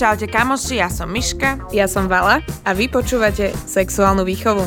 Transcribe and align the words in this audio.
Čaute 0.00 0.24
kamoši, 0.32 0.80
ja 0.80 0.88
som 0.88 1.12
Miška. 1.12 1.68
Ja 1.68 1.84
som 1.92 2.08
Vala 2.08 2.40
a 2.64 2.70
vy 2.72 2.88
počúvate 2.88 3.52
Sexuálnu 3.52 4.24
výchovu. 4.24 4.64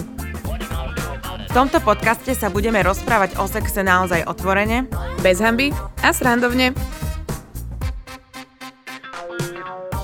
V 1.50 1.52
tomto 1.58 1.82
podcaste 1.82 2.38
sa 2.38 2.54
budeme 2.54 2.86
rozprávať 2.86 3.34
o 3.42 3.50
sexe 3.50 3.82
naozaj 3.82 4.30
otvorene, 4.30 4.86
Bez 5.26 5.42
hamby 5.42 5.74
a 6.06 6.14
srandovne. 6.14 6.78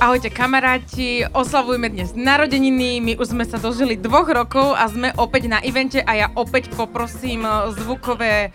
Ahojte 0.01 0.33
kamaráti, 0.33 1.29
oslavujeme 1.29 1.93
dnes 1.93 2.17
narodeniny, 2.17 3.05
my 3.05 3.13
už 3.21 3.37
sme 3.37 3.45
sa 3.45 3.61
dožili 3.61 4.01
dvoch 4.01 4.25
rokov 4.33 4.73
a 4.73 4.89
sme 4.89 5.13
opäť 5.21 5.45
na 5.45 5.61
evente 5.61 6.01
a 6.01 6.25
ja 6.25 6.27
opäť 6.33 6.73
poprosím 6.73 7.45
zvukové 7.77 8.49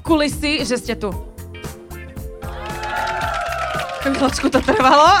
kulisy, 0.00 0.64
že 0.64 0.80
ste 0.80 0.96
tu. 0.96 1.35
Chvíľočku 4.06 4.46
to 4.54 4.62
trvalo. 4.62 5.18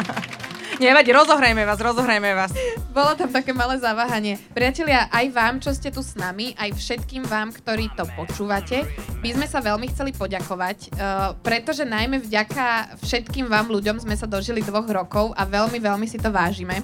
Nevadí, 0.80 1.12
rozohrajme 1.12 1.60
vás, 1.68 1.76
rozohrajme 1.76 2.30
vás. 2.32 2.56
Bolo 2.88 3.12
tam 3.12 3.28
také 3.28 3.52
malé 3.52 3.76
zaváhanie. 3.76 4.40
Priatelia, 4.56 5.12
aj 5.12 5.26
vám, 5.28 5.54
čo 5.60 5.76
ste 5.76 5.92
tu 5.92 6.00
s 6.00 6.16
nami, 6.16 6.56
aj 6.56 6.72
všetkým 6.72 7.28
vám, 7.28 7.52
ktorí 7.52 7.92
to 7.92 8.08
počúvate, 8.16 8.88
by 9.20 9.28
sme 9.36 9.44
sa 9.44 9.60
veľmi 9.60 9.92
chceli 9.92 10.16
poďakovať, 10.16 10.88
uh, 10.88 11.36
pretože 11.44 11.84
najmä 11.84 12.24
vďaka 12.24 12.96
všetkým 13.04 13.44
vám 13.44 13.68
ľuďom 13.68 14.00
sme 14.00 14.16
sa 14.16 14.24
dožili 14.24 14.64
dvoch 14.64 14.88
rokov 14.88 15.36
a 15.36 15.44
veľmi, 15.44 15.76
veľmi 15.76 16.08
si 16.08 16.16
to 16.16 16.32
vážime. 16.32 16.80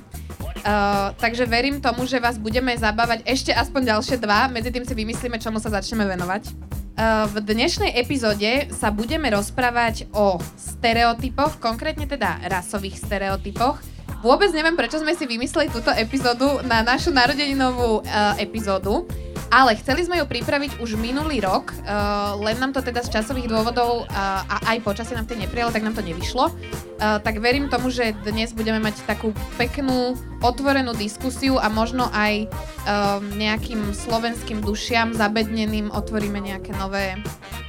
Uh, 0.61 1.17
takže 1.17 1.49
verím 1.49 1.81
tomu, 1.81 2.05
že 2.05 2.21
vás 2.21 2.37
budeme 2.37 2.77
zabávať 2.77 3.25
ešte 3.25 3.57
aspoň 3.57 3.97
ďalšie 3.97 4.21
dva, 4.21 4.53
medzi 4.53 4.69
tým 4.69 4.85
si 4.85 4.93
vymyslíme, 4.93 5.41
čomu 5.41 5.57
sa 5.57 5.73
začneme 5.73 6.05
venovať. 6.05 6.84
Uh, 6.95 7.27
v 7.27 7.43
dnešnej 7.43 7.91
epizóde 7.99 8.71
sa 8.71 8.95
budeme 8.95 9.27
rozprávať 9.27 10.07
o 10.15 10.39
stereotypoch, 10.55 11.59
konkrétne 11.59 12.07
teda 12.07 12.39
rasových 12.47 13.03
stereotypoch. 13.03 13.83
Vôbec 14.23 14.55
neviem, 14.55 14.79
prečo 14.79 15.03
sme 15.03 15.11
si 15.19 15.27
vymysleli 15.27 15.75
túto 15.75 15.91
epizódu 15.91 16.63
na 16.63 16.87
našu 16.87 17.11
narodeninovú 17.11 17.99
uh, 17.99 18.39
epizódu, 18.39 19.11
ale 19.51 19.77
chceli 19.81 20.05
sme 20.05 20.21
ju 20.21 20.27
pripraviť 20.29 20.79
už 20.81 20.97
minulý 21.01 21.43
rok, 21.43 21.73
uh, 21.85 22.37
len 22.41 22.57
nám 22.61 22.73
to 22.73 22.81
teda 22.81 23.05
z 23.05 23.21
časových 23.21 23.51
dôvodov 23.51 24.05
uh, 24.05 24.45
a 24.45 24.77
aj 24.77 24.85
počasie 24.85 25.17
nám 25.17 25.29
to 25.29 25.37
neprijalo, 25.37 25.73
tak 25.73 25.85
nám 25.85 25.97
to 25.97 26.05
nevyšlo. 26.05 26.51
Uh, 26.51 27.19
tak 27.21 27.43
verím 27.43 27.69
tomu, 27.69 27.91
že 27.91 28.15
dnes 28.25 28.55
budeme 28.55 28.79
mať 28.81 29.05
takú 29.05 29.35
peknú, 29.61 30.15
otvorenú 30.41 30.95
diskusiu 30.95 31.57
a 31.59 31.73
možno 31.73 32.09
aj 32.13 32.47
um, 32.47 33.25
nejakým 33.35 33.93
slovenským 33.93 34.61
dušiam 34.63 35.17
zabedneným 35.17 35.91
otvoríme 35.93 36.39
nejaké 36.41 36.73
nové 36.77 37.19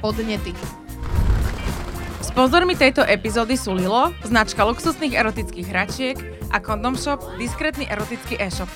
podnety. 0.00 0.52
Sponzormi 2.20 2.76
tejto 2.76 3.00
epizódy 3.00 3.56
sú 3.56 3.72
Lilo, 3.72 4.12
značka 4.20 4.60
luxusných 4.60 5.16
erotických 5.16 5.66
hračiek 5.72 6.16
a 6.52 6.60
Condom 6.60 6.92
Shop, 6.92 7.24
diskrétny 7.40 7.88
erotický 7.88 8.36
e-shop. 8.36 8.68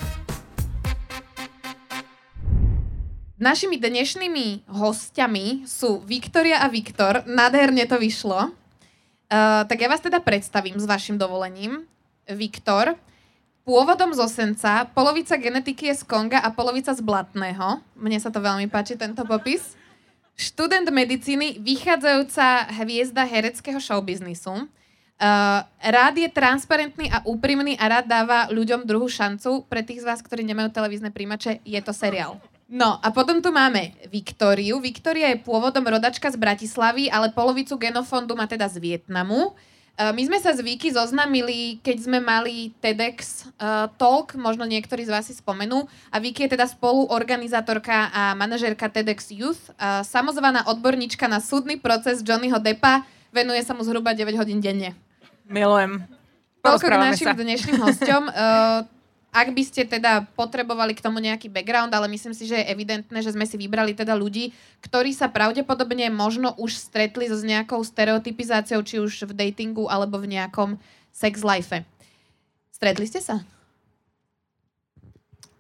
Našimi 3.40 3.80
dnešnými 3.80 4.68
hostiami 4.68 5.64
sú 5.64 6.04
Viktoria 6.04 6.60
a 6.60 6.68
Viktor. 6.68 7.24
Nádherne 7.24 7.88
to 7.88 7.96
vyšlo. 7.96 8.52
Uh, 8.52 9.64
tak 9.64 9.80
ja 9.80 9.88
vás 9.88 10.04
teda 10.04 10.20
predstavím 10.20 10.76
s 10.76 10.84
vašim 10.84 11.16
dovolením. 11.16 11.88
Viktor, 12.28 13.00
pôvodom 13.64 14.12
z 14.12 14.20
Osenca, 14.20 14.84
polovica 14.92 15.40
genetiky 15.40 15.88
je 15.88 15.96
z 15.96 16.02
Konga 16.04 16.36
a 16.44 16.52
polovica 16.52 16.92
z 16.92 17.00
Blatného. 17.00 17.80
Mne 17.96 18.20
sa 18.20 18.28
to 18.28 18.44
veľmi 18.44 18.68
páči, 18.68 19.00
tento 19.00 19.24
popis. 19.24 19.72
Študent 20.36 20.92
medicíny, 20.92 21.64
vychádzajúca 21.64 22.76
hviezda 22.76 23.24
hereckého 23.24 23.80
showbiznisu. 23.80 24.52
Uh, 24.52 25.64
rád 25.80 26.12
je 26.20 26.28
transparentný 26.28 27.08
a 27.08 27.24
úprimný 27.24 27.80
a 27.80 27.88
rád 27.88 28.04
dáva 28.04 28.52
ľuďom 28.52 28.84
druhú 28.84 29.08
šancu. 29.08 29.64
Pre 29.64 29.80
tých 29.80 30.04
z 30.04 30.12
vás, 30.12 30.20
ktorí 30.20 30.44
nemajú 30.44 30.76
televízne 30.76 31.08
príjimače, 31.08 31.64
je 31.64 31.80
to 31.80 31.96
seriál. 31.96 32.36
No 32.70 33.02
a 33.02 33.10
potom 33.10 33.42
tu 33.42 33.50
máme 33.50 33.98
Viktóriu. 34.06 34.78
Viktória 34.78 35.34
je 35.34 35.42
pôvodom 35.42 35.82
rodačka 35.82 36.30
z 36.30 36.38
Bratislavy, 36.38 37.10
ale 37.10 37.34
polovicu 37.34 37.74
genofondu 37.74 38.38
má 38.38 38.46
teda 38.46 38.70
z 38.70 38.78
Vietnamu. 38.78 39.58
Uh, 39.98 40.14
my 40.14 40.22
sme 40.30 40.38
sa 40.38 40.54
s 40.54 40.62
Viki 40.62 40.94
zoznamili, 40.94 41.82
keď 41.82 41.96
sme 41.98 42.22
mali 42.22 42.70
TEDx 42.78 43.50
uh, 43.58 43.90
Talk, 43.98 44.38
možno 44.38 44.62
niektorí 44.70 45.02
z 45.02 45.10
vás 45.10 45.26
si 45.26 45.34
spomenú. 45.34 45.90
A 46.14 46.22
Viki 46.22 46.46
je 46.46 46.54
teda 46.54 46.70
spoluorganizátorka 46.70 48.14
a 48.14 48.38
manažérka 48.38 48.86
TEDx 48.86 49.34
Youth, 49.34 49.74
uh, 49.74 50.06
samozvaná 50.06 50.62
odborníčka 50.70 51.26
na 51.26 51.42
súdny 51.42 51.74
proces 51.74 52.22
Johnnyho 52.22 52.62
Deppa, 52.62 53.02
venuje 53.34 53.66
sa 53.66 53.74
mu 53.74 53.82
zhruba 53.82 54.14
9 54.14 54.38
hodín 54.38 54.62
denne. 54.62 54.94
Milujem. 55.50 56.06
Toľko 56.62 56.86
k 56.86 56.96
našim 57.02 57.28
sa. 57.28 57.34
dnešným 57.34 57.78
hosťom. 57.82 58.22
Uh, 58.30 58.86
ak 59.30 59.54
by 59.54 59.62
ste 59.62 59.86
teda 59.86 60.26
potrebovali 60.34 60.90
k 60.98 61.02
tomu 61.06 61.22
nejaký 61.22 61.46
background, 61.46 61.94
ale 61.94 62.10
myslím 62.10 62.34
si, 62.34 62.50
že 62.50 62.58
je 62.58 62.70
evidentné, 62.70 63.18
že 63.22 63.30
sme 63.30 63.46
si 63.46 63.54
vybrali 63.54 63.94
teda 63.94 64.18
ľudí, 64.18 64.50
ktorí 64.82 65.14
sa 65.14 65.30
pravdepodobne 65.30 66.10
možno 66.10 66.58
už 66.58 66.74
stretli 66.74 67.30
so 67.30 67.38
s 67.38 67.46
nejakou 67.46 67.78
stereotypizáciou, 67.86 68.82
či 68.82 68.98
už 68.98 69.30
v 69.30 69.32
datingu 69.38 69.86
alebo 69.86 70.18
v 70.18 70.34
nejakom 70.34 70.82
sex 71.14 71.46
life. 71.46 71.86
Stretli 72.74 73.06
ste 73.06 73.22
sa? 73.22 73.46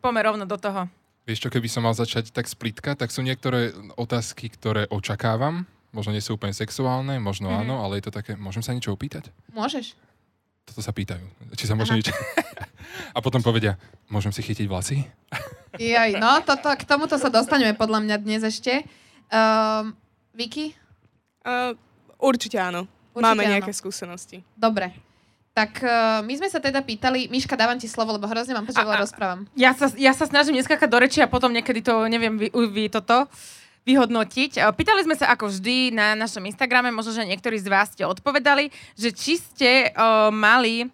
Poďme 0.02 0.26
rovno 0.26 0.44
do 0.48 0.58
toho. 0.58 0.90
Vieš 1.28 1.46
čo, 1.46 1.52
keby 1.52 1.68
som 1.70 1.86
mal 1.86 1.94
začať 1.94 2.34
tak 2.34 2.50
splitka, 2.50 2.98
tak 2.98 3.14
sú 3.14 3.22
niektoré 3.22 3.70
otázky, 3.94 4.50
ktoré 4.50 4.90
očakávam. 4.90 5.62
Možno 5.94 6.10
nie 6.10 6.24
sú 6.24 6.34
úplne 6.34 6.56
sexuálne, 6.56 7.22
možno 7.22 7.52
mm-hmm. 7.52 7.62
áno, 7.66 7.74
ale 7.86 8.02
je 8.02 8.10
to 8.10 8.12
také, 8.14 8.34
môžem 8.34 8.66
sa 8.66 8.74
niečo 8.74 8.90
opýtať? 8.90 9.30
Môžeš. 9.54 9.94
Toto 10.70 10.86
sa 10.86 10.94
pýtajú. 10.94 11.26
Či 11.58 11.66
sa 11.66 11.74
môžem 11.74 11.98
niečo... 11.98 12.14
A 13.10 13.18
potom 13.18 13.42
povedia, 13.42 13.74
môžem 14.06 14.30
si 14.30 14.38
chytiť 14.38 14.70
vlasy? 14.70 15.02
Jaj, 15.74 16.14
no, 16.18 16.38
toto, 16.46 16.70
k 16.70 16.86
tomuto 16.86 17.18
sa 17.18 17.26
dostaneme 17.26 17.74
podľa 17.74 18.06
mňa 18.06 18.16
dnes 18.22 18.42
ešte. 18.46 18.86
Um, 19.30 19.98
Vicky? 20.30 20.78
Uh, 21.42 21.74
určite 22.22 22.58
áno. 22.62 22.86
Určite 23.10 23.26
Máme 23.26 23.42
áno. 23.46 23.52
nejaké 23.58 23.74
skúsenosti. 23.74 24.46
Dobre. 24.54 24.94
Tak 25.50 25.82
uh, 25.82 26.22
my 26.22 26.34
sme 26.38 26.46
sa 26.46 26.62
teda 26.62 26.86
pýtali, 26.86 27.26
Miška, 27.26 27.58
dávam 27.58 27.78
ti 27.78 27.90
slovo, 27.90 28.14
lebo 28.14 28.30
hrozne 28.30 28.54
mám, 28.54 28.66
že 28.70 28.78
veľa 28.78 29.02
rozprávam. 29.02 29.50
Ja 29.58 29.74
sa, 29.74 29.90
ja 29.98 30.14
sa 30.14 30.30
snažím 30.30 30.54
neskakať 30.54 30.86
do 30.86 30.98
reči 31.02 31.18
a 31.18 31.26
potom 31.26 31.50
niekedy 31.50 31.82
to 31.82 32.06
neviem 32.06 32.38
vy, 32.38 32.46
vy 32.50 32.86
toto 32.86 33.26
vyhodnotiť. 33.84 34.56
E, 34.56 34.60
Pýtali 34.74 35.04
sme 35.04 35.16
sa 35.16 35.32
ako 35.32 35.48
vždy 35.48 35.94
na 35.94 36.12
našom 36.18 36.44
Instagrame, 36.44 36.92
možno, 36.92 37.16
že 37.16 37.28
niektorí 37.28 37.56
z 37.56 37.68
vás 37.68 37.92
ste 37.92 38.04
odpovedali, 38.04 38.68
že 38.94 39.10
či 39.12 39.40
ste 39.40 39.90
uh, 39.92 40.28
mali 40.28 40.88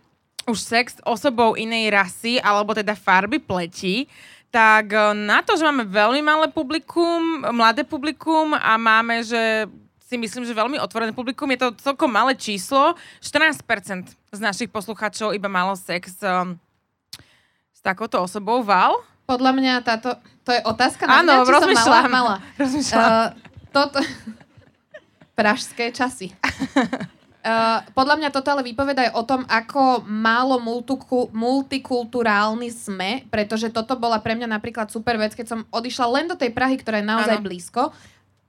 už 0.47 0.59
sex 0.63 0.87
s 0.97 1.03
osobou 1.03 1.59
inej 1.59 1.91
rasy 1.91 2.39
alebo 2.39 2.71
teda 2.71 2.95
farby 2.95 3.43
pleti, 3.43 4.07
tak 4.55 4.95
e, 4.95 5.13
na 5.13 5.43
to, 5.43 5.59
že 5.59 5.67
máme 5.67 5.85
veľmi 5.91 6.23
malé 6.23 6.47
publikum, 6.49 7.43
mladé 7.51 7.83
publikum 7.83 8.55
a 8.55 8.79
máme, 8.79 9.27
že 9.27 9.67
si 10.07 10.15
myslím, 10.15 10.47
že 10.47 10.55
veľmi 10.55 10.79
otvorené 10.79 11.11
publikum, 11.11 11.51
je 11.51 11.67
to 11.67 11.75
celkom 11.83 12.07
malé 12.07 12.39
číslo. 12.39 12.95
14% 13.19 14.07
z 14.15 14.39
našich 14.39 14.71
poslucháčov 14.71 15.35
iba 15.35 15.51
malo 15.51 15.75
sex 15.75 16.15
um, 16.23 16.55
s 17.75 17.83
takouto 17.83 18.23
osobou. 18.23 18.63
Val? 18.63 19.03
Podľa 19.27 19.53
mňa 19.59 19.73
táto, 19.83 20.15
to 20.47 20.55
je 20.55 20.63
otázka 20.63 21.11
na 21.11 21.21
Áno, 21.21 21.43
mňa, 21.43 21.59
či 21.67 21.75
som. 21.75 21.91
Mala, 21.91 22.01
mala. 22.07 22.35
Rozmýšľam. 22.63 23.03
Uh, 23.03 23.29
toto... 23.75 23.99
Pražské 25.39 25.93
časy. 25.93 26.33
Uh, 27.45 27.85
podľa 27.99 28.17
mňa 28.17 28.29
toto 28.33 28.49
ale 28.49 28.65
vypoveda 28.65 29.11
aj 29.11 29.13
o 29.13 29.23
tom, 29.27 29.45
ako 29.45 30.07
málo 30.09 30.57
multiku, 30.57 31.29
multikulturálni 31.29 32.73
sme, 32.73 33.29
pretože 33.29 33.69
toto 33.69 33.93
bola 34.01 34.17
pre 34.17 34.33
mňa 34.33 34.49
napríklad 34.49 34.89
super 34.89 35.21
vec, 35.21 35.37
keď 35.37 35.47
som 35.53 35.61
odišla 35.69 36.07
len 36.09 36.25
do 36.25 36.41
tej 36.41 36.57
Prahy, 36.57 36.81
ktorá 36.81 37.05
je 37.05 37.11
naozaj 37.11 37.37
Áno. 37.37 37.45
blízko. 37.45 37.93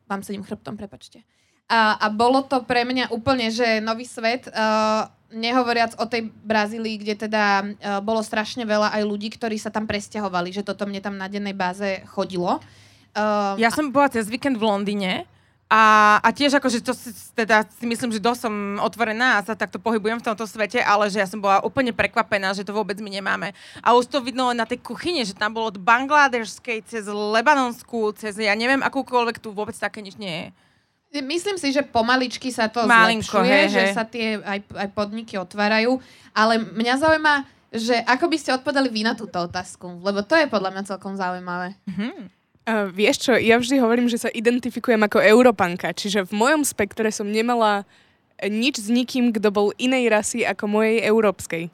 Vám 0.08 0.24
sedím 0.24 0.48
chrbtom, 0.48 0.80
prepačte. 0.80 1.28
A, 1.68 2.00
a 2.00 2.08
bolo 2.08 2.40
to 2.48 2.64
pre 2.64 2.88
mňa 2.88 3.12
úplne, 3.12 3.52
že 3.52 3.84
nový 3.84 4.08
svet, 4.08 4.48
uh, 4.48 5.12
nehovoriac 5.32 6.00
o 6.00 6.06
tej 6.08 6.32
Brazílii, 6.32 7.04
kde 7.04 7.28
teda 7.28 7.44
uh, 7.64 8.00
bolo 8.00 8.24
strašne 8.24 8.64
veľa 8.64 8.96
aj 8.96 9.04
ľudí, 9.04 9.28
ktorí 9.34 9.60
sa 9.60 9.68
tam 9.68 9.84
presťahovali, 9.84 10.56
že 10.56 10.64
toto 10.64 10.88
mne 10.88 11.04
tam 11.04 11.16
na 11.20 11.28
dennej 11.28 11.56
báze 11.56 12.04
chodilo. 12.08 12.64
Uh, 13.12 13.60
Ja 13.60 13.74
som 13.74 13.92
bola 13.92 14.08
cez 14.08 14.32
víkend 14.32 14.56
v 14.56 14.68
Londýne 14.68 15.28
a, 15.68 16.16
a 16.24 16.32
tiež 16.32 16.64
akože 16.64 16.80
to 16.80 16.96
si, 16.96 17.12
teda 17.36 17.68
si 17.68 17.84
myslím, 17.84 18.16
že 18.16 18.24
dosť 18.24 18.48
som 18.48 18.80
otvorená 18.80 19.36
a 19.36 19.44
sa 19.44 19.52
takto 19.52 19.84
pohybujem 19.84 20.24
v 20.24 20.28
tomto 20.32 20.48
svete, 20.48 20.80
ale 20.80 21.12
že 21.12 21.20
ja 21.20 21.28
som 21.28 21.44
bola 21.44 21.60
úplne 21.60 21.92
prekvapená, 21.92 22.56
že 22.56 22.64
to 22.64 22.72
vôbec 22.72 22.96
my 23.04 23.12
nemáme. 23.12 23.52
A 23.84 23.92
už 23.92 24.08
to 24.08 24.24
vidno 24.24 24.48
na 24.56 24.64
tej 24.64 24.80
kuchyni, 24.80 25.28
že 25.28 25.36
tam 25.36 25.52
bolo 25.52 25.76
od 25.76 25.84
bangladešskej 25.84 26.88
cez 26.88 27.04
Lebanonskú, 27.12 28.16
cez 28.16 28.40
ja 28.40 28.56
neviem 28.56 28.80
akúkoľvek 28.80 29.44
tu 29.44 29.52
vôbec 29.52 29.76
také 29.76 30.00
nič 30.00 30.16
nie 30.16 30.32
je. 30.32 30.48
Myslím 31.08 31.56
si, 31.56 31.72
že 31.72 31.82
pomaličky 31.88 32.52
sa 32.52 32.68
to 32.68 32.84
Malinko, 32.84 33.42
zlepšuje, 33.42 33.48
hej, 33.48 33.68
že 33.72 33.82
hej. 33.90 33.94
sa 33.96 34.04
tie 34.04 34.38
aj, 34.44 34.60
aj 34.76 34.88
podniky 34.92 35.40
otvárajú, 35.40 36.04
ale 36.36 36.60
mňa 36.60 36.94
zaujíma, 37.00 37.36
že 37.72 37.96
ako 38.04 38.26
by 38.28 38.38
ste 38.38 38.56
odpovedali 38.56 38.92
vy 38.92 39.02
na 39.08 39.16
túto 39.16 39.40
otázku, 39.40 40.04
lebo 40.04 40.20
to 40.22 40.36
je 40.36 40.52
podľa 40.52 40.76
mňa 40.76 40.84
celkom 40.84 41.16
zaujímavé. 41.16 41.80
Uh, 42.68 42.92
vieš 42.92 43.24
čo, 43.24 43.40
ja 43.40 43.56
vždy 43.56 43.80
hovorím, 43.80 44.12
že 44.12 44.20
sa 44.20 44.30
identifikujem 44.30 45.00
ako 45.00 45.24
Európanka, 45.24 45.96
čiže 45.96 46.28
v 46.28 46.34
mojom 46.36 46.68
spektre 46.68 47.08
som 47.08 47.32
nemala 47.32 47.88
nič 48.44 48.84
s 48.84 48.92
nikým, 48.92 49.32
kto 49.32 49.50
bol 49.50 49.72
inej 49.80 50.12
rasy 50.12 50.44
ako 50.44 50.70
mojej 50.70 51.02
európskej. 51.08 51.72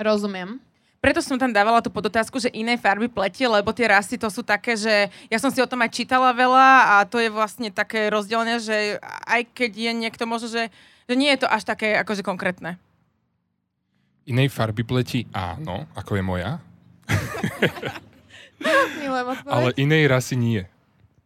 Rozumiem. 0.00 0.62
Preto 1.00 1.24
som 1.24 1.40
tam 1.40 1.48
dávala 1.48 1.80
tú 1.80 1.88
podotázku, 1.88 2.36
že 2.36 2.52
inej 2.52 2.76
farby 2.76 3.08
pleti, 3.08 3.48
lebo 3.48 3.72
tie 3.72 3.88
rasy 3.88 4.20
to 4.20 4.28
sú 4.28 4.44
také, 4.44 4.76
že 4.76 5.08
ja 5.32 5.38
som 5.40 5.48
si 5.48 5.64
o 5.64 5.66
tom 5.66 5.80
aj 5.80 5.96
čítala 5.96 6.28
veľa 6.36 6.68
a 6.92 6.94
to 7.08 7.16
je 7.16 7.32
vlastne 7.32 7.72
také 7.72 8.12
rozdielne, 8.12 8.60
že 8.60 9.00
aj 9.24 9.48
keď 9.56 9.70
je 9.80 9.92
niekto 9.96 10.28
možno, 10.28 10.52
že, 10.52 10.68
že 11.08 11.14
nie 11.16 11.32
je 11.32 11.40
to 11.40 11.48
až 11.48 11.64
také 11.64 11.96
akože 11.96 12.20
konkrétne. 12.20 12.76
Inej 14.28 14.52
farby 14.52 14.84
pleti 14.84 15.24
áno, 15.32 15.88
ako 15.96 16.20
je 16.20 16.22
moja, 16.22 16.60
ale 19.56 19.72
inej 19.80 20.04
rasy 20.04 20.36
nie. 20.36 20.68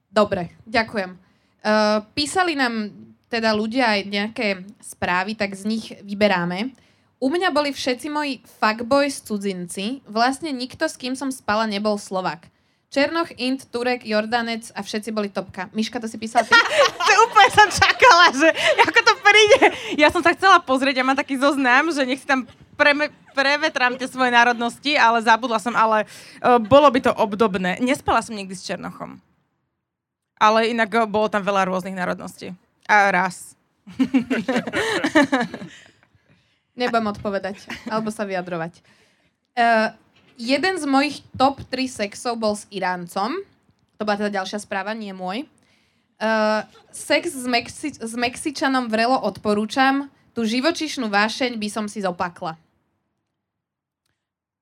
Dobre, 0.06 0.54
ďakujem. 0.70 1.18
Uh, 1.66 1.98
písali 2.14 2.54
nám 2.54 2.94
teda 3.26 3.50
ľudia 3.50 3.98
aj 3.98 4.00
nejaké 4.06 4.46
správy, 4.78 5.34
tak 5.34 5.58
z 5.58 5.66
nich 5.66 5.90
vyberáme. 6.06 6.83
U 7.24 7.32
mňa 7.32 7.56
boli 7.56 7.72
všetci 7.72 8.12
moji 8.12 8.44
fuckboys 8.60 9.24
cudzinci. 9.24 10.04
Vlastne 10.04 10.52
nikto, 10.52 10.84
s 10.84 11.00
kým 11.00 11.16
som 11.16 11.32
spala, 11.32 11.64
nebol 11.64 11.96
Slovak. 11.96 12.52
Černoch, 12.92 13.32
Int, 13.40 13.64
Turek, 13.72 14.04
Jordanec 14.04 14.68
a 14.76 14.84
všetci 14.84 15.08
boli 15.08 15.32
topka. 15.32 15.72
Miška, 15.72 16.04
to 16.04 16.06
si 16.06 16.20
písala 16.20 16.44
ty? 16.44 16.52
To 17.08 17.12
úplne 17.24 17.50
som 17.56 17.68
čakala, 17.72 18.28
že 18.28 18.52
ako 18.76 19.00
to 19.00 19.14
príde. 19.24 19.60
Ja 19.96 20.12
som 20.12 20.20
sa 20.20 20.36
chcela 20.36 20.60
pozrieť, 20.60 21.00
ja 21.00 21.08
mám 21.08 21.16
taký 21.16 21.40
zoznam, 21.40 21.88
že 21.88 22.04
nech 22.04 22.20
si 22.20 22.28
tam 22.28 22.44
preme, 22.76 23.08
prevetrám 23.32 23.96
tie 23.96 24.04
svoje 24.04 24.28
národnosti, 24.28 24.92
ale 24.92 25.24
zabudla 25.24 25.56
som, 25.56 25.72
ale 25.72 26.04
uh, 26.44 26.60
bolo 26.60 26.92
by 26.92 27.08
to 27.08 27.12
obdobné. 27.16 27.80
Nespala 27.80 28.20
som 28.20 28.36
nikdy 28.36 28.52
s 28.52 28.68
Černochom. 28.68 29.16
Ale 30.36 30.68
inak 30.68 30.92
uh, 30.92 31.08
bolo 31.08 31.32
tam 31.32 31.40
veľa 31.40 31.72
rôznych 31.72 31.96
národností. 31.96 32.52
A 32.84 33.08
raz. 33.08 33.56
Nebudem 36.74 37.06
odpovedať, 37.14 37.70
alebo 37.92 38.10
sa 38.10 38.26
vyjadrovať. 38.26 38.82
Uh, 39.54 39.94
jeden 40.34 40.74
z 40.74 40.84
mojich 40.90 41.22
top 41.38 41.62
3 41.70 41.86
sexov 41.86 42.34
bol 42.34 42.58
s 42.58 42.66
Iráncom. 42.74 43.38
To 43.98 44.02
bola 44.02 44.18
teda 44.18 44.42
ďalšia 44.42 44.58
správa, 44.58 44.90
nie 44.90 45.14
môj. 45.14 45.46
Uh, 46.18 46.66
sex 46.90 47.30
s, 47.30 47.46
Mexi- 47.46 47.98
s 47.98 48.14
Mexičanom 48.18 48.90
vrelo 48.90 49.18
odporúčam. 49.18 50.10
Tú 50.34 50.42
živočišnú 50.42 51.06
vášeň 51.06 51.54
by 51.58 51.68
som 51.70 51.86
si 51.86 52.02
zopakla. 52.02 52.58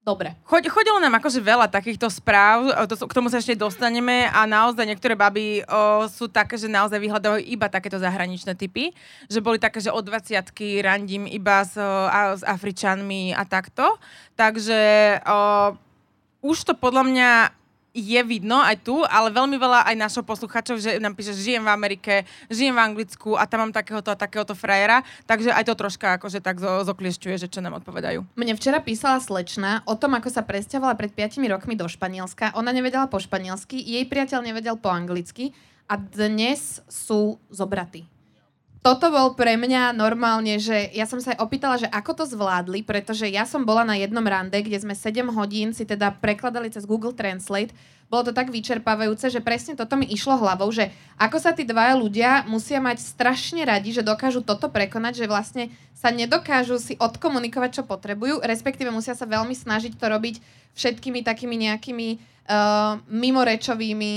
Dobre. 0.03 0.35
Chod, 0.43 0.67
chodilo 0.67 0.99
nám 0.99 1.15
akože 1.23 1.39
veľa 1.39 1.71
takýchto 1.71 2.11
správ, 2.11 2.75
o, 2.75 2.85
to, 2.91 3.07
k 3.07 3.15
tomu 3.15 3.31
sa 3.31 3.39
ešte 3.39 3.55
dostaneme 3.55 4.27
a 4.35 4.51
naozaj 4.51 4.83
niektoré 4.83 5.15
baby 5.15 5.63
o, 5.63 6.11
sú 6.11 6.27
také, 6.27 6.59
že 6.59 6.67
naozaj 6.67 6.99
vyhľadajú 6.99 7.39
iba 7.47 7.71
takéto 7.71 8.03
zahraničné 8.03 8.59
typy, 8.59 8.91
že 9.31 9.39
boli 9.39 9.63
také, 9.63 9.79
že 9.79 9.95
od 9.95 10.03
20 10.03 10.43
randím 10.83 11.31
iba 11.31 11.63
s, 11.63 11.79
o, 11.79 11.87
a, 11.87 12.35
s 12.35 12.43
Afričanmi 12.43 13.31
a 13.31 13.47
takto. 13.47 13.95
Takže 14.35 15.23
o, 15.23 15.39
už 16.51 16.59
to 16.67 16.75
podľa 16.75 17.07
mňa 17.07 17.31
je 17.93 18.21
vidno 18.25 18.57
aj 18.61 18.81
tu, 18.83 19.05
ale 19.05 19.29
veľmi 19.29 19.57
veľa 19.61 19.85
aj 19.93 19.97
našho 19.97 20.23
posluchačov, 20.25 20.81
že 20.81 20.97
nám 20.97 21.13
píše, 21.13 21.37
že 21.37 21.53
žijem 21.53 21.65
v 21.65 21.71
Amerike, 21.71 22.15
žijem 22.49 22.73
v 22.73 22.81
Anglicku 22.81 23.37
a 23.37 23.45
tam 23.45 23.69
mám 23.69 23.73
takéhoto 23.73 24.09
a 24.09 24.17
takéhoto 24.17 24.57
frajera, 24.57 25.05
takže 25.29 25.53
aj 25.53 25.65
to 25.69 25.75
troška 25.77 26.17
akože 26.17 26.41
tak 26.41 26.59
zo, 26.59 26.83
zokliešťuje, 26.89 27.37
že 27.37 27.49
čo 27.53 27.61
nám 27.61 27.85
odpovedajú. 27.85 28.25
Mne 28.37 28.57
včera 28.57 28.81
písala 28.81 29.21
slečna 29.21 29.85
o 29.85 29.95
tom, 29.95 30.17
ako 30.17 30.33
sa 30.33 30.41
presťahovala 30.41 30.97
pred 30.97 31.13
5 31.13 31.39
rokmi 31.53 31.77
do 31.77 31.85
Španielska. 31.85 32.57
Ona 32.57 32.73
nevedela 32.73 33.07
po 33.07 33.21
španielsky, 33.21 33.77
jej 33.77 34.05
priateľ 34.09 34.41
nevedel 34.41 34.81
po 34.81 34.89
anglicky 34.89 35.53
a 35.85 36.01
dnes 36.01 36.81
sú 36.89 37.37
zobratí. 37.53 38.09
Toto 38.83 39.15
bol 39.15 39.39
pre 39.39 39.55
mňa 39.55 39.95
normálne, 39.95 40.59
že 40.59 40.91
ja 40.91 41.07
som 41.07 41.23
sa 41.23 41.39
aj 41.39 41.39
opýtala, 41.39 41.79
že 41.79 41.87
ako 41.87 42.19
to 42.19 42.25
zvládli, 42.27 42.83
pretože 42.83 43.31
ja 43.31 43.47
som 43.47 43.63
bola 43.63 43.87
na 43.87 43.95
jednom 43.95 44.27
rande, 44.27 44.59
kde 44.59 44.75
sme 44.75 44.99
7 44.99 45.23
hodín 45.31 45.71
si 45.71 45.87
teda 45.87 46.11
prekladali 46.19 46.67
cez 46.67 46.83
Google 46.83 47.15
Translate. 47.15 47.71
Bolo 48.11 48.27
to 48.27 48.33
tak 48.35 48.51
vyčerpávajúce, 48.51 49.31
že 49.31 49.39
presne 49.39 49.79
toto 49.79 49.95
mi 49.95 50.11
išlo 50.11 50.35
hlavou, 50.35 50.67
že 50.75 50.91
ako 51.15 51.39
sa 51.39 51.55
tí 51.55 51.63
dvaja 51.63 51.95
ľudia 51.95 52.31
musia 52.51 52.83
mať 52.83 52.99
strašne 52.99 53.63
radi, 53.63 53.95
že 53.95 54.03
dokážu 54.03 54.43
toto 54.43 54.67
prekonať, 54.67 55.15
že 55.15 55.31
vlastne 55.31 55.71
sa 55.95 56.11
nedokážu 56.11 56.83
si 56.83 56.99
odkomunikovať, 56.99 57.71
čo 57.79 57.83
potrebujú, 57.87 58.43
respektíve 58.43 58.91
musia 58.91 59.15
sa 59.15 59.31
veľmi 59.31 59.55
snažiť 59.55 59.95
to 59.95 60.11
robiť 60.11 60.43
všetkými 60.75 61.23
takými 61.23 61.71
nejakými 61.71 62.09
uh, 62.51 62.99
mimorečovými 63.07 64.15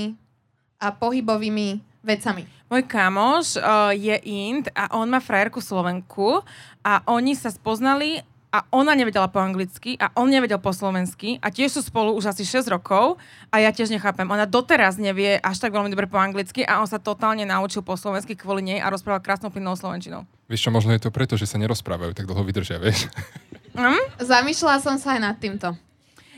a 0.82 0.90
pohybovými 0.90 1.68
vecami. 2.02 2.55
Môj 2.66 2.82
kamoš 2.82 3.62
uh, 3.62 3.94
je 3.94 4.18
Int 4.26 4.66
a 4.74 4.90
on 4.98 5.06
má 5.06 5.22
frajerku 5.22 5.62
Slovenku 5.62 6.42
a 6.82 6.98
oni 7.06 7.38
sa 7.38 7.54
spoznali 7.54 8.26
a 8.50 8.66
ona 8.74 8.90
nevedela 8.98 9.30
po 9.30 9.38
anglicky 9.38 9.94
a 10.02 10.10
on 10.18 10.26
nevedel 10.26 10.58
po 10.58 10.74
slovensky 10.74 11.38
a 11.38 11.54
tiež 11.54 11.78
sú 11.78 11.80
spolu 11.86 12.10
už 12.18 12.34
asi 12.34 12.42
6 12.42 12.66
rokov 12.74 13.22
a 13.54 13.62
ja 13.62 13.70
tiež 13.70 13.94
nechápem. 13.94 14.26
Ona 14.26 14.50
doteraz 14.50 14.98
nevie 14.98 15.38
až 15.38 15.62
tak 15.62 15.70
veľmi 15.70 15.94
dobre 15.94 16.10
po 16.10 16.18
anglicky 16.18 16.66
a 16.66 16.82
on 16.82 16.90
sa 16.90 16.98
totálne 16.98 17.46
naučil 17.46 17.86
po 17.86 17.94
slovensky 17.94 18.34
kvôli 18.34 18.66
nej 18.66 18.78
a 18.82 18.90
rozprával 18.90 19.22
krásnou 19.22 19.54
plynnou 19.54 19.78
slovenčinou. 19.78 20.26
Vieš 20.50 20.66
čo, 20.66 20.70
možno 20.74 20.90
je 20.90 21.06
to 21.06 21.14
preto, 21.14 21.38
že 21.38 21.46
sa 21.46 21.62
nerozprávajú, 21.62 22.18
tak 22.18 22.26
dlho 22.26 22.42
vydržia, 22.42 22.82
vieš? 22.82 23.06
Hm? 23.76 24.24
Zamýšľala 24.24 24.78
som 24.80 24.96
sa 24.96 25.14
aj 25.14 25.20
nad 25.20 25.36
týmto. 25.36 25.76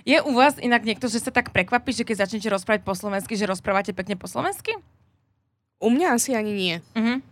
Je 0.03 0.19
u 0.19 0.33
vás 0.35 0.59
inak 0.59 0.83
niekto, 0.83 1.07
že 1.07 1.23
sa 1.23 1.31
tak 1.31 1.55
prekvapí, 1.55 1.93
že 1.93 2.03
keď 2.03 2.27
začnete 2.27 2.51
rozprávať 2.51 2.83
po 2.83 2.99
slovensky, 2.99 3.39
že 3.39 3.47
rozprávate 3.47 3.95
pekne 3.95 4.19
po 4.19 4.27
slovensky? 4.27 4.75
U 5.79 5.89
mňa 5.91 6.19
asi 6.19 6.35
ani 6.35 6.53
nie. 6.55 6.77
Mhm. 6.95 7.23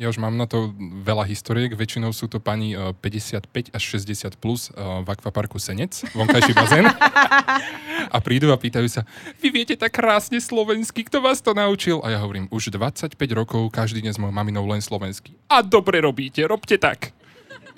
Ja 0.00 0.10
už 0.10 0.18
mám 0.18 0.34
na 0.34 0.50
to 0.50 0.74
veľa 1.04 1.28
historiek, 1.30 1.78
väčšinou 1.78 2.10
sú 2.10 2.26
to 2.26 2.42
pani 2.42 2.74
eh, 2.74 2.90
55 2.96 3.70
až 3.70 3.82
60 4.02 4.34
plus 4.40 4.72
eh, 4.72 4.80
v 4.80 5.06
akvaparku 5.06 5.62
Senec, 5.62 5.94
vonkajší 6.16 6.52
bazén. 6.58 6.90
A 8.10 8.18
prídu 8.18 8.50
a 8.50 8.58
pýtajú 8.58 8.88
sa, 8.90 9.06
vy 9.38 9.54
viete 9.54 9.78
tak 9.78 9.94
krásne 9.94 10.42
slovensky, 10.42 11.06
kto 11.06 11.22
vás 11.22 11.38
to 11.38 11.54
naučil? 11.54 12.02
A 12.02 12.10
ja 12.10 12.18
hovorím, 12.18 12.50
už 12.50 12.74
25 12.74 13.14
rokov, 13.30 13.70
každý 13.70 14.02
deň 14.02 14.12
s 14.16 14.18
mojou 14.18 14.34
maminou 14.34 14.66
len 14.66 14.82
slovensky. 14.82 15.38
A 15.46 15.62
dobre 15.62 16.02
robíte, 16.02 16.42
robte 16.42 16.76
tak. 16.82 17.14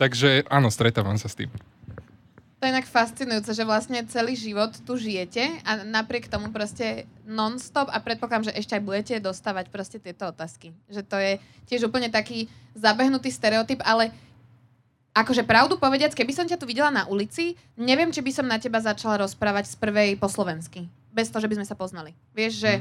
Takže 0.01 0.49
áno, 0.49 0.73
stretávam 0.73 1.21
sa 1.21 1.29
s 1.29 1.37
tým. 1.37 1.53
To 2.65 2.73
je 2.73 2.81
inak 2.81 2.89
fascinujúce, 2.89 3.53
že 3.53 3.69
vlastne 3.69 4.09
celý 4.09 4.41
život 4.41 4.73
tu 4.89 4.97
žijete 4.97 5.61
a 5.69 5.85
napriek 5.85 6.33
tomu 6.33 6.49
proste 6.49 7.05
non-stop 7.29 7.93
a 7.93 8.01
predpokladám, 8.01 8.49
že 8.49 8.57
ešte 8.57 8.73
aj 8.73 8.81
budete 8.89 9.15
dostávať 9.21 9.69
proste 9.69 10.01
tieto 10.01 10.33
otázky. 10.33 10.73
Že 10.89 11.03
to 11.05 11.17
je 11.21 11.33
tiež 11.69 11.93
úplne 11.93 12.09
taký 12.09 12.49
zabehnutý 12.73 13.29
stereotyp, 13.29 13.85
ale 13.85 14.17
akože 15.13 15.45
pravdu 15.45 15.77
povediac, 15.77 16.17
keby 16.17 16.33
som 16.33 16.49
ťa 16.49 16.57
tu 16.57 16.65
videla 16.65 16.89
na 16.89 17.05
ulici, 17.05 17.53
neviem, 17.77 18.09
či 18.09 18.25
by 18.25 18.33
som 18.33 18.49
na 18.49 18.57
teba 18.57 18.81
začala 18.81 19.21
rozprávať 19.21 19.69
z 19.69 19.77
prvej 19.77 20.17
po 20.17 20.33
slovensky. 20.33 20.89
Bez 21.13 21.29
toho, 21.29 21.45
že 21.45 21.53
by 21.53 21.61
sme 21.61 21.69
sa 21.69 21.77
poznali. 21.77 22.17
Vieš, 22.33 22.65
že... 22.65 22.81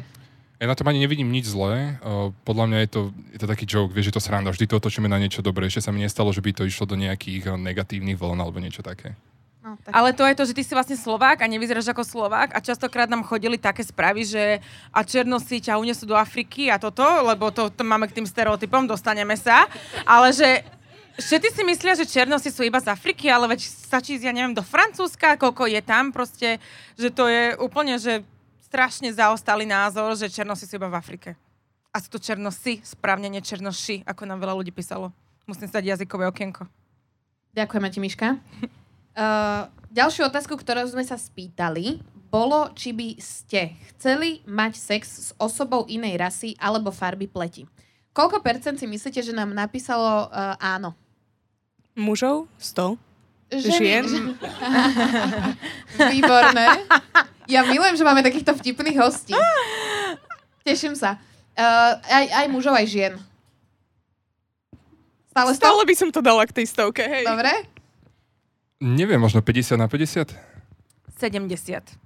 Ja 0.63 0.71
na 0.71 0.79
tom 0.79 0.87
ani 0.87 1.03
nevidím 1.03 1.27
nič 1.27 1.51
zlé. 1.51 1.99
Podľa 2.47 2.71
mňa 2.71 2.79
je 2.87 2.89
to, 2.95 3.01
je 3.35 3.39
to 3.43 3.51
taký 3.51 3.67
joke, 3.67 3.91
vieš, 3.91 4.15
že 4.15 4.15
to 4.15 4.23
sranda. 4.23 4.55
Vždy 4.55 4.63
to 4.63 4.79
otočíme 4.79 5.11
na 5.11 5.19
niečo 5.19 5.43
dobré. 5.43 5.67
Ešte 5.67 5.83
sa 5.83 5.91
mi 5.91 5.99
nestalo, 5.99 6.31
že 6.31 6.39
by 6.39 6.55
to 6.55 6.63
išlo 6.63 6.87
do 6.87 6.95
nejakých 6.95 7.59
negatívnych 7.59 8.15
vln 8.15 8.39
alebo 8.39 8.63
niečo 8.63 8.79
také. 8.79 9.19
No, 9.63 9.79
tak... 9.79 9.95
Ale 9.95 10.11
to 10.11 10.27
je 10.27 10.35
to, 10.35 10.43
že 10.43 10.55
ty 10.59 10.61
si 10.67 10.75
vlastne 10.75 10.99
Slovák 10.99 11.39
a 11.39 11.47
nevyzeráš 11.47 11.87
ako 11.87 12.03
Slovák 12.03 12.51
a 12.51 12.59
častokrát 12.59 13.07
nám 13.07 13.23
chodili 13.23 13.55
také 13.55 13.79
správy, 13.79 14.27
že 14.27 14.59
a 14.91 14.99
černosy 15.07 15.63
ťa 15.63 15.79
unesú 15.79 16.03
do 16.03 16.19
Afriky 16.19 16.67
a 16.67 16.75
toto, 16.75 17.03
lebo 17.23 17.47
to, 17.47 17.71
to 17.71 17.87
máme 17.87 18.11
k 18.11 18.19
tým 18.19 18.27
stereotypom, 18.27 18.83
dostaneme 18.83 19.39
sa. 19.39 19.71
Ale 20.03 20.35
že 20.35 20.67
Všetci 21.13 21.49
si 21.53 21.61
myslia, 21.61 21.93
že 21.93 22.09
černosy 22.09 22.49
sú 22.49 22.65
iba 22.65 22.81
z 22.81 22.89
Afriky, 22.89 23.29
ale 23.29 23.45
veď 23.45 23.69
stačí 23.69 24.17
ísť, 24.17 24.25
ja 24.25 24.33
neviem, 24.33 24.57
do 24.57 24.65
Francúzska, 24.65 25.37
koľko 25.37 25.69
je 25.69 25.77
tam 25.85 26.09
proste, 26.09 26.57
že 26.97 27.13
to 27.13 27.29
je 27.29 27.53
úplne, 27.61 28.01
že 28.01 28.25
strašne 28.65 29.13
zaostalý 29.13 29.69
názor, 29.69 30.17
že 30.17 30.33
černosy 30.33 30.65
sú 30.65 30.81
iba 30.81 30.89
v 30.89 30.97
Afrike. 30.97 31.37
A 31.93 32.01
sú 32.01 32.09
to 32.09 32.17
černosy, 32.17 32.81
správne 32.81 33.29
nie 33.29 33.45
černoši, 33.45 34.01
ako 34.09 34.25
nám 34.25 34.41
veľa 34.41 34.57
ľudí 34.57 34.73
písalo. 34.73 35.13
Musím 35.45 35.69
si 35.69 35.77
dať 35.77 35.93
jazykové 35.93 36.25
okienko. 36.33 36.65
Ďakujeme 37.53 37.87
ti, 37.93 37.99
Miška. 38.01 38.27
Uh, 39.13 39.69
ďalšiu 39.93 40.25
otázku, 40.25 40.57
ktorú 40.57 40.89
sme 40.89 41.05
sa 41.05 41.17
spýtali, 41.17 42.01
bolo, 42.33 42.73
či 42.73 42.89
by 42.97 43.13
ste 43.21 43.77
chceli 43.93 44.41
mať 44.49 44.73
sex 44.73 45.01
s 45.05 45.29
osobou 45.37 45.85
inej 45.85 46.17
rasy 46.17 46.49
alebo 46.57 46.89
farby 46.89 47.29
pleti. 47.29 47.69
Koľko 48.09 48.41
percent 48.41 48.77
si 48.81 48.89
myslíte, 48.89 49.21
že 49.21 49.37
nám 49.37 49.53
napísalo 49.53 50.29
uh, 50.33 50.57
áno? 50.57 50.97
Mužov? 51.93 52.49
100. 52.57 52.97
Ženy, 53.53 53.77
Žien? 53.77 54.05
Výborné. 56.17 56.89
Ja 57.45 57.61
milujem, 57.69 57.93
že 57.93 58.01
máme 58.01 58.25
takýchto 58.25 58.57
vtipných 58.57 58.97
hostí. 58.97 59.37
Teším 60.65 60.97
sa. 60.97 61.21
Uh, 61.53 62.01
aj, 62.01 62.25
aj 62.33 62.45
mužov, 62.49 62.73
aj 62.73 62.89
žien. 62.89 63.13
Stále 65.29 65.53
100? 65.53 65.61
Stále 65.61 65.83
by 65.85 65.95
som 65.97 66.09
to 66.09 66.21
dala 66.25 66.49
k 66.49 66.55
tej 66.61 66.65
stovke, 66.65 67.05
hej. 67.05 67.29
Dobre? 67.29 67.72
Neviem, 68.81 69.21
možno 69.21 69.41
50 69.41 69.77
na 69.77 69.89
50? 69.89 70.33
70. 71.19 71.97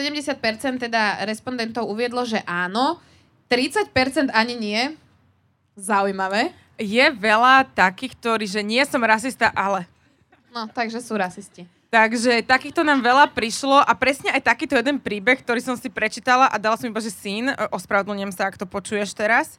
70% 0.00 0.80
teda 0.80 1.24
respondentov 1.28 1.88
uviedlo, 1.88 2.24
že 2.24 2.40
áno. 2.48 3.00
30% 3.52 4.32
ani 4.32 4.54
nie. 4.56 4.80
Zaujímavé. 5.76 6.54
Je 6.80 7.04
veľa 7.12 7.68
takých, 7.76 8.16
ktorí, 8.16 8.44
že 8.48 8.64
nie 8.64 8.80
som 8.88 9.04
rasista, 9.04 9.52
ale... 9.52 9.84
No, 10.50 10.66
takže 10.66 10.98
sú 11.04 11.14
rasisti. 11.14 11.68
Takže 11.90 12.46
takýchto 12.46 12.86
nám 12.86 13.02
veľa 13.02 13.34
prišlo 13.34 13.82
a 13.82 13.92
presne 13.98 14.30
aj 14.30 14.46
takýto 14.46 14.78
jeden 14.78 15.02
príbeh, 15.02 15.42
ktorý 15.42 15.58
som 15.58 15.74
si 15.74 15.90
prečítala 15.90 16.46
a 16.46 16.54
dala 16.54 16.78
som 16.78 16.86
iba, 16.86 17.02
že 17.02 17.10
syn, 17.10 17.50
ospravedlňujem 17.74 18.30
sa, 18.30 18.46
ak 18.46 18.54
to 18.54 18.62
počuješ 18.62 19.10
teraz. 19.10 19.58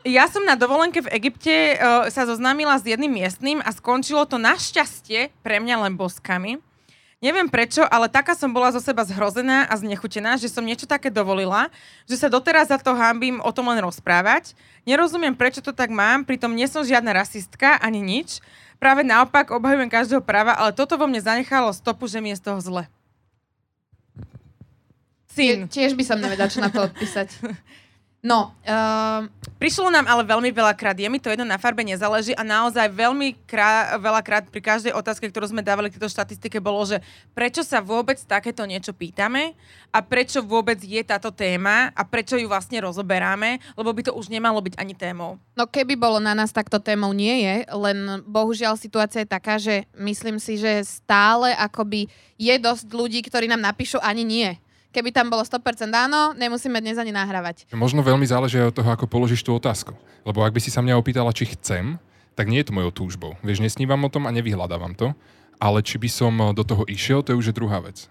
Ja 0.00 0.24
som 0.32 0.48
na 0.48 0.56
dovolenke 0.56 1.04
v 1.04 1.12
Egypte 1.12 1.76
uh, 1.76 2.08
sa 2.08 2.24
zoznámila 2.24 2.72
s 2.80 2.88
jedným 2.88 3.20
miestnym 3.20 3.60
a 3.60 3.68
skončilo 3.68 4.24
to 4.24 4.40
našťastie 4.40 5.28
pre 5.44 5.60
mňa 5.60 5.76
len 5.84 5.92
boskami. 5.92 6.56
Neviem 7.20 7.52
prečo, 7.52 7.84
ale 7.84 8.08
taká 8.08 8.32
som 8.32 8.48
bola 8.48 8.72
zo 8.72 8.80
seba 8.80 9.04
zhrozená 9.04 9.68
a 9.68 9.76
znechutená, 9.76 10.40
že 10.40 10.48
som 10.48 10.64
niečo 10.64 10.88
také 10.88 11.12
dovolila, 11.12 11.68
že 12.08 12.16
sa 12.16 12.32
doteraz 12.32 12.72
za 12.72 12.80
to 12.80 12.96
hambím 12.96 13.44
o 13.44 13.52
tom 13.52 13.68
len 13.68 13.76
rozprávať. 13.84 14.56
Nerozumiem, 14.88 15.36
prečo 15.36 15.60
to 15.60 15.76
tak 15.76 15.92
mám, 15.92 16.24
pritom 16.24 16.56
nie 16.56 16.64
som 16.64 16.80
žiadna 16.80 17.12
rasistka 17.12 17.76
ani 17.76 18.00
nič. 18.00 18.40
Práve 18.80 19.04
naopak 19.04 19.52
obhajujem 19.52 19.92
každého 19.92 20.24
práva, 20.24 20.56
ale 20.56 20.72
toto 20.72 20.96
vo 20.96 21.04
mne 21.04 21.20
zanechalo 21.20 21.76
stopu, 21.76 22.08
že 22.08 22.24
mi 22.24 22.32
je 22.32 22.40
z 22.40 22.44
toho 22.48 22.58
zle. 22.64 22.84
Syn. 25.28 25.68
Tie, 25.68 25.84
tiež 25.84 25.92
by 25.92 26.04
som 26.08 26.16
nevedela, 26.24 26.48
čo 26.48 26.64
na 26.64 26.72
to 26.72 26.88
odpísať. 26.88 27.28
No, 28.20 28.52
uh, 28.68 29.24
Prišlo 29.60 29.92
nám 29.92 30.08
ale 30.08 30.24
veľmi 30.24 30.56
veľakrát, 30.56 30.96
je 30.96 31.04
mi 31.04 31.20
to 31.20 31.28
jedno 31.28 31.44
na 31.44 31.60
farbe 31.60 31.84
nezáleží 31.84 32.32
a 32.32 32.40
naozaj 32.40 32.88
veľmi 32.96 33.44
krá, 33.44 34.00
veľakrát 34.00 34.48
pri 34.48 34.64
každej 34.64 34.96
otázke, 34.96 35.28
ktorú 35.28 35.52
sme 35.52 35.60
dávali 35.60 35.92
k 35.92 36.00
tejto 36.00 36.08
štatistike, 36.08 36.64
bolo, 36.64 36.80
že 36.88 37.04
prečo 37.36 37.60
sa 37.60 37.84
vôbec 37.84 38.16
takéto 38.24 38.64
niečo 38.64 38.96
pýtame 38.96 39.52
a 39.92 40.00
prečo 40.00 40.40
vôbec 40.40 40.80
je 40.80 41.04
táto 41.04 41.28
téma 41.28 41.92
a 41.92 42.08
prečo 42.08 42.40
ju 42.40 42.48
vlastne 42.48 42.80
rozoberáme, 42.80 43.60
lebo 43.76 43.92
by 43.92 44.08
to 44.08 44.16
už 44.16 44.32
nemalo 44.32 44.64
byť 44.64 44.80
ani 44.80 44.96
témou. 44.96 45.36
no 45.52 45.68
keby 45.68 45.92
bolo 45.92 46.16
na 46.24 46.32
nás 46.32 46.56
takto 46.56 46.80
témou, 46.80 47.12
nie 47.12 47.44
je, 47.44 47.68
len 47.68 48.24
bohužiaľ 48.24 48.80
situácia 48.80 49.20
je 49.20 49.28
taká, 49.28 49.60
že 49.60 49.84
myslím 50.00 50.40
si, 50.40 50.56
že 50.56 50.88
stále 50.88 51.52
akoby 51.52 52.08
je 52.40 52.54
dosť 52.56 52.96
ľudí, 52.96 53.20
ktorí 53.28 53.44
nám 53.44 53.60
napíšu 53.60 54.00
ani 54.00 54.24
nie. 54.24 54.56
Keby 54.90 55.14
tam 55.14 55.30
bolo 55.30 55.46
100% 55.46 55.86
áno, 55.94 56.34
nemusíme 56.34 56.82
dnes 56.82 56.98
ani 56.98 57.14
nahrávať. 57.14 57.70
Možno 57.70 58.02
veľmi 58.02 58.26
záleží 58.26 58.58
aj 58.58 58.74
od 58.74 58.76
toho, 58.82 58.90
ako 58.90 59.06
položíš 59.06 59.46
tú 59.46 59.54
otázku. 59.54 59.94
Lebo 60.26 60.42
ak 60.42 60.50
by 60.50 60.58
si 60.58 60.74
sa 60.74 60.82
mňa 60.82 60.98
opýtala, 60.98 61.30
či 61.30 61.46
chcem, 61.54 61.94
tak 62.34 62.50
nie 62.50 62.58
je 62.58 62.66
to 62.66 62.76
mojou 62.76 62.90
túžbou. 62.90 63.38
Vieš, 63.46 63.62
nesnívam 63.62 64.02
o 64.02 64.10
tom 64.10 64.26
a 64.26 64.34
nevyhľadávam 64.34 64.98
to. 64.98 65.14
Ale 65.62 65.78
či 65.86 65.94
by 65.94 66.10
som 66.10 66.34
do 66.50 66.66
toho 66.66 66.82
išiel, 66.90 67.22
to 67.22 67.30
je 67.30 67.38
už 67.38 67.46
je 67.52 67.58
druhá 67.58 67.78
vec. 67.78 68.10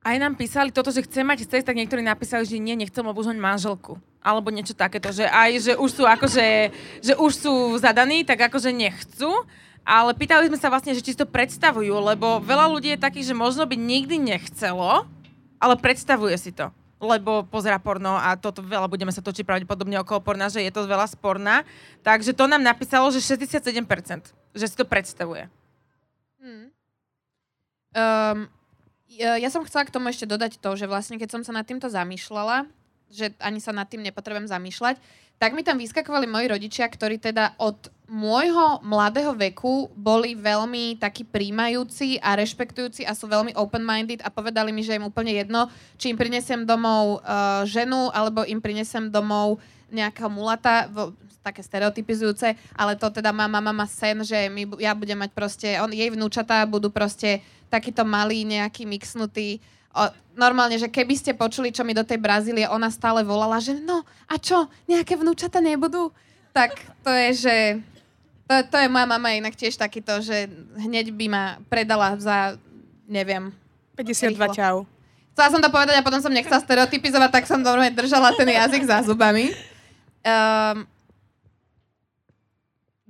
Aj 0.00 0.14
nám 0.16 0.38
písali 0.38 0.70
toto, 0.70 0.94
že 0.94 1.04
chcem 1.04 1.26
mať 1.26 1.44
sex, 1.44 1.60
tak 1.66 1.76
niektorí 1.76 2.00
napísali, 2.00 2.46
že 2.46 2.62
nie, 2.62 2.78
nechcem, 2.78 3.02
lebo 3.02 3.20
už 3.20 3.34
mať 3.34 3.40
manželku. 3.42 3.98
Alebo 4.22 4.54
niečo 4.54 4.78
takéto, 4.78 5.10
že 5.10 5.26
aj, 5.26 5.50
že 5.58 5.72
už 5.74 5.90
sú 5.90 6.04
akože, 6.06 6.46
že 7.02 7.12
už 7.18 7.32
sú 7.34 7.52
zadaní, 7.82 8.22
tak 8.22 8.46
akože 8.46 8.70
nechcú. 8.70 9.42
Ale 9.82 10.14
pýtali 10.14 10.46
sme 10.46 10.60
sa 10.60 10.70
vlastne, 10.70 10.94
že 10.94 11.02
či 11.02 11.12
si 11.12 11.20
to 11.20 11.26
predstavujú, 11.26 11.92
lebo 11.98 12.38
veľa 12.44 12.70
ľudí 12.70 12.94
je 12.94 13.02
takých, 13.02 13.32
že 13.32 13.34
možno 13.34 13.66
by 13.66 13.74
nikdy 13.74 14.20
nechcelo, 14.20 15.08
ale 15.60 15.76
predstavuje 15.76 16.34
si 16.40 16.50
to. 16.50 16.72
Lebo 17.00 17.44
pozera 17.48 17.80
porno 17.80 18.16
a 18.16 18.36
toto 18.36 18.60
veľa 18.60 18.84
budeme 18.88 19.12
sa 19.12 19.24
točiť 19.24 19.44
pravdepodobne 19.44 19.96
okolo 20.04 20.20
porna, 20.20 20.52
že 20.52 20.60
je 20.60 20.72
to 20.72 20.84
veľa 20.84 21.08
sporná. 21.08 21.64
Takže 22.04 22.36
to 22.36 22.44
nám 22.44 22.60
napísalo, 22.60 23.08
že 23.08 23.24
67%, 23.24 23.72
že 24.56 24.64
si 24.68 24.74
to 24.76 24.84
predstavuje. 24.84 25.48
Hmm. 26.40 26.68
Um, 27.96 28.38
ja, 29.10 29.48
som 29.48 29.64
chcela 29.64 29.88
k 29.88 29.92
tomu 29.92 30.12
ešte 30.12 30.28
dodať 30.28 30.60
to, 30.60 30.70
že 30.76 30.88
vlastne 30.88 31.16
keď 31.16 31.40
som 31.40 31.42
sa 31.44 31.56
nad 31.56 31.64
týmto 31.64 31.88
zamýšľala, 31.88 32.68
že 33.10 33.34
ani 33.42 33.58
sa 33.58 33.74
nad 33.74 33.88
tým 33.90 34.06
nepotrebujem 34.06 34.46
zamýšľať, 34.46 34.96
tak 35.40 35.56
mi 35.56 35.64
tam 35.64 35.80
vyskakovali 35.80 36.28
moji 36.28 36.52
rodičia, 36.52 36.84
ktorí 36.84 37.16
teda 37.16 37.56
od 37.56 37.88
môjho 38.12 38.84
mladého 38.84 39.32
veku 39.32 39.88
boli 39.96 40.36
veľmi 40.36 41.00
takí 41.00 41.24
príjmajúci 41.24 42.20
a 42.20 42.36
rešpektujúci 42.36 43.08
a 43.08 43.16
sú 43.16 43.24
veľmi 43.24 43.56
open-minded 43.56 44.20
a 44.20 44.28
povedali 44.28 44.68
mi, 44.68 44.84
že 44.84 45.00
im 45.00 45.08
úplne 45.08 45.32
jedno, 45.32 45.72
či 45.96 46.12
im 46.12 46.20
prinesiem 46.20 46.68
domov 46.68 47.24
uh, 47.24 47.64
ženu 47.64 48.12
alebo 48.12 48.44
im 48.44 48.60
prinesiem 48.60 49.08
domov 49.08 49.56
nejakého 49.88 50.28
mulata, 50.28 50.92
vo, 50.92 51.16
také 51.40 51.64
stereotypizujúce, 51.64 52.52
ale 52.76 53.00
to 53.00 53.08
teda 53.08 53.32
má 53.32 53.48
mama 53.48 53.72
má 53.72 53.88
sen, 53.88 54.20
že 54.20 54.52
my, 54.52 54.76
ja 54.76 54.92
budem 54.92 55.24
mať 55.24 55.30
proste, 55.32 55.68
on, 55.80 55.88
jej 55.88 56.12
vnúčatá 56.12 56.68
budú 56.68 56.92
proste 56.92 57.40
takýto 57.72 58.04
malý, 58.04 58.44
nejaký 58.44 58.84
mixnutý 58.84 59.64
O, 59.90 60.06
normálne, 60.38 60.78
že 60.78 60.86
keby 60.86 61.14
ste 61.18 61.32
počuli, 61.34 61.74
čo 61.74 61.82
mi 61.82 61.90
do 61.90 62.06
tej 62.06 62.22
Brazílie 62.22 62.66
ona 62.70 62.90
stále 62.90 63.26
volala, 63.26 63.58
že 63.58 63.74
no 63.78 64.06
a 64.30 64.34
čo, 64.38 64.70
nejaké 64.86 65.18
vnúčata 65.18 65.58
nebudú? 65.58 66.14
Tak 66.54 66.78
to 67.02 67.10
je, 67.10 67.28
že 67.46 67.56
to, 68.50 68.54
to 68.66 68.76
je 68.82 68.90
moja 68.90 69.06
mama 69.06 69.30
inak 69.30 69.54
tiež 69.54 69.78
takýto, 69.78 70.18
že 70.18 70.50
hneď 70.78 71.14
by 71.14 71.26
ma 71.30 71.44
predala 71.70 72.18
za, 72.18 72.58
neviem, 73.06 73.54
52 73.94 74.34
Rýchlo. 74.34 74.54
čau. 74.54 74.76
Chcela 75.38 75.54
som 75.54 75.62
to 75.62 75.70
povedať 75.70 75.94
a 75.94 76.06
potom 76.06 76.18
som 76.18 76.34
nechcela 76.34 76.58
stereotypizovať, 76.58 77.30
tak 77.30 77.44
som 77.46 77.62
normálne 77.62 77.94
držala 77.94 78.34
ten 78.34 78.50
jazyk 78.50 78.82
za 78.90 79.06
zubami. 79.06 79.54
Um, 80.26 80.89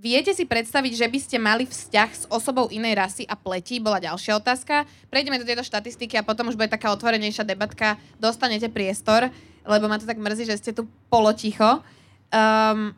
viete 0.01 0.33
si 0.33 0.49
predstaviť, 0.49 0.93
že 0.97 1.07
by 1.07 1.19
ste 1.21 1.37
mali 1.37 1.69
vzťah 1.69 2.11
s 2.11 2.25
osobou 2.33 2.73
inej 2.73 2.97
rasy 2.97 3.23
a 3.29 3.37
pleti? 3.37 3.77
Bola 3.77 4.01
ďalšia 4.01 4.41
otázka. 4.41 4.89
Prejdeme 5.13 5.37
do 5.37 5.45
tejto 5.45 5.61
štatistiky 5.61 6.17
a 6.17 6.25
potom 6.25 6.49
už 6.49 6.57
bude 6.57 6.73
taká 6.73 6.89
otvorenejšia 6.97 7.45
debatka. 7.45 8.01
Dostanete 8.17 8.73
priestor, 8.73 9.29
lebo 9.69 9.85
ma 9.87 10.01
to 10.01 10.09
tak 10.09 10.17
mrzí, 10.17 10.49
že 10.49 10.57
ste 10.57 10.73
tu 10.73 10.89
poloticho. 11.13 11.85
Um, 12.33 12.97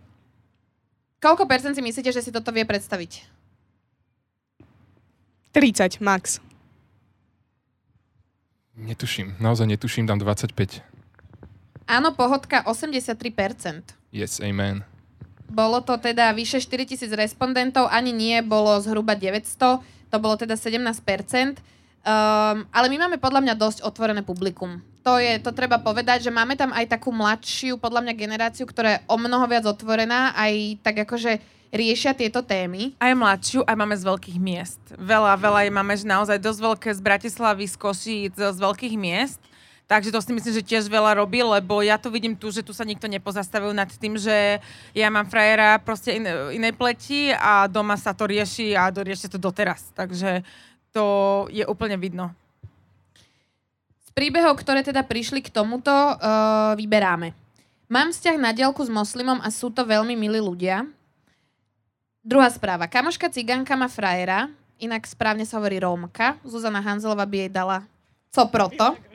koľko 1.19 1.51
percent 1.51 1.75
si 1.75 1.83
myslíte, 1.83 2.15
že 2.15 2.23
si 2.23 2.31
toto 2.31 2.55
vie 2.55 2.63
predstaviť? 2.63 3.27
30 5.53 6.01
max. 6.01 6.39
Netuším, 8.73 9.37
naozaj 9.37 9.69
netuším, 9.69 10.09
dám 10.09 10.17
25. 10.17 10.81
Áno, 11.85 12.17
pohodka 12.17 12.65
83%. 12.65 13.93
Yes, 14.17 14.41
amen. 14.41 14.89
Bolo 15.53 15.85
to 15.85 16.01
teda 16.01 16.33
vyše 16.33 16.65
4000 16.65 17.13
respondentov, 17.13 17.93
ani 17.93 18.09
nie, 18.09 18.41
bolo 18.41 18.73
zhruba 18.81 19.13
900, 19.13 19.85
to 20.09 20.17
bolo 20.17 20.41
teda 20.41 20.57
17%. 20.57 21.61
Um, 22.03 22.67
ale 22.75 22.87
my 22.89 23.07
máme 23.07 23.17
podľa 23.21 23.45
mňa 23.45 23.55
dosť 23.55 23.79
otvorené 23.85 24.25
publikum. 24.25 24.81
To, 25.07 25.21
je, 25.21 25.39
to 25.39 25.55
treba 25.55 25.79
povedať, 25.79 26.27
že 26.27 26.35
máme 26.35 26.57
tam 26.57 26.73
aj 26.73 26.89
takú 26.89 27.13
mladšiu, 27.13 27.79
podľa 27.79 28.07
mňa, 28.07 28.15
generáciu, 28.17 28.65
ktorá 28.67 28.99
je 28.99 29.03
o 29.07 29.17
mnoho 29.21 29.45
viac 29.47 29.69
otvorená, 29.69 30.35
aj 30.35 30.83
tak 30.83 31.05
akože 31.07 31.39
riešia 31.73 32.17
tieto 32.17 32.41
témy. 32.43 32.95
Aj 32.97 33.13
mladšiu, 33.13 33.65
aj 33.69 33.77
máme 33.77 33.97
z 33.99 34.05
veľkých 34.09 34.39
miest. 34.39 34.83
Veľa, 34.95 35.37
veľa 35.37 35.61
je 35.67 35.73
máme 35.73 35.95
že 35.95 36.07
naozaj 36.07 36.39
dosť 36.39 36.61
veľké 36.61 36.91
z 36.91 37.01
Bratislavy, 37.01 37.65
z 37.67 37.77
Košíc, 37.77 38.35
z 38.35 38.59
veľkých 38.59 38.95
miest. 38.99 39.41
Takže 39.93 40.09
to 40.09 40.25
si 40.25 40.33
myslím, 40.33 40.57
že 40.57 40.65
tiež 40.65 40.89
veľa 40.89 41.21
robí, 41.21 41.45
lebo 41.45 41.85
ja 41.85 42.01
tu 42.01 42.09
vidím 42.09 42.33
tu, 42.33 42.49
že 42.49 42.65
tu 42.65 42.73
sa 42.73 42.81
nikto 42.81 43.05
nepozastavil 43.13 43.77
nad 43.77 43.93
tým, 43.93 44.17
že 44.17 44.57
ja 44.97 45.13
mám 45.13 45.29
frajera 45.29 45.77
proste 45.85 46.17
in, 46.17 46.25
inej 46.57 46.73
pleti 46.81 47.29
a 47.29 47.69
doma 47.69 48.01
sa 48.01 48.17
to 48.17 48.25
rieši 48.25 48.73
a 48.73 48.89
dorieši 48.89 49.29
to 49.29 49.37
doteraz. 49.37 49.93
Takže 49.93 50.41
to 50.97 51.05
je 51.53 51.61
úplne 51.69 52.01
vidno. 52.01 52.33
Z 54.09 54.17
príbehov, 54.17 54.57
ktoré 54.65 54.81
teda 54.81 55.05
prišli 55.05 55.45
k 55.45 55.53
tomuto, 55.53 55.93
uh, 55.93 56.73
vyberáme. 56.73 57.37
Mám 57.93 58.17
vzťah 58.17 58.41
na 58.41 58.57
dielku 58.57 58.81
s 58.81 58.89
moslimom 58.89 59.45
a 59.45 59.53
sú 59.53 59.69
to 59.69 59.85
veľmi 59.85 60.17
milí 60.17 60.41
ľudia. 60.41 60.89
Druhá 62.25 62.49
správa. 62.49 62.89
Kamoška 62.89 63.29
cigánka 63.29 63.77
má 63.77 63.93
frajera, 63.93 64.49
inak 64.81 65.05
správne 65.05 65.45
sa 65.45 65.61
hovorí 65.61 65.85
Rómka. 65.85 66.41
Zuzana 66.49 66.81
Hanzelová 66.81 67.29
by 67.29 67.37
jej 67.45 67.51
dala 67.53 67.85
co 68.33 68.49
proto. 68.49 69.12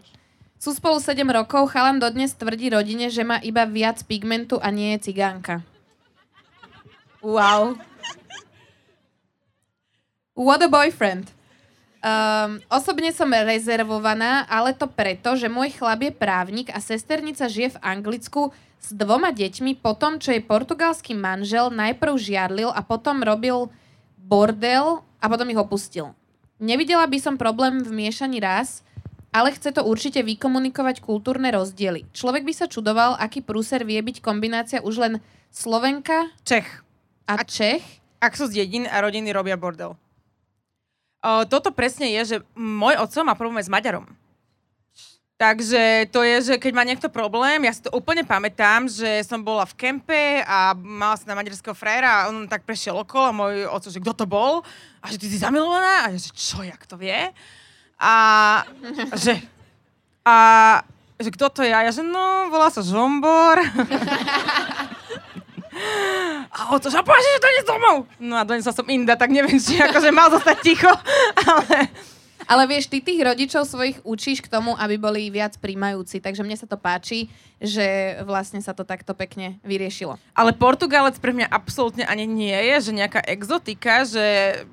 Sú 0.58 0.74
spolu 0.74 0.98
7 0.98 1.22
rokov, 1.30 1.70
chalan 1.70 2.02
dodnes 2.02 2.34
tvrdí 2.34 2.74
rodine, 2.74 3.14
že 3.14 3.22
má 3.22 3.38
iba 3.46 3.62
viac 3.70 4.02
pigmentu 4.10 4.58
a 4.58 4.74
nie 4.74 4.98
je 4.98 5.14
cigánka. 5.14 5.62
Wow. 7.22 7.78
What 10.34 10.66
a 10.66 10.70
boyfriend. 10.70 11.30
Um, 11.98 12.62
osobne 12.70 13.10
som 13.10 13.30
rezervovaná, 13.30 14.46
ale 14.50 14.74
to 14.74 14.86
preto, 14.86 15.34
že 15.34 15.50
môj 15.50 15.74
chlap 15.78 16.06
je 16.06 16.14
právnik 16.14 16.70
a 16.70 16.78
sesternica 16.78 17.50
žije 17.50 17.74
v 17.74 17.82
Anglicku 17.82 18.42
s 18.78 18.94
dvoma 18.94 19.34
deťmi 19.34 19.82
po 19.82 19.98
tom, 19.98 20.22
čo 20.22 20.34
jej 20.34 20.42
portugalský 20.42 21.18
manžel 21.18 21.74
najprv 21.74 22.14
žiarlil 22.18 22.70
a 22.70 22.86
potom 22.86 23.26
robil 23.26 23.74
bordel 24.18 25.02
a 25.18 25.26
potom 25.26 25.50
ich 25.50 25.58
opustil. 25.58 26.14
Nevidela 26.62 27.06
by 27.10 27.18
som 27.18 27.36
problém 27.36 27.82
v 27.82 27.90
miešaní 27.90 28.42
ras, 28.42 28.87
ale 29.38 29.54
chce 29.54 29.70
to 29.70 29.86
určite 29.86 30.18
vykomunikovať 30.26 31.06
kultúrne 31.06 31.54
rozdiely. 31.54 32.10
Človek 32.10 32.42
by 32.42 32.54
sa 32.58 32.66
čudoval, 32.66 33.14
aký 33.22 33.46
prúser 33.46 33.86
vie 33.86 34.02
byť 34.02 34.18
kombinácia 34.18 34.82
už 34.82 34.98
len 34.98 35.14
Slovenka 35.54 36.34
Čech. 36.42 36.66
a 37.30 37.46
Čech. 37.46 37.86
Ak 38.18 38.34
sú 38.34 38.50
z 38.50 38.66
dedín 38.66 38.90
a 38.90 38.98
rodiny 38.98 39.30
robia 39.30 39.54
bordel. 39.54 39.94
O, 41.22 41.46
toto 41.46 41.70
presne 41.70 42.10
je, 42.18 42.22
že 42.26 42.38
môj 42.58 42.98
otco 42.98 43.22
má 43.22 43.38
problém 43.38 43.62
s 43.62 43.70
Maďarom. 43.70 44.10
Takže 45.38 46.10
to 46.10 46.26
je, 46.26 46.38
že 46.42 46.54
keď 46.58 46.72
má 46.74 46.82
niekto 46.82 47.14
problém, 47.14 47.62
ja 47.62 47.70
si 47.70 47.86
to 47.86 47.94
úplne 47.94 48.26
pamätám, 48.26 48.90
že 48.90 49.22
som 49.22 49.38
bola 49.38 49.70
v 49.70 49.78
kempe 49.78 50.42
a 50.42 50.74
mala 50.74 51.14
sa 51.14 51.30
na 51.30 51.38
maďarského 51.38 51.78
frajera 51.78 52.10
a 52.10 52.34
on 52.34 52.50
tak 52.50 52.66
prešiel 52.66 52.98
okolo 52.98 53.30
a 53.30 53.38
môj 53.38 53.70
oco, 53.70 53.86
že 53.86 54.02
kto 54.02 54.14
to 54.18 54.26
bol? 54.26 54.66
A 54.98 55.14
že 55.14 55.22
ty 55.22 55.30
si 55.30 55.38
zamilovaná? 55.38 56.10
A 56.10 56.18
ja, 56.18 56.18
že 56.18 56.34
čo, 56.34 56.66
jak 56.66 56.82
to 56.90 56.98
vie? 56.98 57.30
A 58.00 58.14
že... 59.18 59.42
A 60.28 60.36
že 61.18 61.34
kto 61.34 61.50
to 61.50 61.62
je? 61.66 61.74
A 61.74 61.82
ja, 61.82 61.92
že 61.92 62.06
no, 62.06 62.54
volá 62.54 62.70
sa 62.70 62.86
Žombor. 62.86 63.58
A 66.54 66.74
o 66.74 66.78
to, 66.78 66.90
že 66.90 67.02
páči, 67.02 67.30
že 67.38 67.42
to 67.42 67.50
nie 67.50 67.64
domov. 67.66 67.98
No 68.22 68.38
a 68.38 68.46
donesla 68.46 68.74
som 68.74 68.86
Inda, 68.90 69.18
tak 69.18 69.34
neviem, 69.34 69.58
či 69.58 69.82
akože 69.82 70.10
mal 70.14 70.30
zostať 70.30 70.58
ticho, 70.62 70.90
ale... 71.46 71.90
Ale 72.48 72.64
vieš, 72.64 72.88
ty 72.88 73.04
tých 73.04 73.20
rodičov 73.20 73.68
svojich 73.68 74.00
učíš 74.08 74.40
k 74.40 74.48
tomu, 74.48 74.72
aby 74.80 74.96
boli 74.96 75.28
viac 75.28 75.60
príjmajúci, 75.60 76.24
takže 76.24 76.48
mne 76.48 76.56
sa 76.56 76.64
to 76.64 76.80
páči, 76.80 77.28
že 77.60 78.16
vlastne 78.24 78.64
sa 78.64 78.72
to 78.72 78.88
takto 78.88 79.12
pekne 79.12 79.60
vyriešilo. 79.68 80.16
Ale 80.32 80.56
Portugalec 80.56 81.20
pre 81.20 81.36
mňa 81.36 81.52
absolútne 81.52 82.08
ani 82.08 82.24
nie 82.24 82.56
je, 82.56 82.88
že 82.88 82.92
nejaká 82.96 83.20
exotika, 83.28 84.08
že 84.08 84.64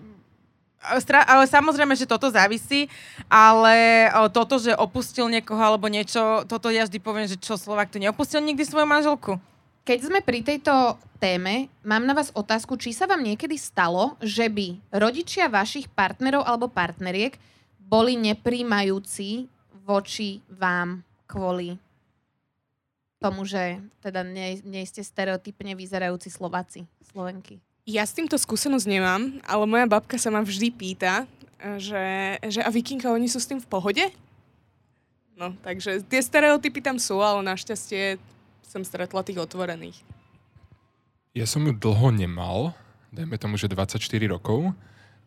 ale 0.85 1.45
samozrejme, 1.49 1.97
že 1.97 2.05
toto 2.05 2.29
závisí, 2.29 2.93
ale 3.33 4.09
toto, 4.31 4.61
že 4.61 4.77
opustil 4.77 5.33
niekoho 5.33 5.59
alebo 5.59 5.89
niečo, 5.89 6.45
toto 6.45 6.69
ja 6.69 6.85
vždy 6.85 6.99
poviem, 7.01 7.25
že 7.25 7.41
čo 7.41 7.57
Slovak 7.57 7.89
tu 7.89 7.97
neopustil 7.97 8.45
nikdy 8.45 8.63
svoju 8.69 8.85
manželku. 8.85 9.41
Keď 9.85 9.99
sme 10.01 10.21
pri 10.25 10.41
tejto 10.41 10.97
téme, 11.21 11.69
mám 11.85 12.05
na 12.09 12.17
vás 12.17 12.33
otázku, 12.33 12.77
či 12.81 12.97
sa 12.97 13.05
vám 13.05 13.21
niekedy 13.21 13.57
stalo, 13.61 14.17
že 14.21 14.49
by 14.49 14.81
rodičia 14.97 15.49
vašich 15.49 15.93
partnerov 15.93 16.45
alebo 16.45 16.73
partneriek 16.73 17.37
boli 17.77 18.17
nepríjmajúci 18.17 19.49
voči 19.85 20.41
vám 20.49 21.05
kvôli 21.29 21.77
tomu, 23.21 23.45
že 23.49 23.81
teda 24.05 24.25
nie, 24.25 24.61
nie 24.65 24.85
ste 24.85 25.01
stereotypne 25.01 25.73
vyzerajúci 25.77 26.29
Slováci, 26.29 26.85
Slovenky. 27.13 27.61
Ja 27.85 28.01
s 28.09 28.17
týmto 28.17 28.41
skúsenosť 28.41 28.89
nemám, 28.89 29.45
ale 29.45 29.69
moja 29.69 29.85
babka 29.85 30.17
sa 30.17 30.33
ma 30.33 30.41
vždy 30.41 30.73
pýta, 30.73 31.29
že, 31.77 32.41
že 32.41 32.65
a 32.65 32.73
vikinka, 32.73 33.13
oni 33.13 33.29
sú 33.29 33.37
s 33.37 33.45
tým 33.45 33.61
v 33.61 33.69
pohode? 33.69 34.05
No, 35.37 35.53
takže 35.61 36.01
tie 36.01 36.25
stereotypy 36.25 36.81
tam 36.81 36.97
sú, 36.97 37.21
ale 37.21 37.45
našťastie 37.45 38.17
som 38.65 38.81
stretla 38.89 39.21
tých 39.21 39.37
otvorených. 39.37 40.01
Ja 41.37 41.45
som 41.45 41.61
ju 41.61 41.77
dlho 41.77 42.09
nemal, 42.09 42.73
dajme 43.13 43.37
tomu, 43.37 43.61
že 43.61 43.69
24 43.69 44.01
rokov 44.33 44.73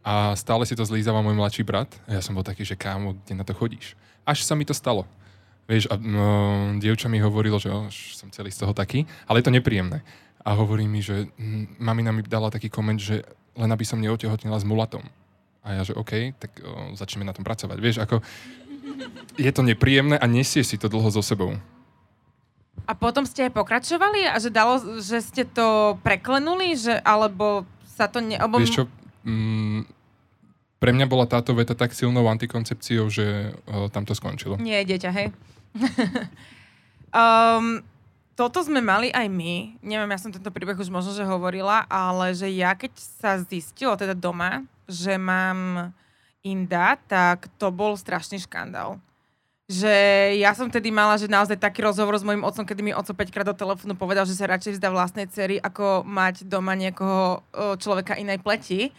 a 0.02 0.34
stále 0.34 0.66
si 0.66 0.74
to 0.74 0.82
zlízava 0.82 1.22
môj 1.22 1.38
mladší 1.38 1.62
brat 1.62 1.94
a 2.10 2.18
ja 2.18 2.22
som 2.26 2.34
bol 2.34 2.42
taký, 2.42 2.66
že 2.66 2.74
kámo, 2.74 3.22
kde 3.22 3.38
na 3.38 3.46
to 3.46 3.54
chodíš? 3.54 3.94
Až 4.26 4.42
sa 4.42 4.58
mi 4.58 4.66
to 4.66 4.74
stalo. 4.74 5.06
Vieš, 5.68 5.92
a 5.92 6.00
no, 6.00 6.26
dievča 6.80 7.12
mi 7.12 7.20
hovorilo, 7.20 7.60
že 7.60 7.68
oh, 7.68 7.92
som 7.92 8.32
celý 8.32 8.50
z 8.50 8.64
toho 8.64 8.72
taký, 8.72 9.04
ale 9.28 9.44
je 9.44 9.52
to 9.52 9.54
nepríjemné. 9.54 10.00
A 10.48 10.56
hovorí 10.56 10.88
mi, 10.88 11.04
že 11.04 11.28
hm, 11.36 11.76
mamina 11.84 12.16
mi 12.16 12.24
dala 12.24 12.48
taký 12.48 12.72
koment, 12.72 12.96
že 12.96 13.28
len 13.60 13.68
aby 13.68 13.84
som 13.84 14.00
neotehotnila 14.00 14.56
s 14.56 14.64
mulatom. 14.64 15.04
A 15.68 15.76
ja, 15.76 15.84
že 15.84 15.92
OK, 15.92 16.32
tak 16.40 16.64
o, 16.64 16.96
začneme 16.96 17.28
na 17.28 17.36
tom 17.36 17.44
pracovať. 17.44 17.76
Vieš, 17.76 17.98
ako 18.00 18.24
je 19.36 19.52
to 19.52 19.62
nepríjemné 19.68 20.16
a 20.16 20.26
nesieš 20.30 20.72
si 20.72 20.78
to 20.80 20.88
dlho 20.88 21.12
so 21.12 21.20
sebou. 21.20 21.60
A 22.88 22.96
potom 22.96 23.28
ste 23.28 23.52
aj 23.52 23.60
pokračovali 23.60 24.32
a 24.32 24.40
že 24.40 24.48
dalo, 24.48 24.80
že 25.04 25.20
ste 25.20 25.44
to 25.44 26.00
preklenuli, 26.08 26.80
že 26.80 26.96
alebo 27.04 27.68
sa 27.84 28.08
to 28.08 28.24
ne... 28.24 28.40
Alebo... 28.40 28.64
Vieš 28.64 28.80
čo, 28.80 28.84
mm, 29.28 29.84
pre 30.80 30.96
mňa 30.96 31.06
bola 31.10 31.28
táto 31.28 31.52
veta 31.52 31.76
tak 31.76 31.92
silnou 31.92 32.24
antikoncepciou, 32.32 33.12
že 33.12 33.52
uh, 33.68 33.92
tam 33.92 34.08
to 34.08 34.16
skončilo. 34.16 34.56
Nie, 34.56 34.88
dieťa, 34.88 35.10
hej. 35.12 35.28
um, 37.12 37.84
toto 38.38 38.62
sme 38.62 38.86
mali 38.86 39.10
aj 39.10 39.26
my. 39.26 39.82
Neviem, 39.82 40.14
ja 40.14 40.22
som 40.22 40.30
tento 40.30 40.54
príbeh 40.54 40.78
už 40.78 40.94
možno, 40.94 41.18
že 41.18 41.26
hovorila, 41.26 41.90
ale 41.90 42.38
že 42.38 42.46
ja 42.54 42.78
keď 42.78 42.94
sa 43.18 43.42
zistilo 43.42 43.98
teda 43.98 44.14
doma, 44.14 44.62
že 44.86 45.18
mám 45.18 45.90
inda, 46.46 47.02
tak 47.10 47.50
to 47.58 47.74
bol 47.74 47.98
strašný 47.98 48.38
škandál 48.38 49.02
že 49.68 49.92
ja 50.40 50.56
som 50.56 50.72
tedy 50.72 50.96
mala, 50.96 51.20
že 51.20 51.28
naozaj 51.28 51.60
taký 51.60 51.84
rozhovor 51.84 52.16
s 52.16 52.24
mojim 52.24 52.40
otcom, 52.48 52.64
kedy 52.64 52.80
mi 52.80 52.96
oco 52.96 53.12
5 53.12 53.36
krát 53.36 53.44
do 53.44 53.52
telefónu 53.52 54.00
povedal, 54.00 54.24
že 54.24 54.32
sa 54.32 54.48
radšej 54.48 54.80
vzdá 54.80 54.88
vlastnej 54.88 55.28
cery, 55.28 55.60
ako 55.60 56.08
mať 56.08 56.48
doma 56.48 56.72
niekoho 56.72 57.44
človeka 57.76 58.16
inej 58.16 58.40
pleti. 58.40 58.96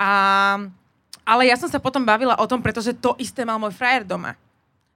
A, 0.00 0.56
ale 1.28 1.42
ja 1.44 1.60
som 1.60 1.68
sa 1.68 1.76
potom 1.76 2.08
bavila 2.08 2.40
o 2.40 2.48
tom, 2.48 2.64
pretože 2.64 2.96
to 2.96 3.12
isté 3.20 3.44
mal 3.44 3.60
môj 3.60 3.76
frajer 3.76 4.08
doma. 4.08 4.32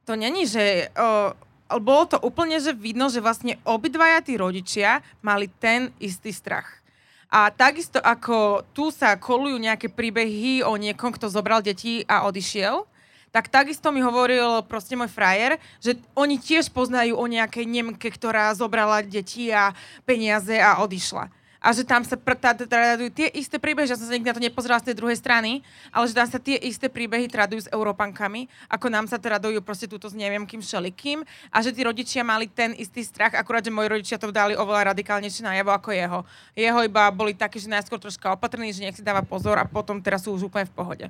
To 0.09 0.16
není, 0.16 0.48
že... 0.48 0.88
O, 0.96 1.37
bolo 1.83 2.07
to 2.07 2.16
úplne, 2.22 2.59
že 2.62 2.70
vidno, 2.70 3.11
že 3.11 3.22
vlastne 3.22 3.59
obidvaja 3.66 4.22
tí 4.22 4.38
rodičia 4.38 5.02
mali 5.22 5.50
ten 5.50 5.90
istý 5.98 6.31
strach. 6.31 6.83
A 7.26 7.50
takisto 7.50 7.98
ako 7.98 8.62
tu 8.70 8.94
sa 8.94 9.18
kolujú 9.18 9.59
nejaké 9.59 9.90
príbehy 9.90 10.62
o 10.62 10.79
niekom, 10.79 11.11
kto 11.11 11.26
zobral 11.26 11.59
deti 11.59 12.07
a 12.07 12.22
odišiel, 12.31 12.87
tak 13.35 13.50
takisto 13.52 13.90
mi 13.92 14.00
hovoril 14.00 14.64
proste 14.64 14.96
môj 14.96 15.11
frajer, 15.12 15.61
že 15.83 15.98
oni 16.16 16.40
tiež 16.40 16.72
poznajú 16.72 17.18
o 17.18 17.24
nejakej 17.26 17.66
Nemke, 17.68 18.09
ktorá 18.09 18.48
zobrala 18.55 19.05
deti 19.05 19.50
a 19.52 19.74
peniaze 20.09 20.57
a 20.57 20.81
odišla. 20.81 21.29
A 21.66 21.74
že 21.74 21.83
tam 21.83 22.07
sa 22.07 22.14
tradujú 22.14 23.11
tie 23.11 23.26
isté 23.35 23.59
príbehy, 23.59 23.90
že 23.90 23.98
som 23.98 24.07
sa 24.07 24.14
nikdy 24.14 24.31
na 24.31 24.38
to 24.38 24.46
nepozerala 24.46 24.79
z 24.79 24.94
tej 24.94 25.02
druhej 25.02 25.18
strany, 25.18 25.66
ale 25.90 26.07
že 26.07 26.14
tam 26.14 26.29
sa 26.31 26.38
tie 26.38 26.55
isté 26.62 26.87
príbehy 26.87 27.26
tradujú 27.26 27.66
s 27.66 27.72
Európankami, 27.74 28.46
ako 28.70 28.87
nám 28.87 29.11
sa 29.11 29.18
tradujú 29.18 29.59
proste 29.66 29.90
túto 29.90 30.07
s 30.07 30.14
neviem 30.14 30.46
kým 30.46 30.62
všelikým 30.62 31.26
a 31.50 31.57
že 31.66 31.74
tí 31.74 31.83
rodičia 31.83 32.22
mali 32.22 32.46
ten 32.46 32.70
istý 32.79 33.02
strach, 33.02 33.35
akurát, 33.35 33.66
že 33.66 33.74
moji 33.74 33.98
rodičia 33.98 34.14
to 34.14 34.31
dali 34.31 34.55
oveľa 34.55 34.94
radikálnejšie 34.94 35.42
najavo 35.42 35.74
ako 35.74 35.90
jeho. 35.90 36.20
Jeho 36.55 36.81
iba 36.87 37.11
boli 37.11 37.35
takí, 37.35 37.59
že 37.59 37.66
najskôr 37.66 37.98
troška 37.98 38.31
opatrní, 38.31 38.70
že 38.70 38.87
nech 38.87 38.94
si 38.94 39.02
dáva 39.02 39.26
pozor 39.26 39.59
a 39.59 39.66
potom 39.66 39.98
teraz 39.98 40.22
sú 40.22 40.38
už 40.38 40.46
úplne 40.46 40.70
v 40.70 40.76
pohode. 40.79 41.07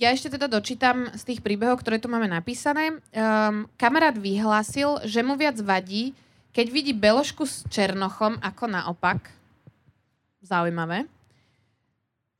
Ja 0.00 0.16
ešte 0.16 0.32
teda 0.32 0.48
dočítam 0.48 1.12
z 1.12 1.22
tých 1.28 1.40
príbehov, 1.44 1.84
ktoré 1.84 2.00
tu 2.00 2.08
máme 2.08 2.24
napísané. 2.24 3.00
Um, 3.12 3.68
kamarát 3.76 4.16
vyhlásil, 4.16 4.96
že 5.04 5.20
mu 5.20 5.36
viac 5.36 5.60
vadí, 5.60 6.16
keď 6.50 6.66
vidí 6.70 6.92
Belošku 6.94 7.46
s 7.46 7.62
Černochom 7.70 8.38
ako 8.42 8.64
naopak. 8.66 9.30
Zaujímavé. 10.40 11.06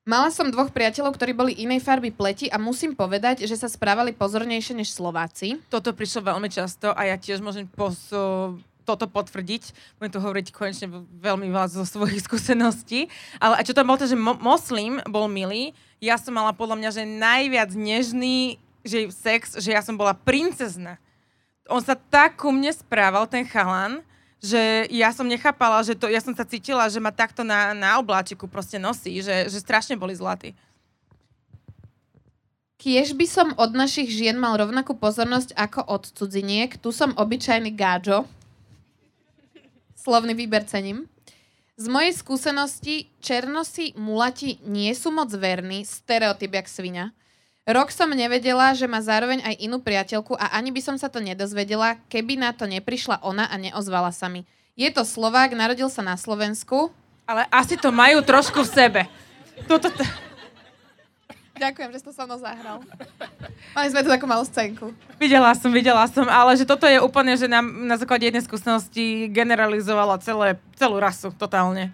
Mala 0.09 0.33
som 0.33 0.49
dvoch 0.49 0.73
priateľov, 0.73 1.14
ktorí 1.14 1.37
boli 1.37 1.53
inej 1.55 1.85
farby 1.85 2.11
pleti 2.11 2.49
a 2.51 2.57
musím 2.57 2.96
povedať, 2.96 3.44
že 3.44 3.55
sa 3.55 3.68
správali 3.70 4.16
pozornejšie 4.16 4.75
než 4.75 4.90
Slováci. 4.90 5.61
Toto 5.68 5.92
prišlo 5.92 6.35
veľmi 6.35 6.49
často 6.51 6.90
a 6.90 7.07
ja 7.07 7.20
tiež 7.20 7.44
môžem 7.44 7.68
pos- 7.68 8.11
toto 8.88 9.07
potvrdiť. 9.07 9.70
Budem 10.01 10.11
to 10.11 10.25
hovoriť 10.25 10.46
konečne 10.51 10.88
veľmi 11.20 11.53
veľa 11.53 11.68
zo 11.70 11.87
svojich 11.87 12.25
skúseností. 12.27 13.07
Ale 13.38 13.61
a 13.61 13.62
čo 13.62 13.77
tam 13.77 13.87
bolo 13.87 14.03
to, 14.03 14.11
že 14.11 14.18
mo- 14.18 14.40
moslim 14.40 14.99
bol 15.07 15.31
milý, 15.31 15.77
ja 16.03 16.16
som 16.16 16.35
mala 16.35 16.57
podľa 16.57 16.81
mňa, 16.81 16.90
že 16.90 17.05
najviac 17.05 17.70
nežný 17.77 18.59
že 18.81 19.12
sex, 19.12 19.61
že 19.61 19.77
ja 19.77 19.85
som 19.85 19.96
bola 19.96 20.16
princezna. 20.16 20.96
On 21.70 21.80
sa 21.80 21.94
tak 21.94 22.37
ku 22.37 22.50
mne 22.50 22.74
správal, 22.74 23.30
ten 23.30 23.46
chalan, 23.46 24.02
že 24.42 24.88
ja 24.90 25.14
som 25.14 25.28
nechápala, 25.28 25.85
že 25.87 25.94
to, 25.94 26.09
ja 26.11 26.18
som 26.18 26.35
sa 26.35 26.48
cítila, 26.48 26.90
že 26.90 26.98
ma 26.98 27.14
takto 27.14 27.46
na, 27.46 27.76
na 27.76 28.00
obláčiku 28.02 28.48
proste 28.48 28.80
nosí, 28.80 29.22
že, 29.22 29.46
že 29.46 29.59
strašne 29.62 29.94
boli 29.94 30.16
zlatí. 30.16 30.56
Kiež 32.80 33.12
by 33.12 33.26
som 33.28 33.48
od 33.61 33.76
našich 33.76 34.09
žien 34.09 34.40
mal 34.40 34.56
rovnakú 34.56 34.96
pozornosť 34.96 35.52
ako 35.52 35.85
od 35.85 36.02
cudziniek. 36.16 36.80
Tu 36.80 36.88
som 36.96 37.12
obyčajný 37.12 37.76
gáčo. 37.76 38.24
Slovný 39.92 40.33
výber 40.33 40.64
cením. 40.64 41.04
Z 41.76 41.92
mojej 41.92 42.16
skúsenosti, 42.16 43.12
černosi 43.20 43.92
mulati 44.00 44.56
nie 44.64 44.96
sú 44.96 45.12
moc 45.12 45.28
verní, 45.37 45.85
stereotyp 45.85 46.56
jak 46.56 46.68
svinia. 46.72 47.12
Rok 47.68 47.92
som 47.92 48.09
nevedela, 48.09 48.73
že 48.73 48.88
má 48.88 49.05
zároveň 49.05 49.44
aj 49.44 49.55
inú 49.61 49.85
priateľku 49.85 50.33
a 50.33 50.57
ani 50.57 50.73
by 50.73 50.81
som 50.81 50.96
sa 50.96 51.12
to 51.12 51.20
nedozvedela, 51.20 52.01
keby 52.09 52.40
na 52.40 52.57
to 52.57 52.64
neprišla 52.64 53.20
ona 53.20 53.44
a 53.53 53.57
neozvala 53.61 54.09
sa 54.16 54.33
mi. 54.33 54.49
Je 54.81 54.88
to 54.88 55.05
Slovák, 55.05 55.53
narodil 55.53 55.92
sa 55.92 56.01
na 56.01 56.16
Slovensku. 56.16 56.88
Ale 57.29 57.44
asi 57.53 57.77
to 57.77 57.92
majú 57.92 58.25
trošku 58.25 58.64
v 58.64 58.70
sebe. 58.70 59.01
Toto... 59.68 59.92
T- 59.92 60.09
Ďakujem, 61.61 61.92
že 61.92 62.01
si 62.01 62.05
to 62.09 62.16
so 62.16 62.25
mnou 62.25 62.40
zahral. 62.40 62.81
Mali 63.77 63.92
sme 63.92 64.01
tu 64.01 64.09
takú 64.09 64.25
malú 64.25 64.49
scénku. 64.49 64.96
Videla 65.20 65.53
som, 65.53 65.68
videla 65.68 66.09
som, 66.09 66.25
ale 66.25 66.57
že 66.57 66.64
toto 66.64 66.88
je 66.88 66.96
úplne, 66.96 67.37
že 67.37 67.44
nám 67.44 67.68
na 67.85 68.01
základe 68.01 68.25
jednej 68.25 68.40
skúsenosti 68.40 69.29
generalizovala 69.29 70.16
celé, 70.25 70.57
celú 70.81 70.96
rasu 70.96 71.29
totálne. 71.37 71.92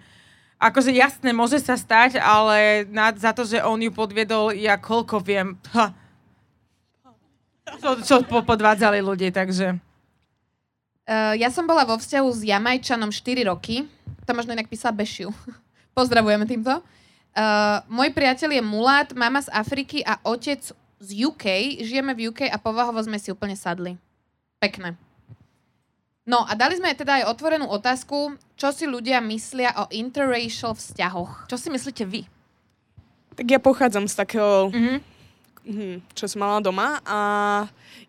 Akože 0.57 0.89
jasné, 0.89 1.29
môže 1.37 1.61
sa 1.61 1.77
stať, 1.77 2.17
ale 2.17 2.89
na, 2.89 3.13
za 3.13 3.29
to, 3.29 3.45
že 3.45 3.61
on 3.61 3.77
ju 3.77 3.93
podviedol, 3.93 4.57
ja 4.57 4.73
koľko 4.73 5.21
viem, 5.21 5.53
ha, 5.77 5.93
čo, 7.75 7.89
čo 8.01 8.15
podvádzali 8.25 9.03
ľudí, 9.03 9.29
takže... 9.29 9.77
Uh, 11.07 11.35
ja 11.39 11.47
som 11.47 11.63
bola 11.63 11.87
vo 11.87 11.95
vzťahu 11.95 12.27
s 12.31 12.41
Jamajčanom 12.43 13.11
4 13.15 13.47
roky. 13.47 13.87
To 14.27 14.31
možno 14.35 14.51
inak 14.51 14.67
písala 14.67 14.91
Bešiu. 14.91 15.31
Pozdravujeme 15.97 16.43
týmto. 16.43 16.83
Uh, 17.37 17.79
môj 17.87 18.11
priateľ 18.11 18.59
je 18.59 18.63
mulát, 18.65 19.07
mama 19.13 19.39
z 19.39 19.53
Afriky 19.53 20.01
a 20.03 20.19
otec 20.25 20.59
z 20.97 21.09
UK, 21.21 21.77
žijeme 21.85 22.17
v 22.17 22.33
UK 22.33 22.49
a 22.49 22.57
povahovo 22.57 22.97
sme 23.05 23.21
si 23.21 23.29
úplne 23.29 23.53
sadli. 23.53 23.93
Pekné. 24.57 24.97
No 26.27 26.43
a 26.43 26.59
dali 26.59 26.75
sme 26.75 26.91
teda 26.91 27.23
aj 27.23 27.31
otvorenú 27.31 27.71
otázku, 27.71 28.35
čo 28.59 28.75
si 28.75 28.83
ľudia 28.83 29.23
myslia 29.23 29.71
o 29.79 29.87
interracial 29.95 30.75
vzťahoch. 30.75 31.47
Čo 31.47 31.55
si 31.55 31.71
myslíte 31.71 32.03
vy? 32.03 32.27
Tak 33.39 33.47
ja 33.47 33.63
pochádzam 33.63 34.11
z 34.11 34.15
takého, 34.19 34.67
Mhm. 34.75 34.97
hm, 35.63 35.97
čo 36.11 36.27
som 36.27 36.43
mala 36.43 36.59
doma 36.59 36.99
a 37.07 37.19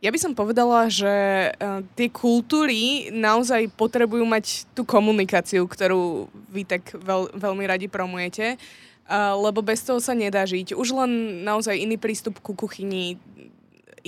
ja 0.02 0.10
by 0.10 0.18
som 0.18 0.34
povedala, 0.34 0.90
že 0.90 1.10
uh, 1.54 1.82
tie 1.94 2.10
kultúry 2.10 3.10
naozaj 3.14 3.70
potrebujú 3.74 4.26
mať 4.26 4.66
tú 4.74 4.82
komunikáciu, 4.82 5.66
ktorú 5.66 6.26
vy 6.50 6.62
tak 6.66 6.94
veľ, 6.94 7.34
veľmi 7.34 7.64
radi 7.66 7.86
promujete, 7.90 8.54
uh, 8.54 9.34
lebo 9.38 9.62
bez 9.62 9.82
toho 9.82 9.98
sa 9.98 10.14
nedá 10.14 10.42
žiť. 10.46 10.74
Už 10.74 10.90
len 10.90 11.42
naozaj 11.42 11.74
iný 11.74 11.98
prístup 11.98 12.38
ku 12.42 12.54
kuchyni, 12.54 13.18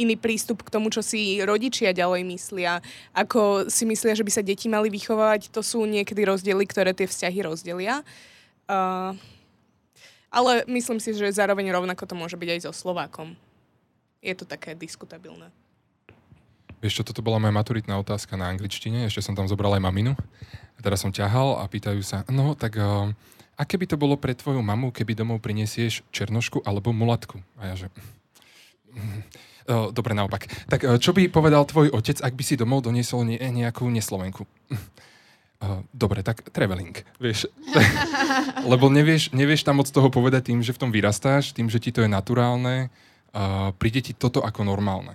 iný 0.00 0.16
prístup 0.16 0.64
k 0.64 0.72
tomu, 0.72 0.88
čo 0.88 1.04
si 1.04 1.38
rodičia 1.44 1.92
ďalej 1.92 2.24
myslia, 2.24 2.80
ako 3.12 3.68
si 3.68 3.84
myslia, 3.84 4.16
že 4.16 4.24
by 4.24 4.32
sa 4.32 4.42
deti 4.42 4.66
mali 4.66 4.88
vychovať, 4.88 5.52
to 5.52 5.60
sú 5.60 5.84
niekedy 5.84 6.24
rozdiely, 6.24 6.64
ktoré 6.64 6.96
tie 6.96 7.04
vzťahy 7.06 7.38
rozdelia. 7.44 8.00
Uh, 8.64 9.12
ale 10.30 10.62
myslím 10.70 11.02
si, 11.02 11.12
že 11.12 11.28
zároveň 11.34 11.74
rovnako 11.74 12.06
to 12.06 12.14
môže 12.14 12.38
byť 12.38 12.48
aj 12.48 12.60
so 12.64 12.72
Slovákom. 12.72 13.34
Je 14.22 14.32
to 14.32 14.46
také 14.46 14.78
diskutabilné. 14.78 15.50
Vieš 16.80 17.02
čo, 17.02 17.06
toto 17.12 17.20
bola 17.20 17.36
moja 17.36 17.52
maturitná 17.52 18.00
otázka 18.00 18.40
na 18.40 18.48
angličtine, 18.48 19.04
ešte 19.04 19.20
som 19.20 19.36
tam 19.36 19.44
zobral 19.44 19.76
aj 19.76 19.84
maminu. 19.84 20.16
A 20.76 20.80
teraz 20.80 21.04
som 21.04 21.12
ťahal 21.12 21.60
a 21.60 21.68
pýtajú 21.68 22.00
sa, 22.00 22.24
no 22.32 22.56
tak 22.56 22.80
uh, 22.80 23.12
aké 23.60 23.76
by 23.76 23.84
to 23.84 24.00
bolo 24.00 24.16
pre 24.16 24.32
tvoju 24.32 24.64
mamu, 24.64 24.88
keby 24.88 25.12
domov 25.12 25.44
prinesieš 25.44 26.00
černošku 26.08 26.64
alebo 26.64 26.96
mulatku? 26.96 27.36
A 27.60 27.68
ja 27.68 27.74
že... 27.76 27.86
Uh, 29.70 29.94
dobre, 29.94 30.18
naopak. 30.18 30.50
Tak 30.66 30.80
uh, 30.82 30.98
čo 30.98 31.14
by 31.14 31.30
povedal 31.30 31.62
tvoj 31.62 31.94
otec, 31.94 32.18
ak 32.18 32.34
by 32.34 32.42
si 32.42 32.58
domov 32.58 32.82
doniesol 32.82 33.22
nie, 33.22 33.38
nejakú 33.38 33.86
neslovenku? 33.86 34.42
Uh, 35.62 35.86
dobre, 35.94 36.26
tak 36.26 36.42
traveling, 36.50 36.90
vieš. 37.22 37.46
Lebo 38.70 38.90
nevieš, 38.90 39.30
nevieš 39.30 39.62
tam 39.62 39.78
moc 39.78 39.86
toho 39.86 40.10
povedať 40.10 40.50
tým, 40.50 40.58
že 40.58 40.74
v 40.74 40.80
tom 40.82 40.90
vyrastáš, 40.90 41.54
tým, 41.54 41.70
že 41.70 41.78
ti 41.78 41.94
to 41.94 42.02
je 42.02 42.10
naturálne, 42.10 42.90
uh, 43.30 43.70
príde 43.78 44.02
ti 44.02 44.10
toto 44.10 44.42
ako 44.42 44.66
normálne. 44.66 45.14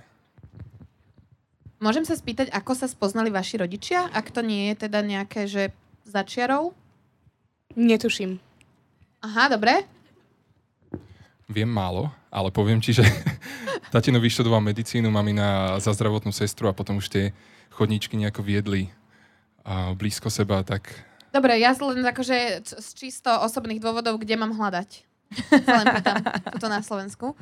Môžem 1.84 2.08
sa 2.08 2.16
spýtať, 2.16 2.48
ako 2.56 2.80
sa 2.80 2.88
spoznali 2.88 3.28
vaši 3.28 3.60
rodičia? 3.60 4.08
Ak 4.16 4.32
to 4.32 4.40
nie 4.40 4.72
je 4.72 4.88
teda 4.88 5.04
nejaké, 5.04 5.52
že 5.52 5.76
začiarov? 6.08 6.72
Netuším. 7.76 8.40
Aha, 9.20 9.52
dobre. 9.52 9.84
Viem 11.52 11.68
málo, 11.68 12.08
ale 12.32 12.50
poviem 12.50 12.80
ti, 12.80 12.96
že 12.96 13.04
tatino 13.96 14.20
vyštudoval 14.20 14.60
medicínu, 14.60 15.08
mamina 15.08 15.80
za 15.80 15.96
zdravotnú 15.96 16.36
sestru 16.36 16.68
a 16.68 16.76
potom 16.76 17.00
už 17.00 17.08
tie 17.08 17.24
chodníčky 17.72 18.20
nejako 18.20 18.44
viedli 18.44 18.92
a 19.64 19.96
blízko 19.96 20.28
seba, 20.28 20.68
tak 20.68 20.92
Dobre, 21.32 21.60
ja 21.60 21.76
len 21.76 22.00
akože 22.00 22.64
z 22.64 22.90
čisto 22.96 23.28
osobných 23.28 23.84
dôvodov, 23.84 24.20
kde 24.24 24.40
mám 24.40 24.56
hľadať. 24.56 25.04
Len 25.68 25.86
pýtam, 26.00 26.24
tuto 26.56 26.68
na 26.72 26.80
Slovensku. 26.80 27.36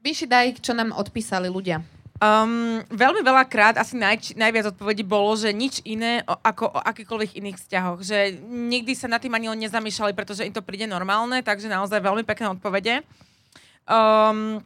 Píši 0.00 0.24
daj, 0.24 0.64
čo 0.64 0.72
nám 0.72 0.96
odpísali 0.96 1.52
ľudia. 1.52 1.84
Um, 2.16 2.80
veľmi 2.88 3.20
veľakrát, 3.20 3.76
asi 3.76 4.00
naj, 4.00 4.32
najviac 4.32 4.72
odpovedí 4.72 5.04
bolo, 5.04 5.36
že 5.36 5.52
nič 5.52 5.84
iné 5.84 6.24
o, 6.24 6.40
ako 6.40 6.72
o 6.72 6.80
akýkoľvek 6.80 7.36
iných 7.36 7.60
vzťahoch. 7.60 8.00
Že 8.00 8.40
nikdy 8.48 8.96
sa 8.96 9.12
na 9.12 9.20
tým 9.20 9.36
ani 9.36 9.52
len 9.52 9.60
nezamýšľali, 9.68 10.16
pretože 10.16 10.48
im 10.48 10.56
to 10.56 10.64
príde 10.64 10.88
normálne, 10.88 11.44
takže 11.44 11.68
naozaj 11.68 12.00
veľmi 12.00 12.24
pekné 12.24 12.56
odpovede. 12.56 13.04
Um, 13.84 14.64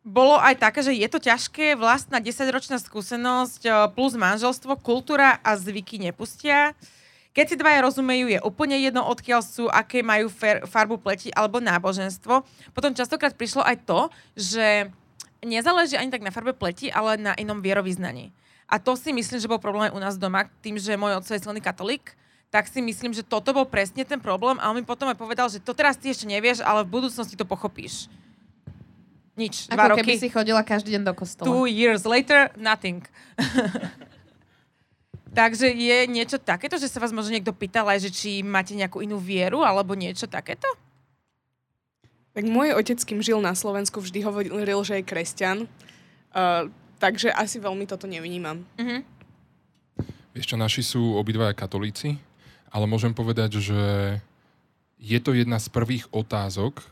bolo 0.00 0.40
aj 0.40 0.56
také, 0.56 0.80
že 0.80 0.96
je 0.96 1.08
to 1.12 1.20
ťažké, 1.20 1.76
vlastná 1.76 2.24
10-ročná 2.24 2.80
skúsenosť 2.80 3.62
eh, 3.68 3.72
plus 3.92 4.16
manželstvo, 4.16 4.80
kultúra 4.80 5.36
a 5.44 5.56
zvyky 5.56 6.00
nepustia. 6.00 6.72
Keď 7.30 7.46
si 7.46 7.56
dvaja 7.60 7.86
rozumejú, 7.86 8.26
je 8.26 8.42
úplne 8.42 8.74
jedno, 8.74 9.06
odkiaľ 9.06 9.40
sú, 9.46 9.70
aké 9.70 10.02
majú 10.02 10.26
fer, 10.26 10.66
farbu 10.66 10.98
pleti 10.98 11.30
alebo 11.30 11.62
náboženstvo. 11.62 12.42
Potom 12.74 12.90
častokrát 12.90 13.38
prišlo 13.38 13.62
aj 13.62 13.86
to, 13.86 14.10
že 14.34 14.90
nezáleží 15.38 15.94
ani 15.94 16.10
tak 16.10 16.26
na 16.26 16.34
farbe 16.34 16.58
pleti, 16.58 16.90
ale 16.90 17.14
na 17.14 17.32
inom 17.38 17.62
vierovýznaní. 17.62 18.34
A 18.66 18.82
to 18.82 18.98
si 18.98 19.14
myslím, 19.14 19.38
že 19.38 19.50
bol 19.50 19.62
problém 19.62 19.90
aj 19.90 19.94
u 19.94 20.02
nás 20.02 20.14
doma, 20.18 20.50
tým, 20.58 20.74
že 20.74 20.98
môj 20.98 21.22
otec 21.22 21.38
je 21.38 21.44
silný 21.46 21.62
katolík, 21.62 22.18
tak 22.50 22.66
si 22.66 22.82
myslím, 22.82 23.14
že 23.14 23.22
toto 23.22 23.54
bol 23.54 23.62
presne 23.62 24.02
ten 24.02 24.18
problém 24.18 24.58
a 24.58 24.66
on 24.66 24.78
mi 24.78 24.82
potom 24.82 25.06
aj 25.06 25.18
povedal, 25.18 25.46
že 25.46 25.62
to 25.62 25.70
teraz 25.70 25.94
ty 25.94 26.10
ešte 26.10 26.26
nevieš, 26.26 26.66
ale 26.66 26.82
v 26.82 26.98
budúcnosti 26.98 27.38
to 27.38 27.46
pochopíš. 27.46 28.10
Nič, 29.40 29.72
dva 29.72 29.88
Ako 29.88 30.04
keby 30.04 30.12
roky. 30.12 30.20
si 30.20 30.28
chodila 30.28 30.60
každý 30.60 31.00
deň 31.00 31.02
do 31.08 31.14
kostola. 31.16 31.48
Two 31.48 31.64
years 31.64 32.04
later, 32.04 32.52
nothing. 32.60 33.00
Takže 35.40 35.72
je 35.72 36.04
niečo 36.10 36.36
takéto, 36.36 36.76
že 36.76 36.92
sa 36.92 37.00
vás 37.00 37.14
možno 37.14 37.32
niekto 37.32 37.56
pýtal 37.56 37.88
aj, 37.88 38.04
že 38.04 38.10
či 38.12 38.30
máte 38.44 38.76
nejakú 38.76 39.00
inú 39.00 39.16
vieru 39.16 39.64
alebo 39.64 39.96
niečo 39.96 40.28
takéto? 40.28 40.68
Tak 42.36 42.44
môj 42.44 42.76
otec, 42.76 43.00
kým 43.00 43.24
žil 43.24 43.40
na 43.40 43.56
Slovensku, 43.56 44.02
vždy 44.02 44.20
hovoril, 44.26 44.80
že 44.84 45.00
je 45.00 45.08
kresťan. 45.08 45.64
Uh, 46.30 46.68
takže 47.00 47.32
asi 47.32 47.56
veľmi 47.56 47.88
toto 47.88 48.04
nevnímam. 48.04 48.60
Mhm. 48.76 49.24
vieš 50.30 50.52
čo, 50.52 50.56
naši 50.60 50.84
sú 50.84 51.18
obidvaja 51.18 51.56
katolíci, 51.56 52.20
ale 52.70 52.86
môžem 52.86 53.10
povedať, 53.10 53.58
že 53.58 53.80
je 55.00 55.18
to 55.18 55.34
jedna 55.34 55.58
z 55.58 55.66
prvých 55.72 56.06
otázok, 56.12 56.84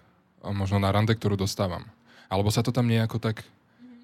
a 0.43 0.55
možno 0.55 0.79
na 0.79 0.95
rande, 0.95 1.15
ktorú 1.15 1.35
dostávam. 1.35 1.87
Alebo 2.29 2.53
sa 2.53 2.61
to 2.61 2.71
tam 2.73 2.89
nejako 2.89 3.17
tak 3.21 3.45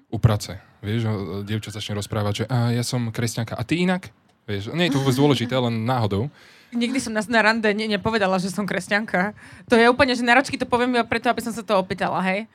uprace. 0.09 0.57
Vieš, 0.81 1.05
dievča 1.45 1.73
začne 1.73 1.97
rozprávať, 1.97 2.33
že 2.33 2.45
a, 2.49 2.73
ja 2.73 2.81
som 2.85 3.09
kresťanka. 3.09 3.57
A 3.57 3.63
ty 3.65 3.81
inak? 3.81 4.09
Vieš, 4.45 4.73
nie 4.77 4.89
je 4.89 4.93
to 4.93 5.01
vôbec 5.01 5.17
dôležité, 5.17 5.53
len 5.57 5.85
náhodou. 5.85 6.29
Nikdy 6.73 6.99
som 7.01 7.13
na, 7.13 7.21
na 7.25 7.41
rande 7.41 7.69
ne, 7.73 7.85
nepovedala, 7.89 8.37
že 8.37 8.53
som 8.53 8.65
kresťanka. 8.65 9.33
To 9.69 9.77
je 9.77 9.89
úplne, 9.89 10.13
že 10.13 10.25
naročky 10.25 10.57
to 10.57 10.69
poviem 10.69 10.93
iba 10.93 11.05
preto, 11.05 11.29
aby 11.29 11.41
som 11.41 11.53
sa 11.53 11.65
to 11.65 11.77
opýtala, 11.77 12.21
hej? 12.21 12.45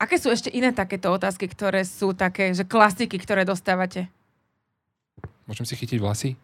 Aké 0.00 0.16
sú 0.16 0.32
ešte 0.32 0.48
iné 0.48 0.72
takéto 0.72 1.12
otázky, 1.12 1.44
ktoré 1.44 1.84
sú 1.84 2.16
také, 2.16 2.56
že 2.56 2.64
klasiky, 2.64 3.20
ktoré 3.20 3.44
dostávate? 3.44 4.08
Môžem 5.44 5.68
si 5.68 5.76
chytiť 5.76 6.00
vlasy? 6.00 6.40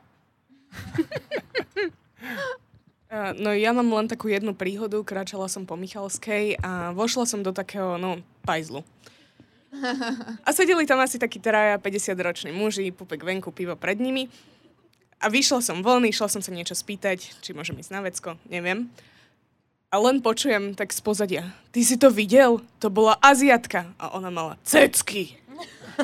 No 3.12 3.55
ja 3.55 3.71
mám 3.71 3.87
len 3.87 4.11
takú 4.11 4.27
jednu 4.27 4.51
príhodu, 4.51 4.99
kráčala 5.07 5.47
som 5.47 5.62
po 5.62 5.79
Michalskej 5.79 6.59
a 6.59 6.90
vošla 6.90 7.23
som 7.23 7.40
do 7.47 7.55
takého, 7.55 7.95
no, 8.03 8.19
pajzlu. 8.42 8.83
A 10.42 10.49
sedeli 10.51 10.88
tam 10.88 10.99
asi 10.99 11.21
takí 11.21 11.38
traja 11.38 11.79
50-roční 11.79 12.51
muži, 12.51 12.90
pupek 12.90 13.23
venku, 13.23 13.55
pivo 13.55 13.79
pred 13.79 14.01
nimi. 14.03 14.27
A 15.23 15.31
vyšla 15.31 15.62
som 15.62 15.81
von, 15.81 16.05
išla 16.05 16.29
som 16.29 16.42
sa 16.42 16.51
niečo 16.53 16.75
spýtať, 16.75 17.40
či 17.40 17.51
môžem 17.57 17.79
ísť 17.79 17.92
na 17.95 18.01
vecko, 18.05 18.37
neviem. 18.51 18.90
A 19.87 20.03
len 20.03 20.19
počujem 20.19 20.75
tak 20.75 20.90
z 20.90 21.01
pozadia. 21.01 21.42
Ty 21.71 21.81
si 21.87 21.97
to 21.97 22.11
videl? 22.11 22.59
To 22.83 22.90
bola 22.90 23.16
Aziatka. 23.23 23.95
A 24.03 24.12
ona 24.19 24.35
mala 24.35 24.59
cecky. 24.66 25.38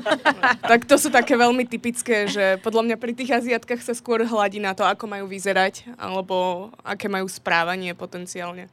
tak 0.70 0.84
to 0.88 0.96
sú 0.96 1.08
také 1.12 1.36
veľmi 1.36 1.68
typické, 1.68 2.28
že 2.28 2.58
podľa 2.60 2.82
mňa 2.88 2.96
pri 2.96 3.12
tých 3.12 3.30
Aziatkách 3.32 3.82
sa 3.84 3.94
skôr 3.96 4.24
hladí 4.24 4.58
na 4.58 4.72
to, 4.72 4.84
ako 4.84 5.08
majú 5.08 5.28
vyzerať, 5.28 5.86
alebo 6.00 6.68
aké 6.82 7.06
majú 7.06 7.28
správanie 7.28 7.92
potenciálne. 7.92 8.68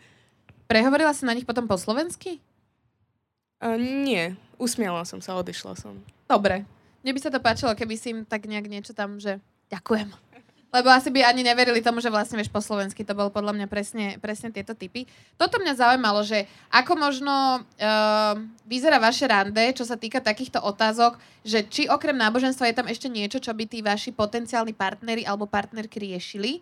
Prehovorila 0.70 1.12
si 1.18 1.26
na 1.26 1.34
nich 1.34 1.50
potom 1.50 1.66
po 1.66 1.76
slovensky? 1.76 2.38
A 3.60 3.76
nie, 3.76 4.38
usmiala 4.56 5.04
som 5.04 5.20
sa, 5.20 5.36
odišla 5.36 5.76
som. 5.76 6.00
Dobre. 6.30 6.64
Mne 7.04 7.12
by 7.16 7.20
sa 7.20 7.32
to 7.32 7.40
páčilo, 7.44 7.76
keby 7.76 7.96
si 7.96 8.12
im 8.12 8.22
tak 8.28 8.48
nejak 8.48 8.68
niečo 8.68 8.92
tam, 8.92 9.20
že 9.20 9.40
ďakujem. 9.72 10.29
Lebo 10.70 10.94
asi 10.94 11.10
by 11.10 11.26
ani 11.26 11.42
neverili 11.42 11.82
tomu, 11.82 11.98
že 11.98 12.14
vlastne 12.14 12.38
vieš 12.38 12.54
po 12.54 12.62
slovensky. 12.62 13.02
To 13.02 13.18
bol 13.18 13.34
podľa 13.34 13.58
mňa 13.58 13.68
presne, 13.68 14.22
presne 14.22 14.54
tieto 14.54 14.78
typy. 14.78 15.10
Toto 15.34 15.58
mňa 15.58 15.74
zaujímalo, 15.74 16.22
že 16.22 16.46
ako 16.70 16.94
možno 16.94 17.66
uh, 17.66 18.38
vyzerá 18.70 19.02
vaše 19.02 19.26
rande, 19.26 19.66
čo 19.74 19.82
sa 19.82 19.98
týka 19.98 20.22
takýchto 20.22 20.62
otázok, 20.62 21.18
že 21.42 21.66
či 21.66 21.90
okrem 21.90 22.14
náboženstva 22.14 22.70
je 22.70 22.78
tam 22.78 22.86
ešte 22.86 23.10
niečo, 23.10 23.42
čo 23.42 23.50
by 23.50 23.66
tí 23.66 23.82
vaši 23.82 24.14
potenciálni 24.14 24.78
partneri 24.78 25.26
alebo 25.26 25.50
partnerky 25.50 25.98
riešili. 25.98 26.62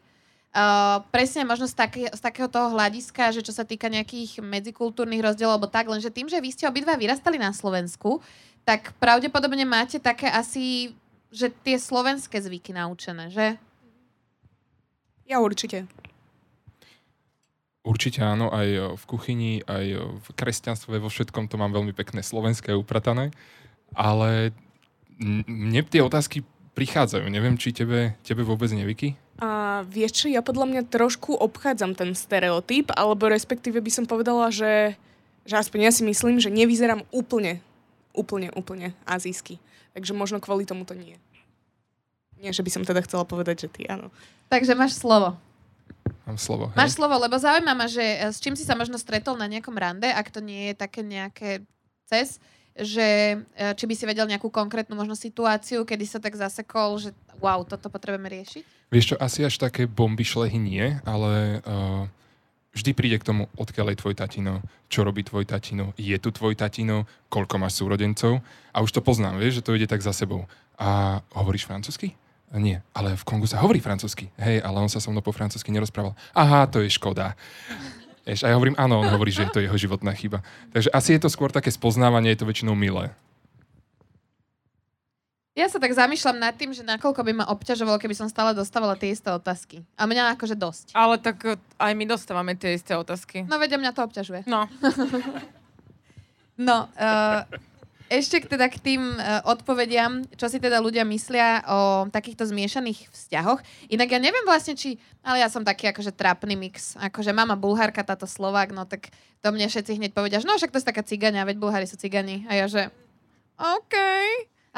Uh, 0.55 1.03
presne 1.11 1.43
možno 1.43 1.67
z, 1.67 1.75
také, 1.75 2.07
z 2.07 2.21
takého 2.23 2.47
toho 2.47 2.71
hľadiska, 2.71 3.35
že 3.35 3.43
čo 3.43 3.51
sa 3.51 3.67
týka 3.67 3.91
nejakých 3.91 4.39
medzikultúrnych 4.39 5.19
rozdielov 5.19 5.59
alebo 5.59 5.67
tak, 5.67 5.91
lenže 5.91 6.15
tým, 6.15 6.31
že 6.31 6.39
vy 6.39 6.55
ste 6.55 6.63
obidva 6.63 6.95
vyrastali 6.95 7.35
na 7.35 7.51
Slovensku, 7.51 8.23
tak 8.63 8.95
pravdepodobne 9.03 9.67
máte 9.67 9.99
také 9.99 10.31
asi, 10.31 10.95
že 11.27 11.51
tie 11.51 11.75
slovenské 11.75 12.39
zvyky 12.39 12.71
naučené, 12.71 13.27
že? 13.27 13.59
Ja 15.27 15.43
určite. 15.43 15.85
Určite 17.83 18.19
áno, 18.19 18.51
aj 18.51 18.99
v 18.99 19.03
kuchyni, 19.07 19.63
aj 19.63 19.85
v 20.23 20.27
kresťanstve, 20.35 20.99
vo 20.99 21.07
všetkom 21.07 21.47
to 21.47 21.55
mám 21.55 21.71
veľmi 21.71 21.95
pekné 21.95 22.19
slovenské 22.19 22.75
upratané, 22.75 23.31
ale 23.95 24.51
mne 25.19 25.81
tie 25.87 26.03
otázky 26.03 26.43
prichádzajú. 26.75 27.25
Neviem, 27.31 27.55
či 27.55 27.71
tebe, 27.71 28.19
tebe 28.27 28.43
vôbec 28.43 28.67
nevyky? 28.75 29.15
A 29.39 29.81
vieš 29.87 30.23
čo, 30.23 30.27
ja 30.27 30.43
podľa 30.43 30.67
mňa 30.67 30.81
trošku 30.91 31.31
obchádzam 31.37 31.95
ten 31.95 32.11
stereotyp, 32.11 32.91
alebo 32.91 33.31
respektíve 33.31 33.79
by 33.79 33.91
som 33.93 34.05
povedala, 34.09 34.51
že, 34.51 34.99
že 35.47 35.55
aspoň 35.55 35.79
ja 35.87 35.91
si 35.93 36.03
myslím, 36.03 36.43
že 36.43 36.51
nevyzerám 36.53 37.07
úplne, 37.09 37.61
úplne, 38.13 38.51
úplne 38.53 38.97
azijsky. 39.07 39.63
Takže 39.93 40.13
možno 40.13 40.37
kvôli 40.37 40.67
tomu 40.67 40.85
to 40.85 40.93
nie. 40.93 41.17
Nie, 42.37 42.53
že 42.53 42.61
by 42.61 42.69
som 42.69 42.83
teda 42.85 43.01
chcela 43.03 43.25
povedať, 43.25 43.65
že 43.65 43.69
ty 43.69 43.81
áno. 43.89 44.13
Takže 44.47 44.77
máš 44.77 44.97
slovo. 44.97 45.35
Mám 46.27 46.39
slovo. 46.39 46.71
Hej? 46.71 46.77
Máš 46.77 46.91
slovo, 46.99 47.15
lebo 47.19 47.35
zaujíma 47.39 47.73
ma, 47.73 47.87
že 47.87 48.03
e, 48.03 48.17
s 48.31 48.43
čím 48.43 48.55
si 48.55 48.67
sa 48.67 48.75
možno 48.75 48.99
stretol 48.99 49.39
na 49.39 49.47
nejakom 49.47 49.75
rande, 49.75 50.07
ak 50.07 50.27
to 50.31 50.43
nie 50.43 50.71
je 50.71 50.75
také 50.75 50.99
nejaké 51.03 51.63
cez, 52.07 52.39
že 52.77 53.39
e, 53.41 53.63
či 53.73 53.83
by 53.87 53.93
si 53.95 54.05
vedel 54.05 54.27
nejakú 54.29 54.51
konkrétnu 54.51 54.93
možno 54.93 55.15
situáciu, 55.17 55.87
kedy 55.87 56.05
sa 56.05 56.19
tak 56.21 56.37
zasekol, 56.37 56.99
že 57.01 57.15
wow, 57.41 57.65
toto 57.65 57.89
potrebujeme 57.89 58.27
riešiť? 58.27 58.63
Vieš 58.93 59.05
čo, 59.13 59.15
asi 59.19 59.43
až 59.43 59.59
také 59.59 59.89
bomby 59.89 60.23
šlehy 60.23 60.55
nie, 60.55 60.95
ale 61.03 61.59
uh, 61.67 62.07
vždy 62.71 62.95
príde 62.95 63.17
k 63.19 63.27
tomu, 63.27 63.51
odkiaľ 63.59 63.91
je 63.91 63.99
tvoj 63.99 64.15
tatino, 64.15 64.63
čo 64.87 65.03
robí 65.03 65.27
tvoj 65.27 65.43
tatino, 65.43 65.91
je 65.99 66.15
tu 66.21 66.31
tvoj 66.31 66.55
tatino, 66.55 67.03
koľko 67.27 67.59
máš 67.59 67.83
súrodencov 67.83 68.39
a 68.71 68.77
už 68.79 68.95
to 68.95 69.03
poznám, 69.03 69.43
vieš, 69.43 69.59
že 69.59 69.65
to 69.67 69.75
ide 69.75 69.91
tak 69.91 69.99
za 69.99 70.15
sebou. 70.15 70.47
A 70.79 71.19
hovoríš 71.35 71.67
francúzsky? 71.67 72.15
Nie, 72.55 72.79
ale 72.95 73.19
v 73.19 73.27
Kongu 73.27 73.43
sa 73.43 73.59
hovorí 73.59 73.83
francúzsky. 73.83 74.31
Hej, 74.39 74.63
ale 74.63 74.79
on 74.79 74.87
sa 74.87 75.03
so 75.03 75.11
mnou 75.11 75.19
po 75.19 75.35
francúzsky 75.35 75.67
nerozprával. 75.67 76.15
Aha, 76.31 76.63
to 76.71 76.79
je 76.79 76.87
škoda. 76.87 77.35
Vieš, 78.23 78.47
a 78.47 78.51
ja 78.51 78.55
hovorím, 78.55 78.79
áno, 78.79 79.03
on 79.03 79.11
hovorí, 79.11 79.31
že 79.35 79.47
je 79.47 79.51
to 79.51 79.63
jeho 79.63 79.75
životná 79.75 80.15
chyba. 80.15 80.39
Takže 80.71 80.91
asi 80.95 81.15
je 81.15 81.21
to 81.23 81.29
skôr 81.31 81.51
také 81.51 81.71
spoznávanie, 81.71 82.31
je 82.31 82.39
to 82.43 82.47
väčšinou 82.47 82.75
milé. 82.75 83.11
Ja 85.57 85.67
sa 85.67 85.81
tak 85.81 85.89
zamýšľam 85.89 86.37
nad 86.37 86.53
tým, 86.53 86.69
že 86.69 86.85
nakoľko 86.85 87.17
by 87.25 87.33
ma 87.33 87.45
obťažovalo, 87.49 87.97
keby 87.97 88.13
som 88.13 88.29
stále 88.29 88.53
dostávala 88.53 88.93
tie 88.93 89.09
isté 89.09 89.33
otázky. 89.33 89.81
A 89.97 90.05
mňa 90.05 90.37
akože 90.37 90.53
dosť. 90.53 90.93
Ale 90.93 91.17
tak 91.17 91.41
e, 91.43 91.57
aj 91.81 91.93
my 91.97 92.05
dostávame 92.05 92.53
tie 92.53 92.77
isté 92.77 92.93
otázky. 92.93 93.41
No 93.49 93.57
vedia, 93.57 93.81
mňa 93.81 93.89
to 93.89 94.05
obťažuje. 94.05 94.45
No. 94.45 94.69
No, 96.57 96.89
uh, 96.97 97.45
ešte 98.07 98.43
k- 98.43 98.49
teda 98.55 98.67
k 98.71 98.77
tým 98.79 99.03
uh, 99.15 99.43
odpovediam, 99.47 100.23
čo 100.39 100.47
si 100.47 100.57
teda 100.57 100.79
ľudia 100.79 101.03
myslia 101.07 101.63
o 101.67 101.79
takýchto 102.07 102.47
zmiešaných 102.47 103.11
vzťahoch. 103.11 103.59
Inak 103.91 104.09
ja 104.11 104.19
neviem 104.19 104.43
vlastne, 104.47 104.73
či... 104.75 104.99
Ale 105.23 105.43
ja 105.43 105.51
som 105.51 105.67
taký 105.67 105.91
akože 105.91 106.15
trapný 106.15 106.55
mix. 106.55 106.95
Akože 106.97 107.35
mama 107.35 107.59
bulhárka, 107.59 108.03
táto 108.03 108.23
Slovák, 108.23 108.71
no 108.71 108.87
tak 108.87 109.11
to 109.43 109.51
mne 109.51 109.67
všetci 109.67 109.99
hneď 109.99 110.11
povedia, 110.15 110.39
že 110.39 110.47
no 110.47 110.55
však 110.55 110.71
to 110.71 110.79
je 110.79 110.87
taká 110.87 111.03
cigania, 111.03 111.43
veď 111.43 111.59
Bulhári 111.59 111.85
sú 111.85 111.99
cigani. 111.99 112.47
A 112.47 112.55
ja 112.55 112.65
že... 112.71 112.87
OK. 113.59 113.95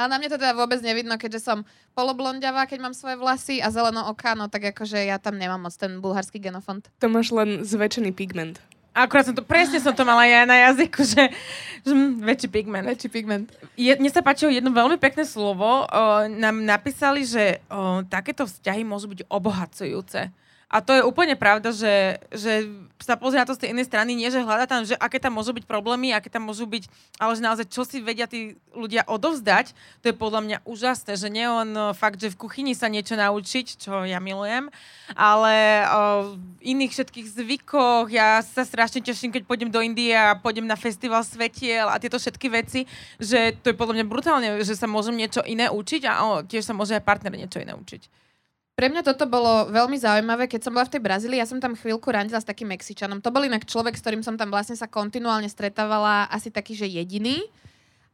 Ale 0.00 0.08
na 0.08 0.16
mne 0.16 0.32
to 0.32 0.40
teda 0.40 0.56
vôbec 0.56 0.80
nevidno, 0.80 1.20
keďže 1.20 1.44
som 1.44 1.58
poloblondiavá, 1.92 2.64
keď 2.64 2.88
mám 2.88 2.96
svoje 2.96 3.20
vlasy 3.20 3.60
a 3.60 3.68
zeleno 3.68 4.08
oka, 4.08 4.32
no 4.32 4.48
tak 4.48 4.72
akože 4.72 4.96
ja 4.96 5.20
tam 5.20 5.36
nemám 5.36 5.60
moc 5.60 5.76
ten 5.76 6.00
bulharský 6.00 6.40
genofond. 6.40 6.88
To 7.04 7.06
máš 7.12 7.28
len 7.28 7.60
zväčšený 7.60 8.16
pigment. 8.16 8.56
Akurát 9.00 9.24
som 9.24 9.36
to, 9.36 9.44
presne 9.44 9.80
som 9.80 9.96
to 9.96 10.04
mala 10.04 10.28
ja 10.28 10.44
na 10.44 10.70
jazyku, 10.70 11.00
že, 11.02 11.32
že 11.84 11.92
hm, 11.92 12.20
väčší 12.20 12.48
pigment. 12.52 12.86
Väčší 12.86 13.08
pigment. 13.08 13.46
Je, 13.74 13.92
mne 13.96 14.10
sa 14.12 14.20
páčilo 14.20 14.52
jedno 14.52 14.68
veľmi 14.70 15.00
pekné 15.00 15.24
slovo. 15.24 15.84
O, 15.84 16.02
nám 16.28 16.60
napísali, 16.60 17.24
že 17.24 17.64
o, 17.72 18.04
takéto 18.04 18.44
vzťahy 18.44 18.84
môžu 18.84 19.08
byť 19.10 19.20
obohacujúce. 19.26 20.28
A 20.70 20.78
to 20.78 20.94
je 20.94 21.02
úplne 21.02 21.34
pravda, 21.34 21.74
že, 21.74 22.22
že 22.30 22.70
sa 23.02 23.18
pozrie 23.18 23.42
na 23.42 23.48
to 23.48 23.58
z 23.58 23.66
tej 23.66 23.74
inej 23.74 23.90
strany, 23.90 24.14
nie 24.14 24.30
že 24.30 24.38
hľada 24.38 24.70
tam, 24.70 24.86
že 24.86 24.94
aké 24.94 25.18
tam 25.18 25.34
môžu 25.34 25.50
byť 25.50 25.66
problémy, 25.66 26.14
aké 26.14 26.30
tam 26.30 26.46
môžu 26.46 26.62
byť, 26.62 26.86
ale 27.18 27.34
že 27.34 27.42
naozaj 27.42 27.66
čo 27.66 27.82
si 27.82 27.98
vedia 27.98 28.30
tí 28.30 28.54
ľudia 28.70 29.02
odovzdať, 29.10 29.74
to 29.98 30.12
je 30.12 30.14
podľa 30.14 30.40
mňa 30.46 30.58
úžasné, 30.62 31.18
že 31.18 31.26
nie 31.26 31.42
on 31.42 31.74
o, 31.74 31.84
fakt, 31.90 32.22
že 32.22 32.30
v 32.30 32.38
kuchyni 32.38 32.78
sa 32.78 32.86
niečo 32.86 33.18
naučiť, 33.18 33.82
čo 33.82 34.06
ja 34.06 34.22
milujem, 34.22 34.70
ale 35.18 35.82
o, 35.90 36.38
v 36.38 36.62
iných 36.62 36.94
všetkých 36.94 37.26
zvykoch, 37.34 38.06
ja 38.14 38.38
sa 38.38 38.62
strašne 38.62 39.02
teším, 39.02 39.34
keď 39.34 39.50
pôjdem 39.50 39.74
do 39.74 39.82
Indie 39.82 40.14
a 40.14 40.38
pôjdem 40.38 40.70
na 40.70 40.78
festival 40.78 41.26
svetiel 41.26 41.90
a 41.90 41.98
tieto 41.98 42.22
všetky 42.22 42.46
veci, 42.46 42.86
že 43.18 43.58
to 43.58 43.74
je 43.74 43.80
podľa 43.80 43.98
mňa 43.98 44.06
brutálne, 44.06 44.48
že 44.62 44.78
sa 44.78 44.86
môžem 44.86 45.18
niečo 45.18 45.42
iné 45.42 45.66
učiť 45.66 46.06
a 46.06 46.12
o, 46.30 46.30
tiež 46.46 46.62
sa 46.62 46.78
môže 46.78 46.94
aj 46.94 47.02
partner 47.02 47.34
niečo 47.34 47.58
iné 47.58 47.74
učiť. 47.74 48.29
Pre 48.80 48.88
mňa 48.88 49.04
toto 49.04 49.28
bolo 49.28 49.68
veľmi 49.68 50.00
zaujímavé, 50.00 50.48
keď 50.48 50.64
som 50.64 50.72
bola 50.72 50.88
v 50.88 50.96
tej 50.96 51.04
Brazílii, 51.04 51.36
ja 51.36 51.44
som 51.44 51.60
tam 51.60 51.76
chvíľku 51.76 52.08
randila 52.08 52.40
s 52.40 52.48
takým 52.48 52.72
Mexičanom. 52.72 53.20
To 53.20 53.28
bol 53.28 53.44
inak 53.44 53.68
človek, 53.68 53.92
s 53.92 54.00
ktorým 54.00 54.24
som 54.24 54.40
tam 54.40 54.48
vlastne 54.48 54.72
sa 54.72 54.88
kontinuálne 54.88 55.52
stretávala 55.52 56.24
asi 56.32 56.48
taký, 56.48 56.72
že 56.72 56.88
jediný. 56.88 57.44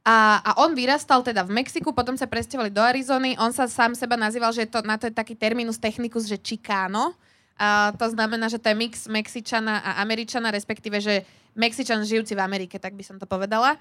A, 0.03 0.43
a 0.43 0.51
on 0.67 0.75
vyrastal 0.75 1.23
teda 1.23 1.47
v 1.47 1.55
Mexiku, 1.63 1.95
potom 1.95 2.19
sa 2.19 2.27
presťahovali 2.27 2.75
do 2.75 2.83
Arizony. 2.83 3.39
On 3.39 3.55
sa 3.55 3.71
sám 3.71 3.95
seba 3.95 4.19
nazýval, 4.19 4.51
že 4.51 4.67
to, 4.67 4.83
na 4.83 4.99
to 4.99 5.07
je 5.07 5.15
taký 5.15 5.39
terminus 5.39 5.79
technicus, 5.79 6.27
že 6.27 6.35
Chicano. 6.35 7.15
A 7.55 7.95
to 7.95 8.11
znamená, 8.11 8.51
že 8.51 8.59
to 8.59 8.67
je 8.67 8.75
mix 8.75 9.07
Mexičana 9.07 9.87
a 9.87 10.03
Američana, 10.03 10.51
respektíve, 10.51 10.99
že 10.99 11.23
Mexičan 11.55 12.03
žijúci 12.03 12.35
v 12.35 12.43
Amerike, 12.43 12.83
tak 12.83 12.99
by 12.99 13.07
som 13.07 13.23
to 13.23 13.27
povedala. 13.31 13.79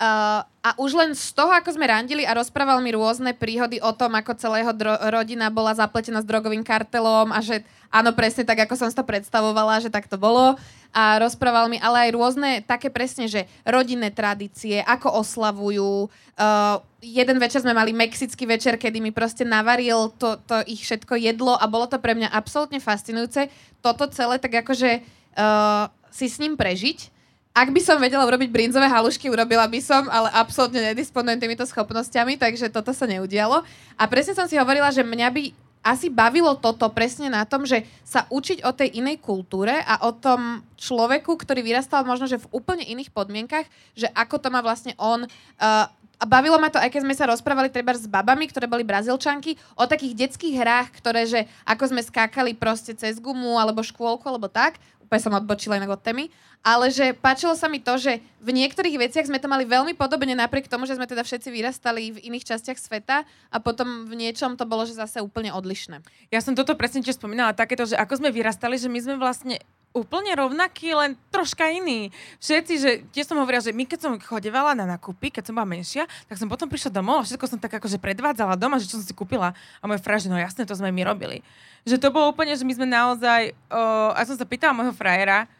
Uh, 0.00 0.40
a 0.64 0.72
už 0.80 0.96
len 0.96 1.12
z 1.12 1.36
toho, 1.36 1.52
ako 1.52 1.76
sme 1.76 1.84
randili 1.84 2.24
a 2.24 2.32
rozprával 2.32 2.80
mi 2.80 2.88
rôzne 2.88 3.36
príhody 3.36 3.84
o 3.84 3.92
tom, 3.92 4.16
ako 4.16 4.32
celá 4.32 4.56
jeho 4.56 4.72
dro- 4.72 4.96
rodina 4.96 5.52
bola 5.52 5.76
zapletená 5.76 6.24
s 6.24 6.28
drogovým 6.28 6.64
kartelom 6.64 7.28
a 7.28 7.44
že 7.44 7.60
áno, 7.92 8.16
presne 8.16 8.48
tak, 8.48 8.64
ako 8.64 8.80
som 8.80 8.88
si 8.88 8.96
to 8.96 9.04
predstavovala, 9.04 9.76
že 9.84 9.92
tak 9.92 10.08
to 10.08 10.16
bolo. 10.16 10.56
A 10.96 11.20
rozprával 11.20 11.68
mi 11.68 11.76
ale 11.76 12.08
aj 12.08 12.16
rôzne 12.16 12.50
také 12.64 12.88
presne, 12.88 13.28
že 13.28 13.44
rodinné 13.68 14.08
tradície, 14.08 14.80
ako 14.80 15.20
oslavujú. 15.20 16.08
Uh, 16.32 16.80
jeden 17.04 17.36
večer 17.36 17.60
sme 17.60 17.76
mali 17.76 17.92
mexický 17.92 18.48
večer, 18.48 18.80
kedy 18.80 19.04
mi 19.04 19.12
proste 19.12 19.44
navaril 19.44 20.16
to, 20.16 20.40
to 20.48 20.64
ich 20.64 20.80
všetko 20.80 21.20
jedlo 21.20 21.60
a 21.60 21.68
bolo 21.68 21.84
to 21.84 22.00
pre 22.00 22.16
mňa 22.16 22.32
absolútne 22.32 22.80
fascinujúce. 22.80 23.52
Toto 23.84 24.08
celé 24.08 24.40
tak 24.40 24.64
akože 24.64 25.04
uh, 25.36 25.92
si 26.08 26.24
s 26.24 26.40
ním 26.40 26.56
prežiť. 26.56 27.19
Ak 27.50 27.74
by 27.74 27.82
som 27.82 27.98
vedela 27.98 28.22
urobiť 28.22 28.46
brinzové 28.46 28.86
halušky, 28.86 29.26
urobila 29.26 29.66
by 29.66 29.80
som, 29.82 30.06
ale 30.06 30.30
absolútne 30.30 30.94
nedisponujem 30.94 31.42
týmito 31.42 31.66
schopnosťami, 31.66 32.38
takže 32.38 32.70
toto 32.70 32.94
sa 32.94 33.10
neudialo. 33.10 33.66
A 33.98 34.02
presne 34.06 34.38
som 34.38 34.46
si 34.46 34.54
hovorila, 34.54 34.94
že 34.94 35.02
mňa 35.02 35.28
by 35.34 35.42
asi 35.80 36.12
bavilo 36.12 36.52
toto 36.60 36.86
presne 36.92 37.32
na 37.32 37.42
tom, 37.48 37.64
že 37.64 37.88
sa 38.04 38.28
učiť 38.28 38.62
o 38.62 38.70
tej 38.70 39.00
inej 39.00 39.18
kultúre 39.18 39.80
a 39.82 40.06
o 40.06 40.12
tom 40.12 40.60
človeku, 40.76 41.40
ktorý 41.40 41.64
vyrastal 41.64 42.04
možno, 42.04 42.28
že 42.28 42.38
v 42.38 42.50
úplne 42.52 42.84
iných 42.84 43.10
podmienkach, 43.10 43.66
že 43.96 44.06
ako 44.12 44.36
to 44.38 44.48
má 44.52 44.60
vlastne 44.60 44.92
on 45.00 45.24
uh, 45.24 45.88
a 46.20 46.24
bavilo 46.28 46.60
ma 46.60 46.68
to, 46.68 46.76
aj 46.76 46.92
keď 46.92 47.00
sme 47.00 47.16
sa 47.16 47.32
rozprávali 47.32 47.72
treba 47.72 47.96
s 47.96 48.04
babami, 48.04 48.44
ktoré 48.44 48.68
boli 48.68 48.84
brazilčanky, 48.84 49.56
o 49.72 49.88
takých 49.88 50.28
detských 50.28 50.60
hrách, 50.60 51.00
ktoré, 51.00 51.24
že 51.24 51.40
ako 51.64 51.96
sme 51.96 52.04
skákali 52.04 52.52
proste 52.52 52.92
cez 52.92 53.16
gumu, 53.16 53.56
alebo 53.56 53.80
škôlku, 53.80 54.28
alebo 54.28 54.52
tak. 54.52 54.76
Úplne 55.10 55.26
som 55.26 55.34
odbočila 55.34 55.74
inak 55.74 55.98
od 55.98 56.06
témy. 56.06 56.30
Ale 56.62 56.86
že 56.94 57.10
páčilo 57.18 57.58
sa 57.58 57.66
mi 57.66 57.82
to, 57.82 57.98
že 57.98 58.22
v 58.38 58.54
niektorých 58.54 58.94
veciach 58.94 59.26
sme 59.26 59.42
to 59.42 59.50
mali 59.50 59.66
veľmi 59.66 59.98
podobne, 59.98 60.38
napriek 60.38 60.70
tomu, 60.70 60.86
že 60.86 60.94
sme 60.94 61.10
teda 61.10 61.26
všetci 61.26 61.50
vyrastali 61.50 62.14
v 62.14 62.22
iných 62.30 62.46
častiach 62.46 62.78
sveta 62.78 63.26
a 63.50 63.56
potom 63.58 64.06
v 64.06 64.14
niečom 64.14 64.54
to 64.54 64.70
bolo, 64.70 64.86
že 64.86 64.94
zase 64.94 65.18
úplne 65.18 65.50
odlišné. 65.50 65.98
Ja 66.30 66.38
som 66.38 66.54
toto 66.54 66.78
presne 66.78 67.02
tiež 67.02 67.18
spomínala, 67.18 67.58
takéto, 67.58 67.90
že 67.90 67.98
ako 67.98 68.22
sme 68.22 68.30
vyrastali, 68.30 68.78
že 68.78 68.86
my 68.86 69.02
sme 69.02 69.14
vlastne 69.18 69.58
úplne 69.90 70.30
rovnakí, 70.38 70.94
len 70.94 71.18
troška 71.34 71.66
iní. 71.66 72.14
Všetci, 72.38 72.74
že 72.78 72.90
tiež 73.10 73.26
som 73.26 73.38
hovorila, 73.42 73.62
že 73.62 73.74
my 73.74 73.84
keď 73.86 73.98
som 73.98 74.12
chodevala 74.22 74.78
na 74.78 74.86
nakupy, 74.86 75.34
keď 75.34 75.50
som 75.50 75.54
bola 75.58 75.66
menšia, 75.66 76.06
tak 76.30 76.38
som 76.38 76.46
potom 76.46 76.70
prišla 76.70 76.94
domov 76.94 77.22
a 77.22 77.26
všetko 77.26 77.46
som 77.50 77.58
tak 77.58 77.74
akože 77.74 77.98
predvádzala 77.98 78.54
doma, 78.54 78.78
že 78.78 78.86
čo 78.86 79.02
som 79.02 79.06
si 79.06 79.10
kúpila. 79.10 79.50
A 79.82 79.84
môj 79.90 79.98
frajer, 79.98 80.30
že 80.30 80.32
no 80.32 80.38
jasne, 80.38 80.62
to 80.62 80.78
sme 80.78 80.94
my 80.94 81.02
robili. 81.02 81.42
Že 81.82 82.06
to 82.06 82.08
bolo 82.14 82.30
úplne, 82.30 82.54
že 82.54 82.62
my 82.62 82.72
sme 82.74 82.86
naozaj, 82.86 83.50
uh, 83.70 84.14
a 84.14 84.22
som 84.22 84.38
sa 84.38 84.46
pýtala 84.46 84.76
môjho 84.76 84.94
frajera, 84.94 85.50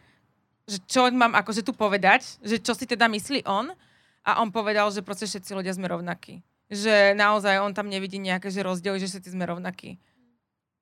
že 0.63 0.79
čo 0.87 1.11
mám 1.11 1.35
akože 1.35 1.67
tu 1.67 1.75
povedať, 1.75 2.39
že 2.39 2.55
čo 2.55 2.71
si 2.71 2.87
teda 2.87 3.11
myslí 3.11 3.43
on. 3.43 3.75
A 4.21 4.37
on 4.39 4.53
povedal, 4.53 4.85
že 4.93 5.01
proste 5.01 5.25
všetci 5.25 5.51
ľudia 5.57 5.73
sme 5.73 5.89
rovnakí. 5.89 6.45
Že 6.69 7.17
naozaj 7.17 7.57
on 7.59 7.73
tam 7.73 7.89
nevidí 7.89 8.21
nejaké 8.21 8.53
že 8.53 8.61
rozdiely, 8.61 9.01
že 9.01 9.09
všetci 9.09 9.33
sme 9.33 9.49
rovnakí. 9.49 9.97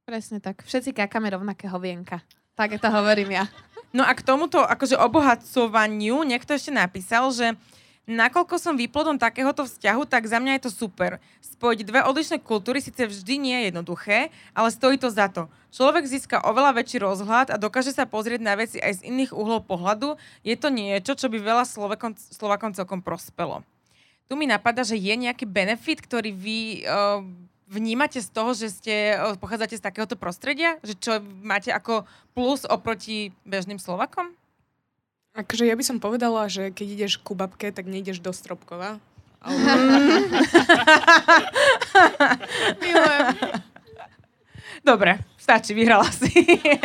Presne 0.03 0.43
tak. 0.43 0.61
Všetci 0.67 0.91
kákame 0.91 1.31
rovnakého 1.31 1.79
vienka. 1.79 2.19
Tak 2.59 2.75
to 2.75 2.91
hovorím 2.91 3.39
ja. 3.39 3.47
No 3.95 4.03
a 4.03 4.11
k 4.11 4.19
tomuto 4.19 4.59
akože 4.59 4.99
obohacovaniu 4.99 6.27
niekto 6.27 6.51
ešte 6.51 6.75
napísal, 6.75 7.31
že 7.31 7.55
nakoľko 8.03 8.59
som 8.59 8.75
výplodom 8.75 9.15
takéhoto 9.15 9.63
vzťahu, 9.63 10.03
tak 10.03 10.27
za 10.27 10.43
mňa 10.43 10.59
je 10.59 10.63
to 10.67 10.71
super. 10.75 11.23
Spojiť 11.39 11.87
dve 11.87 12.03
odlišné 12.03 12.43
kultúry 12.43 12.83
síce 12.83 13.07
vždy 13.07 13.33
nie 13.39 13.55
je 13.55 13.65
jednoduché, 13.71 14.27
ale 14.51 14.75
stojí 14.75 14.99
to 14.99 15.07
za 15.07 15.31
to. 15.31 15.47
Človek 15.71 16.03
získa 16.03 16.43
oveľa 16.43 16.83
väčší 16.83 16.99
rozhľad 16.99 17.55
a 17.55 17.55
dokáže 17.55 17.95
sa 17.95 18.03
pozrieť 18.03 18.43
na 18.43 18.59
veci 18.59 18.75
aj 18.83 18.99
z 18.99 19.05
iných 19.07 19.31
uhlov 19.31 19.63
pohľadu. 19.63 20.19
Je 20.43 20.59
to 20.59 20.67
niečo, 20.67 21.15
čo 21.15 21.31
by 21.31 21.39
veľa 21.39 21.63
Slovakom, 21.63 22.11
Slovakom 22.19 22.75
celkom 22.75 22.99
prospelo. 22.99 23.63
Tu 24.27 24.35
mi 24.35 24.51
napadá, 24.51 24.83
že 24.83 24.99
je 24.99 25.15
nejaký 25.15 25.47
benefit, 25.47 26.03
ktorý 26.03 26.35
vy 26.35 26.83
uh, 26.83 27.23
vnímate 27.69 28.19
z 28.19 28.29
toho, 28.33 28.57
že 28.57 28.73
ste, 28.73 29.15
uh, 29.15 29.37
pochádzate 29.37 29.77
z 29.77 29.85
takéhoto 29.85 30.17
prostredia? 30.17 30.81
Že 30.81 30.93
čo 30.97 31.11
máte 31.45 31.69
ako 31.69 32.09
plus 32.33 32.65
oproti 32.65 33.31
bežným 33.45 33.77
Slovakom? 33.77 34.33
Akože 35.37 35.69
ja 35.69 35.77
by 35.77 35.85
som 35.85 36.01
povedala, 36.01 36.49
že 36.49 36.73
keď 36.73 36.87
ideš 36.99 37.21
ku 37.21 37.37
babke, 37.37 37.69
tak 37.69 37.85
nejdeš 37.85 38.19
do 38.19 38.33
Stropkova. 38.33 38.97
Ale... 39.39 39.55
Milujem. 42.83 43.27
Dobre, 44.83 45.19
stačí, 45.37 45.75
vyhrala 45.75 46.07
si. 46.11 46.31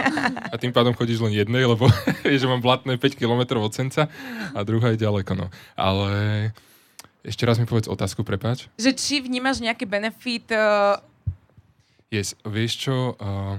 A 0.52 0.56
tým 0.58 0.72
pádom 0.74 0.94
chodíš 0.94 1.22
len 1.22 1.34
jednej, 1.34 1.66
lebo 1.66 1.86
vieš, 2.26 2.46
že 2.46 2.50
mám 2.50 2.62
blatné 2.62 2.98
5 2.98 3.18
km 3.18 3.62
od 3.62 3.74
Senca 3.74 4.10
a 4.54 4.58
druhá 4.66 4.94
je 4.94 5.02
ďaleko, 5.02 5.34
no. 5.38 5.46
Ale 5.78 6.10
ešte 7.24 7.48
raz 7.48 7.56
mi 7.56 7.64
povedz 7.64 7.88
otázku, 7.88 8.20
prepáč. 8.20 8.68
že 8.76 8.92
či 8.92 9.24
vnímaš 9.24 9.64
nejaký 9.64 9.88
benefit 9.88 10.52
uh, 10.52 11.00
Yes, 12.14 12.38
vieš 12.46 12.86
čo, 12.86 13.18
uh, 13.18 13.58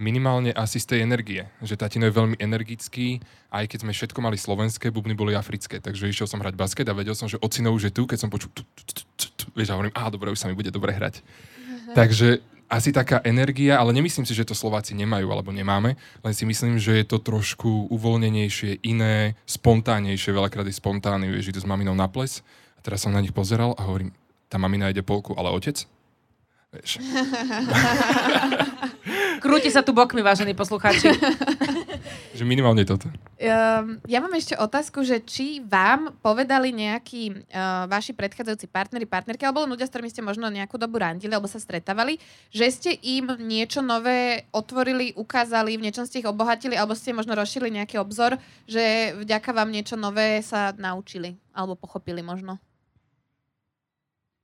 minimálne 0.00 0.56
asi 0.56 0.80
z 0.80 0.96
tej 0.96 1.00
energie, 1.04 1.44
že 1.60 1.76
tatino 1.76 2.08
je 2.08 2.16
veľmi 2.16 2.40
energický, 2.40 3.20
aj 3.52 3.68
keď 3.68 3.78
sme 3.84 3.92
všetko 3.92 4.18
mali 4.24 4.40
slovenské, 4.40 4.88
bubny 4.88 5.12
boli 5.12 5.36
africké, 5.36 5.84
takže 5.84 6.08
išiel 6.08 6.24
som 6.24 6.40
hrať 6.40 6.56
basket 6.56 6.88
a 6.88 6.96
vedel 6.96 7.12
som, 7.12 7.28
že 7.28 7.36
ocino 7.44 7.68
už 7.76 7.90
je 7.90 7.92
tu, 7.92 8.08
keď 8.08 8.18
som 8.24 8.32
počul 8.32 8.48
tu, 8.56 8.64
tu, 8.72 8.82
tu, 8.88 9.04
tu, 9.20 9.26
tu, 9.36 9.44
vieš, 9.52 9.68
a 9.68 9.76
hovorím, 9.76 9.92
á, 9.92 10.08
dobre, 10.08 10.32
už 10.32 10.40
sa 10.40 10.48
mi 10.48 10.56
bude 10.56 10.72
dobre 10.72 10.96
hrať. 10.96 11.20
Takže 11.98 12.40
asi 12.72 12.88
taká 12.94 13.20
energia, 13.20 13.76
ale 13.76 13.92
nemyslím 13.92 14.24
si, 14.24 14.32
že 14.32 14.48
to 14.48 14.56
Slováci 14.56 14.96
nemajú 14.96 15.28
alebo 15.28 15.52
nemáme, 15.52 16.00
len 16.24 16.32
si 16.32 16.48
myslím, 16.48 16.80
že 16.80 17.02
je 17.02 17.04
to 17.04 17.20
trošku 17.20 17.92
uvoľnenejšie, 17.92 18.80
iné, 18.88 19.36
spontánnejšie, 19.44 20.32
veľakrát 20.32 20.64
je 20.64 20.72
spontánny, 20.72 21.28
vieš, 21.28 21.52
idú 21.52 21.60
s 21.60 21.68
maminou 21.68 21.92
na 21.92 22.08
ples 22.08 22.40
a 22.80 22.82
teraz 22.82 23.04
som 23.04 23.12
na 23.12 23.20
nich 23.20 23.36
pozeral 23.36 23.76
a 23.76 23.84
hovorím, 23.84 24.08
tá 24.48 24.56
mamina 24.56 24.88
ide 24.88 25.04
polku, 25.04 25.36
ale 25.36 25.52
otec? 25.52 25.84
Vieš. 26.72 27.04
krúti 29.40 29.72
sa 29.72 29.80
tu 29.80 29.96
bokmi, 29.96 30.20
vážení 30.20 30.52
poslucháči. 30.52 31.10
Že 32.36 32.44
minimálne 32.46 32.86
toto. 32.86 33.10
Um, 33.10 33.98
ja 34.06 34.22
mám 34.22 34.32
ešte 34.36 34.54
otázku, 34.54 35.02
že 35.02 35.18
či 35.24 35.60
vám 35.64 36.14
povedali 36.22 36.70
nejakí 36.70 37.50
uh, 37.50 37.84
vaši 37.90 38.14
predchádzajúci 38.14 38.70
partneri, 38.70 39.04
partnerky, 39.04 39.42
alebo 39.42 39.66
ľudia, 39.66 39.88
s 39.88 39.92
ktorými 39.92 40.12
ste 40.12 40.22
možno 40.22 40.46
nejakú 40.46 40.78
dobu 40.78 41.02
randili, 41.02 41.34
alebo 41.34 41.50
sa 41.50 41.58
stretávali, 41.58 42.22
že 42.54 42.70
ste 42.70 42.90
im 43.02 43.34
niečo 43.42 43.82
nové 43.82 44.46
otvorili, 44.54 45.12
ukázali, 45.18 45.74
v 45.74 45.90
niečom 45.90 46.06
ste 46.06 46.22
ich 46.22 46.30
obohatili, 46.30 46.78
alebo 46.78 46.94
ste 46.94 47.16
možno 47.16 47.34
rozšili 47.34 47.68
nejaký 47.74 47.98
obzor, 47.98 48.38
že 48.70 49.16
vďaka 49.18 49.50
vám 49.50 49.74
niečo 49.74 49.98
nové 49.98 50.40
sa 50.46 50.70
naučili, 50.78 51.34
alebo 51.50 51.74
pochopili 51.74 52.22
možno. 52.22 52.62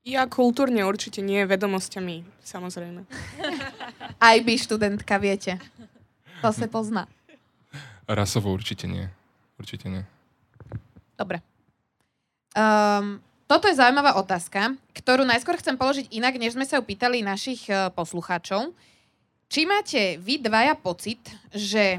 Ja 0.07 0.23
kultúrne 0.31 0.87
určite 0.87 1.19
nie, 1.19 1.42
vedomosťami, 1.42 2.23
samozrejme. 2.47 3.03
Aj 4.31 4.38
by 4.38 4.55
študentka, 4.55 5.19
viete. 5.19 5.59
To 6.47 6.55
sa 6.55 6.71
pozná. 6.71 7.11
Rasovo 8.07 8.55
určite 8.55 8.87
nie. 8.87 9.11
Určite 9.59 9.90
nie. 9.90 10.07
Dobre. 11.19 11.42
Um, 12.55 13.19
toto 13.51 13.66
je 13.66 13.75
zaujímavá 13.75 14.14
otázka, 14.14 14.79
ktorú 14.95 15.27
najskôr 15.27 15.59
chcem 15.59 15.75
položiť 15.75 16.14
inak, 16.14 16.38
než 16.38 16.55
sme 16.55 16.62
sa 16.62 16.79
ju 16.79 16.87
pýtali 16.87 17.27
našich 17.27 17.66
uh, 17.66 17.90
poslucháčov. 17.90 18.71
Či 19.51 19.66
máte 19.66 20.23
vy 20.23 20.38
dvaja 20.38 20.79
pocit, 20.79 21.19
že 21.51 21.99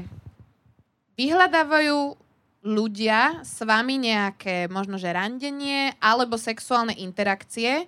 vyhľadávajú 1.20 2.16
ľudia 2.64 3.44
s 3.44 3.60
vami 3.60 4.00
nejaké 4.00 4.64
možno 4.72 4.96
že 4.96 5.12
randenie 5.12 5.92
alebo 6.00 6.40
sexuálne 6.40 6.96
interakcie 6.96 7.84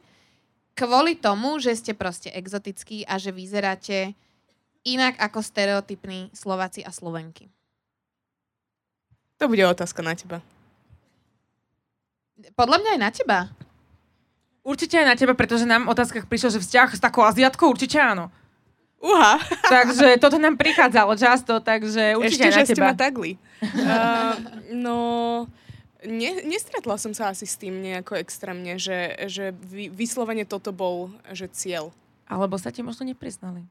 kvôli 0.80 1.12
tomu, 1.20 1.60
že 1.60 1.76
ste 1.76 1.92
proste 1.92 2.32
exotickí 2.32 3.04
a 3.04 3.20
že 3.20 3.36
vyzeráte 3.36 4.16
inak 4.88 5.20
ako 5.20 5.44
stereotypní 5.44 6.32
Slováci 6.32 6.80
a 6.80 6.88
Slovenky. 6.88 7.52
To 9.36 9.44
bude 9.44 9.60
otázka 9.68 10.00
na 10.00 10.16
teba. 10.16 10.40
Podľa 12.56 12.76
mňa 12.80 12.90
aj 12.96 13.00
na 13.00 13.10
teba. 13.12 13.38
Určite 14.64 14.96
aj 15.00 15.06
na 15.08 15.16
teba, 15.16 15.36
pretože 15.36 15.68
nám 15.68 15.84
v 15.84 15.92
otázkach 15.92 16.24
prišlo, 16.24 16.56
že 16.56 16.64
vzťah 16.64 16.88
s 16.96 17.00
takou 17.00 17.24
Aziatkou 17.24 17.68
určite 17.68 18.00
áno. 18.00 18.32
Uha, 19.00 19.40
Takže 19.64 20.20
toto 20.20 20.36
nám 20.36 20.60
prichádzalo 20.60 21.16
často, 21.16 21.56
takže 21.64 22.16
ešte, 22.16 22.20
určite 22.20 22.44
aj 22.44 22.52
že 22.52 22.60
na 22.60 22.66
ste 22.68 22.76
teba. 22.76 22.88
ma 22.92 22.94
tagli. 22.96 23.32
Uh, 23.60 24.32
no, 24.72 24.96
ne, 26.04 26.44
nestretla 26.44 26.96
som 26.96 27.12
sa 27.12 27.32
asi 27.32 27.44
s 27.44 27.56
tým 27.56 27.80
nejako 27.80 28.20
extrémne, 28.20 28.76
že, 28.76 29.16
že 29.28 29.52
vy, 29.52 29.88
vyslovene 29.92 30.44
toto 30.48 30.72
bol 30.72 31.12
že 31.32 31.48
cieľ. 31.50 31.92
Alebo 32.30 32.56
sa 32.56 32.70
ti 32.70 32.80
možno 32.80 33.02
nepriznali. 33.04 33.66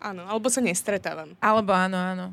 Áno, 0.00 0.24
alebo 0.28 0.48
sa 0.48 0.64
nestretávam. 0.64 1.36
Alebo 1.40 1.72
áno, 1.72 1.96
áno. 1.96 2.26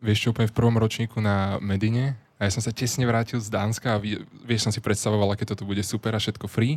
Vieš 0.00 0.28
čo, 0.28 0.30
úplne 0.32 0.48
v 0.48 0.56
prvom 0.56 0.76
ročníku 0.76 1.20
na 1.20 1.56
Medine, 1.60 2.16
a 2.36 2.44
ja 2.44 2.52
som 2.52 2.60
sa 2.60 2.68
tesne 2.68 3.08
vrátil 3.08 3.40
z 3.40 3.48
Dánska 3.48 3.96
a 3.96 4.00
vie- 4.00 4.20
vieš, 4.44 4.68
som 4.68 4.72
si 4.72 4.84
predstavoval, 4.84 5.32
aké 5.32 5.48
toto 5.48 5.64
bude 5.64 5.80
super 5.80 6.12
a 6.12 6.20
všetko 6.20 6.44
free. 6.44 6.76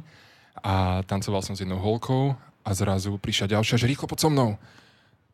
A 0.63 1.03
tancoval 1.03 1.43
som 1.43 1.51
s 1.51 1.59
jednou 1.59 1.79
holkou 1.83 2.35
a 2.63 2.69
zrazu 2.71 3.11
prišla 3.19 3.59
ďalšia, 3.59 3.75
že 3.75 3.87
rýchlo 3.91 4.07
poď 4.07 4.19
so 4.23 4.29
mnou. 4.31 4.55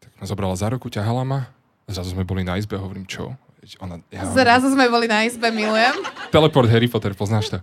Tak 0.02 0.12
ma 0.18 0.26
zobrala 0.26 0.58
za 0.58 0.70
ruku, 0.74 0.90
ťahala 0.90 1.22
ma. 1.22 1.40
A 1.86 1.94
zrazu 1.94 2.18
sme 2.18 2.26
boli 2.26 2.42
na 2.42 2.58
izbe 2.58 2.74
a 2.74 2.82
hovorím, 2.82 3.06
čo? 3.06 3.38
Ona, 3.82 3.98
ja, 4.14 4.22
Zrazu 4.30 4.70
sme 4.70 4.86
boli 4.88 5.10
na 5.10 5.26
izbe, 5.26 5.50
milujem. 5.50 5.96
Teleport 6.30 6.70
Harry 6.70 6.86
Potter, 6.86 7.18
poznáš 7.18 7.50
to? 7.50 7.58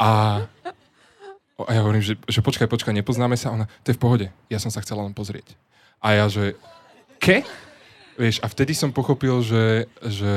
A, 0.00 0.42
a 1.60 1.70
ja 1.74 1.80
hovorím, 1.84 2.00
že, 2.00 2.16
že 2.24 2.40
počkaj, 2.40 2.64
počkaj, 2.64 2.96
nepoznáme 2.96 3.36
sa. 3.36 3.52
Ona, 3.52 3.68
to 3.84 3.92
je 3.92 3.96
v 3.98 4.02
pohode, 4.02 4.26
ja 4.48 4.58
som 4.62 4.72
sa 4.72 4.80
chcela 4.80 5.04
len 5.04 5.12
pozrieť. 5.12 5.52
A 6.00 6.16
ja, 6.16 6.24
že, 6.32 6.56
ke? 7.20 7.44
Vieš, 8.16 8.40
a 8.40 8.46
vtedy 8.48 8.72
som 8.72 8.90
pochopil, 8.90 9.44
že, 9.44 9.86
že 10.02 10.34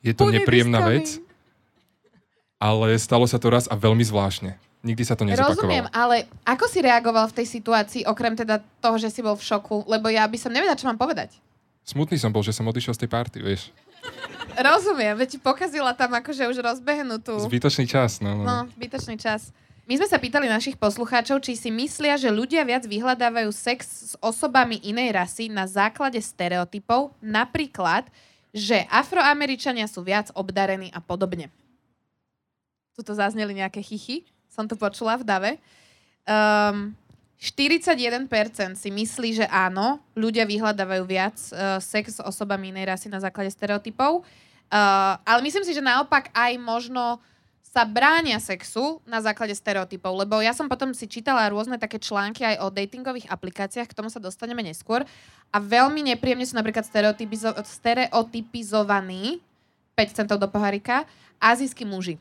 je 0.00 0.12
to 0.14 0.30
nepríjemná 0.30 0.86
vec, 0.86 1.18
ale 2.56 2.96
stalo 2.96 3.26
sa 3.26 3.36
to 3.36 3.50
raz 3.52 3.66
a 3.68 3.74
veľmi 3.76 4.04
zvláštne. 4.06 4.56
Nikdy 4.86 5.02
sa 5.02 5.18
to 5.18 5.26
Rozumiem, 5.26 5.90
nezopakovalo. 5.90 5.90
ale 5.90 6.30
ako 6.46 6.64
si 6.70 6.78
reagoval 6.78 7.26
v 7.26 7.36
tej 7.42 7.46
situácii, 7.58 8.02
okrem 8.06 8.38
teda 8.38 8.62
toho, 8.78 8.96
že 9.02 9.10
si 9.10 9.18
bol 9.18 9.34
v 9.34 9.42
šoku? 9.42 9.82
Lebo 9.90 10.06
ja 10.06 10.22
by 10.22 10.38
som 10.38 10.54
nevedela, 10.54 10.78
čo 10.78 10.86
mám 10.86 10.94
povedať. 10.94 11.42
Smutný 11.82 12.14
som 12.18 12.30
bol, 12.30 12.46
že 12.46 12.54
som 12.54 12.66
odišiel 12.70 12.94
z 12.94 13.02
tej 13.02 13.10
party, 13.10 13.38
vieš. 13.42 13.74
Rozumiem, 14.56 15.12
veď 15.20 15.36
pokazila 15.44 15.92
tam 15.92 16.16
akože 16.16 16.48
už 16.48 16.56
rozbehnutú. 16.64 17.36
Zbytočný 17.44 17.84
čas, 17.84 18.24
no. 18.24 18.40
no. 18.40 18.44
No, 18.44 18.56
zbytočný 18.72 19.20
čas. 19.20 19.52
My 19.86 19.94
sme 20.00 20.08
sa 20.10 20.18
pýtali 20.18 20.50
našich 20.50 20.74
poslucháčov, 20.74 21.38
či 21.46 21.54
si 21.54 21.70
myslia, 21.70 22.18
že 22.18 22.32
ľudia 22.32 22.66
viac 22.66 22.82
vyhľadávajú 22.88 23.50
sex 23.54 23.78
s 23.86 24.12
osobami 24.18 24.82
inej 24.82 25.14
rasy 25.14 25.46
na 25.46 25.68
základe 25.70 26.18
stereotypov, 26.18 27.14
napríklad, 27.22 28.08
že 28.50 28.82
afroameričania 28.90 29.86
sú 29.86 30.02
viac 30.02 30.34
obdarení 30.34 30.90
a 30.90 30.98
podobne. 30.98 31.54
Tuto 32.98 33.14
zazneli 33.14 33.62
nejaké 33.62 33.78
chichy, 33.84 34.26
som 34.50 34.66
to 34.66 34.74
počula 34.74 35.20
v 35.20 35.22
dave. 35.22 35.52
Um, 36.26 36.96
41% 37.36 38.80
si 38.80 38.88
myslí, 38.88 39.44
že 39.44 39.46
áno, 39.52 40.00
ľudia 40.16 40.48
vyhľadávajú 40.48 41.04
viac 41.04 41.36
uh, 41.52 41.76
sex 41.78 42.16
s 42.16 42.20
osobami 42.24 42.72
inej 42.72 42.88
rasy 42.88 43.06
na 43.12 43.20
základe 43.20 43.52
stereotypov. 43.52 44.24
Uh, 44.66 45.20
ale 45.22 45.44
myslím 45.44 45.62
si, 45.62 45.76
že 45.76 45.84
naopak 45.84 46.32
aj 46.32 46.56
možno 46.56 47.20
sa 47.76 47.84
bránia 47.84 48.40
sexu 48.40 49.04
na 49.04 49.20
základe 49.20 49.52
stereotypov, 49.52 50.24
lebo 50.24 50.40
ja 50.40 50.56
som 50.56 50.64
potom 50.64 50.96
si 50.96 51.04
čítala 51.04 51.44
rôzne 51.52 51.76
také 51.76 52.00
články 52.00 52.40
aj 52.40 52.64
o 52.64 52.72
datingových 52.72 53.28
aplikáciách, 53.28 53.92
k 53.92 53.96
tomu 54.00 54.08
sa 54.08 54.16
dostaneme 54.16 54.64
neskôr 54.64 55.04
a 55.52 55.56
veľmi 55.60 56.08
nepríjemne 56.08 56.48
sú 56.48 56.56
napríklad 56.56 56.88
stereotypizo- 56.88 57.52
stereotypizovaní 57.52 59.44
5 59.92 60.16
centov 60.16 60.40
do 60.40 60.48
pohárika 60.48 61.04
azijskí 61.36 61.84
muži. 61.84 62.16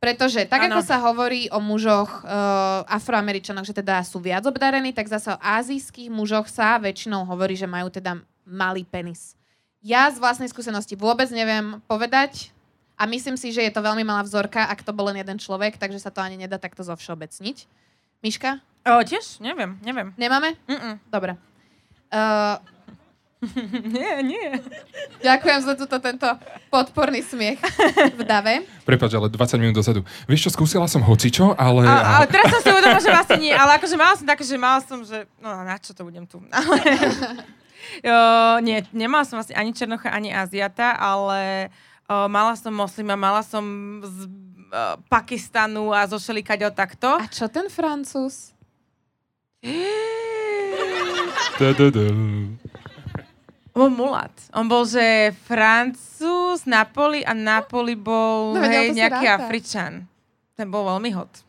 Pretože 0.00 0.48
tak, 0.48 0.64
Áno. 0.64 0.80
ako 0.80 0.82
sa 0.82 0.96
hovorí 0.96 1.52
o 1.52 1.60
mužoch 1.60 2.24
uh, 2.24 2.88
afroameričanoch, 2.88 3.68
že 3.68 3.76
teda 3.76 4.00
sú 4.00 4.16
viac 4.16 4.40
obdarení, 4.48 4.96
tak 4.96 5.12
zase 5.12 5.36
o 5.36 5.36
azijských 5.36 6.08
mužoch 6.08 6.48
sa 6.48 6.80
väčšinou 6.80 7.28
hovorí, 7.28 7.52
že 7.52 7.68
majú 7.68 7.92
teda 7.92 8.16
malý 8.48 8.88
penis. 8.88 9.36
Ja 9.84 10.08
z 10.08 10.16
vlastnej 10.16 10.48
skúsenosti 10.48 10.96
vôbec 10.96 11.28
neviem 11.28 11.84
povedať 11.84 12.48
a 12.96 13.04
myslím 13.04 13.36
si, 13.36 13.52
že 13.52 13.60
je 13.60 13.72
to 13.72 13.84
veľmi 13.84 14.00
malá 14.00 14.24
vzorka, 14.24 14.64
ak 14.72 14.80
to 14.80 14.96
bol 14.96 15.12
len 15.12 15.20
jeden 15.20 15.36
človek, 15.36 15.76
takže 15.76 16.00
sa 16.00 16.08
to 16.08 16.24
ani 16.24 16.40
nedá 16.40 16.56
takto 16.56 16.80
zovšeobecniť. 16.80 17.68
Miška? 18.24 18.60
O, 18.88 19.04
tiež? 19.04 19.36
Neviem, 19.44 19.76
neviem. 19.84 20.16
Nemáme? 20.16 20.56
Mm-mm. 20.64 20.96
Dobre. 21.12 21.36
Uh, 22.08 22.56
Nie, 23.96 24.20
nie. 24.20 24.52
ďakujem 25.24 25.60
za 25.64 25.72
túto, 25.72 25.96
tento 25.96 26.28
podporný 26.68 27.24
smiech 27.24 27.56
v 28.12 28.20
dave. 28.20 28.68
Prepač, 28.84 29.16
ale 29.16 29.32
20 29.32 29.56
minút 29.56 29.80
dozadu. 29.80 30.04
Vieš 30.28 30.48
čo, 30.48 30.50
skúsila 30.52 30.84
som 30.84 31.00
hocičo, 31.00 31.56
ale... 31.56 31.88
A, 31.88 32.20
a 32.20 32.28
teraz 32.28 32.52
som 32.52 32.60
si 32.60 32.68
uvedomila, 32.68 33.00
že 33.00 33.08
vlastne 33.08 33.38
nie, 33.40 33.54
ale 33.56 33.80
akože 33.80 33.96
mala 33.96 34.14
som 34.20 34.26
také, 34.28 34.44
že 34.44 34.56
mala 34.60 34.84
som, 34.84 35.00
že 35.00 35.24
no 35.40 35.48
na 35.56 35.80
čo 35.80 35.96
to 35.96 36.04
budem 36.04 36.28
tu. 36.28 36.36
Ale, 36.52 36.76
jo, 38.04 38.20
nie, 38.60 38.84
nemala 38.92 39.24
som 39.24 39.40
vlastne 39.40 39.56
ani 39.56 39.72
Černocha, 39.72 40.12
ani 40.12 40.36
Aziata, 40.36 41.00
ale 41.00 41.72
o, 42.04 42.28
mala 42.28 42.52
som 42.60 42.76
moslima, 42.76 43.16
mala 43.16 43.40
som 43.40 43.64
z 44.04 44.28
o, 44.28 44.30
Pakistanu 45.08 45.96
a 45.96 46.04
zo 46.04 46.20
šelikaďo 46.20 46.76
takto. 46.76 47.16
A 47.16 47.24
čo 47.24 47.48
ten 47.48 47.72
Francúz? 47.72 48.52
On 53.70 53.86
bol 53.86 53.90
mulat. 53.90 54.34
On 54.50 54.66
bol, 54.66 54.82
že 54.82 55.30
Francúz, 55.46 56.66
Napoli 56.66 57.22
a 57.22 57.32
Napoli 57.32 57.94
bol 57.94 58.58
No, 58.58 58.62
hej, 58.62 58.90
to 58.90 58.98
nejaký 58.98 59.24
ráta. 59.26 59.46
Afričan. 59.46 59.92
Ten 60.54 60.66
bol 60.68 60.84
veľmi 60.86 61.10
hot. 61.14 61.46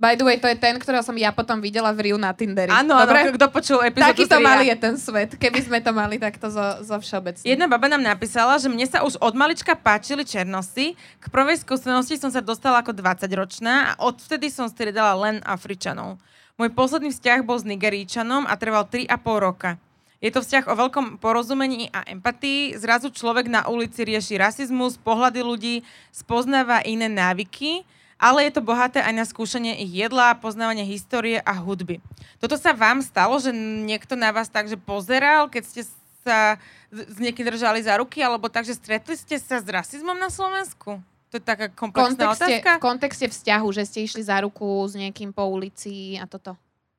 By 0.00 0.16
the 0.16 0.24
way, 0.24 0.40
to 0.40 0.48
je 0.48 0.56
ten, 0.56 0.80
ktorého 0.80 1.04
som 1.04 1.12
ja 1.12 1.28
potom 1.28 1.60
videla 1.60 1.92
v 1.92 2.08
Riu 2.08 2.16
na 2.16 2.32
Tinderi. 2.32 2.72
Áno, 2.72 2.96
áno, 2.96 3.04
Dobre? 3.04 3.36
kto 3.36 3.52
počul 3.52 3.84
epizódu 3.84 4.16
Takýto 4.16 4.32
z 4.32 4.40
Ria. 4.40 4.48
malý 4.48 4.64
je 4.72 4.78
ten 4.80 4.94
svet, 4.96 5.36
keby 5.36 5.60
sme 5.60 5.76
to 5.84 5.92
mali 5.92 6.16
takto 6.16 6.48
zo, 6.48 6.80
zo 6.80 6.96
všeobecne. 6.96 7.44
Jedna 7.44 7.68
baba 7.68 7.84
nám 7.84 8.00
napísala, 8.00 8.56
že 8.56 8.72
mne 8.72 8.88
sa 8.88 9.04
už 9.04 9.20
od 9.20 9.34
malička 9.36 9.76
páčili 9.76 10.24
černosy. 10.24 10.96
K 10.96 11.26
prvej 11.28 11.60
skúsenosti 11.60 12.16
som 12.16 12.32
sa 12.32 12.40
dostala 12.40 12.80
ako 12.80 12.96
20-ročná 12.96 13.92
a 13.92 14.00
odvtedy 14.00 14.48
som 14.48 14.72
striedala 14.72 15.12
len 15.20 15.44
Afričanov. 15.44 16.16
Môj 16.56 16.72
posledný 16.72 17.12
vzťah 17.12 17.44
bol 17.44 17.60
s 17.60 17.68
Nigeríčanom 17.68 18.48
a 18.48 18.56
trval 18.56 18.88
3,5 18.88 19.04
roka. 19.36 19.76
Je 20.20 20.28
to 20.28 20.44
vzťah 20.44 20.68
o 20.68 20.74
veľkom 20.76 21.16
porozumení 21.16 21.88
a 21.96 22.04
empatii. 22.04 22.76
Zrazu 22.76 23.08
človek 23.08 23.48
na 23.48 23.64
ulici 23.64 24.04
rieši 24.04 24.36
rasizmus, 24.36 25.00
pohľady 25.00 25.40
ľudí, 25.40 25.74
spoznáva 26.12 26.84
iné 26.84 27.08
návyky, 27.08 27.88
ale 28.20 28.44
je 28.44 28.52
to 28.52 28.60
bohaté 28.60 29.00
aj 29.00 29.16
na 29.16 29.24
skúšanie 29.24 29.80
ich 29.80 29.96
jedla, 29.96 30.36
poznávanie 30.36 30.84
histórie 30.84 31.40
a 31.40 31.56
hudby. 31.56 32.04
Toto 32.36 32.60
sa 32.60 32.76
vám 32.76 33.00
stalo, 33.00 33.40
že 33.40 33.48
niekto 33.56 34.12
na 34.12 34.28
vás 34.28 34.52
takže 34.52 34.76
pozeral, 34.76 35.48
keď 35.48 35.62
ste 35.64 35.82
sa 36.20 36.60
s 36.92 37.16
niekým 37.16 37.48
držali 37.48 37.80
za 37.80 37.96
ruky, 37.96 38.20
alebo 38.20 38.52
tak, 38.52 38.68
že 38.68 38.76
stretli 38.76 39.16
ste 39.16 39.40
sa 39.40 39.56
s 39.56 39.64
rasizmom 39.64 40.20
na 40.20 40.28
Slovensku? 40.28 41.00
To 41.32 41.38
je 41.38 41.44
taká 41.46 41.72
komplexná 41.72 42.28
kontexte, 42.28 42.60
otázka. 42.60 42.70
v 42.76 42.82
kontexte 42.82 43.26
vzťahu, 43.30 43.66
že 43.72 43.82
ste 43.88 43.98
išli 44.04 44.20
za 44.20 44.42
ruku 44.42 44.84
s 44.84 44.98
niekým 44.98 45.32
po 45.32 45.46
ulici 45.48 46.20
a 46.20 46.28
toto. 46.28 46.58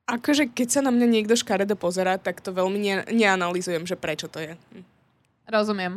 Akože 0.09 0.49
keď 0.49 0.67
sa 0.67 0.81
na 0.81 0.91
mňa 0.91 1.07
niekto 1.07 1.35
škaredo 1.37 1.77
pozerá, 1.77 2.17
tak 2.17 2.41
to 2.41 2.51
veľmi 2.51 2.79
ne- 2.79 3.07
neanalizujem, 3.09 3.85
že 3.87 3.95
prečo 3.95 4.27
to 4.27 4.41
je. 4.41 4.53
Hm. 4.53 4.83
Rozumiem. 5.51 5.93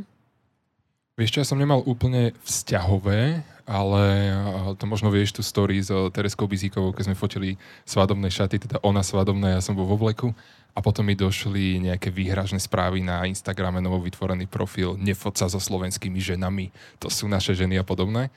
Vieš 1.14 1.30
čo, 1.30 1.40
ja 1.42 1.46
som 1.46 1.62
nemal 1.62 1.78
úplne 1.86 2.34
vzťahové, 2.42 3.46
ale 3.64 4.02
a, 4.34 4.74
to 4.74 4.84
možno 4.84 5.14
vieš 5.14 5.38
tú 5.38 5.46
story 5.46 5.78
s 5.78 5.86
eh, 5.86 6.10
Tereskou 6.10 6.50
Bizíkovou, 6.50 6.90
keď 6.90 7.04
sme 7.06 7.16
fotili 7.16 7.50
svadobné 7.86 8.28
šaty, 8.34 8.66
teda 8.66 8.82
ona 8.82 9.00
svadobná, 9.00 9.54
ja 9.54 9.62
som 9.62 9.78
bol 9.78 9.86
vo 9.86 9.94
vleku 9.94 10.34
a 10.74 10.82
potom 10.82 11.06
mi 11.06 11.14
došli 11.14 11.78
nejaké 11.78 12.10
výhražné 12.10 12.58
správy 12.58 12.98
na 12.98 13.22
Instagrame, 13.30 13.78
novo 13.78 14.02
vytvorený 14.02 14.50
profil, 14.50 14.98
nefot 14.98 15.38
sa 15.38 15.46
so 15.46 15.62
slovenskými 15.62 16.18
ženami, 16.18 16.74
to 16.98 17.06
sú 17.06 17.30
naše 17.30 17.54
ženy 17.54 17.78
a 17.78 17.86
podobné. 17.86 18.28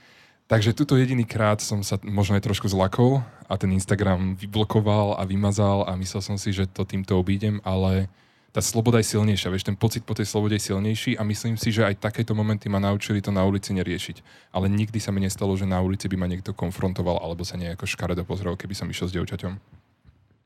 Takže 0.47 0.71
tuto 0.71 0.95
jediný 0.95 1.27
krát 1.27 1.59
som 1.59 1.83
sa 1.83 1.99
možno 2.07 2.39
aj 2.39 2.47
trošku 2.47 2.71
zlakol 2.71 3.19
a 3.51 3.59
ten 3.59 3.67
Instagram 3.75 4.39
vyblokoval 4.39 5.19
a 5.19 5.27
vymazal 5.27 5.83
a 5.83 5.99
myslel 5.99 6.23
som 6.23 6.39
si, 6.39 6.55
že 6.55 6.71
to 6.71 6.87
týmto 6.87 7.19
obídem, 7.19 7.59
ale 7.67 8.07
tá 8.55 8.63
sloboda 8.63 9.03
je 9.03 9.11
silnejšia, 9.11 9.51
vieš, 9.51 9.67
ten 9.67 9.75
pocit 9.75 10.07
po 10.07 10.15
tej 10.15 10.23
slobode 10.23 10.55
je 10.55 10.71
silnejší 10.71 11.19
a 11.19 11.27
myslím 11.27 11.59
si, 11.59 11.75
že 11.75 11.83
aj 11.83 11.99
takéto 11.99 12.31
momenty 12.31 12.71
ma 12.71 12.79
naučili 12.79 13.19
to 13.19 13.27
na 13.27 13.43
ulici 13.43 13.75
neriešiť. 13.75 14.49
Ale 14.55 14.71
nikdy 14.71 14.97
sa 15.03 15.11
mi 15.11 15.19
nestalo, 15.19 15.51
že 15.59 15.67
na 15.67 15.83
ulici 15.83 16.07
by 16.07 16.15
ma 16.15 16.31
niekto 16.31 16.55
konfrontoval 16.55 17.19
alebo 17.19 17.43
sa 17.43 17.59
nejako 17.59 17.83
škaredo 17.83 18.23
pozrel, 18.23 18.55
keby 18.55 18.71
som 18.71 18.87
išiel 18.87 19.11
s 19.11 19.15
dievčaťom. 19.19 19.53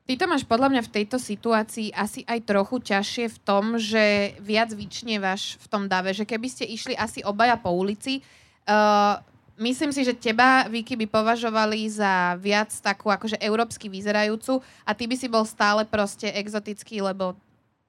Ty 0.02 0.12
to 0.18 0.26
máš 0.26 0.42
podľa 0.42 0.68
mňa 0.74 0.82
v 0.82 0.92
tejto 0.98 1.16
situácii 1.22 1.94
asi 1.94 2.26
aj 2.26 2.42
trochu 2.42 2.82
ťažšie 2.82 3.26
v 3.32 3.38
tom, 3.46 3.78
že 3.78 4.34
viac 4.42 4.74
vyčnievaš 4.74 5.62
v 5.62 5.66
tom 5.70 5.86
dave, 5.86 6.10
že 6.10 6.26
keby 6.26 6.50
ste 6.50 6.66
išli 6.66 6.98
asi 6.98 7.22
obaja 7.22 7.54
po 7.54 7.70
ulici, 7.70 8.18
uh, 8.66 9.22
myslím 9.62 9.94
si, 9.94 10.02
že 10.02 10.18
teba, 10.18 10.66
Vicky, 10.66 10.98
by 10.98 11.06
považovali 11.06 11.86
za 11.86 12.34
viac 12.42 12.74
takú 12.82 13.08
akože 13.08 13.38
európsky 13.38 13.86
vyzerajúcu 13.86 14.58
a 14.82 14.90
ty 14.90 15.06
by 15.06 15.14
si 15.14 15.30
bol 15.30 15.46
stále 15.46 15.86
proste 15.86 16.26
exotický, 16.34 16.98
lebo 16.98 17.38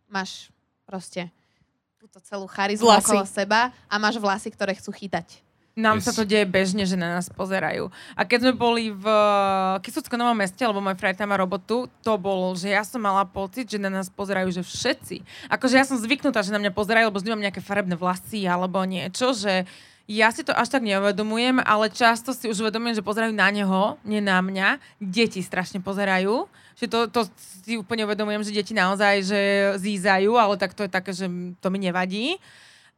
máš 0.05 0.53
proste 0.85 1.33
túto 1.97 2.21
celú 2.21 2.45
charizmu 2.45 2.85
Vlasy. 2.85 3.09
okolo 3.09 3.23
seba 3.25 3.73
a 3.89 3.95
máš 3.97 4.21
vlasy, 4.21 4.53
ktoré 4.53 4.77
chcú 4.77 4.93
chytať. 4.93 5.41
Nám 5.73 5.97
Yes. 5.97 6.05
sa 6.05 6.13
to 6.13 6.21
deje 6.21 6.45
bežne, 6.45 6.85
že 6.85 6.93
na 6.93 7.17
nás 7.17 7.33
pozerajú. 7.33 7.89
A 8.13 8.21
keď 8.29 8.45
sme 8.45 8.53
boli 8.53 8.93
v 8.93 9.05
Kisucko 9.81 10.13
Novom 10.13 10.37
meste, 10.37 10.61
lebo 10.61 10.77
môj 10.77 10.93
frajer 10.93 11.17
tam 11.17 11.33
má 11.33 11.37
robotu, 11.41 11.89
to 12.05 12.13
bolo, 12.21 12.53
že 12.53 12.69
ja 12.69 12.85
som 12.85 13.01
mala 13.01 13.25
pocit, 13.25 13.65
že 13.65 13.81
na 13.81 13.89
nás 13.89 14.05
pozerajú, 14.05 14.53
že 14.53 14.61
všetci. 14.61 15.49
Akože 15.49 15.73
ja 15.73 15.81
som 15.81 15.97
zvyknutá, 15.97 16.45
že 16.45 16.53
na 16.53 16.61
mňa 16.61 16.77
pozerajú, 16.77 17.09
lebo 17.09 17.17
vždy 17.17 17.33
mám 17.33 17.41
nejaké 17.49 17.57
farebné 17.57 17.97
vlasy 17.97 18.45
alebo 18.45 18.85
niečo, 18.85 19.33
že 19.33 19.65
ja 20.03 20.27
si 20.35 20.43
to 20.43 20.51
až 20.51 20.67
tak 20.67 20.83
neuvedomujem, 20.83 21.63
ale 21.63 21.87
často 21.87 22.35
si 22.35 22.51
už 22.51 22.67
uvedomujem, 22.67 22.99
že 22.99 23.07
pozerajú 23.07 23.31
na 23.31 23.47
neho, 23.47 23.95
nie 24.03 24.19
na 24.19 24.43
mňa. 24.43 24.99
Deti 24.99 25.39
strašne 25.39 25.79
pozerajú. 25.79 26.43
Že 26.75 26.85
to, 26.91 26.99
to 27.07 27.19
si 27.63 27.79
úplne 27.79 28.03
uvedomujem, 28.03 28.43
že 28.43 28.51
deti 28.51 28.75
naozaj 28.75 29.23
že 29.23 29.39
zízajú, 29.79 30.35
ale 30.35 30.59
tak 30.59 30.75
to 30.75 30.83
je 30.83 30.91
také, 30.91 31.15
že 31.15 31.31
to 31.63 31.67
mi 31.71 31.79
nevadí. 31.79 32.35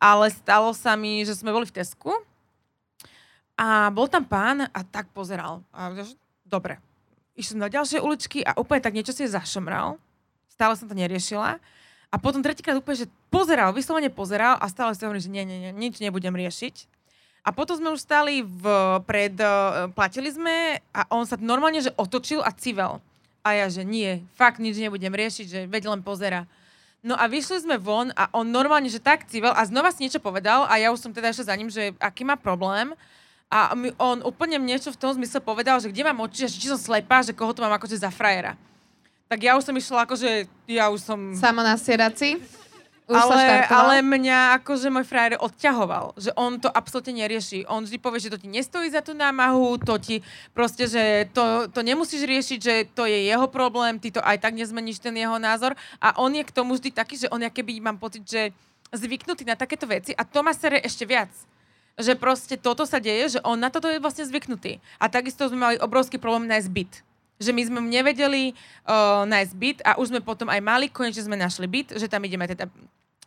Ale 0.01 0.34
stalo 0.34 0.74
sa 0.74 0.97
mi, 0.97 1.22
že 1.22 1.38
sme 1.38 1.53
boli 1.53 1.70
v 1.70 1.78
Tesku 1.78 2.10
a 3.53 3.93
bol 3.93 4.10
tam 4.10 4.26
pán 4.26 4.66
a 4.66 4.80
tak 4.82 5.06
pozeral. 5.14 5.62
A 5.70 5.93
dobre. 6.41 6.82
Išli 7.38 7.62
na 7.62 7.70
ďalšie 7.70 8.01
uličky 8.01 8.41
a 8.41 8.58
úplne 8.58 8.82
tak 8.82 8.95
niečo 8.97 9.14
si 9.14 9.30
zašomral. 9.30 10.01
Stále 10.49 10.74
som 10.74 10.89
to 10.89 10.95
neriešila. 10.97 11.62
A 12.10 12.16
potom 12.16 12.39
tretíkrát 12.39 12.80
úplne, 12.80 13.06
že 13.06 13.12
pozeral, 13.28 13.76
vyslovene 13.76 14.08
pozeral 14.08 14.56
a 14.58 14.66
stále 14.72 14.95
si 14.95 15.03
hovorím, 15.03 15.22
že 15.22 15.34
nie, 15.34 15.43
nie, 15.43 15.58
nie, 15.68 15.72
nič 15.76 15.99
nebudem 15.99 16.32
riešiť. 16.32 16.95
A 17.46 17.54
potom 17.54 17.78
sme 17.78 17.93
už 17.93 18.02
stali 18.02 18.41
v, 18.41 18.66
pred, 19.06 19.38
uh, 19.38 19.86
platili 19.93 20.34
sme 20.34 20.82
a 20.89 21.06
on 21.14 21.30
sa 21.30 21.38
normálne, 21.38 21.78
že 21.78 21.93
otočil 21.93 22.41
a 22.41 22.50
civel. 22.50 22.98
A 23.46 23.54
ja, 23.54 23.70
že 23.70 23.86
nie, 23.86 24.26
fakt 24.34 24.58
nič 24.58 24.82
nebudem 24.82 25.14
riešiť, 25.14 25.46
že 25.46 25.60
veď 25.70 25.93
len 25.93 26.02
pozera. 26.02 26.50
No 27.06 27.14
a 27.14 27.30
vyšli 27.30 27.62
sme 27.62 27.78
von 27.78 28.10
a 28.18 28.26
on 28.34 28.50
normálne, 28.50 28.89
že 28.89 28.98
tak 28.98 29.30
civel 29.30 29.54
a 29.54 29.62
znova 29.62 29.93
si 29.93 30.02
niečo 30.02 30.18
povedal 30.18 30.66
a 30.66 30.82
ja 30.82 30.89
už 30.89 31.06
som 31.06 31.14
teda 31.14 31.30
ešte 31.30 31.46
za 31.46 31.54
ním, 31.54 31.70
že 31.70 31.93
aký 32.02 32.26
má 32.26 32.34
problém. 32.34 32.98
A 33.46 33.78
on 34.02 34.26
úplne 34.26 34.58
niečo 34.58 34.89
v 34.89 34.98
tom 34.98 35.14
zmysle 35.14 35.38
povedal, 35.38 35.78
že 35.78 35.93
kde 35.93 36.02
mám 36.02 36.18
oči, 36.26 36.50
že 36.50 36.58
či 36.58 36.66
som 36.66 36.82
slepá, 36.82 37.22
že 37.22 37.38
koho 37.38 37.54
to 37.54 37.62
mám 37.62 37.78
akože 37.78 38.02
za 38.02 38.10
frajera. 38.10 38.58
Tak 39.30 39.38
ja 39.38 39.54
už 39.54 39.70
som 39.70 39.78
išla 39.78 40.10
akože, 40.10 40.50
ja 40.66 40.89
už 40.89 41.02
som... 41.06 41.38
Samo 41.38 41.62
na 41.62 41.78
sieraci. 41.78 42.41
Už 43.06 43.22
ale, 43.22 43.70
ale 43.70 43.95
mňa 44.01 44.58
akože 44.62 44.89
môj 44.89 45.06
frajer 45.06 45.38
odťahoval, 45.38 46.18
že 46.18 46.34
on 46.34 46.58
to 46.58 46.74
absolútne 46.74 47.22
nerieši. 47.22 47.70
On 47.70 47.86
vždy 47.86 48.01
povie, 48.01 48.18
že 48.18 48.34
to 48.34 48.41
ti 48.41 48.49
nestojí 48.49 48.89
za 48.89 49.06
tú 49.06 49.14
námahu, 49.14 49.78
to 49.78 50.01
ti 50.01 50.26
proste, 50.58 50.89
že 50.89 51.30
to, 51.30 51.70
to 51.70 51.86
nemusíš 51.86 52.26
riešiť, 52.26 52.60
že 52.60 52.76
to 52.97 53.06
je 53.06 53.30
jeho 53.30 53.45
problém, 53.45 54.01
ty 54.01 54.10
to 54.10 54.26
aj 54.26 54.41
tak 54.41 54.58
nezmeníš 54.58 55.06
ten 55.06 55.14
jeho 55.14 55.38
názor. 55.38 55.78
A 56.01 56.18
on 56.18 56.34
je 56.34 56.41
k 56.41 56.56
tomu 56.56 56.74
vždy 56.74 56.89
taký, 56.89 57.22
že 57.22 57.30
on 57.30 57.45
keby 57.45 57.78
mám 57.78 58.01
pocit, 58.01 58.26
že 58.26 58.49
zvyknutý 58.89 59.45
na 59.45 59.53
takéto 59.53 59.86
veci 59.86 60.18
a 60.18 60.26
to 60.26 60.41
ma 60.41 60.58
sere 60.58 60.82
ešte 60.82 61.06
viac. 61.06 61.30
Že 62.01 62.18
proste 62.18 62.58
toto 62.58 62.89
sa 62.89 62.97
deje, 62.97 63.38
že 63.38 63.39
on 63.45 63.62
na 63.62 63.70
toto 63.70 63.86
je 63.86 64.01
vlastne 64.01 64.26
zvyknutý. 64.26 64.82
A 64.97 65.14
takisto 65.14 65.45
sme 65.45 65.62
mali 65.62 65.76
obrovský 65.78 66.18
problém 66.18 66.49
nájsť 66.49 66.70
byt. 66.74 66.93
Že 67.36 67.52
my 67.52 67.62
sme 67.68 67.80
nevedeli 67.84 68.56
uh, 68.88 69.28
nájsť 69.28 69.54
byt 69.60 69.80
a 69.84 70.00
už 70.00 70.16
sme 70.16 70.22
potom 70.24 70.48
aj 70.48 70.62
mali, 70.64 70.88
konečne 70.88 71.28
sme 71.28 71.36
našli 71.36 71.68
byt, 71.68 72.00
že 72.00 72.08
tam 72.08 72.24
ideme 72.24 72.48
teda, 72.48 72.72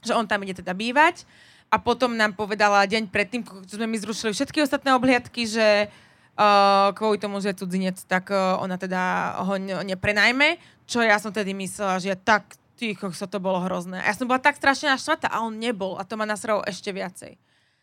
že 0.01 0.17
on 0.17 0.25
tam 0.25 0.41
ide 0.45 0.57
teda 0.57 0.73
bývať. 0.73 1.29
A 1.69 1.77
potom 1.77 2.17
nám 2.17 2.33
povedala 2.33 2.89
deň 2.89 3.13
predtým, 3.13 3.45
že 3.69 3.77
sme 3.77 3.85
my 3.85 4.01
zrušili 4.01 4.33
všetky 4.33 4.65
ostatné 4.65 4.97
obhliadky, 4.97 5.45
že 5.45 5.93
uh, 5.93 6.89
kvôli 6.97 7.21
tomu, 7.21 7.45
že 7.45 7.53
je 7.53 7.61
cudzinec, 7.61 8.01
tak 8.09 8.33
uh, 8.33 8.57
ona 8.65 8.81
teda 8.81 9.37
ho 9.45 9.55
ne- 9.61 9.85
neprenajme. 9.85 10.57
Čo 10.89 11.05
ja 11.05 11.21
som 11.21 11.29
tedy 11.29 11.53
myslela, 11.53 12.01
že 12.01 12.17
tak 12.17 12.57
ticho, 12.79 13.11
sa 13.13 13.29
to 13.29 13.43
bolo 13.43 13.61
hrozné. 13.61 14.01
A 14.01 14.09
ja 14.09 14.17
som 14.17 14.25
bola 14.25 14.41
tak 14.41 14.57
strašne 14.57 14.95
naštvatá 14.95 15.29
a 15.29 15.45
on 15.45 15.59
nebol. 15.59 16.01
A 16.01 16.07
to 16.07 16.17
ma 16.17 16.25
nasralo 16.25 16.65
ešte 16.65 16.95
viacej. 16.95 17.37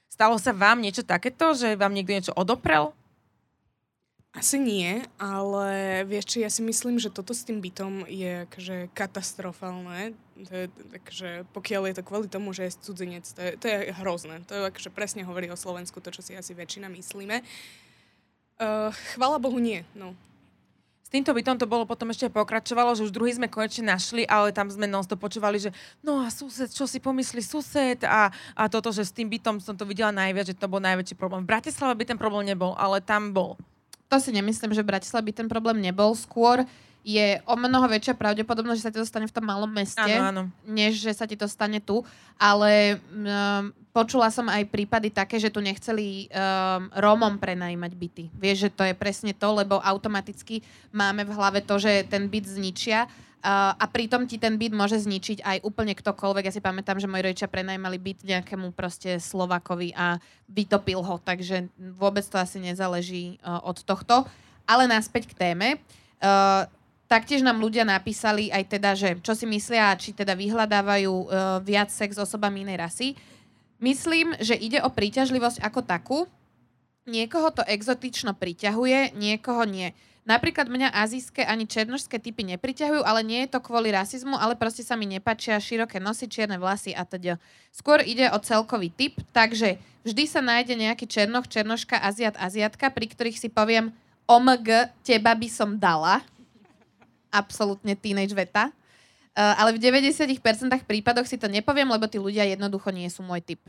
Stalo 0.08 0.40
sa 0.40 0.56
vám 0.56 0.80
niečo 0.80 1.04
takéto, 1.04 1.52
že 1.52 1.76
vám 1.76 1.92
niekto 1.92 2.16
niečo 2.16 2.34
odoprel? 2.34 2.96
Asi 4.36 4.60
nie, 4.60 5.00
ale 5.16 6.04
vieš 6.04 6.36
čo, 6.36 6.38
ja 6.44 6.52
si 6.52 6.60
myslím, 6.60 7.00
že 7.00 7.08
toto 7.08 7.32
s 7.32 7.48
tým 7.48 7.64
bytom 7.64 8.04
je 8.04 8.44
akože 8.44 8.92
katastrofálne. 8.92 10.12
To 10.36 10.52
je, 10.52 10.68
takže 10.92 11.48
pokiaľ 11.56 11.82
je 11.88 11.96
to 11.96 12.04
kvôli 12.04 12.28
tomu, 12.28 12.52
že 12.52 12.68
je 12.68 12.84
cudzinec, 12.84 13.24
to 13.24 13.40
je, 13.40 13.52
to 13.56 13.66
je 13.72 13.96
hrozné. 13.96 14.44
To 14.52 14.52
je 14.52 14.68
akože 14.68 14.92
presne 14.92 15.24
hovorí 15.24 15.48
o 15.48 15.56
Slovensku 15.56 16.04
to, 16.04 16.12
čo 16.12 16.20
si 16.20 16.36
asi 16.36 16.52
väčšina 16.52 16.92
myslíme. 16.92 17.40
Uh, 18.60 18.92
chvala 19.16 19.40
Bohu 19.40 19.56
nie, 19.56 19.88
no. 19.96 20.12
S 21.06 21.10
týmto 21.14 21.32
bytom 21.32 21.56
to 21.56 21.64
bolo 21.64 21.88
potom 21.88 22.12
ešte 22.12 22.28
pokračovalo, 22.28 22.92
že 22.92 23.08
už 23.08 23.16
druhý 23.16 23.32
sme 23.32 23.48
konečne 23.48 23.88
našli, 23.88 24.28
ale 24.28 24.52
tam 24.52 24.68
sme 24.68 24.84
non 24.84 25.06
počúvali, 25.06 25.64
že 25.64 25.72
no 26.04 26.20
a 26.20 26.28
sused, 26.28 26.76
čo 26.76 26.84
si 26.84 27.00
pomyslí 27.00 27.40
sused 27.40 28.04
a, 28.04 28.34
a 28.52 28.64
toto, 28.68 28.92
že 28.92 29.08
s 29.08 29.16
tým 29.16 29.32
bytom 29.32 29.64
som 29.64 29.80
to 29.80 29.88
videla 29.88 30.12
najviac, 30.12 30.52
že 30.52 30.60
to 30.60 30.68
bol 30.68 30.84
najväčší 30.84 31.16
problém. 31.16 31.48
V 31.48 31.56
Bratislave 31.56 31.96
by 31.96 32.04
ten 32.04 32.20
problém 32.20 32.52
nebol, 32.52 32.76
ale 32.76 33.00
tam 33.00 33.32
bol. 33.32 33.56
To 34.10 34.20
si 34.20 34.32
nemyslím, 34.32 34.74
že 34.74 34.84
v 34.84 34.92
Bratislave 34.94 35.26
by 35.26 35.34
ten 35.34 35.48
problém 35.50 35.82
nebol. 35.82 36.16
Skôr 36.16 36.66
je 37.06 37.38
o 37.46 37.54
mnoho 37.54 37.86
väčšia 37.86 38.18
pravdepodobnosť, 38.18 38.78
že 38.82 38.86
sa 38.90 38.90
ti 38.90 38.98
to 38.98 39.06
stane 39.06 39.30
v 39.30 39.36
tom 39.38 39.46
malom 39.46 39.70
meste, 39.70 40.02
Áno, 40.02 40.26
áno. 40.26 40.44
než 40.66 40.98
že 40.98 41.14
sa 41.14 41.30
ti 41.30 41.38
to 41.38 41.46
stane 41.46 41.78
tu. 41.78 42.02
Ale 42.42 42.98
um, 42.98 43.70
počula 43.94 44.34
som 44.34 44.50
aj 44.50 44.66
prípady 44.74 45.14
také, 45.14 45.38
že 45.38 45.54
tu 45.54 45.62
nechceli 45.62 46.26
um, 46.34 46.90
Rómom 46.98 47.38
prenajímať 47.38 47.92
byty. 47.94 48.24
Vieš, 48.34 48.58
že 48.58 48.70
to 48.74 48.84
je 48.90 48.98
presne 48.98 49.38
to, 49.38 49.54
lebo 49.54 49.78
automaticky 49.78 50.66
máme 50.90 51.22
v 51.30 51.36
hlave 51.38 51.62
to, 51.62 51.78
že 51.78 52.10
ten 52.10 52.26
byt 52.26 52.50
zničia 52.50 53.06
Uh, 53.46 53.78
a 53.78 53.86
pritom 53.86 54.26
ti 54.26 54.42
ten 54.42 54.58
byt 54.58 54.74
môže 54.74 54.98
zničiť 55.06 55.46
aj 55.46 55.58
úplne 55.62 55.94
ktokoľvek. 55.94 56.50
Ja 56.50 56.56
si 56.58 56.66
pamätám, 56.66 56.98
že 56.98 57.06
moji 57.06 57.30
rodičia 57.30 57.46
prenajímali 57.46 58.02
byt 58.02 58.26
nejakému 58.26 58.74
proste 58.74 59.22
Slovakovi 59.22 59.94
a 59.94 60.18
vytopil 60.50 60.98
ho, 60.98 61.22
takže 61.22 61.70
vôbec 61.94 62.26
to 62.26 62.42
asi 62.42 62.58
nezáleží 62.58 63.38
uh, 63.46 63.62
od 63.62 63.86
tohto. 63.86 64.26
Ale 64.66 64.90
naspäť 64.90 65.30
k 65.30 65.38
téme. 65.38 65.78
Uh, 66.18 66.66
taktiež 67.06 67.46
nám 67.46 67.62
ľudia 67.62 67.86
napísali 67.86 68.50
aj 68.50 68.64
teda, 68.70 68.92
že 68.98 69.10
čo 69.22 69.38
si 69.38 69.46
myslia, 69.46 69.94
či 69.98 70.14
teda 70.14 70.34
vyhľadávajú 70.34 71.14
uh, 71.14 71.28
viac 71.62 71.94
sex 71.94 72.18
s 72.18 72.24
osobami 72.24 72.66
inej 72.66 72.78
rasy. 72.82 73.08
Myslím, 73.78 74.34
že 74.42 74.58
ide 74.58 74.82
o 74.82 74.90
príťažlivosť 74.90 75.62
ako 75.62 75.80
takú. 75.86 76.20
Niekoho 77.06 77.54
to 77.54 77.62
exotično 77.70 78.34
priťahuje, 78.34 79.14
niekoho 79.14 79.62
nie. 79.70 79.94
Napríklad 80.26 80.66
mňa 80.66 80.90
azijské 80.90 81.46
ani 81.46 81.70
černožské 81.70 82.18
typy 82.18 82.42
nepriťahujú, 82.50 83.06
ale 83.06 83.22
nie 83.22 83.46
je 83.46 83.54
to 83.54 83.62
kvôli 83.62 83.94
rasizmu, 83.94 84.34
ale 84.34 84.58
proste 84.58 84.82
sa 84.82 84.98
mi 84.98 85.06
nepačia 85.06 85.62
široké 85.62 86.02
nosy, 86.02 86.26
čierne 86.26 86.58
vlasy 86.58 86.98
a 86.98 87.06
teda. 87.06 87.38
Skôr 87.70 88.02
ide 88.02 88.34
o 88.34 88.42
celkový 88.42 88.90
typ, 88.90 89.22
takže 89.38 89.78
vždy 90.02 90.24
sa 90.26 90.42
nájde 90.42 90.74
nejaký 90.82 91.06
černoch, 91.06 91.46
černoška, 91.46 92.02
aziat, 92.02 92.34
aziatka, 92.42 92.90
pri 92.90 93.06
ktorých 93.06 93.38
si 93.38 93.54
poviem 93.54 93.94
OMG, 94.26 94.90
teba 95.06 95.38
by 95.38 95.46
som 95.46 95.78
dala. 95.78 96.26
Absolútne 97.36 98.00
teenage 98.00 98.32
veta. 98.32 98.72
Uh, 99.36 99.52
ale 99.60 99.76
v 99.76 99.84
90% 99.84 100.40
prípadoch 100.88 101.28
si 101.28 101.36
to 101.36 101.52
nepoviem, 101.52 101.92
lebo 101.92 102.08
tí 102.08 102.16
ľudia 102.16 102.48
jednoducho 102.48 102.88
nie 102.96 103.12
sú 103.12 103.20
môj 103.20 103.44
typ. 103.44 103.60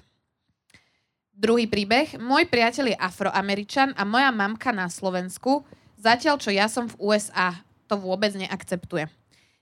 Druhý 1.35 1.67
príbeh. 1.67 2.15
Môj 2.23 2.47
priateľ 2.47 2.95
je 2.95 2.97
afroameričan 3.03 3.91
a 3.99 4.07
moja 4.07 4.31
mamka 4.31 4.71
na 4.71 4.87
Slovensku 4.87 5.67
Zatiaľ, 5.97 6.37
čo 6.37 6.53
ja 6.53 6.69
som 6.69 6.87
v 6.87 6.95
USA, 7.01 7.57
to 7.89 7.97
vôbec 7.97 8.31
neakceptuje. 8.37 9.09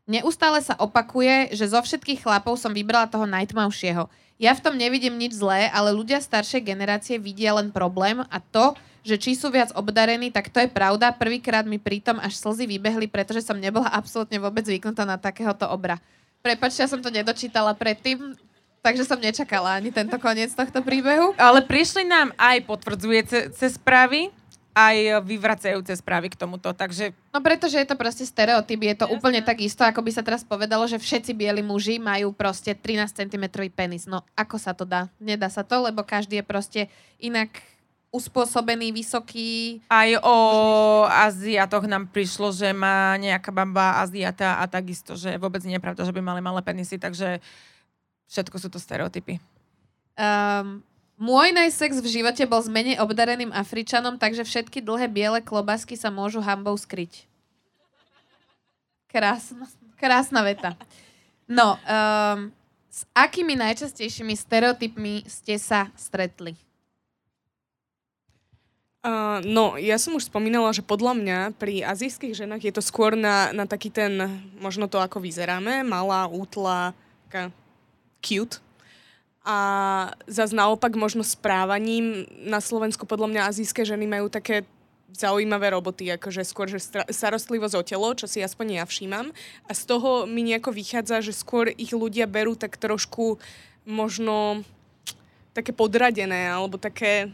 Neustále 0.05 0.61
sa 0.61 0.77
opakuje, 0.77 1.55
že 1.57 1.71
zo 1.71 1.81
všetkých 1.81 2.27
chlapov 2.27 2.61
som 2.61 2.75
vybrala 2.75 3.09
toho 3.09 3.25
najtmavšieho. 3.25 4.05
Ja 4.35 4.51
v 4.53 4.63
tom 4.67 4.75
nevidím 4.75 5.15
nič 5.15 5.39
zlé, 5.39 5.71
ale 5.71 5.95
ľudia 5.95 6.19
staršej 6.19 6.67
generácie 6.67 7.23
vidia 7.23 7.55
len 7.55 7.71
problém 7.71 8.19
a 8.27 8.39
to, 8.43 8.75
že 9.05 9.21
či 9.21 9.37
sú 9.37 9.53
viac 9.53 9.71
obdarení, 9.77 10.33
tak 10.33 10.49
to 10.49 10.59
je 10.65 10.67
pravda. 10.67 11.13
Prvýkrát 11.13 11.63
mi 11.69 11.77
pritom 11.77 12.17
až 12.19 12.41
slzy 12.41 12.65
vybehli, 12.67 13.07
pretože 13.07 13.45
som 13.45 13.55
nebola 13.55 13.87
absolútne 13.93 14.41
vôbec 14.41 14.65
zvyknutá 14.65 15.05
na 15.05 15.21
takéhoto 15.21 15.69
obra. 15.69 16.01
Prepačte, 16.41 16.83
ja 16.83 16.91
som 16.91 17.05
to 17.05 17.13
nedočítala 17.13 17.77
predtým, 17.77 18.35
takže 18.81 19.05
som 19.05 19.21
nečakala 19.21 19.77
ani 19.77 19.93
tento 19.93 20.17
koniec 20.17 20.51
tohto 20.57 20.81
príbehu. 20.81 21.37
Ale 21.37 21.63
prišli 21.65 22.09
nám 22.09 22.33
aj 22.41 22.65
potvrdzujúce 22.65 23.69
správy, 23.77 24.33
aj 24.75 25.23
vyvracajúce 25.23 25.95
správy 25.95 26.35
k 26.35 26.37
tomuto, 26.37 26.75
takže... 26.75 27.15
No 27.31 27.39
pretože 27.39 27.79
je 27.79 27.87
to 27.87 27.95
proste 27.95 28.27
stereotyp, 28.27 28.83
je 28.83 28.95
to 28.99 29.07
Jasne. 29.07 29.15
úplne 29.15 29.41
tak 29.41 29.63
isto, 29.63 29.87
ako 29.87 30.03
by 30.03 30.11
sa 30.11 30.27
teraz 30.27 30.43
povedalo, 30.43 30.83
že 30.91 30.99
všetci 30.99 31.31
bieli 31.31 31.63
muži 31.63 32.03
majú 32.03 32.35
proste 32.35 32.75
13 32.75 33.07
cm 33.15 33.45
penis. 33.71 34.11
No 34.11 34.27
ako 34.35 34.59
sa 34.59 34.75
to 34.75 34.83
dá? 34.83 35.07
Nedá 35.23 35.47
sa 35.47 35.63
to, 35.63 35.79
lebo 35.79 36.03
každý 36.03 36.43
je 36.43 36.45
proste 36.45 36.81
inak 37.23 37.55
uspôsobený, 38.15 38.95
vysoký. 38.95 39.83
Aj 39.91 40.11
o 40.23 40.37
Aziatoch 41.07 41.87
nám 41.91 42.07
prišlo, 42.11 42.55
že 42.55 42.71
má 42.71 43.19
nejaká 43.19 43.51
bamba 43.51 44.03
Aziata 44.03 44.63
a 44.63 44.71
takisto, 44.71 45.19
že 45.19 45.35
vôbec 45.39 45.63
nie 45.67 45.79
je 45.79 45.83
pravda, 45.83 46.07
že 46.07 46.15
by 46.15 46.23
mali 46.23 46.39
malé 46.39 46.63
penisy, 46.63 46.99
takže 46.99 47.43
všetko 48.31 48.57
sú 48.59 48.69
to 48.71 48.79
stereotypy. 48.79 49.43
Um, 50.15 50.87
môj 51.19 51.55
najsex 51.55 52.03
v 52.03 52.09
živote 52.21 52.43
bol 52.47 52.63
s 52.63 52.71
menej 52.71 52.99
obdareným 52.99 53.55
Afričanom, 53.55 54.19
takže 54.19 54.43
všetky 54.43 54.83
dlhé 54.83 55.07
biele 55.11 55.41
klobásky 55.41 55.95
sa 55.95 56.11
môžu 56.11 56.43
hambou 56.43 56.75
skryť. 56.75 57.27
Krásna, 59.11 59.71
krásna 59.95 60.43
veta. 60.43 60.75
No, 61.47 61.79
um, 61.79 62.51
s 62.91 63.07
akými 63.15 63.55
najčastejšími 63.55 64.35
stereotypmi 64.35 65.27
ste 65.31 65.55
sa 65.59 65.91
stretli? 65.95 66.59
Uh, 69.05 69.45
no, 69.45 69.77
ja 69.77 70.01
som 70.01 70.17
už 70.17 70.33
spomínala, 70.33 70.73
že 70.73 70.81
podľa 70.81 71.13
mňa 71.13 71.39
pri 71.61 71.85
azijských 71.85 72.33
ženách 72.33 72.65
je 72.65 72.73
to 72.73 72.81
skôr 72.81 73.13
na, 73.13 73.53
na 73.53 73.69
taký 73.69 73.93
ten, 73.93 74.17
možno 74.57 74.89
to 74.89 74.97
ako 74.97 75.21
vyzeráme, 75.21 75.85
malá, 75.85 76.25
útla, 76.25 76.97
taká 77.29 77.53
cute 78.25 78.64
a 79.45 79.59
zase 80.25 80.57
naopak 80.57 80.97
možno 80.97 81.21
správaním 81.21 82.25
na 82.49 82.65
Slovensku 82.65 83.05
podľa 83.05 83.29
mňa 83.29 83.43
azijské 83.45 83.85
ženy 83.85 84.09
majú 84.09 84.33
také 84.33 84.65
zaujímavé 85.15 85.71
roboty, 85.71 86.11
akože 86.11 86.43
skôr, 86.43 86.67
že 86.67 86.83
starostlivosť 87.13 87.75
o 87.79 87.87
telo, 87.87 88.09
čo 88.19 88.27
si 88.27 88.43
aspoň 88.43 88.83
ja 88.83 88.85
všímam. 88.89 89.31
A 89.69 89.73
z 89.77 89.83
toho 89.87 90.27
mi 90.27 90.43
nejako 90.43 90.75
vychádza, 90.75 91.23
že 91.23 91.37
skôr 91.37 91.71
ich 91.71 91.95
ľudia 91.95 92.27
berú 92.27 92.59
tak 92.59 92.75
trošku 92.81 93.39
možno 93.87 94.67
také 95.55 95.71
podradené, 95.71 96.51
alebo 96.51 96.81
také... 96.81 97.31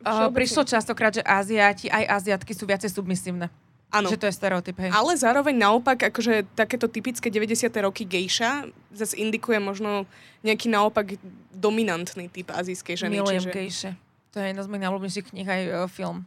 Uh, 0.00 0.30
prišlo 0.30 0.64
častokrát, 0.64 1.18
že 1.18 1.26
Aziati, 1.26 1.90
aj 1.90 2.20
Aziatky 2.20 2.54
sú 2.54 2.64
viacej 2.64 2.94
submisívne. 2.94 3.50
Áno. 3.90 4.06
Že 4.06 4.22
to 4.22 4.26
je 4.30 4.34
stereotyp, 4.38 4.76
hej. 4.86 4.90
Ale 4.94 5.12
zároveň 5.18 5.58
naopak, 5.58 6.14
akože 6.14 6.46
takéto 6.54 6.86
typické 6.86 7.26
90. 7.26 7.66
roky 7.82 8.06
gejša 8.06 8.70
zase 8.94 9.18
indikuje 9.18 9.58
možno 9.58 10.06
nejaký 10.46 10.70
naopak 10.70 11.18
dominantný 11.50 12.30
typ 12.30 12.54
azijskej 12.54 13.06
ženy. 13.06 13.18
Milujem 13.18 13.50
čiže... 13.50 13.50
gejše. 13.50 13.90
To 14.30 14.38
je 14.38 14.54
jedna 14.54 14.62
z 14.62 14.68
mojich 14.70 14.84
najľúbenejších 14.86 15.26
knih 15.34 15.48
aj 15.50 15.62
uh, 15.66 15.74
film. 15.90 16.22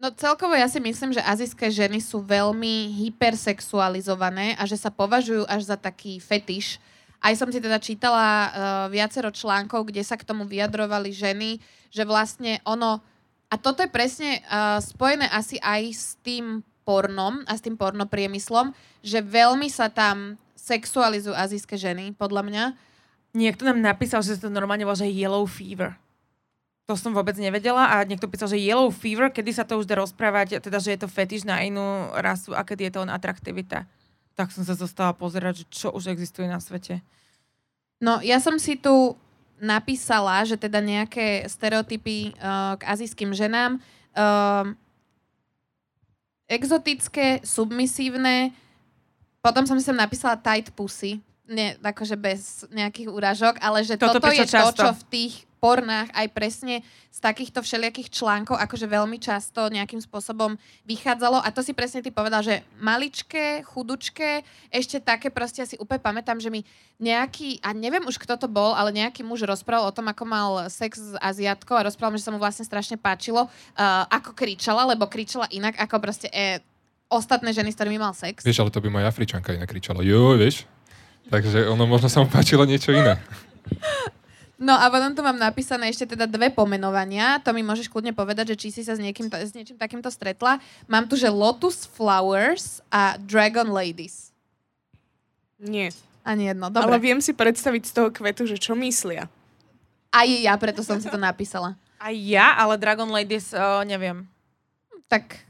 No 0.00 0.10
celkovo 0.16 0.56
ja 0.56 0.66
si 0.66 0.80
myslím, 0.80 1.12
že 1.12 1.22
azijské 1.22 1.68
ženy 1.68 2.00
sú 2.00 2.24
veľmi 2.24 3.04
hypersexualizované 3.04 4.56
a 4.56 4.64
že 4.64 4.80
sa 4.80 4.88
považujú 4.88 5.44
až 5.46 5.68
za 5.68 5.76
taký 5.76 6.18
fetiš. 6.18 6.80
Aj 7.22 7.36
som 7.38 7.46
si 7.52 7.62
teda 7.62 7.78
čítala 7.78 8.26
uh, 8.26 8.50
viacero 8.90 9.30
článkov, 9.30 9.92
kde 9.92 10.02
sa 10.02 10.18
k 10.18 10.26
tomu 10.26 10.48
vyjadrovali 10.48 11.12
ženy, 11.12 11.60
že 11.92 12.02
vlastne 12.02 12.58
ono 12.64 13.04
a 13.52 13.60
toto 13.60 13.84
je 13.84 13.90
presne 13.92 14.40
uh, 14.48 14.80
spojené 14.80 15.28
asi 15.28 15.60
aj 15.60 15.82
s 15.92 16.06
tým 16.24 16.64
pornom 16.88 17.44
a 17.44 17.52
s 17.52 17.60
tým 17.60 17.76
pornopriemyslom, 17.76 18.72
že 19.04 19.20
veľmi 19.20 19.68
sa 19.68 19.92
tam 19.92 20.40
sexualizujú 20.56 21.36
azijské 21.36 21.76
ženy, 21.76 22.16
podľa 22.16 22.42
mňa. 22.48 22.64
Niekto 23.36 23.68
nám 23.68 23.84
napísal, 23.84 24.24
že 24.24 24.40
to 24.40 24.48
normálne 24.48 24.88
volá, 24.88 24.96
že 24.96 25.12
yellow 25.12 25.44
fever. 25.44 25.92
To 26.88 26.96
som 26.96 27.12
vôbec 27.12 27.36
nevedela 27.36 27.92
a 27.92 28.02
niekto 28.08 28.26
písal, 28.26 28.48
že 28.48 28.58
yellow 28.58 28.88
fever, 28.88 29.28
kedy 29.28 29.52
sa 29.52 29.68
to 29.68 29.76
už 29.76 29.84
dá 29.84 30.00
rozprávať, 30.00 30.58
teda, 30.64 30.80
že 30.80 30.96
je 30.96 31.00
to 31.04 31.12
fetiš 31.12 31.44
na 31.44 31.60
inú 31.60 32.08
rasu 32.16 32.56
a 32.56 32.64
kedy 32.64 32.88
je 32.88 32.92
to 32.96 33.02
on 33.04 33.12
atraktivita. 33.12 33.84
Tak 34.32 34.48
som 34.48 34.64
sa 34.64 34.72
zostala 34.72 35.12
pozerať, 35.12 35.62
že 35.62 35.66
čo 35.68 35.88
už 35.92 36.08
existuje 36.08 36.48
na 36.48 36.56
svete. 36.56 37.04
No, 38.02 38.18
ja 38.18 38.42
som 38.42 38.58
si 38.58 38.80
tu 38.80 39.14
napísala, 39.62 40.42
že 40.42 40.58
teda 40.58 40.82
nejaké 40.82 41.46
stereotypy 41.46 42.34
uh, 42.34 42.74
k 42.74 42.82
azijským 42.82 43.30
ženám. 43.30 43.78
Uh, 44.10 44.74
exotické, 46.50 47.38
submisívne. 47.46 48.50
Potom 49.38 49.62
som 49.62 49.78
si 49.78 49.86
sem 49.86 49.94
napísala 49.94 50.34
tight 50.34 50.74
pussy. 50.74 51.22
Nie, 51.46 51.78
akože 51.78 52.18
bez 52.18 52.66
nejakých 52.74 53.08
úražok, 53.10 53.54
ale 53.62 53.86
že 53.86 53.94
toto, 53.94 54.18
toto 54.18 54.34
je 54.34 54.46
často. 54.46 54.74
to, 54.74 54.82
čo 54.82 54.88
v 54.98 55.04
tých 55.10 55.34
pornách 55.62 56.10
aj 56.10 56.26
presne 56.34 56.82
z 57.14 57.18
takýchto 57.22 57.62
všelijakých 57.62 58.10
článkov 58.10 58.58
akože 58.58 58.90
veľmi 58.90 59.22
často 59.22 59.70
nejakým 59.70 60.02
spôsobom 60.02 60.58
vychádzalo 60.82 61.38
a 61.38 61.48
to 61.54 61.62
si 61.62 61.70
presne 61.70 62.02
ty 62.02 62.10
povedal, 62.10 62.42
že 62.42 62.66
maličké, 62.82 63.62
chudučké, 63.62 64.42
ešte 64.74 64.98
také 64.98 65.30
proste 65.30 65.62
si 65.62 65.78
úplne 65.78 66.02
pamätám, 66.02 66.42
že 66.42 66.50
mi 66.50 66.66
nejaký, 66.98 67.62
a 67.62 67.70
neviem 67.70 68.02
už 68.02 68.18
kto 68.18 68.34
to 68.34 68.50
bol, 68.50 68.74
ale 68.74 68.90
nejaký 68.90 69.22
muž 69.22 69.46
rozprával 69.46 69.86
o 69.86 69.94
tom, 69.94 70.10
ako 70.10 70.24
mal 70.26 70.50
sex 70.66 70.98
s 70.98 71.14
Aziatkou 71.22 71.78
a 71.78 71.86
rozprával, 71.86 72.18
že 72.18 72.26
sa 72.26 72.34
mu 72.34 72.42
vlastne 72.42 72.66
strašne 72.66 72.98
páčilo, 72.98 73.46
uh, 73.46 74.02
ako 74.10 74.34
kričala, 74.34 74.82
lebo 74.90 75.06
kričala 75.06 75.46
inak 75.54 75.78
ako 75.78 75.96
proste 76.02 76.26
e, 76.34 76.58
ostatné 77.06 77.54
ženy, 77.54 77.70
s 77.70 77.78
ktorými 77.78 78.02
mal 78.02 78.18
sex. 78.18 78.42
Vieš, 78.42 78.66
ale 78.66 78.74
to 78.74 78.82
by 78.82 78.90
moja 78.90 79.06
Afričanka 79.06 79.54
inak 79.54 79.70
kričala. 79.70 80.02
Jo, 80.02 80.34
vieš? 80.34 80.66
Takže 81.30 81.70
ono 81.70 81.86
možno 81.86 82.10
sa 82.10 82.18
mu 82.18 82.26
páčilo 82.26 82.66
niečo 82.66 82.90
iné. 82.90 83.14
No 84.62 84.78
a 84.78 84.86
potom 84.94 85.10
tu 85.10 85.26
mám 85.26 85.34
napísané 85.34 85.90
ešte 85.90 86.14
teda 86.14 86.30
dve 86.30 86.54
pomenovania. 86.54 87.42
To 87.42 87.50
mi 87.50 87.66
môžeš 87.66 87.90
kľudne 87.90 88.14
povedať, 88.14 88.54
že 88.54 88.56
či 88.62 88.68
si 88.70 88.86
sa 88.86 88.94
s, 88.94 89.02
niekým, 89.02 89.26
s 89.26 89.50
niečím 89.58 89.74
takýmto 89.74 90.06
stretla. 90.06 90.62
Mám 90.86 91.10
tu, 91.10 91.18
že 91.18 91.26
Lotus 91.26 91.82
Flowers 91.90 92.78
a 92.86 93.18
Dragon 93.18 93.66
Ladies. 93.74 94.30
Nie. 95.58 95.90
Ani 96.22 96.46
jedno, 96.46 96.70
dobre. 96.70 96.94
Ale 96.94 97.02
viem 97.02 97.18
si 97.18 97.34
predstaviť 97.34 97.82
z 97.90 97.92
toho 97.92 98.08
kvetu, 98.14 98.46
že 98.46 98.54
čo 98.54 98.78
myslia. 98.78 99.26
Aj 100.14 100.30
ja, 100.30 100.54
preto 100.54 100.86
som 100.86 101.02
si 101.02 101.10
to 101.10 101.18
napísala. 101.18 101.74
Aj 101.98 102.14
ja, 102.14 102.54
ale 102.54 102.78
Dragon 102.78 103.10
Ladies, 103.10 103.50
uh, 103.50 103.82
neviem. 103.82 104.30
Tak 105.10 105.42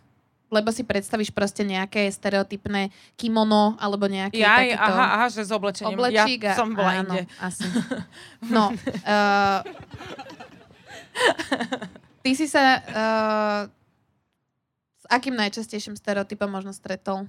lebo 0.53 0.68
si 0.68 0.84
predstavíš 0.84 1.32
proste 1.32 1.64
nejaké 1.64 2.12
stereotypné 2.12 2.92
kimono 3.16 3.80
alebo 3.80 4.05
nejaké 4.05 4.44
ja, 4.44 4.61
takýto... 4.61 4.92
Aha, 4.92 5.07
aha, 5.16 5.26
že 5.32 5.48
s 5.48 5.50
oblečením. 5.50 5.96
Oblečík 5.96 6.44
ja 6.44 6.53
som 6.53 6.76
bola 6.76 7.00
áno, 7.00 7.16
inde. 7.16 7.24
asi. 7.40 7.64
No. 8.53 8.68
Uh, 9.09 9.64
ty 12.20 12.36
si 12.36 12.44
sa 12.44 12.84
uh, 12.84 13.61
s 15.00 15.05
akým 15.09 15.32
najčastejším 15.32 15.96
stereotypom 15.96 16.53
možno 16.53 16.76
stretol? 16.76 17.24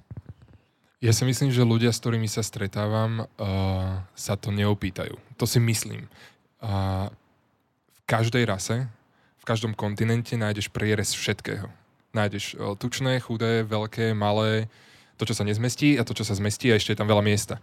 Ja 1.00 1.16
si 1.16 1.24
myslím, 1.24 1.48
že 1.48 1.64
ľudia, 1.64 1.92
s 1.92 2.00
ktorými 2.04 2.28
sa 2.28 2.44
stretávam, 2.44 3.24
uh, 3.24 4.04
sa 4.12 4.36
to 4.36 4.52
neopýtajú. 4.52 5.16
To 5.40 5.44
si 5.48 5.60
myslím. 5.64 6.12
Uh, 6.60 7.08
v 7.88 8.00
každej 8.04 8.44
rase, 8.44 8.84
v 9.40 9.44
každom 9.48 9.72
kontinente 9.72 10.36
nájdeš 10.36 10.68
prierez 10.68 11.16
všetkého 11.16 11.72
Nájdeš 12.14 12.54
e, 12.54 12.78
tučné, 12.78 13.18
chudé, 13.18 13.66
veľké, 13.66 14.14
malé, 14.14 14.70
to, 15.18 15.26
čo 15.26 15.34
sa 15.34 15.46
nezmestí 15.46 15.98
a 15.98 16.06
to, 16.06 16.14
čo 16.14 16.26
sa 16.26 16.34
zmestí 16.34 16.70
a 16.70 16.78
ešte 16.78 16.94
je 16.94 16.98
tam 17.02 17.10
veľa 17.10 17.22
miesta. 17.22 17.58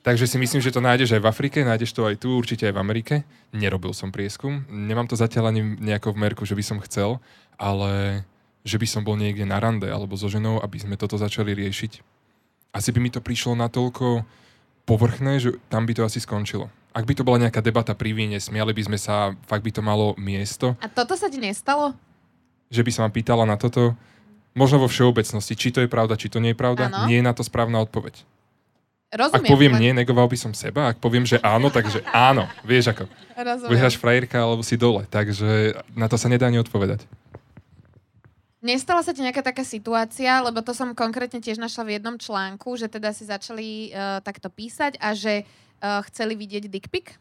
Takže 0.00 0.24
si 0.24 0.40
myslím, 0.40 0.64
že 0.64 0.72
to 0.72 0.80
nájdeš 0.80 1.12
aj 1.12 1.22
v 1.22 1.28
Afrike, 1.28 1.58
nájdeš 1.60 1.92
to 1.92 2.08
aj 2.08 2.16
tu, 2.16 2.32
určite 2.32 2.64
aj 2.64 2.72
v 2.72 2.80
Amerike. 2.80 3.14
Nerobil 3.52 3.92
som 3.92 4.08
prieskum, 4.08 4.64
nemám 4.72 5.04
to 5.04 5.12
zatiaľ 5.12 5.52
ani 5.52 5.76
nejako 5.76 6.16
v 6.16 6.20
merku, 6.24 6.42
že 6.48 6.56
by 6.56 6.64
som 6.64 6.78
chcel, 6.80 7.20
ale 7.60 8.24
že 8.64 8.80
by 8.80 8.86
som 8.88 9.04
bol 9.04 9.20
niekde 9.20 9.44
na 9.44 9.60
rande 9.60 9.88
alebo 9.92 10.16
so 10.16 10.32
ženou, 10.32 10.56
aby 10.64 10.80
sme 10.80 10.96
toto 10.96 11.20
začali 11.20 11.52
riešiť. 11.52 12.00
Asi 12.72 12.88
by 12.96 12.98
mi 13.02 13.12
to 13.12 13.20
prišlo 13.20 13.52
natoľko 13.60 14.24
povrchné, 14.88 15.36
že 15.36 15.50
tam 15.68 15.84
by 15.84 15.92
to 15.92 16.02
asi 16.08 16.22
skončilo. 16.22 16.72
Ak 16.90 17.06
by 17.06 17.14
to 17.14 17.22
bola 17.22 17.38
nejaká 17.38 17.62
debata 17.62 17.94
pri 17.94 18.16
víne, 18.16 18.40
smiali 18.40 18.74
by 18.74 18.82
sme 18.90 18.98
sa, 18.98 19.36
fakt 19.46 19.62
by 19.62 19.70
to 19.70 19.82
malo 19.84 20.16
miesto, 20.18 20.74
A 20.82 20.90
toto 20.90 21.14
sa 21.14 21.30
ti 21.30 21.38
nestalo? 21.38 21.94
Že 22.70 22.86
by 22.86 22.90
sa 22.94 23.00
ma 23.04 23.10
pýtala 23.10 23.44
na 23.44 23.58
toto, 23.58 23.98
možno 24.54 24.80
vo 24.80 24.88
všeobecnosti, 24.88 25.58
či 25.58 25.74
to 25.74 25.82
je 25.82 25.90
pravda, 25.90 26.14
či 26.14 26.30
to 26.30 26.38
nie 26.38 26.54
je 26.54 26.58
pravda, 26.58 26.86
Áno. 26.88 27.10
nie 27.10 27.18
je 27.18 27.26
na 27.26 27.34
to 27.34 27.42
správna 27.42 27.82
odpoveď. 27.82 28.22
Rozumiem. 29.10 29.42
Ak 29.42 29.50
poviem 29.50 29.74
nie, 29.74 29.90
negoval 29.90 30.30
by 30.30 30.38
som 30.38 30.54
seba. 30.54 30.94
Ak 30.94 31.02
poviem, 31.02 31.26
že 31.26 31.42
áno, 31.42 31.66
takže 31.66 32.06
áno. 32.30 32.46
Vieš 32.62 32.94
ako. 32.94 33.04
Rozumiem. 33.34 33.70
Vyhráš 33.74 33.98
frajerka 33.98 34.38
alebo 34.38 34.62
si 34.62 34.78
dole. 34.78 35.02
Takže 35.10 35.82
na 35.98 36.06
to 36.06 36.14
sa 36.14 36.30
nedá 36.30 36.46
ani 36.46 36.62
odpovedať. 36.62 37.02
Nestala 38.62 39.02
sa 39.02 39.10
ti 39.10 39.24
nejaká 39.24 39.42
taká 39.42 39.66
situácia, 39.66 40.38
lebo 40.44 40.62
to 40.62 40.76
som 40.76 40.94
konkrétne 40.94 41.42
tiež 41.42 41.58
našla 41.58 41.90
v 41.90 41.92
jednom 41.98 42.14
článku, 42.20 42.76
že 42.78 42.86
teda 42.86 43.10
si 43.10 43.26
začali 43.26 43.90
uh, 43.90 44.20
takto 44.22 44.46
písať 44.46 45.00
a 45.00 45.16
že 45.16 45.42
uh, 45.42 46.04
chceli 46.12 46.38
vidieť 46.38 46.70
dick 46.70 46.86
pic? 46.86 47.18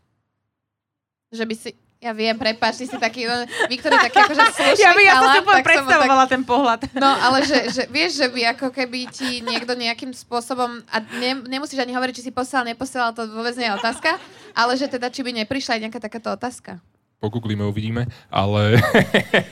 Že 1.33 1.43
by 1.49 1.55
si... 1.57 1.69
Ja 1.99 2.15
viem, 2.15 2.31
prepáč, 2.39 2.79
ty 2.79 2.87
si 2.87 2.95
taký... 2.95 3.27
no, 3.27 3.43
Viktor 3.67 3.91
je 3.91 4.07
taký 4.07 4.23
akože 4.23 4.39
slušný 4.55 4.79
Ja, 4.79 4.95
by, 4.95 5.03
ja 5.03 5.19
som 5.19 5.35
si 5.35 5.39
úplne 5.43 5.59
tak 5.59 5.67
predstavovala 5.67 6.25
ten 6.31 6.47
pohľad. 6.47 6.79
No, 6.95 7.11
ale 7.11 7.43
že, 7.43 7.75
že 7.75 7.91
vieš, 7.91 8.23
že 8.23 8.31
by 8.31 8.55
ako 8.55 8.71
keby 8.71 9.11
ti 9.11 9.43
niekto 9.43 9.75
nejakým 9.75 10.15
spôsobom, 10.15 10.79
a 10.87 11.03
ne, 11.19 11.43
nemusíš 11.43 11.83
ani 11.83 11.91
hovoriť, 11.91 12.15
či 12.15 12.23
si 12.23 12.31
posielal, 12.31 12.71
neposielal, 12.71 13.11
to 13.11 13.27
vôbec 13.27 13.51
nie 13.59 13.67
je 13.67 13.75
otázka, 13.75 14.15
ale 14.55 14.79
že 14.79 14.87
teda, 14.87 15.11
či 15.11 15.27
by 15.27 15.43
neprišla 15.43 15.75
aj 15.75 15.81
nejaká 15.83 15.99
takáto 15.99 16.31
otázka. 16.31 16.79
Pogooglíme, 17.19 17.67
uvidíme. 17.67 18.07
Ale 18.31 18.79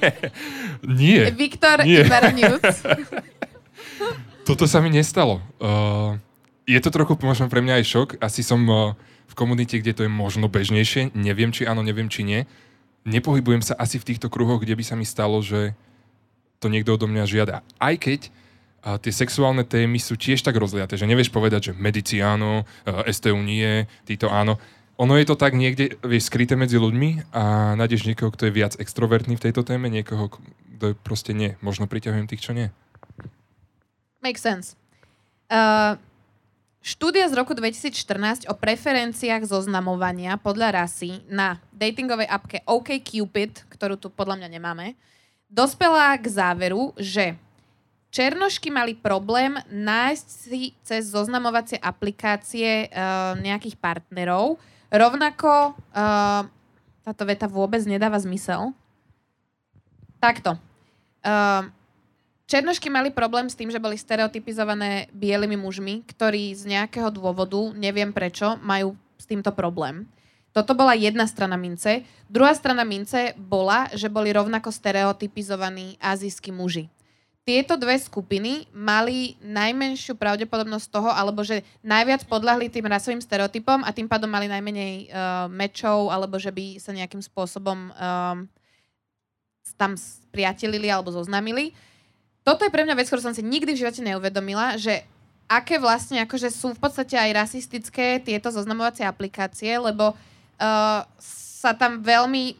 nie. 0.87 1.27
Viktor 1.35 1.83
Nie. 1.83 2.07
Toto 4.47 4.63
sa 4.71 4.79
mi 4.79 4.87
nestalo. 4.87 5.43
Uh, 5.59 6.15
je 6.63 6.79
to 6.79 6.95
trochu 6.95 7.11
možno 7.19 7.51
pre 7.51 7.59
mňa 7.59 7.83
aj 7.83 7.85
šok. 7.91 8.09
Asi 8.23 8.39
som 8.39 8.63
uh, 8.71 8.95
v 9.27 9.33
komunite, 9.35 9.77
kde 9.77 9.93
to 9.93 10.01
je 10.07 10.11
možno 10.11 10.47
bežnejšie. 10.47 11.13
Neviem, 11.13 11.51
či 11.51 11.67
áno, 11.67 11.83
neviem, 11.83 12.07
či 12.07 12.23
nie. 12.23 12.47
Nepohybujem 13.07 13.63
sa 13.63 13.75
asi 13.75 13.99
v 13.99 14.07
týchto 14.15 14.27
kruhoch, 14.27 14.63
kde 14.63 14.75
by 14.75 14.83
sa 14.83 14.95
mi 14.95 15.07
stalo, 15.07 15.39
že 15.39 15.75
to 16.59 16.67
niekto 16.67 16.95
odo 16.97 17.05
mňa 17.05 17.23
žiada. 17.29 17.55
Aj 17.77 17.95
keď 17.95 18.33
a 18.87 18.95
tie 18.95 19.11
sexuálne 19.11 19.67
témy 19.67 19.99
sú 19.99 20.15
tiež 20.15 20.39
tak 20.39 20.55
rozliaté, 20.55 20.95
že 20.95 21.09
nevieš 21.09 21.33
povedať, 21.33 21.71
že 21.71 21.75
medici 21.75 22.23
áno, 22.23 22.63
STU 22.87 23.35
nie, 23.43 23.83
títo 24.07 24.31
áno. 24.31 24.61
Ono 24.95 25.13
je 25.19 25.27
to 25.27 25.35
tak 25.35 25.59
niekde, 25.59 25.99
vieš, 26.07 26.31
skryté 26.31 26.55
medzi 26.55 26.79
ľuďmi 26.79 27.35
a 27.35 27.75
nájdeš 27.75 28.07
niekoho, 28.07 28.31
kto 28.31 28.47
je 28.47 28.55
viac 28.55 28.73
extrovertný 28.79 29.35
v 29.35 29.43
tejto 29.43 29.67
téme, 29.67 29.91
niekoho, 29.91 30.31
kto 30.31 30.93
je 30.93 30.95
proste 30.95 31.35
nie. 31.35 31.59
Možno 31.59 31.85
priťahujem 31.85 32.31
tých, 32.31 32.47
čo 32.47 32.55
nie. 32.55 32.71
Makes 34.23 34.41
sense. 34.41 34.67
Uh, 35.51 35.99
štúdia 36.87 37.27
z 37.27 37.35
roku 37.35 37.51
2014 37.51 38.47
o 38.47 38.55
preferenciách 38.55 39.43
zoznamovania 39.43 40.39
podľa 40.39 40.87
rasy 40.87 41.19
na 41.27 41.59
datingovej 41.75 42.31
appke 42.31 42.63
OkCupid, 42.63 43.67
ktorú 43.67 43.99
tu 43.99 44.07
podľa 44.07 44.39
mňa 44.39 44.49
nemáme, 44.55 44.95
dospela 45.51 46.15
k 46.15 46.31
záveru, 46.31 46.95
že 46.95 47.35
Černošky 48.07 48.71
mali 48.71 48.95
problém 48.95 49.59
nájsť 49.67 50.27
si 50.31 50.71
cez 50.79 51.11
zoznamovacie 51.11 51.75
aplikácie 51.75 52.87
uh, 52.87 53.35
nejakých 53.35 53.75
partnerov. 53.75 54.55
Rovnako 54.87 55.75
uh, 55.75 56.47
táto 57.03 57.23
veta 57.27 57.51
vôbec 57.51 57.83
nedáva 57.83 58.15
zmysel. 58.15 58.71
Takto. 60.23 60.55
Uh, 61.19 61.67
Černošky 62.47 62.87
mali 62.87 63.11
problém 63.11 63.51
s 63.51 63.59
tým, 63.59 63.67
že 63.67 63.75
boli 63.75 63.99
stereotypizované 63.99 65.11
bielými 65.11 65.59
mužmi, 65.59 66.07
ktorí 66.07 66.55
z 66.55 66.71
nejakého 66.71 67.11
dôvodu, 67.11 67.59
neviem 67.75 68.15
prečo, 68.15 68.55
majú 68.63 68.95
s 69.19 69.27
týmto 69.27 69.51
problém. 69.51 70.07
Toto 70.55 70.71
bola 70.71 70.95
jedna 70.95 71.27
strana 71.27 71.59
mince. 71.59 72.07
Druhá 72.31 72.55
strana 72.55 72.87
mince 72.87 73.35
bola, 73.35 73.91
že 73.91 74.07
boli 74.07 74.31
rovnako 74.31 74.71
stereotypizovaní 74.71 75.99
azijskí 75.99 76.55
muži. 76.55 76.87
Tieto 77.43 77.75
dve 77.75 77.99
skupiny 77.99 78.71
mali 78.71 79.35
najmenšiu 79.43 80.15
pravdepodobnosť 80.15 80.87
toho, 80.87 81.11
alebo 81.11 81.43
že 81.43 81.67
najviac 81.83 82.31
podľahli 82.31 82.71
tým 82.71 82.87
rasovým 82.87 83.19
stereotypom 83.19 83.83
a 83.83 83.91
tým 83.91 84.07
pádom 84.07 84.31
mali 84.31 84.47
najmenej 84.47 85.11
uh, 85.11 85.51
mečov, 85.51 86.15
alebo 86.15 86.39
že 86.39 86.55
by 86.55 86.79
sa 86.79 86.95
nejakým 86.95 87.19
spôsobom 87.19 87.91
um, 87.91 88.47
tam 89.75 89.99
spriatelili 89.99 90.87
alebo 90.87 91.11
zoznamili. 91.11 91.75
Toto 92.47 92.63
je 92.63 92.71
pre 92.71 92.87
mňa 92.87 92.95
vec, 92.95 93.11
ktorú 93.11 93.19
som 93.19 93.35
si 93.35 93.43
nikdy 93.43 93.75
v 93.75 93.83
živote 93.83 93.99
neuvedomila, 93.99 94.79
že 94.79 95.03
aké 95.51 95.75
vlastne 95.83 96.23
akože 96.23 96.47
sú 96.47 96.71
v 96.71 96.79
podstate 96.79 97.19
aj 97.19 97.35
rasistické 97.35 98.23
tieto 98.23 98.47
zoznamovacie 98.55 99.03
aplikácie, 99.03 99.75
lebo 99.75 100.15
uh, 100.15 101.03
sa 101.19 101.71
tam 101.75 101.99
veľmi 101.99 102.55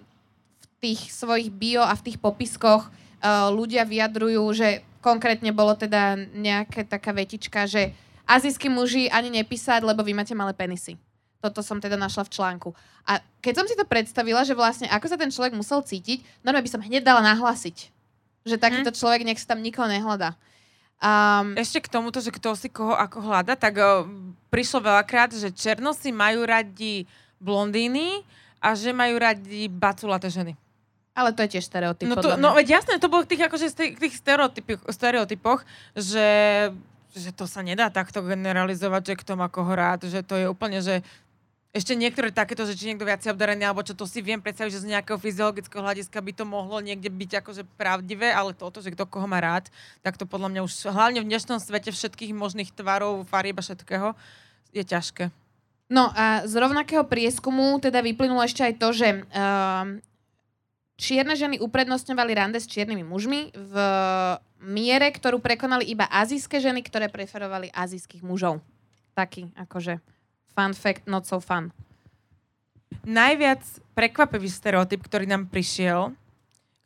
v 0.60 0.66
tých 0.84 1.08
svojich 1.16 1.48
bio 1.56 1.88
a 1.88 1.96
v 1.96 2.04
tých 2.04 2.20
popiskoch 2.20 2.92
uh, 2.92 3.48
ľudia 3.48 3.88
vyjadrujú, 3.88 4.44
že 4.52 4.84
konkrétne 5.00 5.56
bolo 5.56 5.72
teda 5.80 6.20
nejaká 6.36 6.84
taká 6.84 7.16
vetička, 7.16 7.64
že 7.64 7.96
azijskí 8.28 8.68
muži 8.68 9.08
ani 9.08 9.32
nepísať, 9.40 9.88
lebo 9.88 10.04
vy 10.04 10.12
máte 10.12 10.36
malé 10.36 10.52
penisy. 10.52 11.00
Toto 11.40 11.64
som 11.64 11.80
teda 11.80 11.96
našla 11.96 12.28
v 12.28 12.34
článku. 12.36 12.70
A 13.08 13.24
keď 13.40 13.64
som 13.64 13.66
si 13.72 13.80
to 13.80 13.88
predstavila, 13.88 14.44
že 14.44 14.52
vlastne 14.52 14.92
ako 14.92 15.08
sa 15.08 15.16
ten 15.16 15.32
človek 15.32 15.56
musel 15.56 15.80
cítiť, 15.80 16.44
normálne 16.44 16.68
by 16.68 16.74
som 16.76 16.84
hneď 16.84 17.08
dala 17.08 17.24
nahlasiť. 17.24 17.97
Že 18.48 18.56
takýto 18.56 18.96
človek 18.96 19.28
nech 19.28 19.38
sa 19.44 19.52
tam 19.52 19.60
nikoho 19.60 19.92
nehľadá. 19.92 20.40
Um, 20.98 21.54
Ešte 21.54 21.84
k 21.84 21.92
tomuto, 21.94 22.24
že 22.24 22.34
kto 22.34 22.58
si 22.58 22.74
koho 22.74 22.96
ako 22.96 23.22
hľada, 23.22 23.54
tak 23.54 23.78
o, 23.78 24.10
prišlo 24.50 24.82
veľakrát, 24.82 25.30
že 25.36 25.54
černosy 25.54 26.10
majú 26.10 26.42
radi 26.42 27.06
blondíny 27.38 28.26
a 28.58 28.74
že 28.74 28.90
majú 28.96 29.22
radi 29.22 29.70
baculaté 29.70 30.32
ženy. 30.34 30.58
ale 31.18 31.34
to 31.34 31.42
je 31.42 31.58
tiež 31.58 31.66
stereotyp. 31.66 32.06
No, 32.06 32.22
to, 32.22 32.38
no 32.38 32.54
veď 32.54 32.78
jasné, 32.78 33.02
to 33.02 33.10
bolo 33.10 33.26
v 33.26 33.34
tých, 33.34 33.42
akože, 33.50 33.74
tých 33.74 34.16
stereotypoch, 34.22 34.86
stereotypoch 34.94 35.66
že, 35.98 36.30
že 37.18 37.34
to 37.34 37.50
sa 37.50 37.66
nedá 37.66 37.90
takto 37.90 38.22
generalizovať, 38.22 39.02
že 39.14 39.20
kto 39.26 39.34
má 39.34 39.50
koho 39.50 39.74
rád, 39.74 40.06
že 40.06 40.22
to 40.22 40.38
je 40.38 40.46
úplne, 40.46 40.78
že 40.78 41.02
ešte 41.76 41.94
niektoré 41.94 42.32
takéto, 42.32 42.64
že 42.64 42.74
či 42.80 42.90
niekto 42.90 43.04
viac 43.04 43.22
obdarený, 43.22 43.68
alebo 43.68 43.84
čo 43.84 43.94
to 43.94 44.08
si 44.08 44.24
viem 44.24 44.40
predstaviť, 44.40 44.72
že 44.72 44.84
z 44.88 44.92
nejakého 44.98 45.20
fyziologického 45.20 45.84
hľadiska 45.84 46.18
by 46.18 46.32
to 46.34 46.44
mohlo 46.48 46.80
niekde 46.80 47.12
byť 47.12 47.44
akože 47.44 47.64
pravdivé, 47.76 48.32
ale 48.32 48.56
toto, 48.56 48.80
že 48.80 48.96
kto 48.96 49.06
koho 49.06 49.28
má 49.28 49.44
rád, 49.44 49.70
tak 50.02 50.16
to 50.16 50.24
podľa 50.24 50.50
mňa 50.54 50.62
už 50.64 50.74
hlavne 50.90 51.20
v 51.22 51.30
dnešnom 51.30 51.60
svete 51.60 51.92
všetkých 51.92 52.32
možných 52.34 52.72
tvarov, 52.72 53.28
farieb 53.28 53.60
a 53.60 53.64
všetkého 53.64 54.16
je 54.74 54.84
ťažké. 54.84 55.30
No 55.88 56.12
a 56.12 56.44
z 56.44 56.54
rovnakého 56.60 57.08
prieskumu 57.08 57.80
teda 57.80 58.04
vyplynulo 58.04 58.44
ešte 58.44 58.64
aj 58.64 58.74
to, 58.76 58.90
že 58.92 59.08
um, 59.24 60.04
čierne 61.00 61.32
ženy 61.38 61.64
uprednostňovali 61.64 62.32
rande 62.36 62.60
s 62.60 62.68
čiernymi 62.68 63.08
mužmi 63.08 63.56
v 63.56 63.76
miere, 64.66 65.08
ktorú 65.14 65.40
prekonali 65.40 65.88
iba 65.88 66.10
azijské 66.12 66.60
ženy, 66.60 66.84
ktoré 66.84 67.08
preferovali 67.08 67.72
azijských 67.72 68.26
mužov. 68.26 68.60
Taký 69.16 69.54
akože 69.56 70.17
fun 70.58 70.74
fact, 70.74 71.06
not 71.06 71.30
so 71.30 71.38
fun. 71.38 71.70
Najviac 73.06 73.62
prekvapivý 73.94 74.50
stereotyp, 74.50 75.06
ktorý 75.06 75.30
nám 75.30 75.46
prišiel, 75.46 76.18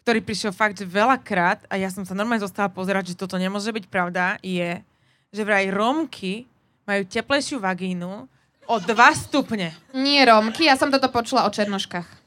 ktorý 0.03 0.19
prišiel 0.19 0.51
fakt 0.51 0.75
že 0.75 0.83
veľakrát 0.83 1.63
a 1.71 1.79
ja 1.79 1.87
som 1.87 2.03
sa 2.03 2.11
normálne 2.11 2.43
zostala 2.43 2.67
pozerať, 2.67 3.15
že 3.15 3.19
toto 3.23 3.39
nemôže 3.39 3.71
byť 3.71 3.85
pravda, 3.87 4.35
je, 4.43 4.83
že 5.31 5.41
vraj 5.47 5.71
Rómky 5.71 6.43
majú 6.83 7.07
teplejšiu 7.07 7.63
vagínu 7.63 8.27
o 8.67 8.75
2 8.75 8.91
stupne. 9.15 9.71
Nie 9.95 10.27
Rómky, 10.27 10.67
ja 10.67 10.75
som 10.75 10.91
toto 10.91 11.07
počula 11.07 11.47
o 11.47 11.51
černoškách. 11.53 12.19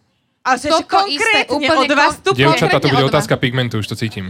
Ale 0.45 0.61
že 0.61 0.69
Toto 0.69 0.85
konkrétne 1.09 1.49
isté, 1.49 1.57
úplne 1.57 1.79
o 1.81 1.85
2 1.89 1.97
kon- 1.97 2.17
stupne. 2.21 2.41
Dievčatá, 2.45 2.77
to 2.77 2.93
bude 2.93 3.09
otázka 3.09 3.35
pigmentu, 3.41 3.81
už 3.81 3.89
to 3.89 3.97
cítim. 3.97 4.29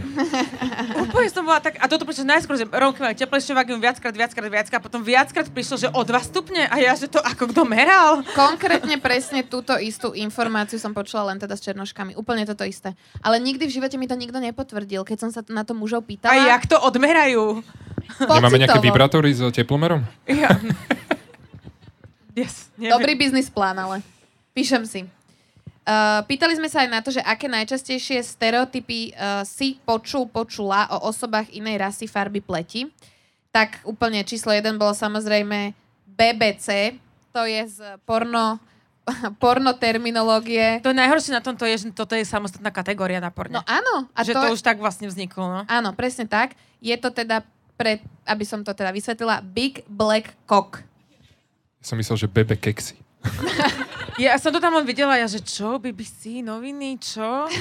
Úplne 1.07 1.29
som 1.31 1.43
bola 1.47 1.59
tak, 1.63 1.79
a 1.79 1.85
toto 1.87 2.03
prišlo 2.03 2.27
najskôr, 2.27 2.55
že 2.59 2.65
Rómky 2.67 2.99
majú 2.99 3.15
teplejšiu 3.15 3.53
vagínu 3.55 3.79
viackrát, 3.79 4.11
viackrát, 4.11 4.49
viackrát, 4.49 4.79
a 4.79 4.83
potom 4.83 5.01
viackrát 5.01 5.47
prišlo, 5.47 5.75
že 5.79 5.87
o 5.91 6.01
2 6.03 6.29
stupne 6.29 6.67
a 6.67 6.75
ja, 6.77 6.93
že 6.93 7.07
to 7.07 7.19
ako 7.23 7.51
kto 7.51 7.61
meral? 7.63 8.21
Konkrétne 8.35 8.99
presne 8.99 9.43
túto 9.45 9.75
istú 9.79 10.11
informáciu 10.11 10.77
som 10.77 10.91
počula 10.91 11.31
len 11.33 11.37
teda 11.39 11.55
s 11.55 11.63
černoškami. 11.63 12.19
Úplne 12.19 12.43
toto 12.45 12.67
isté. 12.67 12.93
Ale 13.23 13.39
nikdy 13.39 13.67
v 13.67 13.75
živote 13.81 13.95
mi 13.95 14.05
to 14.05 14.19
nikto 14.19 14.37
nepotvrdil, 14.37 15.07
keď 15.07 15.17
som 15.27 15.29
sa 15.31 15.41
na 15.47 15.63
to 15.63 15.71
mužov 15.71 16.03
pýtala. 16.03 16.35
A 16.35 16.55
jak 16.57 16.67
to 16.67 16.77
odmerajú? 16.77 17.63
Nemáme 18.21 18.61
nejaké 18.61 18.77
Pocitovo. 18.77 18.87
vibrátory 18.91 19.29
s 19.33 19.41
teplomerom? 19.55 20.03
Ja. 20.29 20.53
Yes, 22.35 22.67
neviem. 22.75 22.91
Dobrý 22.99 23.13
biznis 23.15 23.47
plán, 23.47 23.79
ale. 23.79 24.03
Píšem 24.51 24.83
si. 24.83 25.07
Uh, 25.85 26.25
pýtali 26.25 26.57
sme 26.57 26.65
sa 26.65 26.81
aj 26.81 26.89
na 26.89 26.97
to, 27.05 27.13
že 27.13 27.21
aké 27.21 27.45
najčastejšie 27.45 28.17
stereotypy 28.25 29.13
uh, 29.13 29.45
si 29.45 29.77
počul, 29.85 30.25
počula 30.25 30.89
o 30.89 31.13
osobách 31.13 31.53
inej 31.53 31.77
rasy, 31.77 32.09
farby, 32.09 32.41
pleti. 32.41 32.89
Tak 33.53 33.85
úplne 33.85 34.25
číslo 34.25 34.49
jeden 34.49 34.81
bolo 34.81 34.97
samozrejme 34.97 35.77
BBC, 36.09 36.97
to 37.29 37.45
je 37.45 37.69
z 37.69 38.01
porno, 38.01 38.57
porno 39.43 39.77
terminológie. 39.77 40.81
To 40.81 40.89
najhoršie 40.89 41.37
na 41.37 41.45
tomto 41.45 41.69
je, 41.69 41.85
že 41.85 41.93
toto 41.93 42.17
je 42.17 42.25
samostatná 42.25 42.73
kategória 42.73 43.21
na 43.21 43.29
porne. 43.29 43.61
No 43.61 43.63
áno. 43.69 44.09
A 44.17 44.25
že 44.25 44.33
to... 44.33 44.41
to 44.41 44.57
už 44.57 44.65
tak 44.65 44.81
vlastne 44.81 45.05
vzniklo, 45.05 45.45
no. 45.45 45.61
Áno, 45.69 45.93
presne 45.93 46.25
tak. 46.25 46.57
Je 46.81 46.97
to 46.97 47.13
teda 47.13 47.45
pre, 47.77 48.01
aby 48.25 48.41
som 48.41 48.65
to 48.65 48.73
teda 48.73 48.89
vysvetlila, 48.89 49.45
Big 49.45 49.85
Black 49.85 50.33
Cock. 50.49 50.81
Ja 51.77 51.93
som 51.93 52.01
myslel, 52.01 52.25
že 52.25 52.27
bebe 52.31 52.57
keksy. 52.57 52.97
Ja 54.15 54.39
som 54.39 54.55
to 54.55 54.63
tam 54.63 54.71
len 54.71 54.87
videla, 54.87 55.19
ja 55.19 55.27
že 55.27 55.43
čo, 55.43 55.75
BBC, 55.75 56.39
noviny, 56.39 56.95
čo? 57.03 57.51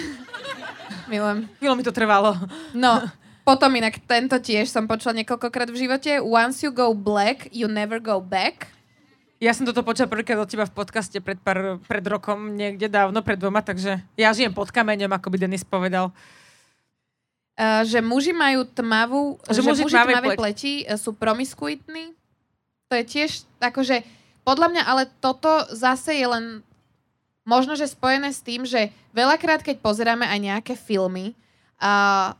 Milujem. 1.11 1.51
Chvíľu 1.59 1.75
mi 1.75 1.83
to 1.83 1.91
trvalo. 1.91 2.39
No, 2.71 3.03
potom 3.43 3.75
inak 3.75 3.99
tento 4.07 4.39
tiež 4.39 4.71
som 4.71 4.87
počula 4.87 5.19
niekoľkokrát 5.19 5.67
v 5.67 5.83
živote. 5.83 6.23
Once 6.23 6.63
you 6.63 6.71
go 6.71 6.95
black, 6.95 7.51
you 7.51 7.67
never 7.67 7.99
go 7.99 8.23
back. 8.23 8.71
Ja 9.43 9.51
som 9.51 9.67
toto 9.67 9.83
počula 9.83 10.07
prvýkrát 10.07 10.39
od 10.39 10.47
teba 10.47 10.63
v 10.63 10.79
podcaste 10.79 11.19
pred, 11.19 11.43
pár, 11.43 11.83
pred 11.91 12.07
rokom, 12.07 12.55
niekde 12.55 12.87
dávno, 12.87 13.19
pred 13.21 13.35
dvoma, 13.35 13.59
takže 13.59 13.99
ja 14.15 14.31
žijem 14.31 14.55
pod 14.55 14.71
kameňom, 14.71 15.11
ako 15.11 15.35
by 15.35 15.37
Denis 15.43 15.67
povedal. 15.67 16.15
Uh, 17.59 17.83
že 17.83 17.99
muži 17.99 18.31
majú 18.31 18.63
tmavú, 18.63 19.43
že, 19.51 19.59
že 19.59 19.63
muži, 19.63 19.83
muži 19.91 19.95
tmavé 19.95 20.15
pleti, 20.23 20.35
pleti 20.39 20.75
uh, 20.87 20.95
sú 20.95 21.19
promiskuitní. 21.19 22.15
To 22.91 22.95
je 22.95 23.05
tiež 23.05 23.43
akože 23.59 24.07
podľa 24.45 24.69
mňa 24.71 24.83
ale 24.85 25.03
toto 25.19 25.49
zase 25.73 26.21
je 26.21 26.27
len 26.29 26.45
možno, 27.49 27.77
že 27.77 27.89
spojené 27.89 28.33
s 28.33 28.41
tým, 28.41 28.65
že 28.65 28.93
veľakrát, 29.13 29.61
keď 29.61 29.81
pozeráme 29.81 30.25
aj 30.25 30.39
nejaké 30.41 30.75
filmy 30.77 31.37
a, 31.81 32.33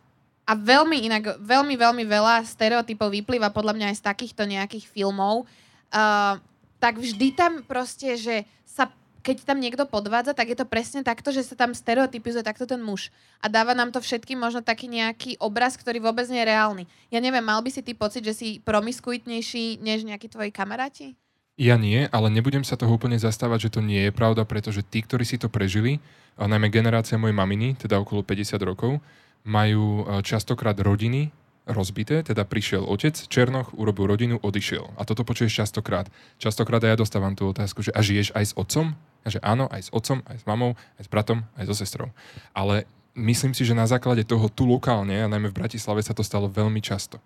a 0.45 0.53
veľmi 0.53 1.09
inak, 1.09 1.41
veľmi, 1.41 1.77
veľmi 1.77 2.05
veľa 2.09 2.45
stereotypov 2.49 3.13
vyplýva 3.13 3.53
podľa 3.53 3.77
mňa 3.77 3.87
aj 3.93 3.97
z 4.01 4.07
takýchto 4.09 4.43
nejakých 4.49 4.85
filmov, 4.89 5.45
a, 5.93 6.41
tak 6.81 7.01
vždy 7.01 7.33
tam 7.33 7.65
proste, 7.65 8.17
že 8.21 8.45
sa 8.69 8.93
keď 9.25 9.49
tam 9.49 9.57
niekto 9.57 9.89
podvádza, 9.89 10.37
tak 10.37 10.53
je 10.53 10.59
to 10.61 10.69
presne 10.69 11.01
takto, 11.01 11.33
že 11.33 11.49
sa 11.49 11.57
tam 11.57 11.73
stereotypizuje 11.73 12.45
takto 12.45 12.69
ten 12.69 12.77
muž. 12.85 13.09
A 13.41 13.49
dáva 13.49 13.73
nám 13.73 13.89
to 13.89 14.05
všetkým 14.05 14.37
možno 14.37 14.61
taký 14.61 14.85
nejaký 14.85 15.41
obraz, 15.41 15.81
ktorý 15.81 16.05
vôbec 16.05 16.29
nie 16.29 16.45
je 16.45 16.51
reálny. 16.53 16.85
Ja 17.09 17.25
neviem, 17.25 17.41
mal 17.41 17.65
by 17.65 17.73
si 17.73 17.81
ty 17.81 17.97
pocit, 17.97 18.21
že 18.21 18.37
si 18.37 18.61
promiskuitnejší 18.61 19.81
než 19.81 20.05
nejakí 20.05 20.29
tvoji 20.29 20.53
kamaráti? 20.53 21.17
Ja 21.55 21.79
nie, 21.79 22.11
ale 22.11 22.35
nebudem 22.35 22.67
sa 22.67 22.75
toho 22.75 22.99
úplne 22.99 23.15
zastávať, 23.15 23.71
že 23.71 23.79
to 23.79 23.81
nie 23.81 24.11
je 24.11 24.13
pravda, 24.13 24.43
pretože 24.43 24.83
tí, 24.83 25.07
ktorí 25.07 25.23
si 25.23 25.39
to 25.39 25.47
prežili, 25.47 26.03
a 26.35 26.51
najmä 26.51 26.67
generácia 26.67 27.15
mojej 27.15 27.37
maminy, 27.37 27.79
teda 27.79 27.95
okolo 28.03 28.27
50 28.27 28.59
rokov, 28.67 28.99
majú 29.47 30.03
e, 30.03 30.19
častokrát 30.27 30.75
rodiny 30.75 31.31
rozbité, 31.65 32.21
teda 32.27 32.45
prišiel 32.45 32.85
otec, 32.85 33.17
Černoch, 33.17 33.73
urobil 33.73 34.11
rodinu, 34.11 34.37
odišiel. 34.43 34.99
A 35.01 35.07
toto 35.09 35.25
počuješ 35.25 35.65
častokrát. 35.65 36.11
Častokrát 36.37 36.83
aj 36.85 36.91
ja 36.93 37.01
dostávam 37.01 37.33
tú 37.33 37.49
otázku, 37.49 37.81
že 37.81 37.95
a 37.95 38.05
žiješ 38.05 38.37
aj 38.37 38.45
s 38.45 38.53
otcom? 38.59 38.93
A 39.25 39.29
že 39.33 39.41
áno, 39.41 39.71
aj 39.73 39.89
s 39.89 39.91
otcom, 39.95 40.21
aj 40.29 40.43
s 40.43 40.45
mamou, 40.45 40.77
aj 41.01 41.03
s 41.07 41.09
bratom, 41.09 41.41
aj 41.57 41.65
so 41.73 41.75
sestrou. 41.79 42.13
Ale 42.53 42.85
myslím 43.17 43.57
si, 43.57 43.65
že 43.65 43.73
na 43.73 43.89
základe 43.89 44.27
toho 44.29 44.53
tu 44.53 44.69
lokálne, 44.69 45.25
a 45.25 45.31
najmä 45.31 45.49
v 45.49 45.59
Bratislave 45.65 46.05
sa 46.05 46.13
to 46.13 46.21
stalo 46.21 46.53
veľmi 46.53 46.85
často. 46.85 47.17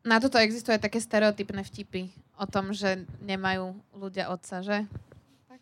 Na 0.00 0.16
toto 0.16 0.40
existuje 0.40 0.80
také 0.80 0.96
stereotypné 0.96 1.60
vtipy 1.60 2.08
o 2.40 2.48
tom, 2.48 2.72
že 2.72 3.04
nemajú 3.20 3.76
ľudia 3.92 4.32
otca, 4.32 4.64
že? 4.64 4.88
Tak. 5.48 5.60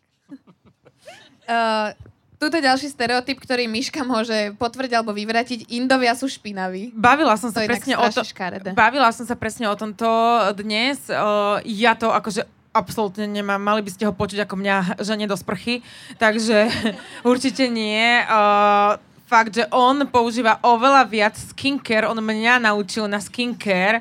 uh, 1.51 1.91
Tuto 2.39 2.55
je 2.55 2.63
ďalší 2.63 2.87
stereotyp, 2.87 3.35
ktorý 3.35 3.67
Miška 3.67 4.07
môže 4.07 4.55
potvrdiť 4.55 4.95
alebo 4.95 5.11
vyvratiť. 5.11 5.75
Indovia 5.75 6.15
sú 6.15 6.31
špinaví. 6.31 6.95
Bavila 6.95 7.35
som 7.35 7.51
sa 7.51 7.59
to 7.59 7.67
presne 7.67 7.99
o 7.99 8.07
to, 8.07 8.23
Bavila 8.71 9.11
som 9.11 9.27
sa 9.27 9.35
presne 9.35 9.67
o 9.67 9.75
tomto 9.75 10.07
dnes. 10.55 11.03
Uh, 11.11 11.59
ja 11.67 11.99
to 11.99 12.15
akože 12.15 12.47
absolútne 12.71 13.27
nemám. 13.27 13.59
Mali 13.59 13.83
by 13.83 13.91
ste 13.91 14.07
ho 14.07 14.15
počuť 14.15 14.47
ako 14.47 14.55
mňa 14.55 14.75
žene 15.07 15.27
do 15.27 15.35
sprchy. 15.35 15.83
Takže 16.15 16.71
určite 17.27 17.67
nie. 17.67 18.23
Uh, 18.23 18.95
fakt, 19.27 19.59
že 19.59 19.67
on 19.75 20.07
používa 20.07 20.63
oveľa 20.63 21.11
viac 21.11 21.35
skincare. 21.35 22.07
On 22.07 22.15
mňa 22.15 22.71
naučil 22.71 23.11
na 23.11 23.19
skincare 23.19 23.99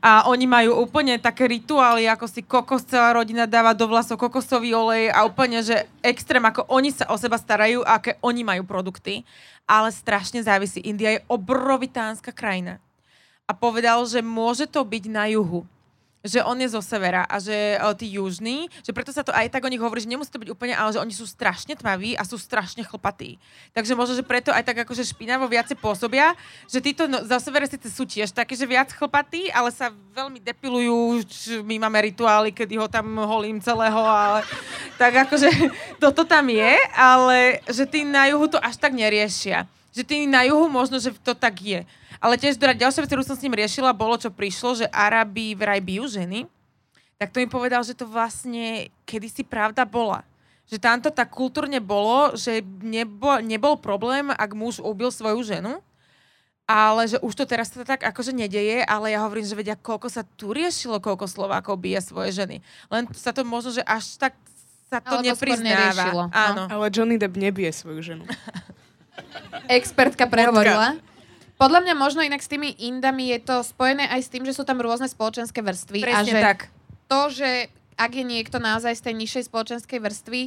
a 0.00 0.24
oni 0.32 0.48
majú 0.48 0.80
úplne 0.80 1.20
také 1.20 1.44
rituály, 1.44 2.08
ako 2.08 2.24
si 2.24 2.40
kokos 2.40 2.88
celá 2.88 3.20
rodina 3.20 3.44
dáva 3.44 3.76
do 3.76 3.84
vlasov 3.84 4.16
kokosový 4.16 4.72
olej 4.72 5.12
a 5.12 5.28
úplne, 5.28 5.60
že 5.60 5.84
extrém, 6.00 6.40
ako 6.40 6.64
oni 6.72 6.88
sa 6.88 7.04
o 7.12 7.20
seba 7.20 7.36
starajú, 7.36 7.84
aké 7.84 8.16
oni 8.24 8.40
majú 8.40 8.64
produkty. 8.64 9.28
Ale 9.68 9.92
strašne 9.92 10.40
závisí. 10.40 10.80
India 10.82 11.20
je 11.20 11.26
obrovitánska 11.28 12.32
krajina. 12.32 12.80
A 13.44 13.52
povedal, 13.52 14.00
že 14.08 14.24
môže 14.24 14.64
to 14.64 14.80
byť 14.82 15.04
na 15.12 15.28
juhu 15.28 15.68
že 16.20 16.44
on 16.44 16.56
je 16.60 16.68
zo 16.68 16.84
severa 16.84 17.24
a 17.24 17.40
že 17.40 17.80
o, 17.80 17.96
tí 17.96 18.20
južní, 18.20 18.68
že 18.84 18.92
preto 18.92 19.08
sa 19.08 19.24
to 19.24 19.32
aj 19.32 19.48
tak 19.48 19.64
o 19.64 19.72
nich 19.72 19.80
hovorí, 19.80 20.04
že 20.04 20.10
nemusí 20.12 20.28
to 20.28 20.40
byť 20.40 20.52
úplne, 20.52 20.76
ale 20.76 20.92
že 20.92 21.00
oni 21.00 21.14
sú 21.16 21.24
strašne 21.24 21.72
tmaví 21.72 22.12
a 22.12 22.22
sú 22.28 22.36
strašne 22.36 22.84
chlpatí. 22.84 23.40
Takže 23.72 23.96
možno, 23.96 24.20
že 24.20 24.24
preto 24.24 24.52
aj 24.52 24.60
tak 24.60 24.84
akože 24.84 25.00
špinavo 25.16 25.48
viacej 25.48 25.80
pôsobia, 25.80 26.36
že 26.68 26.84
títo 26.84 27.08
no, 27.08 27.24
zo 27.24 27.38
severa 27.40 27.64
síce 27.64 27.88
sú 27.88 28.04
tiež 28.04 28.36
také, 28.36 28.52
že 28.52 28.68
viac 28.68 28.92
chlpatí, 28.92 29.48
ale 29.48 29.72
sa 29.72 29.88
veľmi 30.12 30.44
depilujú, 30.44 31.24
my 31.64 31.76
máme 31.88 32.12
rituály, 32.12 32.52
kedy 32.52 32.76
ho 32.76 32.86
tam 32.90 33.16
holím 33.24 33.56
celého, 33.64 34.04
ale 34.04 34.44
tak 35.00 35.24
akože 35.24 35.48
toto 35.96 36.28
tam 36.28 36.44
je, 36.52 36.76
ale 36.92 37.64
že 37.64 37.88
tí 37.88 38.04
na 38.04 38.28
juhu 38.28 38.44
to 38.44 38.60
až 38.60 38.76
tak 38.76 38.92
neriešia. 38.92 39.64
Že 39.90 40.02
tí 40.06 40.16
na 40.28 40.44
juhu 40.46 40.70
možno, 40.70 41.00
že 41.02 41.10
to 41.24 41.34
tak 41.34 41.56
je. 41.58 41.82
Ale 42.20 42.36
tiež 42.36 42.60
teda 42.60 42.76
ďalšia 42.76 43.00
vec, 43.00 43.08
ktorú 43.08 43.24
som 43.24 43.32
s 43.32 43.40
ním 43.40 43.56
riešila, 43.56 43.96
bolo, 43.96 44.20
čo 44.20 44.28
prišlo, 44.28 44.84
že 44.84 44.86
Arabi 44.92 45.56
vraj 45.56 45.80
bijú 45.80 46.04
ženy. 46.04 46.44
Tak 47.16 47.32
to 47.32 47.40
mi 47.40 47.48
povedal, 47.48 47.80
že 47.80 47.96
to 47.96 48.04
vlastne 48.04 48.92
kedysi 49.08 49.40
pravda 49.40 49.88
bola. 49.88 50.20
Že 50.68 50.76
tamto 50.84 51.08
tak 51.08 51.32
kultúrne 51.32 51.80
bolo, 51.80 52.36
že 52.36 52.60
nebo, 52.84 53.40
nebol 53.40 53.80
problém, 53.80 54.28
ak 54.30 54.52
muž 54.52 54.84
ubil 54.84 55.08
svoju 55.08 55.40
ženu, 55.42 55.80
ale 56.70 57.10
že 57.10 57.18
už 57.18 57.34
to 57.34 57.44
teraz 57.48 57.72
sa 57.72 57.82
tak 57.82 58.06
akože 58.06 58.30
nedeje, 58.30 58.84
ale 58.86 59.10
ja 59.10 59.26
hovorím, 59.26 59.42
že 59.42 59.58
vedia, 59.58 59.74
koľko 59.74 60.06
sa 60.06 60.22
tu 60.22 60.54
riešilo, 60.54 61.02
koľko 61.02 61.26
Slovákov 61.26 61.82
bije 61.82 61.98
svoje 61.98 62.30
ženy. 62.36 62.62
Len 62.92 63.10
sa 63.16 63.34
to 63.34 63.42
možno, 63.42 63.74
že 63.74 63.82
až 63.82 64.20
tak 64.20 64.38
sa 64.86 65.02
to 65.02 65.18
ale 65.18 65.34
nepriznáva. 65.34 66.30
To 66.30 66.30
Áno. 66.30 66.62
Ale 66.70 66.86
Johnny 66.94 67.18
Depp 67.18 67.34
nebije 67.34 67.74
svoju 67.74 68.00
ženu. 68.04 68.24
Expertka 69.66 70.30
prehovorila. 70.30 70.94
Podľa 71.60 71.84
mňa 71.84 71.94
možno 71.94 72.24
inak 72.24 72.40
s 72.40 72.48
tými 72.48 72.72
indami 72.88 73.36
je 73.36 73.44
to 73.44 73.60
spojené 73.60 74.08
aj 74.08 74.24
s 74.24 74.32
tým, 74.32 74.48
že 74.48 74.56
sú 74.56 74.64
tam 74.64 74.80
rôzne 74.80 75.04
spoločenské 75.04 75.60
vrstvy. 75.60 76.00
Presne 76.08 76.16
a 76.16 76.24
že 76.24 76.40
tak. 76.40 76.72
To, 77.12 77.28
že 77.28 77.68
ak 78.00 78.16
je 78.16 78.24
niekto 78.24 78.56
naozaj 78.56 78.96
z 78.96 79.04
tej 79.04 79.14
nižšej 79.20 79.52
spoločenskej 79.52 80.00
vrstvy, 80.00 80.40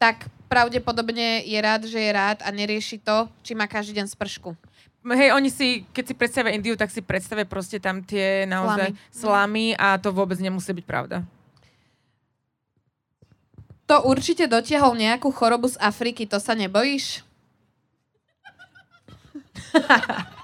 tak 0.00 0.24
pravdepodobne 0.48 1.44
je 1.44 1.58
rád, 1.60 1.84
že 1.84 2.00
je 2.00 2.08
rád 2.08 2.40
a 2.40 2.48
nerieši 2.48 2.96
to, 2.96 3.28
či 3.44 3.52
má 3.52 3.68
každý 3.68 4.00
deň 4.00 4.08
spršku. 4.08 4.56
Hej, 5.04 5.36
oni 5.36 5.52
si, 5.52 5.84
keď 5.92 6.04
si 6.08 6.14
predstavia 6.16 6.56
Indiu, 6.56 6.80
tak 6.80 6.88
si 6.88 7.04
predstavia 7.04 7.44
proste 7.44 7.76
tam 7.76 8.00
tie 8.00 8.48
naozaj 8.48 8.96
slamy, 9.12 9.76
slamy 9.76 9.76
a 9.76 10.00
to 10.00 10.16
vôbec 10.16 10.40
nemusí 10.40 10.72
byť 10.72 10.86
pravda. 10.88 11.20
To 13.84 14.00
určite 14.08 14.48
dotiahol 14.48 14.96
nejakú 14.96 15.28
chorobu 15.28 15.68
z 15.68 15.76
Afriky, 15.76 16.24
to 16.24 16.40
sa 16.40 16.56
nebojíš? 16.56 17.20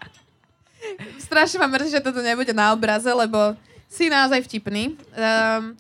Strašne 1.21 1.61
ma 1.61 1.69
mrzí, 1.69 1.97
že 1.97 2.05
toto 2.05 2.25
nebude 2.25 2.51
na 2.57 2.73
obraze, 2.73 3.09
lebo 3.13 3.55
si 3.91 4.09
naozaj 4.09 4.47
vtipný. 4.47 4.97
Um, 5.15 5.75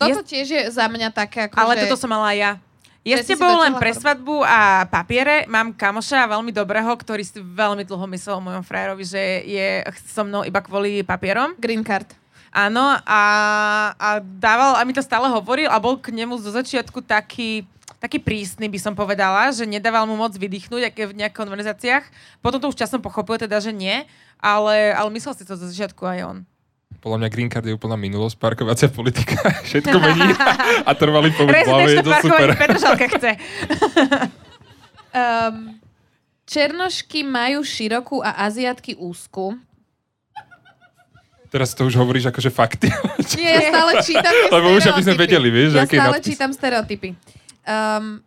toto 0.00 0.24
tiež 0.24 0.46
je 0.48 0.62
za 0.72 0.88
mňa 0.88 1.12
také 1.12 1.46
ako, 1.46 1.60
Ale 1.60 1.76
že... 1.76 1.80
toto 1.86 2.00
som 2.00 2.08
mala 2.08 2.32
ja. 2.32 2.56
Je 3.00 3.16
s 3.16 3.32
tebou 3.32 3.48
len 3.64 3.72
pre 3.80 3.96
svadbu 3.96 4.44
a 4.44 4.84
papiere. 4.84 5.48
Mám 5.48 5.72
kamoša 5.72 6.28
veľmi 6.28 6.52
dobrého, 6.52 6.92
ktorý 6.92 7.24
si 7.24 7.40
veľmi 7.40 7.80
dlho 7.88 8.04
myslel 8.12 8.36
o 8.36 8.44
mojom 8.44 8.60
frajerovi, 8.60 9.04
že 9.08 9.22
je 9.48 9.68
so 10.04 10.20
mnou 10.20 10.44
iba 10.44 10.60
kvôli 10.60 11.00
papierom. 11.00 11.56
Green 11.56 11.80
card. 11.80 12.12
Áno, 12.52 13.00
a, 13.06 13.22
a 13.94 14.08
dával, 14.20 14.76
a 14.76 14.84
mi 14.84 14.92
to 14.92 15.00
stále 15.00 15.30
hovoril 15.32 15.70
a 15.70 15.80
bol 15.80 15.96
k 15.96 16.12
nemu 16.12 16.36
zo 16.42 16.52
začiatku 16.52 17.00
taký, 17.00 17.64
taký 18.00 18.16
prísny, 18.18 18.66
by 18.72 18.80
som 18.80 18.96
povedala, 18.96 19.52
že 19.52 19.68
nedával 19.68 20.08
mu 20.08 20.16
moc 20.16 20.32
vydýchnuť 20.32 20.82
aké 20.88 21.04
v 21.04 21.20
nejakých 21.20 21.36
konverzáciách. 21.36 22.04
Potom 22.40 22.56
to 22.58 22.72
už 22.72 22.80
časom 22.80 23.04
pochopil 23.04 23.36
teda, 23.36 23.60
že 23.60 23.76
nie, 23.76 24.08
ale, 24.40 24.96
ale 24.96 25.12
myslel 25.12 25.36
si 25.36 25.44
to 25.44 25.54
zo 25.54 25.68
začiatku 25.68 26.02
aj 26.08 26.18
on. 26.24 26.38
Podľa 27.00 27.16
mňa 27.22 27.28
green 27.32 27.48
card 27.52 27.64
je 27.64 27.76
úplná 27.76 27.96
minulosť, 27.96 28.36
parkovacia 28.40 28.88
politika, 28.88 29.36
všetko 29.68 29.96
mení 30.00 30.32
a 30.88 30.90
trvalý 30.96 31.30
pobyt 31.36 31.64
v 31.64 31.68
hlave 31.68 31.90
je 31.92 32.02
to 32.02 32.12
super. 32.24 32.48
Petržalka 32.56 33.06
chce. 33.14 33.30
um, 35.12 35.76
černošky 36.50 37.20
majú 37.22 37.60
širokú 37.62 38.24
a 38.24 38.48
aziatky 38.48 38.96
úzku. 38.96 39.54
Teraz 41.50 41.74
to 41.74 41.82
už 41.82 41.98
hovoríš 41.98 42.30
akože 42.30 42.46
fakty. 42.46 42.86
Nie, 43.34 43.58
ja 43.58 43.74
stále 43.74 43.92
čítam 44.06 44.34
Lebo 44.54 44.70
už 44.70 44.86
aby 44.94 45.02
sme 45.02 45.18
vedeli, 45.18 45.50
vieš, 45.50 45.74
Ja 45.74 45.82
stále 45.82 46.22
čítam 46.22 46.54
stereotypy. 46.54 47.18
Um, 47.66 48.24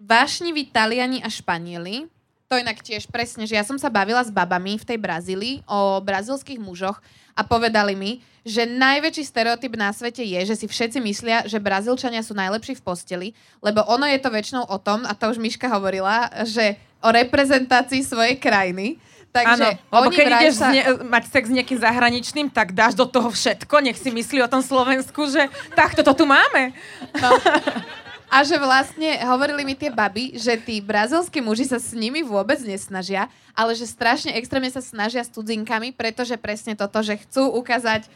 vášniví 0.00 0.72
Taliani 0.72 1.20
a 1.20 1.28
Španieli, 1.28 2.08
to 2.50 2.58
inak 2.58 2.82
tiež 2.82 3.06
presne, 3.06 3.46
že 3.46 3.54
ja 3.54 3.62
som 3.62 3.78
sa 3.78 3.86
bavila 3.86 4.26
s 4.26 4.32
babami 4.34 4.74
v 4.74 4.82
tej 4.82 4.98
Brazílii 4.98 5.62
o 5.70 6.02
brazilských 6.02 6.58
mužoch 6.58 6.98
a 7.38 7.46
povedali 7.46 7.94
mi, 7.94 8.26
že 8.42 8.66
najväčší 8.66 9.22
stereotyp 9.22 9.78
na 9.78 9.94
svete 9.94 10.26
je, 10.26 10.40
že 10.50 10.58
si 10.58 10.66
všetci 10.66 10.98
myslia, 10.98 11.46
že 11.46 11.62
Brazílčania 11.62 12.26
sú 12.26 12.34
najlepší 12.34 12.74
v 12.74 12.82
posteli, 12.82 13.28
lebo 13.62 13.86
ono 13.86 14.02
je 14.08 14.18
to 14.18 14.34
väčšinou 14.34 14.66
o 14.66 14.78
tom, 14.82 15.06
a 15.06 15.14
to 15.14 15.30
už 15.30 15.38
Miška 15.38 15.70
hovorila, 15.70 16.26
že 16.42 16.74
o 16.98 17.14
reprezentácii 17.14 18.02
svojej 18.02 18.34
krajiny. 18.40 18.98
Takže 19.30 19.78
ano, 19.78 20.02
lebo 20.02 20.10
keď 20.10 20.26
ideš 20.42 20.58
sa... 20.58 20.74
ne- 20.74 21.06
mať 21.06 21.30
sex 21.30 21.46
s 21.46 21.54
nejakým 21.54 21.78
zahraničným, 21.78 22.50
tak 22.50 22.74
dáš 22.74 22.98
do 22.98 23.06
toho 23.06 23.30
všetko, 23.30 23.78
nech 23.78 23.94
si 23.94 24.10
myslí 24.10 24.42
o 24.42 24.50
tom 24.50 24.58
Slovensku, 24.58 25.22
že 25.30 25.46
takto 25.78 26.02
to 26.02 26.18
tu 26.18 26.24
máme. 26.26 26.74
No. 27.22 27.30
A 28.30 28.46
že 28.46 28.54
vlastne 28.62 29.18
hovorili 29.26 29.66
mi 29.66 29.74
tie 29.74 29.90
baby, 29.90 30.38
že 30.38 30.54
tí 30.54 30.78
brazilskí 30.78 31.42
muži 31.42 31.66
sa 31.66 31.82
s 31.82 31.90
nimi 31.90 32.22
vôbec 32.22 32.62
nesnažia, 32.62 33.26
ale 33.58 33.74
že 33.74 33.90
strašne 33.90 34.30
extrémne 34.38 34.70
sa 34.70 34.78
snažia 34.78 35.26
s 35.26 35.34
cudzinkami, 35.34 35.90
pretože 35.90 36.38
presne 36.38 36.78
toto, 36.78 37.02
že 37.02 37.18
chcú 37.18 37.50
ukázať, 37.58 38.06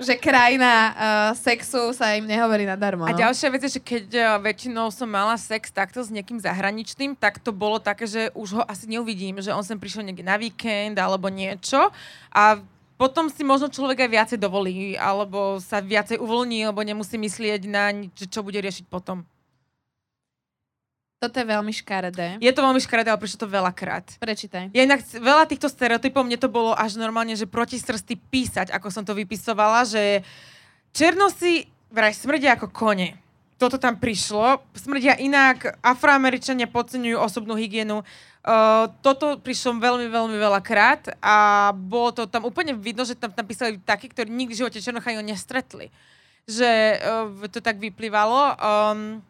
že 0.00 0.16
krajina 0.16 0.72
uh, 0.72 0.92
sexu 1.36 1.92
sa 1.92 2.16
im 2.16 2.24
nehovorí 2.24 2.64
nadarmo. 2.64 3.04
A 3.04 3.12
no. 3.12 3.20
ďalšia 3.20 3.52
vec 3.52 3.62
je, 3.68 3.76
že 3.76 3.80
keď 3.84 4.06
uh, 4.16 4.24
väčšinou 4.40 4.88
som 4.88 5.06
mala 5.06 5.36
sex 5.36 5.68
takto 5.68 6.00
s 6.00 6.08
niekým 6.08 6.40
zahraničným, 6.40 7.12
tak 7.12 7.36
to 7.36 7.52
bolo 7.52 7.76
také, 7.76 8.08
že 8.08 8.22
už 8.32 8.48
ho 8.58 8.62
asi 8.64 8.88
neuvidím, 8.88 9.44
že 9.44 9.52
on 9.52 9.62
sem 9.62 9.76
prišiel 9.76 10.08
niekde 10.08 10.24
na 10.24 10.40
víkend 10.40 10.96
alebo 10.96 11.28
niečo 11.28 11.92
a 12.32 12.64
potom 13.00 13.32
si 13.32 13.40
možno 13.40 13.72
človek 13.72 14.04
aj 14.04 14.10
viacej 14.12 14.38
dovolí, 14.40 14.92
alebo 14.92 15.56
sa 15.56 15.80
viacej 15.80 16.20
uvoľní, 16.20 16.68
alebo 16.68 16.84
nemusí 16.84 17.16
myslieť 17.16 17.64
na 17.64 17.88
nič, 17.96 18.28
čo 18.28 18.44
bude 18.44 18.60
riešiť 18.60 18.92
potom. 18.92 19.24
Toto 21.20 21.36
je 21.36 21.44
veľmi 21.44 21.68
škaredé. 21.68 22.40
Je 22.40 22.48
to 22.48 22.64
veľmi 22.64 22.80
škaredé, 22.80 23.12
ale 23.12 23.20
prišlo 23.20 23.44
to 23.44 23.52
veľakrát. 23.52 24.16
Prečítaj. 24.16 24.72
Ja 24.72 24.88
inak 24.88 25.04
veľa 25.04 25.44
týchto 25.44 25.68
stereotypov, 25.68 26.24
mne 26.24 26.40
to 26.40 26.48
bolo 26.48 26.72
až 26.72 26.96
normálne, 26.96 27.36
že 27.36 27.44
proti 27.44 27.76
srsty 27.76 28.16
písať, 28.16 28.72
ako 28.72 28.88
som 28.88 29.04
to 29.04 29.12
vypisovala, 29.12 29.84
že 29.84 30.24
černosy 30.96 31.68
vraj 31.92 32.16
smrdia 32.16 32.56
ako 32.56 32.72
kone. 32.72 33.20
Toto 33.60 33.76
tam 33.76 34.00
prišlo. 34.00 34.64
Smrdia 34.72 35.20
inak, 35.20 35.76
afroameričania 35.84 36.64
podceňujú 36.72 37.20
osobnú 37.20 37.52
hygienu. 37.52 38.00
Uh, 38.40 38.88
toto 39.04 39.36
prišlo 39.36 39.76
veľmi, 39.76 40.08
veľmi 40.08 40.40
veľakrát 40.40 41.20
a 41.20 41.68
bolo 41.76 42.16
to 42.16 42.24
tam 42.24 42.48
úplne 42.48 42.72
vidno, 42.72 43.04
že 43.04 43.12
tam, 43.12 43.28
tam 43.28 43.44
písali 43.44 43.76
takí, 43.76 44.08
ktorí 44.08 44.32
nikdy 44.32 44.56
v 44.56 44.60
živote 44.64 44.80
Černochajú 44.80 45.20
nestretli. 45.20 45.92
Že 46.48 46.96
uh, 46.96 47.52
to 47.52 47.60
tak 47.60 47.76
vyplývalo. 47.76 48.56
Um, 48.56 49.20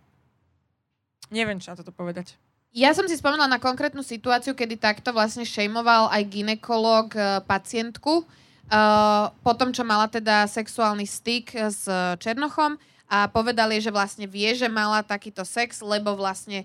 Neviem, 1.31 1.63
čo 1.63 1.73
na 1.73 1.79
toto 1.79 1.95
povedať. 1.95 2.35
Ja 2.71 2.95
som 2.95 3.07
si 3.11 3.19
spomenula 3.19 3.51
na 3.51 3.59
konkrétnu 3.59 4.03
situáciu, 4.03 4.55
kedy 4.55 4.79
takto 4.79 5.11
vlastne 5.11 5.43
šejmoval 5.43 6.11
aj 6.11 6.23
ginekolog 6.31 7.11
uh, 7.19 7.43
pacientku, 7.43 8.23
uh, 8.23 9.31
po 9.43 9.53
tom, 9.59 9.75
čo 9.75 9.83
mala 9.83 10.07
teda 10.07 10.47
sexuálny 10.47 11.03
styk 11.03 11.51
s 11.55 11.91
Černochom 12.23 12.79
a 13.11 13.27
povedali, 13.27 13.83
že 13.83 13.91
vlastne 13.91 14.31
vie, 14.31 14.55
že 14.55 14.71
mala 14.71 15.03
takýto 15.03 15.43
sex, 15.43 15.83
lebo 15.83 16.15
vlastne 16.15 16.63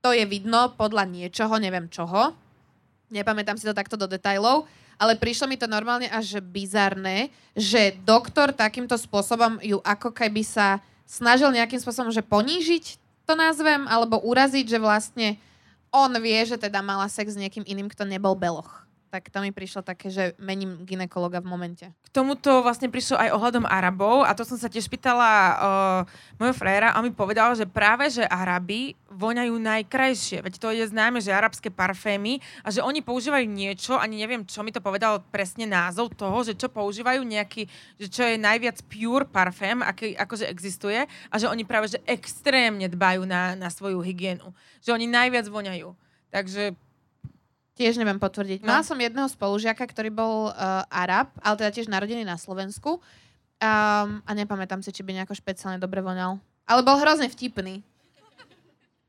to 0.00 0.16
je 0.16 0.24
vidno 0.24 0.72
podľa 0.80 1.04
niečoho, 1.04 1.60
neviem 1.60 1.92
čoho. 1.92 2.32
Nepamätám 3.12 3.60
si 3.60 3.68
to 3.68 3.76
takto 3.76 4.00
do 4.00 4.08
detajlov, 4.08 4.64
ale 4.96 5.20
prišlo 5.20 5.44
mi 5.44 5.60
to 5.60 5.68
normálne 5.68 6.08
až 6.08 6.40
bizarné, 6.40 7.28
že 7.52 8.00
doktor 8.08 8.56
takýmto 8.56 8.96
spôsobom 8.96 9.60
ju 9.60 9.84
ako 9.84 10.08
keby 10.08 10.40
sa 10.40 10.80
snažil 11.04 11.52
nejakým 11.52 11.80
spôsobom, 11.84 12.08
že 12.08 12.24
ponížiť 12.24 13.03
to 13.24 13.32
nazvem, 13.34 13.88
alebo 13.88 14.20
uraziť, 14.20 14.68
že 14.68 14.78
vlastne 14.78 15.28
on 15.88 16.12
vie, 16.20 16.36
že 16.44 16.60
teda 16.60 16.84
mala 16.84 17.08
sex 17.08 17.34
s 17.34 17.40
niekým 17.40 17.64
iným, 17.64 17.88
kto 17.88 18.04
nebol 18.04 18.36
beloch 18.36 18.83
tak 19.14 19.30
to 19.30 19.38
mi 19.38 19.54
prišlo 19.54 19.86
také, 19.86 20.10
že 20.10 20.34
mením 20.42 20.82
ginekologa 20.82 21.38
v 21.38 21.46
momente. 21.46 21.86
K 22.02 22.10
tomuto 22.10 22.66
vlastne 22.66 22.90
prišlo 22.90 23.14
aj 23.14 23.30
ohľadom 23.38 23.62
Arabov 23.62 24.26
a 24.26 24.34
to 24.34 24.42
som 24.42 24.58
sa 24.58 24.66
tiež 24.66 24.90
pýtala 24.90 25.30
uh, 25.30 25.54
môjho 26.34 26.58
frajera 26.58 26.90
a 26.90 26.98
on 26.98 27.06
mi 27.06 27.14
povedal, 27.14 27.54
že 27.54 27.62
práve, 27.62 28.10
že 28.10 28.26
Araby 28.26 28.98
voňajú 29.14 29.54
najkrajšie. 29.54 30.42
Veď 30.42 30.54
to 30.58 30.74
je 30.74 30.90
známe, 30.90 31.22
že 31.22 31.30
arabské 31.30 31.70
parfémy 31.70 32.42
a 32.66 32.74
že 32.74 32.82
oni 32.82 33.06
používajú 33.06 33.46
niečo, 33.46 33.94
ani 33.94 34.18
neviem, 34.18 34.42
čo 34.42 34.66
mi 34.66 34.74
to 34.74 34.82
povedal 34.82 35.22
presne 35.30 35.70
názov 35.70 36.10
toho, 36.18 36.42
že 36.42 36.58
čo 36.58 36.66
používajú 36.66 37.22
nejaký, 37.22 37.70
že 38.02 38.10
čo 38.10 38.26
je 38.26 38.34
najviac 38.34 38.82
pure 38.90 39.30
parfém, 39.30 39.78
aký 39.78 40.18
akože 40.18 40.50
existuje 40.50 41.06
a 41.06 41.34
že 41.38 41.46
oni 41.46 41.62
práve, 41.62 41.86
že 41.86 42.02
extrémne 42.02 42.90
dbajú 42.90 43.22
na, 43.22 43.54
na 43.54 43.70
svoju 43.70 44.02
hygienu. 44.02 44.50
Že 44.82 44.98
oni 44.98 45.06
najviac 45.06 45.46
voňajú. 45.46 45.94
Takže 46.34 46.74
Tiež 47.74 47.98
neviem 47.98 48.22
potvrdiť. 48.22 48.62
No. 48.62 48.70
Mala 48.70 48.86
som 48.86 48.94
jedného 48.94 49.26
spolužiaka, 49.26 49.82
ktorý 49.82 50.14
bol 50.14 50.54
uh, 50.54 50.86
Arab, 50.86 51.34
ale 51.42 51.54
teda 51.58 51.70
tiež 51.74 51.90
narodený 51.90 52.22
na 52.22 52.38
Slovensku. 52.38 53.02
Um, 53.58 54.22
a 54.22 54.30
nepamätám 54.30 54.78
si, 54.78 54.94
či 54.94 55.02
by 55.02 55.10
nejako 55.18 55.34
špeciálne 55.34 55.82
dobre 55.82 55.98
voňal. 55.98 56.38
Ale 56.70 56.80
bol 56.86 56.94
hrozne 57.02 57.26
vtipný. 57.26 57.82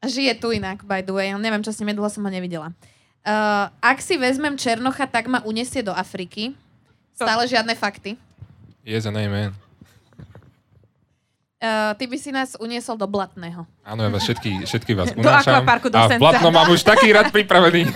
Žije 0.02 0.38
tu 0.42 0.50
inak, 0.50 0.82
by 0.86 1.06
the 1.06 1.14
way. 1.14 1.30
Neviem, 1.34 1.62
čo 1.62 1.74
s 1.74 1.82
ním 1.82 1.94
dlho 1.94 2.10
som 2.10 2.26
ho 2.26 2.32
nevidela. 2.34 2.74
Uh, 3.26 3.70
ak 3.82 4.02
si 4.02 4.18
vezmem 4.22 4.54
Černocha, 4.54 5.10
tak 5.10 5.26
ma 5.30 5.42
unesie 5.46 5.82
do 5.82 5.94
Afriky. 5.94 6.54
Stále 7.18 7.46
žiadne 7.50 7.74
fakty. 7.74 8.18
Yes 8.86 9.10
and 9.10 9.18
amen. 9.18 9.65
Uh, 11.66 11.98
ty 11.98 12.06
by 12.06 12.18
si 12.22 12.30
nás 12.30 12.54
uniesol 12.62 12.94
do 12.94 13.10
Blatného. 13.10 13.66
Áno, 13.82 14.06
ja 14.06 14.10
vás 14.14 14.22
všetky, 14.22 14.70
všetky 14.70 14.94
vás 14.94 15.10
unášam. 15.18 15.26
Do 15.26 15.66
akvaparku, 15.66 15.88
do 15.90 15.98
A 15.98 16.06
v 16.14 16.22
Blatnom 16.22 16.54
mám 16.54 16.70
už 16.70 16.86
taký 16.86 17.10
rad 17.10 17.34
pripravený. 17.34 17.90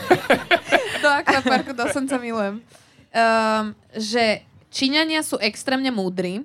do 1.05 1.09
akvaparku, 1.13 1.77
to 1.77 1.85
som 1.93 2.09
sa 2.09 2.17
milujem. 2.17 2.65
Um, 3.13 3.77
že 3.93 4.41
Číňania 4.73 5.21
sú 5.21 5.37
extrémne 5.37 5.93
múdri, 5.93 6.41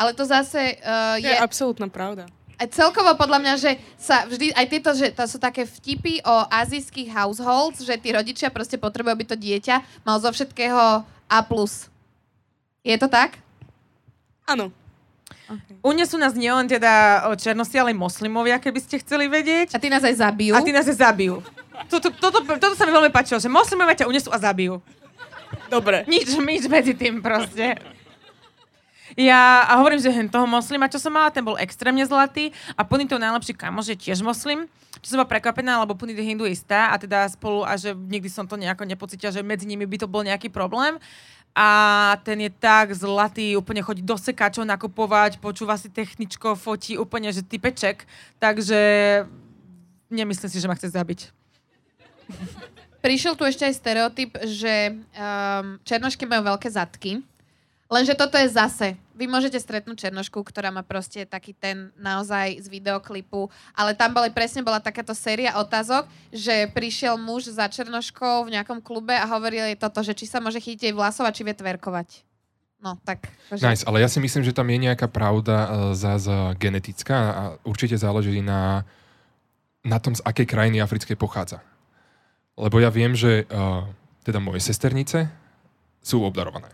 ale 0.00 0.16
to 0.16 0.24
zase 0.24 0.80
uh, 0.80 1.20
je... 1.20 1.28
Je 1.28 1.36
absolútna 1.36 1.92
pravda. 1.92 2.24
Aj 2.56 2.68
celkovo 2.72 3.12
podľa 3.20 3.36
mňa, 3.44 3.54
že 3.60 3.76
sa 4.00 4.24
vždy, 4.24 4.56
aj 4.56 4.66
tieto, 4.72 4.90
že 4.96 5.12
to 5.12 5.28
sú 5.28 5.36
také 5.36 5.68
vtipy 5.68 6.24
o 6.24 6.36
azijských 6.48 7.12
households, 7.12 7.84
že 7.84 8.00
tí 8.00 8.16
rodičia 8.16 8.48
proste 8.48 8.80
potrebujú, 8.80 9.12
aby 9.12 9.28
to 9.28 9.36
dieťa 9.36 10.08
mal 10.08 10.16
zo 10.24 10.32
všetkého 10.32 11.04
A+. 11.04 11.38
Je 12.80 12.96
to 12.96 13.12
tak? 13.12 13.44
Áno. 14.48 14.72
Okay. 15.46 15.78
Unesú 15.78 16.18
nás 16.18 16.34
nielen 16.34 16.66
teda 16.66 17.22
černosti, 17.38 17.78
ale 17.78 17.94
aj 17.94 18.02
moslimovia, 18.02 18.58
keby 18.58 18.82
ste 18.82 18.98
chceli 18.98 19.30
vedieť. 19.30 19.74
A 19.74 19.78
ty 19.78 19.86
nás 19.86 20.02
aj 20.02 20.18
zabijú. 20.18 20.58
A 20.58 20.60
ty 20.60 20.74
nás 20.74 20.82
aj 20.90 20.98
zabijú. 20.98 21.38
Toto, 21.86 22.10
toto, 22.10 22.42
toto 22.42 22.74
sa 22.74 22.82
mi 22.82 22.90
veľmi 22.90 23.14
páčilo, 23.14 23.38
že 23.38 23.46
moslimovia 23.46 23.94
ťa 23.94 24.10
unesú 24.10 24.34
a 24.34 24.42
zabijú. 24.42 24.82
Dobre. 25.70 26.02
Nič, 26.10 26.34
nič 26.34 26.66
medzi 26.66 26.98
tým 26.98 27.22
proste. 27.22 27.78
Ja 29.14 29.64
a 29.70 29.78
hovorím, 29.78 30.02
že 30.02 30.10
hen 30.10 30.26
toho 30.26 30.44
moslima, 30.44 30.90
čo 30.90 30.98
som 30.98 31.14
mala, 31.14 31.32
ten 31.32 31.40
bol 31.40 31.56
extrémne 31.56 32.02
zlatý 32.04 32.50
a 32.74 32.82
Punitov 32.84 33.22
najlepší 33.22 33.54
kamoš 33.54 33.94
je 33.94 33.96
tiež 33.96 34.20
moslim. 34.20 34.66
Čo 35.00 35.14
som 35.14 35.18
bola 35.22 35.30
prekvapená, 35.30 35.78
lebo 35.80 35.94
Punit 35.94 36.18
je 36.18 36.26
hinduista 36.26 36.90
a 36.90 36.98
teda 36.98 37.24
spolu, 37.30 37.62
a 37.62 37.78
že 37.78 37.94
nikdy 37.94 38.28
som 38.28 38.44
to 38.44 38.58
nejako 38.58 38.82
nepocítila, 38.82 39.30
že 39.30 39.46
medzi 39.46 39.64
nimi 39.64 39.86
by 39.86 39.96
to 40.02 40.10
bol 40.10 40.20
nejaký 40.26 40.50
problém 40.50 40.98
a 41.56 41.68
ten 42.20 42.36
je 42.44 42.52
tak 42.52 42.92
zlatý, 42.92 43.56
úplne 43.56 43.80
chodí 43.80 44.04
do 44.04 44.20
sekáčov 44.20 44.68
nakupovať, 44.68 45.40
počúva 45.40 45.80
si 45.80 45.88
techničko, 45.88 46.52
fotí 46.52 47.00
úplne, 47.00 47.32
že 47.32 47.40
typeček, 47.40 48.04
takže 48.36 48.76
nemyslím 50.12 50.52
si, 50.52 50.60
že 50.60 50.68
ma 50.68 50.76
chce 50.76 50.92
zabiť. 50.92 51.32
Prišiel 53.00 53.40
tu 53.40 53.48
ešte 53.48 53.64
aj 53.64 53.74
stereotyp, 53.78 54.36
že 54.44 55.00
um, 55.16 55.80
černošky 55.80 56.28
majú 56.28 56.52
veľké 56.52 56.68
zadky. 56.68 57.24
Lenže 57.86 58.18
toto 58.18 58.34
je 58.34 58.50
zase. 58.50 58.98
Vy 59.14 59.30
môžete 59.30 59.62
stretnúť 59.62 60.10
Černošku, 60.10 60.42
ktorá 60.42 60.74
má 60.74 60.82
proste 60.82 61.22
taký 61.22 61.54
ten 61.54 61.94
naozaj 61.94 62.58
z 62.58 62.66
videoklipu, 62.66 63.46
ale 63.78 63.94
tam 63.94 64.10
boli, 64.10 64.34
presne 64.34 64.66
bola 64.66 64.82
takáto 64.82 65.14
séria 65.14 65.54
otázok, 65.54 66.10
že 66.34 66.66
prišiel 66.74 67.14
muž 67.14 67.46
za 67.46 67.70
Černoškou 67.70 68.50
v 68.50 68.58
nejakom 68.58 68.82
klube 68.82 69.14
a 69.14 69.30
hovoril 69.30 69.70
jej 69.70 69.78
toto, 69.78 70.02
že 70.02 70.18
či 70.18 70.26
sa 70.26 70.42
môže 70.42 70.58
chytiť 70.58 70.90
jej 70.90 70.94
vlasov 70.94 71.30
a 71.30 71.34
či 71.34 71.46
vie 71.46 71.54
tverkovať. 71.54 72.26
No, 72.82 72.98
tak. 73.06 73.30
Že... 73.54 73.62
Nice, 73.62 73.86
ale 73.86 74.02
ja 74.02 74.10
si 74.10 74.18
myslím, 74.18 74.42
že 74.42 74.52
tam 74.52 74.66
je 74.66 74.82
nejaká 74.82 75.06
pravda 75.06 75.56
uh, 75.56 75.68
zás 75.94 76.26
genetická 76.58 77.16
a 77.16 77.42
určite 77.62 77.94
záleží 77.94 78.42
na, 78.42 78.82
na 79.86 80.02
tom, 80.02 80.12
z 80.12 80.26
akej 80.26 80.44
krajiny 80.44 80.82
africkej 80.82 81.14
pochádza. 81.14 81.62
Lebo 82.58 82.82
ja 82.82 82.90
viem, 82.90 83.14
že 83.14 83.46
uh, 83.46 83.86
teda 84.26 84.42
moje 84.42 84.58
sesternice 84.58 85.30
sú 86.02 86.26
obdarované. 86.26 86.68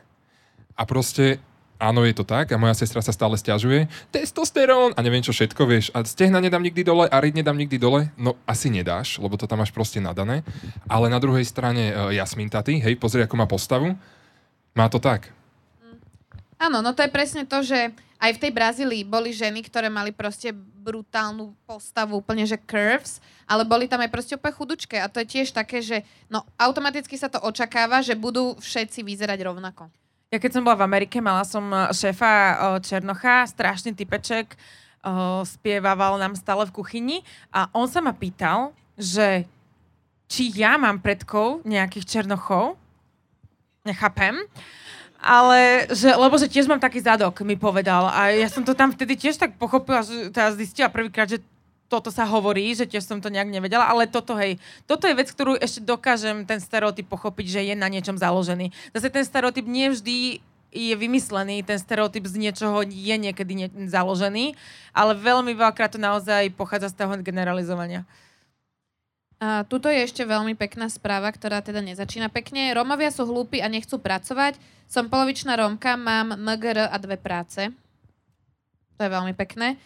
A 0.73 0.83
proste, 0.89 1.39
áno, 1.77 2.07
je 2.07 2.15
to 2.17 2.25
tak 2.25 2.53
a 2.53 2.61
moja 2.61 2.79
sestra 2.79 3.03
sa 3.05 3.13
stále 3.13 3.37
stiažuje, 3.37 3.91
testosterón 4.15 4.97
a 4.97 5.01
neviem 5.05 5.21
čo 5.21 5.35
všetko, 5.35 5.63
vieš, 5.69 5.91
a 5.93 6.01
stehna 6.07 6.41
nedám 6.41 6.63
nikdy 6.63 6.83
dole 6.87 7.07
a 7.11 7.17
ryd 7.21 7.37
nedám 7.37 7.59
nikdy 7.59 7.77
dole, 7.77 8.09
no 8.17 8.39
asi 8.49 8.73
nedáš, 8.73 9.21
lebo 9.21 9.37
to 9.37 9.45
tam 9.45 9.61
máš 9.61 9.75
proste 9.75 10.01
nadané. 10.01 10.47
Ale 10.89 11.13
na 11.13 11.21
druhej 11.21 11.45
strane 11.45 11.93
uh, 11.93 12.09
Jasmin 12.15 12.49
Taty, 12.49 12.81
hej, 12.81 12.97
pozri, 12.97 13.25
ako 13.25 13.35
má 13.37 13.45
postavu, 13.45 13.93
má 14.73 14.89
to 14.89 14.97
tak. 15.03 15.29
Áno, 16.63 16.79
no 16.79 16.95
to 16.95 17.03
je 17.03 17.11
presne 17.11 17.43
to, 17.43 17.59
že 17.67 17.91
aj 18.23 18.39
v 18.39 18.43
tej 18.47 18.53
Brazílii 18.55 19.03
boli 19.03 19.35
ženy, 19.35 19.67
ktoré 19.67 19.91
mali 19.91 20.15
proste 20.15 20.55
brutálnu 20.55 21.59
postavu, 21.67 22.23
úplne 22.23 22.47
že 22.47 22.55
curves, 22.55 23.19
ale 23.51 23.67
boli 23.67 23.91
tam 23.91 23.99
aj 23.99 24.11
proste 24.15 24.39
úplne 24.39 24.55
chudučké 24.55 25.03
a 25.03 25.11
to 25.11 25.19
je 25.23 25.31
tiež 25.39 25.51
také, 25.51 25.83
že 25.83 26.07
no 26.31 26.47
automaticky 26.55 27.19
sa 27.19 27.27
to 27.27 27.43
očakáva, 27.43 27.99
že 27.99 28.15
budú 28.15 28.55
všetci 28.63 29.03
vyzerať 29.03 29.43
rovnako. 29.43 29.91
Ja 30.33 30.41
keď 30.41 30.57
som 30.57 30.65
bola 30.65 30.81
v 30.81 30.89
Amerike, 30.89 31.21
mala 31.21 31.45
som 31.45 31.69
eh, 31.69 31.93
šéfa 31.93 32.33
eh, 32.33 32.57
Černocha, 32.81 33.45
strašný 33.45 33.93
typeček, 33.93 34.57
eh, 34.57 35.41
spievával 35.45 36.17
nám 36.17 36.33
stále 36.41 36.65
v 36.65 36.73
kuchyni 36.73 37.21
a 37.53 37.69
on 37.77 37.85
sa 37.85 38.01
ma 38.01 38.17
pýtal, 38.17 38.73
že 38.97 39.45
či 40.33 40.49
ja 40.57 40.81
mám 40.81 41.05
predkov 41.05 41.61
nejakých 41.69 42.09
Černochov, 42.09 42.81
nechápem, 43.85 44.41
ale 45.21 45.85
že, 45.93 46.09
lebo 46.09 46.41
že 46.41 46.49
tiež 46.49 46.65
mám 46.65 46.81
taký 46.81 47.05
zadok, 47.05 47.45
mi 47.45 47.61
povedal. 47.61 48.09
A 48.09 48.33
ja 48.33 48.49
som 48.49 48.65
to 48.65 48.73
tam 48.73 48.89
vtedy 48.89 49.21
tiež 49.21 49.37
tak 49.37 49.61
pochopila, 49.61 50.01
že 50.01 50.33
teda 50.33 50.57
zistila 50.57 50.89
prvýkrát, 50.89 51.29
že 51.29 51.45
toto 51.93 52.09
sa 52.09 52.25
hovorí, 52.25 52.73
že 52.73 52.89
tiež 52.89 53.05
som 53.05 53.21
to 53.21 53.29
nejak 53.29 53.53
nevedela, 53.53 53.85
ale 53.85 54.09
toto, 54.09 54.33
hej, 54.41 54.57
toto 54.89 55.05
je 55.05 55.13
vec, 55.13 55.29
ktorú 55.29 55.61
ešte 55.61 55.85
dokážem 55.85 56.49
ten 56.49 56.57
stereotyp 56.57 57.05
pochopiť, 57.13 57.47
že 57.53 57.61
je 57.69 57.75
na 57.77 57.93
niečom 57.93 58.17
založený. 58.17 58.73
Zase 58.97 59.13
ten 59.13 59.29
stereotyp 59.29 59.69
nie 59.69 59.93
vždy 59.93 60.41
je 60.73 60.95
vymyslený, 60.97 61.61
ten 61.69 61.77
stereotyp 61.77 62.25
z 62.25 62.49
niečoho 62.49 62.81
je 62.89 63.17
niekedy 63.21 63.53
nie, 63.53 63.69
založený, 63.93 64.57
ale 64.97 65.13
veľmi 65.13 65.53
veľakrát 65.53 65.93
to 65.93 66.01
naozaj 66.01 66.49
pochádza 66.57 66.97
z 66.97 67.05
toho 67.05 67.13
generalizovania. 67.21 68.09
A 69.43 69.69
tuto 69.69 69.93
je 69.93 70.07
ešte 70.07 70.25
veľmi 70.25 70.57
pekná 70.57 70.89
správa, 70.89 71.29
ktorá 71.29 71.61
teda 71.61 71.83
nezačína 71.85 72.31
pekne. 72.33 72.73
Romovia 72.73 73.11
sú 73.11 73.27
hlúpi 73.27 73.59
a 73.59 73.69
nechcú 73.69 73.99
pracovať. 73.99 74.57
Som 74.87 75.11
polovičná 75.11 75.59
Romka, 75.59 75.99
mám 75.99 76.39
MGR 76.39 76.89
a 76.89 76.97
dve 77.03 77.19
práce. 77.19 77.69
To 78.97 79.01
je 79.03 79.11
veľmi 79.11 79.35
pekné. 79.35 79.83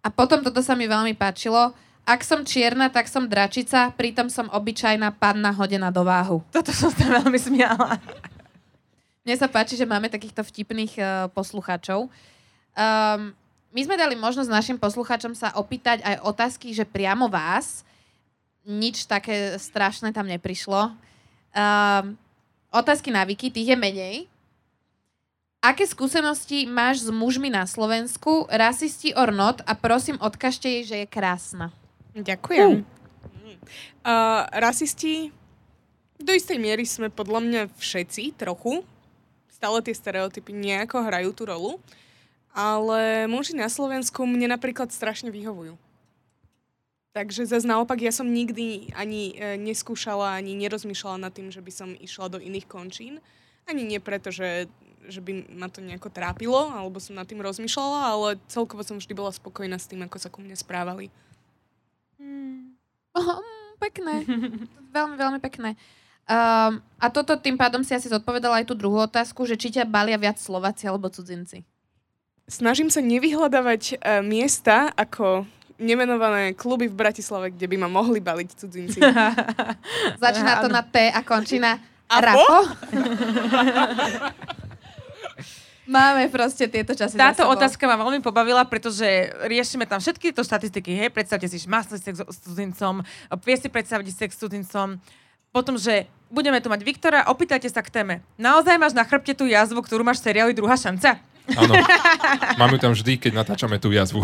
A 0.00 0.08
potom 0.08 0.40
toto 0.40 0.64
sa 0.64 0.72
mi 0.72 0.88
veľmi 0.88 1.12
páčilo. 1.12 1.76
Ak 2.08 2.24
som 2.24 2.42
čierna, 2.42 2.88
tak 2.88 3.06
som 3.06 3.28
dračica, 3.28 3.92
pritom 3.94 4.32
som 4.32 4.48
obyčajná 4.48 5.12
panna 5.20 5.52
hodená 5.52 5.92
do 5.92 6.02
váhu. 6.02 6.40
Toto 6.48 6.72
som 6.72 6.88
sa 6.88 7.20
veľmi 7.20 7.36
smiala. 7.36 8.00
Mne 9.20 9.36
sa 9.36 9.46
páči, 9.46 9.76
že 9.76 9.84
máme 9.84 10.08
takýchto 10.08 10.40
vtipných 10.40 10.94
uh, 10.96 11.06
poslucháčov. 11.36 12.08
Um, 12.72 13.36
my 13.70 13.80
sme 13.84 13.94
dali 14.00 14.16
možnosť 14.16 14.50
našim 14.50 14.78
poslucháčom 14.80 15.36
sa 15.36 15.52
opýtať 15.54 16.02
aj 16.02 16.24
otázky, 16.24 16.72
že 16.72 16.88
priamo 16.88 17.28
vás. 17.28 17.84
Nič 18.64 19.04
také 19.04 19.54
strašné 19.60 20.10
tam 20.10 20.26
neprišlo. 20.26 20.90
Um, 21.52 22.16
otázky 22.72 23.12
na 23.12 23.22
Viki, 23.28 23.52
tých 23.52 23.70
je 23.70 23.78
menej. 23.78 24.16
Aké 25.60 25.84
skúsenosti 25.84 26.64
máš 26.64 27.04
s 27.04 27.12
mužmi 27.12 27.52
na 27.52 27.68
Slovensku? 27.68 28.48
Rasisti 28.48 29.12
or 29.12 29.28
not? 29.28 29.60
A 29.68 29.76
prosím, 29.76 30.16
odkažte 30.16 30.64
jej, 30.64 30.84
že 30.88 30.96
je 31.04 31.06
krásna. 31.06 31.68
Ďakujem. 32.16 32.80
Uh. 32.80 32.88
Uh, 34.00 34.48
rasisti, 34.56 35.28
do 36.16 36.32
istej 36.32 36.56
miery 36.56 36.88
sme 36.88 37.12
podľa 37.12 37.40
mňa 37.44 37.62
všetci 37.76 38.40
trochu. 38.40 38.80
Stále 39.52 39.84
tie 39.84 39.92
stereotypy 39.92 40.56
nejako 40.56 41.04
hrajú 41.04 41.36
tú 41.36 41.44
rolu. 41.44 41.76
Ale 42.56 43.28
muži 43.28 43.52
na 43.52 43.68
Slovensku 43.68 44.24
mne 44.24 44.56
napríklad 44.56 44.88
strašne 44.88 45.28
vyhovujú. 45.28 45.76
Takže 47.12 47.44
zase 47.44 47.68
naopak 47.68 48.00
ja 48.00 48.16
som 48.16 48.24
nikdy 48.24 48.96
ani 48.96 49.36
e, 49.36 49.60
neskúšala, 49.60 50.40
ani 50.40 50.56
nerozmýšľala 50.56 51.28
nad 51.28 51.32
tým, 51.36 51.52
že 51.52 51.60
by 51.60 51.72
som 51.74 51.92
išla 51.92 52.32
do 52.32 52.38
iných 52.40 52.64
končín. 52.64 53.20
Ani 53.68 53.84
nie 53.84 54.00
preto, 54.00 54.32
že 54.32 54.72
že 55.10 55.20
by 55.20 55.50
ma 55.52 55.66
to 55.66 55.82
nejako 55.82 56.08
trápilo, 56.08 56.70
alebo 56.70 57.02
som 57.02 57.18
nad 57.18 57.26
tým 57.26 57.42
rozmýšľala, 57.42 57.98
ale 58.06 58.28
celkovo 58.46 58.86
som 58.86 58.96
vždy 58.96 59.12
bola 59.12 59.34
spokojná 59.34 59.76
s 59.76 59.90
tým, 59.90 60.06
ako 60.06 60.16
sa 60.16 60.30
ku 60.30 60.38
mne 60.40 60.54
správali. 60.54 61.10
Hmm. 62.16 62.78
Oh, 63.12 63.42
pekné. 63.82 64.24
veľmi, 64.96 65.16
veľmi 65.18 65.38
pekné. 65.42 65.74
Um, 66.30 66.78
a 67.02 67.10
toto 67.10 67.34
tým 67.34 67.58
pádom 67.58 67.82
si 67.82 67.90
asi 67.90 68.06
zodpovedala 68.06 68.62
aj 68.62 68.70
tú 68.70 68.78
druhú 68.78 69.02
otázku, 69.02 69.42
že 69.50 69.58
či 69.58 69.74
ťa 69.74 69.82
balia 69.82 70.14
viac 70.14 70.38
Slováci 70.38 70.86
alebo 70.86 71.10
cudzinci? 71.10 71.66
Snažím 72.46 72.86
sa 72.86 73.02
nevyhľadávať 73.02 73.98
uh, 73.98 74.22
miesta 74.22 74.94
ako 74.94 75.42
nemenované 75.80 76.52
kluby 76.54 76.86
v 76.86 76.94
Bratislave, 76.94 77.50
kde 77.50 77.66
by 77.66 77.76
ma 77.80 77.88
mohli 77.88 78.20
baliť 78.20 78.48
cudzinci. 78.52 79.00
Začína 80.22 80.60
to 80.60 80.68
na 80.68 80.84
T 80.84 81.08
a 81.08 81.20
končí 81.24 81.56
na 81.56 81.80
Rapo? 82.06 82.58
Máme 85.90 86.30
proste 86.30 86.70
tieto 86.70 86.94
časy 86.94 87.18
Táto 87.18 87.50
otázka 87.50 87.82
ma 87.90 87.98
veľmi 87.98 88.22
pobavila, 88.22 88.62
pretože 88.62 89.02
riešime 89.42 89.90
tam 89.90 89.98
všetky 89.98 90.30
tieto 90.30 90.46
štatistiky. 90.46 90.94
Hej? 90.94 91.10
Predstavte 91.10 91.50
si 91.50 91.58
masný 91.66 91.98
sex 91.98 92.22
s 92.22 92.38
cudzincom, 92.46 93.02
vie 93.42 93.56
si 93.58 93.66
predstaviť 93.66 94.06
sex 94.14 94.38
s 94.38 94.40
cudzincom, 94.46 95.02
potom, 95.50 95.74
že 95.74 96.06
budeme 96.30 96.62
tu 96.62 96.70
mať 96.70 96.86
Viktora, 96.86 97.26
opýtajte 97.26 97.66
sa 97.66 97.82
k 97.82 97.90
téme. 97.90 98.14
Naozaj 98.38 98.78
máš 98.78 98.94
na 98.94 99.02
chrbte 99.02 99.34
tú 99.34 99.50
jazvu, 99.50 99.82
ktorú 99.82 100.06
máš 100.06 100.22
v 100.22 100.30
seriáli 100.30 100.54
Druhá 100.54 100.78
šanca? 100.78 101.18
Áno. 101.58 101.74
Mám 102.54 102.70
ju 102.70 102.78
tam 102.78 102.94
vždy, 102.94 103.18
keď 103.18 103.42
natáčame 103.42 103.82
tú 103.82 103.90
jazvu. 103.90 104.22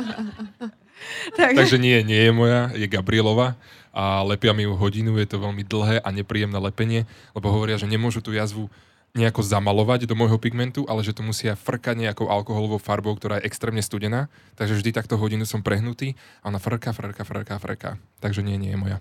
tak. 1.38 1.56
Takže 1.56 1.80
nie, 1.80 2.04
nie 2.04 2.28
je 2.28 2.32
moja, 2.36 2.68
je 2.76 2.84
Gabrielova 2.84 3.56
a 3.96 4.20
lepia 4.20 4.52
mi 4.52 4.68
ju 4.68 4.76
hodinu, 4.76 5.16
je 5.16 5.24
to 5.32 5.40
veľmi 5.40 5.64
dlhé 5.64 6.04
a 6.04 6.08
nepríjemné 6.12 6.60
lepenie, 6.60 7.08
lebo 7.32 7.48
hovoria, 7.48 7.80
že 7.80 7.88
nemôžu 7.88 8.20
tú 8.20 8.36
jazvu 8.36 8.68
nejako 9.16 9.40
zamalovať 9.40 10.04
do 10.04 10.14
môjho 10.14 10.36
pigmentu, 10.36 10.84
ale 10.86 11.00
že 11.02 11.16
to 11.16 11.24
musia 11.24 11.56
frkať 11.56 11.96
nejakou 11.96 12.28
alkoholovou 12.28 12.78
farbou, 12.78 13.16
ktorá 13.16 13.40
je 13.40 13.48
extrémne 13.48 13.80
studená. 13.80 14.28
Takže 14.54 14.78
vždy 14.78 14.90
takto 14.92 15.16
hodinu 15.16 15.48
som 15.48 15.64
prehnutý 15.64 16.14
a 16.44 16.52
ona 16.52 16.60
frka, 16.60 16.92
frka, 16.92 17.24
frka, 17.24 17.56
frka. 17.58 17.90
Takže 18.20 18.44
nie, 18.44 18.60
nie 18.60 18.76
je 18.76 18.78
moja. 18.78 18.98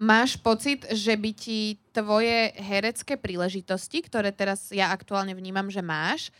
Máš 0.00 0.40
pocit, 0.40 0.88
že 0.88 1.12
by 1.12 1.30
ti 1.36 1.76
tvoje 1.92 2.56
herecké 2.56 3.20
príležitosti, 3.20 4.00
ktoré 4.00 4.32
teraz 4.32 4.72
ja 4.72 4.96
aktuálne 4.96 5.36
vnímam, 5.36 5.68
že 5.68 5.84
máš, 5.84 6.32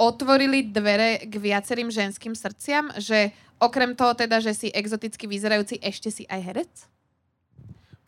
otvorili 0.00 0.64
dvere 0.64 1.28
k 1.28 1.34
viacerým 1.36 1.92
ženským 1.92 2.32
srdciam, 2.32 2.88
že 2.96 3.36
okrem 3.60 3.92
toho 3.92 4.16
teda, 4.16 4.40
že 4.40 4.56
si 4.56 4.72
exoticky 4.72 5.28
vyzerajúci, 5.28 5.76
ešte 5.84 6.08
si 6.08 6.24
aj 6.24 6.40
herec? 6.40 6.72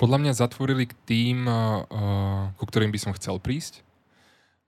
Podľa 0.02 0.18
mňa 0.18 0.32
zatvorili 0.34 0.90
k 0.90 0.98
tým, 1.06 1.46
uh, 1.46 2.50
ku 2.58 2.66
ktorým 2.66 2.90
by 2.90 2.98
som 2.98 3.14
chcel 3.14 3.38
prísť. 3.38 3.86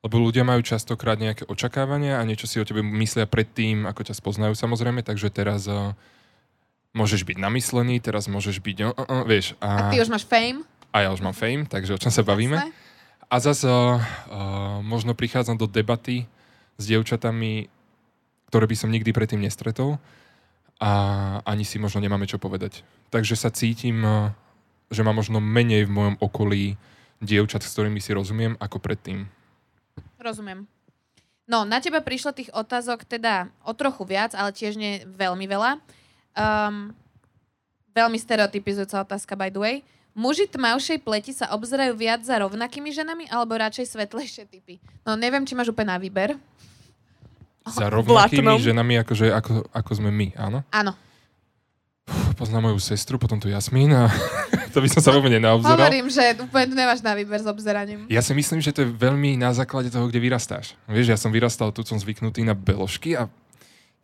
Lebo 0.06 0.22
ľudia 0.22 0.46
majú 0.46 0.62
častokrát 0.62 1.18
nejaké 1.18 1.42
očakávania 1.50 2.22
a 2.22 2.28
niečo 2.28 2.46
si 2.46 2.62
o 2.62 2.68
tebe 2.68 2.86
myslia 2.86 3.26
predtým, 3.26 3.82
ako 3.82 4.06
ťa 4.06 4.14
spoznajú 4.14 4.54
samozrejme, 4.54 5.02
takže 5.02 5.34
teraz 5.34 5.66
uh, 5.66 5.90
môžeš 6.94 7.26
byť 7.26 7.42
namyslený, 7.42 7.98
teraz 7.98 8.30
môžeš 8.30 8.62
byť, 8.62 8.78
uh, 8.86 8.94
uh, 8.94 9.26
vieš. 9.26 9.58
A, 9.58 9.90
a 9.90 9.90
ty 9.90 9.98
už 9.98 10.06
máš 10.06 10.22
fame? 10.22 10.62
A 10.94 11.02
ja 11.02 11.10
už 11.10 11.18
mám 11.18 11.34
fame, 11.34 11.66
takže 11.66 11.98
o 11.98 11.98
čom 11.98 12.14
sa 12.14 12.22
bavíme. 12.22 12.54
Jasne. 12.54 12.70
A 13.26 13.36
zase 13.42 13.66
uh, 13.66 13.74
uh, 13.74 14.78
možno 14.86 15.18
prichádzam 15.18 15.58
do 15.58 15.66
debaty 15.66 16.30
s 16.78 16.86
dievčatami, 16.86 17.66
ktoré 18.54 18.70
by 18.70 18.76
som 18.78 18.94
nikdy 18.94 19.10
predtým 19.10 19.42
nestretol 19.42 19.98
a 20.78 20.90
ani 21.42 21.66
si 21.66 21.82
možno 21.82 21.98
nemáme 21.98 22.30
čo 22.30 22.38
povedať. 22.38 22.86
Takže 23.10 23.34
sa 23.34 23.50
cítim 23.50 23.98
uh, 24.06 24.30
že 24.92 25.02
má 25.04 25.12
možno 25.12 25.40
menej 25.40 25.88
v 25.88 25.94
mojom 25.94 26.16
okolí 26.20 26.76
dievčat, 27.22 27.64
s 27.64 27.72
ktorými 27.72 28.00
si 28.02 28.12
rozumiem, 28.12 28.58
ako 28.60 28.78
predtým. 28.80 29.28
Rozumiem. 30.20 30.68
No, 31.44 31.68
na 31.68 31.76
teba 31.80 32.00
prišlo 32.00 32.32
tých 32.32 32.48
otázok 32.56 33.04
teda 33.04 33.52
o 33.68 33.76
trochu 33.76 34.08
viac, 34.08 34.32
ale 34.32 34.52
tiež 34.56 34.80
nie 34.80 35.04
veľmi 35.04 35.44
veľa. 35.44 35.76
Um, 36.34 36.96
veľmi 37.92 38.16
stereotypizujúca 38.16 39.04
otázka, 39.04 39.36
by 39.36 39.52
the 39.52 39.60
way. 39.60 39.76
Muži 40.14 40.46
tmavšej 40.46 41.02
pleti 41.02 41.34
sa 41.34 41.50
obzerajú 41.52 41.98
viac 41.98 42.22
za 42.22 42.38
rovnakými 42.38 42.94
ženami 42.94 43.26
alebo 43.28 43.58
radšej 43.58 43.92
svetlejšie 43.92 44.44
typy? 44.46 44.78
No, 45.02 45.18
neviem, 45.18 45.42
či 45.42 45.58
máš 45.58 45.74
úplne 45.74 45.90
na 45.92 45.98
výber. 45.98 46.38
Za 47.66 47.90
rovnakými 47.94 48.46
Vlátnom. 48.46 48.62
ženami, 48.62 48.94
akože, 49.04 49.26
ako, 49.34 49.66
ako 49.74 49.90
sme 49.98 50.14
my, 50.14 50.26
áno? 50.38 50.62
Áno. 50.70 50.94
Poznám 52.34 52.70
moju 52.70 52.78
sestru, 52.82 53.16
potom 53.16 53.38
tu 53.38 53.46
Jasmín 53.46 53.94
a 53.94 54.10
to 54.74 54.82
by 54.82 54.88
som 54.90 55.00
sa 55.00 55.14
vôbec 55.14 55.30
nenaobzeral. 55.30 55.78
Hovorím, 55.78 56.10
že 56.10 56.34
úplne 56.42 56.66
tu 56.66 56.74
nemáš 56.74 57.00
na 57.00 57.14
výber 57.14 57.38
s 57.38 57.46
obzeraním. 57.46 58.10
Ja 58.10 58.20
si 58.20 58.34
myslím, 58.34 58.58
že 58.58 58.74
to 58.74 58.82
je 58.84 58.90
veľmi 58.90 59.38
na 59.38 59.54
základe 59.54 59.88
toho, 59.88 60.10
kde 60.10 60.18
vyrastáš. 60.18 60.74
Vieš, 60.90 61.14
ja 61.14 61.18
som 61.18 61.30
vyrastal, 61.30 61.70
tu 61.70 61.86
som 61.86 61.96
zvyknutý 61.96 62.42
na 62.42 62.58
beložky 62.58 63.14
a 63.14 63.30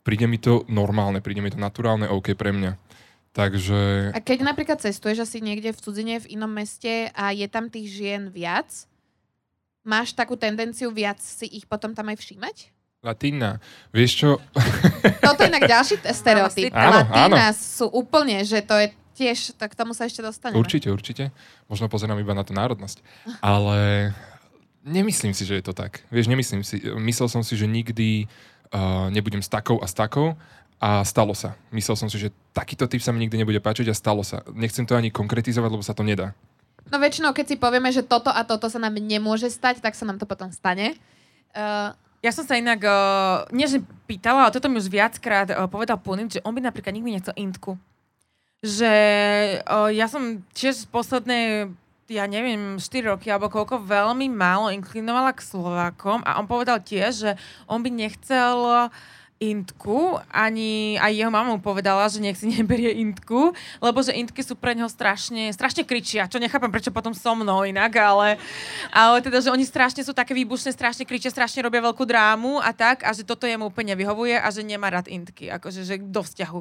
príde 0.07 0.31
mi 0.31 0.39
to 0.39 0.63
normálne, 0.71 1.19
príde 1.19 1.43
mi 1.43 1.51
to 1.51 1.59
naturálne, 1.59 2.07
OK 2.07 2.39
pre 2.39 2.55
mňa. 2.55 2.79
Takže... 3.31 4.11
A 4.15 4.19
keď 4.19 4.43
napríklad 4.43 4.83
cestuješ 4.83 5.23
asi 5.23 5.39
niekde 5.43 5.71
v 5.71 5.83
cudzine, 5.83 6.19
v 6.19 6.35
inom 6.35 6.51
meste 6.51 7.11
a 7.15 7.31
je 7.31 7.47
tam 7.47 7.71
tých 7.71 7.91
žien 7.91 8.27
viac, 8.31 8.67
máš 9.87 10.15
takú 10.15 10.35
tendenciu 10.35 10.91
viac 10.91 11.19
si 11.23 11.47
ich 11.47 11.67
potom 11.67 11.95
tam 11.95 12.11
aj 12.11 12.19
všímať? 12.19 12.71
Latina. 13.01 13.57
Vieš 13.97 14.13
čo? 14.13 14.31
Toto 15.25 15.41
je 15.41 15.49
inak 15.49 15.65
ďalší 15.65 16.05
stereotyp. 16.13 16.69
Áno, 16.77 17.01
Latina 17.01 17.49
áno. 17.49 17.57
sú 17.57 17.89
úplne, 17.89 18.45
že 18.45 18.61
to 18.61 18.77
je 18.77 18.93
tiež, 19.17 19.57
tak 19.57 19.73
tomu 19.73 19.97
sa 19.97 20.05
ešte 20.05 20.21
dostaneme. 20.21 20.61
Určite, 20.61 20.93
určite. 20.93 21.33
Možno 21.73 21.89
pozerám 21.89 22.21
iba 22.21 22.37
na 22.37 22.45
tú 22.45 22.53
národnosť. 22.53 23.01
Ale 23.41 24.13
nemyslím 24.85 25.33
si, 25.33 25.49
že 25.49 25.61
je 25.61 25.65
to 25.65 25.73
tak. 25.73 26.05
Vieš, 26.13 26.29
nemyslím 26.29 26.61
si. 26.61 26.77
Myslel 27.01 27.29
som 27.33 27.41
si, 27.41 27.57
že 27.57 27.65
nikdy 27.65 28.29
uh, 28.69 29.09
nebudem 29.09 29.41
s 29.41 29.49
takou 29.49 29.81
a 29.81 29.89
s 29.89 29.97
takou. 29.97 30.37
A 30.81 31.01
stalo 31.05 31.33
sa. 31.33 31.57
Myslel 31.73 31.97
som 31.97 32.09
si, 32.09 32.17
že 32.21 32.33
takýto 32.53 32.85
typ 32.85 33.01
sa 33.01 33.13
mi 33.13 33.21
nikdy 33.25 33.41
nebude 33.41 33.61
páčiť 33.61 33.93
a 33.93 33.97
stalo 33.97 34.25
sa. 34.25 34.45
Nechcem 34.53 34.85
to 34.85 34.97
ani 34.97 35.09
konkretizovať, 35.13 35.69
lebo 35.73 35.85
sa 35.85 35.97
to 35.97 36.05
nedá. 36.05 36.37
No 36.89 37.01
väčšinou, 37.01 37.33
keď 37.33 37.47
si 37.49 37.57
povieme, 37.57 37.93
že 37.93 38.05
toto 38.05 38.33
a 38.33 38.45
toto 38.45 38.69
sa 38.73 38.81
nám 38.81 38.97
nemôže 38.97 39.49
stať, 39.53 39.85
tak 39.85 39.97
sa 39.97 40.09
nám 40.09 40.17
to 40.17 40.25
potom 40.25 40.49
stane. 40.53 40.97
Uh, 41.53 41.93
ja 42.21 42.31
som 42.33 42.45
sa 42.45 42.61
inak, 42.61 42.81
uh, 42.85 43.49
nie 43.53 43.65
že 43.65 43.81
pýtala, 44.05 44.49
ale 44.49 44.55
toto 44.55 44.69
mi 44.69 44.77
už 44.77 44.93
viackrát 44.93 45.49
uh, 45.53 45.65
povedal 45.69 45.97
Punit, 45.97 46.37
že 46.37 46.45
on 46.45 46.53
by 46.53 46.61
napríklad 46.61 46.93
nikdy 46.93 47.17
nechcel 47.17 47.37
intku. 47.37 47.81
Že 48.61 48.93
uh, 49.65 49.89
ja 49.89 50.05
som 50.05 50.45
tiež 50.53 50.85
posledné 50.93 51.73
ja 52.11 52.27
neviem, 52.27 52.75
4 52.83 53.07
roky 53.07 53.31
alebo 53.31 53.47
koľko, 53.47 53.87
veľmi 53.87 54.27
málo 54.35 54.75
inklinovala 54.75 55.31
k 55.31 55.47
Slovákom 55.47 56.27
a 56.27 56.43
on 56.43 56.51
povedal 56.51 56.83
tiež, 56.83 57.13
že 57.15 57.33
on 57.71 57.87
by 57.87 57.91
nechcel 57.95 58.91
Intku, 59.41 60.21
ani 60.29 61.01
aj 61.01 61.17
jeho 61.17 61.33
mama 61.33 61.57
mu 61.57 61.65
povedala, 61.65 62.05
že 62.13 62.21
nech 62.21 62.37
si 62.37 62.45
neberie 62.61 63.01
Intku, 63.01 63.57
lebo 63.81 64.05
že 64.05 64.13
Intky 64.13 64.45
sú 64.45 64.53
pre 64.53 64.77
neho 64.77 64.85
strašne, 64.93 65.49
strašne 65.57 65.89
kričia, 65.89 66.29
čo 66.29 66.37
nechápem, 66.37 66.69
prečo 66.69 66.93
potom 66.93 67.17
so 67.17 67.33
mnou 67.33 67.65
inak, 67.65 67.89
ale, 67.97 68.37
ale 68.93 69.25
teda, 69.25 69.41
že 69.41 69.49
oni 69.49 69.65
strašne 69.65 70.05
sú 70.05 70.13
také 70.13 70.37
výbušné, 70.37 70.77
strašne 70.77 71.09
kričia, 71.09 71.33
strašne 71.33 71.65
robia 71.65 71.81
veľkú 71.81 72.05
drámu 72.05 72.61
a 72.61 72.69
tak, 72.77 73.01
a 73.01 73.17
že 73.17 73.25
toto 73.25 73.49
jemu 73.49 73.73
úplne 73.73 73.97
vyhovuje 73.97 74.37
a 74.37 74.45
že 74.53 74.61
nemá 74.61 74.93
rád 74.93 75.09
Intky, 75.09 75.49
akože 75.49 75.89
že 75.89 75.97
do 75.97 76.21
vzťahu. 76.21 76.61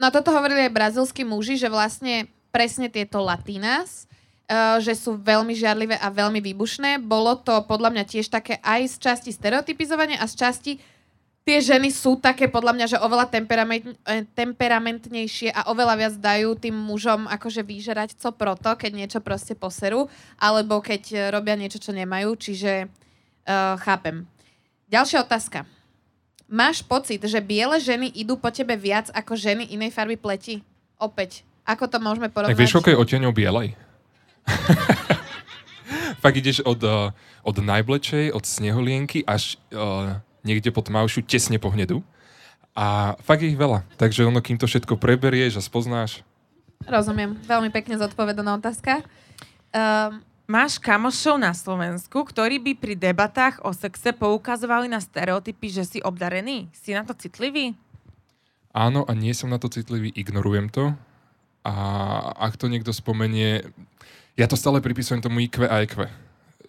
No 0.00 0.08
toto 0.08 0.32
hovorili 0.32 0.64
aj 0.64 0.72
brazilskí 0.72 1.28
muži, 1.28 1.60
že 1.60 1.68
vlastne 1.68 2.24
presne 2.48 2.88
tieto 2.88 3.20
latinas, 3.20 4.08
uh, 4.48 4.80
že 4.80 4.96
sú 4.96 5.20
veľmi 5.20 5.52
žiarlivé 5.52 6.00
a 6.00 6.08
veľmi 6.08 6.40
výbušné. 6.40 7.04
Bolo 7.04 7.36
to 7.36 7.60
podľa 7.68 7.92
mňa 7.92 8.04
tiež 8.08 8.32
také 8.32 8.56
aj 8.64 8.96
z 8.96 8.96
časti 8.96 9.30
stereotypizovania 9.30 10.18
a 10.18 10.24
z 10.24 10.34
časti 10.40 10.72
tie 11.42 11.58
ženy 11.58 11.90
sú 11.90 12.18
také 12.18 12.46
podľa 12.46 12.72
mňa, 12.74 12.86
že 12.86 13.02
oveľa 13.02 13.26
temperament, 13.26 13.98
eh, 14.06 14.22
temperamentnejšie 14.34 15.50
a 15.50 15.66
oveľa 15.70 15.94
viac 15.98 16.14
dajú 16.18 16.54
tým 16.54 16.74
mužom 16.74 17.26
akože 17.26 17.66
vyžerať 17.66 18.14
co 18.18 18.30
proto, 18.34 18.74
keď 18.78 18.90
niečo 18.94 19.20
proste 19.20 19.58
poserú, 19.58 20.06
alebo 20.38 20.78
keď 20.78 21.02
eh, 21.12 21.20
robia 21.34 21.58
niečo, 21.58 21.82
čo 21.82 21.90
nemajú, 21.90 22.34
čiže 22.38 22.86
uh, 22.86 23.74
chápem. 23.82 24.26
Ďalšia 24.86 25.24
otázka. 25.24 25.66
Máš 26.52 26.84
pocit, 26.84 27.24
že 27.24 27.40
biele 27.40 27.80
ženy 27.80 28.12
idú 28.12 28.36
po 28.36 28.52
tebe 28.52 28.76
viac 28.76 29.08
ako 29.10 29.34
ženy 29.34 29.72
inej 29.72 29.90
farby 29.96 30.20
pleti? 30.20 30.60
Opäť, 31.00 31.48
ako 31.64 31.88
to 31.88 31.98
môžeme 31.98 32.28
porovnať? 32.28 32.54
Tak 32.54 32.60
vieš, 32.60 32.76
koľko 32.76 32.92
je 32.92 33.00
oteňov 33.00 33.32
bielej? 33.32 33.68
Fakt 36.22 36.36
ideš 36.38 36.60
od, 36.62 36.80
uh, 36.84 37.10
od 37.42 37.56
najblečej, 37.56 38.30
od 38.30 38.44
sneholienky 38.44 39.24
až 39.26 39.56
uh, 39.72 40.20
niekde 40.42 40.74
pod 40.74 40.90
Maušu 40.90 41.22
tesne 41.22 41.58
po 41.58 41.70
hnedu. 41.72 42.02
A 42.72 43.18
fakt 43.20 43.42
je 43.44 43.52
ich 43.52 43.58
veľa. 43.58 43.84
Takže 44.00 44.26
ono, 44.26 44.40
kým 44.40 44.56
to 44.56 44.66
všetko 44.66 44.96
preberieš 44.96 45.60
a 45.60 45.62
spoznáš. 45.62 46.24
Rozumiem. 46.84 47.38
Veľmi 47.46 47.70
pekne 47.70 48.00
zodpovedaná 48.00 48.58
otázka. 48.58 49.04
Um, 49.70 50.24
Máš 50.50 50.76
kamošov 50.76 51.38
na 51.38 51.54
Slovensku, 51.54 52.18
ktorí 52.26 52.58
by 52.60 52.72
pri 52.76 52.92
debatách 52.98 53.62
o 53.62 53.70
sexe 53.70 54.10
poukazovali 54.10 54.90
na 54.90 55.00
stereotypy, 55.00 55.70
že 55.70 55.86
si 55.86 55.98
obdarený? 56.04 56.66
Si 56.74 56.92
na 56.92 57.06
to 57.06 57.14
citlivý? 57.14 57.78
Áno 58.74 59.06
a 59.06 59.16
nie 59.16 59.32
som 59.32 59.48
na 59.48 59.56
to 59.56 59.70
citlivý, 59.70 60.10
ignorujem 60.12 60.66
to. 60.68 60.92
A 61.62 61.72
ak 62.36 62.58
to 62.58 62.66
niekto 62.66 62.90
spomenie, 62.90 63.64
ja 64.34 64.50
to 64.50 64.58
stále 64.58 64.82
pripisujem 64.82 65.22
tomu 65.22 65.46
IQ 65.46 65.62
a 65.70 65.86
EQ. 65.86 66.10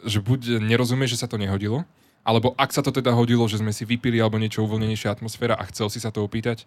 Že 0.06 0.20
buď 0.22 0.40
nerozumieš, 0.62 1.18
že 1.18 1.22
sa 1.26 1.28
to 1.28 1.42
nehodilo, 1.42 1.82
alebo 2.24 2.56
ak 2.56 2.72
sa 2.72 2.80
to 2.80 2.96
teda 2.96 3.12
hodilo, 3.12 3.44
že 3.52 3.60
sme 3.60 3.76
si 3.76 3.84
vypili 3.84 4.18
alebo 4.24 4.40
niečo 4.40 4.64
uvoľnenejšia 4.64 5.20
atmosféra 5.20 5.60
a 5.60 5.68
chcel 5.68 5.92
si 5.92 6.00
sa 6.00 6.10
to 6.10 6.24
opýtať, 6.24 6.64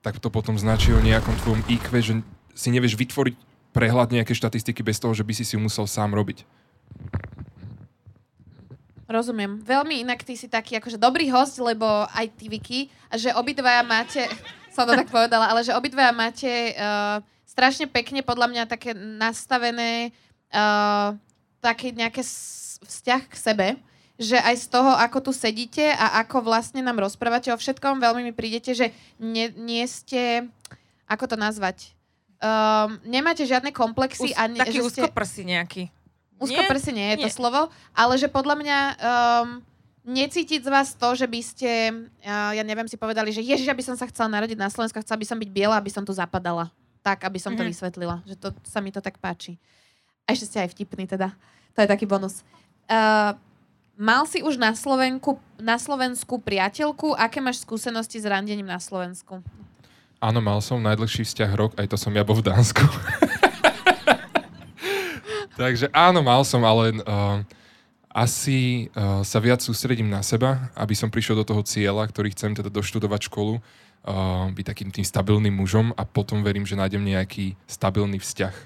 tak 0.00 0.22
to 0.22 0.30
potom 0.30 0.56
značí 0.56 0.94
o 0.94 1.02
nejakom 1.02 1.34
tvojom 1.42 1.62
IQ, 1.66 1.86
že 2.00 2.14
si 2.54 2.68
nevieš 2.70 2.96
vytvoriť 2.96 3.34
prehľad 3.74 4.14
nejaké 4.14 4.32
štatistiky 4.34 4.80
bez 4.86 5.02
toho, 5.02 5.12
že 5.14 5.26
by 5.26 5.32
si 5.34 5.44
si 5.44 5.58
musel 5.58 5.86
sám 5.86 6.14
robiť. 6.14 6.46
Rozumiem. 9.10 9.58
Veľmi 9.66 10.06
inak 10.06 10.22
ty 10.22 10.38
si 10.38 10.46
taký 10.46 10.78
akože 10.78 10.94
dobrý 10.94 11.26
host, 11.34 11.58
lebo 11.58 12.06
aj 12.14 12.30
ty, 12.38 12.46
Vicky, 12.46 12.80
že 13.10 13.34
obidvaja 13.34 13.82
máte, 13.82 14.22
som 14.74 14.86
to 14.86 14.94
tak 14.94 15.10
povedala, 15.10 15.50
ale 15.50 15.66
že 15.66 15.74
obidvaja 15.74 16.14
máte 16.14 16.78
uh, 16.78 17.18
strašne 17.42 17.90
pekne 17.90 18.22
podľa 18.22 18.46
mňa 18.46 18.62
také 18.70 18.94
nastavené 18.94 20.14
uh, 20.54 21.18
také 21.58 21.90
nejaké 21.90 22.22
vzťah 22.86 23.22
k 23.26 23.34
sebe 23.34 23.66
že 24.20 24.36
aj 24.36 24.56
z 24.60 24.66
toho, 24.68 24.92
ako 24.92 25.18
tu 25.24 25.32
sedíte 25.32 25.96
a 25.96 26.20
ako 26.20 26.44
vlastne 26.44 26.84
nám 26.84 27.00
rozprávate 27.00 27.48
o 27.48 27.56
všetkom, 27.56 28.04
veľmi 28.04 28.28
mi 28.28 28.32
prídete, 28.36 28.76
že 28.76 28.92
nie, 29.16 29.48
nie 29.56 29.80
ste, 29.88 30.44
ako 31.08 31.24
to 31.24 31.36
nazvať, 31.40 31.96
um, 32.36 33.00
nemáte 33.08 33.48
žiadne 33.48 33.72
komplexy. 33.72 34.36
Us, 34.36 34.36
a 34.36 34.44
ne, 34.44 34.60
taký 34.60 34.84
že 34.84 34.92
ste, 34.92 35.00
úzkoprsý 35.08 35.42
nejaký. 35.48 35.82
Úzkoprsý 36.36 36.92
nie 36.92 37.16
je 37.16 37.16
nie. 37.16 37.24
to 37.24 37.30
slovo, 37.32 37.72
ale 37.96 38.14
že 38.20 38.28
podľa 38.28 38.60
mňa 38.60 38.78
um, 38.78 39.64
necítiť 40.04 40.60
z 40.64 40.68
vás 40.68 40.92
to, 40.92 41.08
že 41.16 41.24
by 41.24 41.40
ste, 41.40 41.70
uh, 42.20 42.52
ja 42.52 42.60
neviem, 42.60 42.88
si 42.92 43.00
povedali, 43.00 43.32
že 43.32 43.40
ježiš, 43.40 43.72
aby 43.72 43.80
som 43.80 43.96
sa 43.96 44.04
chcela 44.04 44.28
narodiť 44.36 44.60
na 44.60 44.68
Slovensku, 44.68 45.00
chcela 45.00 45.16
by 45.16 45.26
som 45.28 45.40
byť 45.40 45.48
biela, 45.48 45.80
aby 45.80 45.88
som 45.88 46.04
tu 46.04 46.12
zapadala. 46.12 46.68
Tak, 47.00 47.24
aby 47.24 47.40
som 47.40 47.56
mm-hmm. 47.56 47.60
to 47.60 47.64
mhm. 47.64 47.70
vysvetlila. 47.72 48.16
Že 48.28 48.36
to 48.36 48.48
sa 48.68 48.84
mi 48.84 48.92
to 48.92 49.00
tak 49.00 49.16
páči. 49.16 49.56
A 50.28 50.36
ešte 50.36 50.52
ste 50.52 50.58
aj 50.68 50.76
vtipný 50.76 51.08
teda. 51.08 51.32
To 51.72 51.80
je 51.80 51.88
taký 51.88 52.04
bonus. 52.04 52.44
Uh, 52.84 53.32
Mal 54.00 54.24
si 54.24 54.40
už 54.40 54.56
na 54.56 54.72
Slovensku, 54.72 55.36
na 55.60 55.76
Slovensku 55.76 56.40
priateľku? 56.40 57.12
Aké 57.20 57.44
máš 57.44 57.68
skúsenosti 57.68 58.16
s 58.16 58.24
randením 58.24 58.64
na 58.64 58.80
Slovensku? 58.80 59.44
Áno, 60.16 60.40
mal 60.40 60.56
som 60.64 60.80
najdlhší 60.80 61.28
vzťah 61.28 61.52
rok, 61.52 61.76
aj 61.76 61.92
to 61.92 62.00
som 62.00 62.08
ja 62.16 62.24
bol 62.24 62.40
v 62.40 62.48
Dánsku. 62.48 62.80
Takže 65.60 65.92
áno, 65.92 66.24
mal 66.24 66.40
som, 66.48 66.64
ale 66.64 66.96
uh, 67.04 67.44
asi 68.08 68.88
uh, 68.96 69.20
sa 69.20 69.36
viac 69.36 69.60
sústredím 69.60 70.08
na 70.08 70.24
seba, 70.24 70.72
aby 70.80 70.96
som 70.96 71.12
prišiel 71.12 71.36
do 71.36 71.44
toho 71.44 71.60
cieľa, 71.60 72.08
ktorý 72.08 72.32
chcem 72.32 72.56
teda 72.56 72.72
doštudovať 72.72 73.28
školu, 73.28 73.60
uh, 73.60 74.48
byť 74.48 74.64
takým 74.64 74.88
tým 74.88 75.04
stabilným 75.04 75.52
mužom 75.52 75.92
a 75.92 76.08
potom 76.08 76.40
verím, 76.40 76.64
že 76.64 76.72
nájdem 76.72 77.04
nejaký 77.04 77.52
stabilný 77.68 78.16
vzťah. 78.16 78.56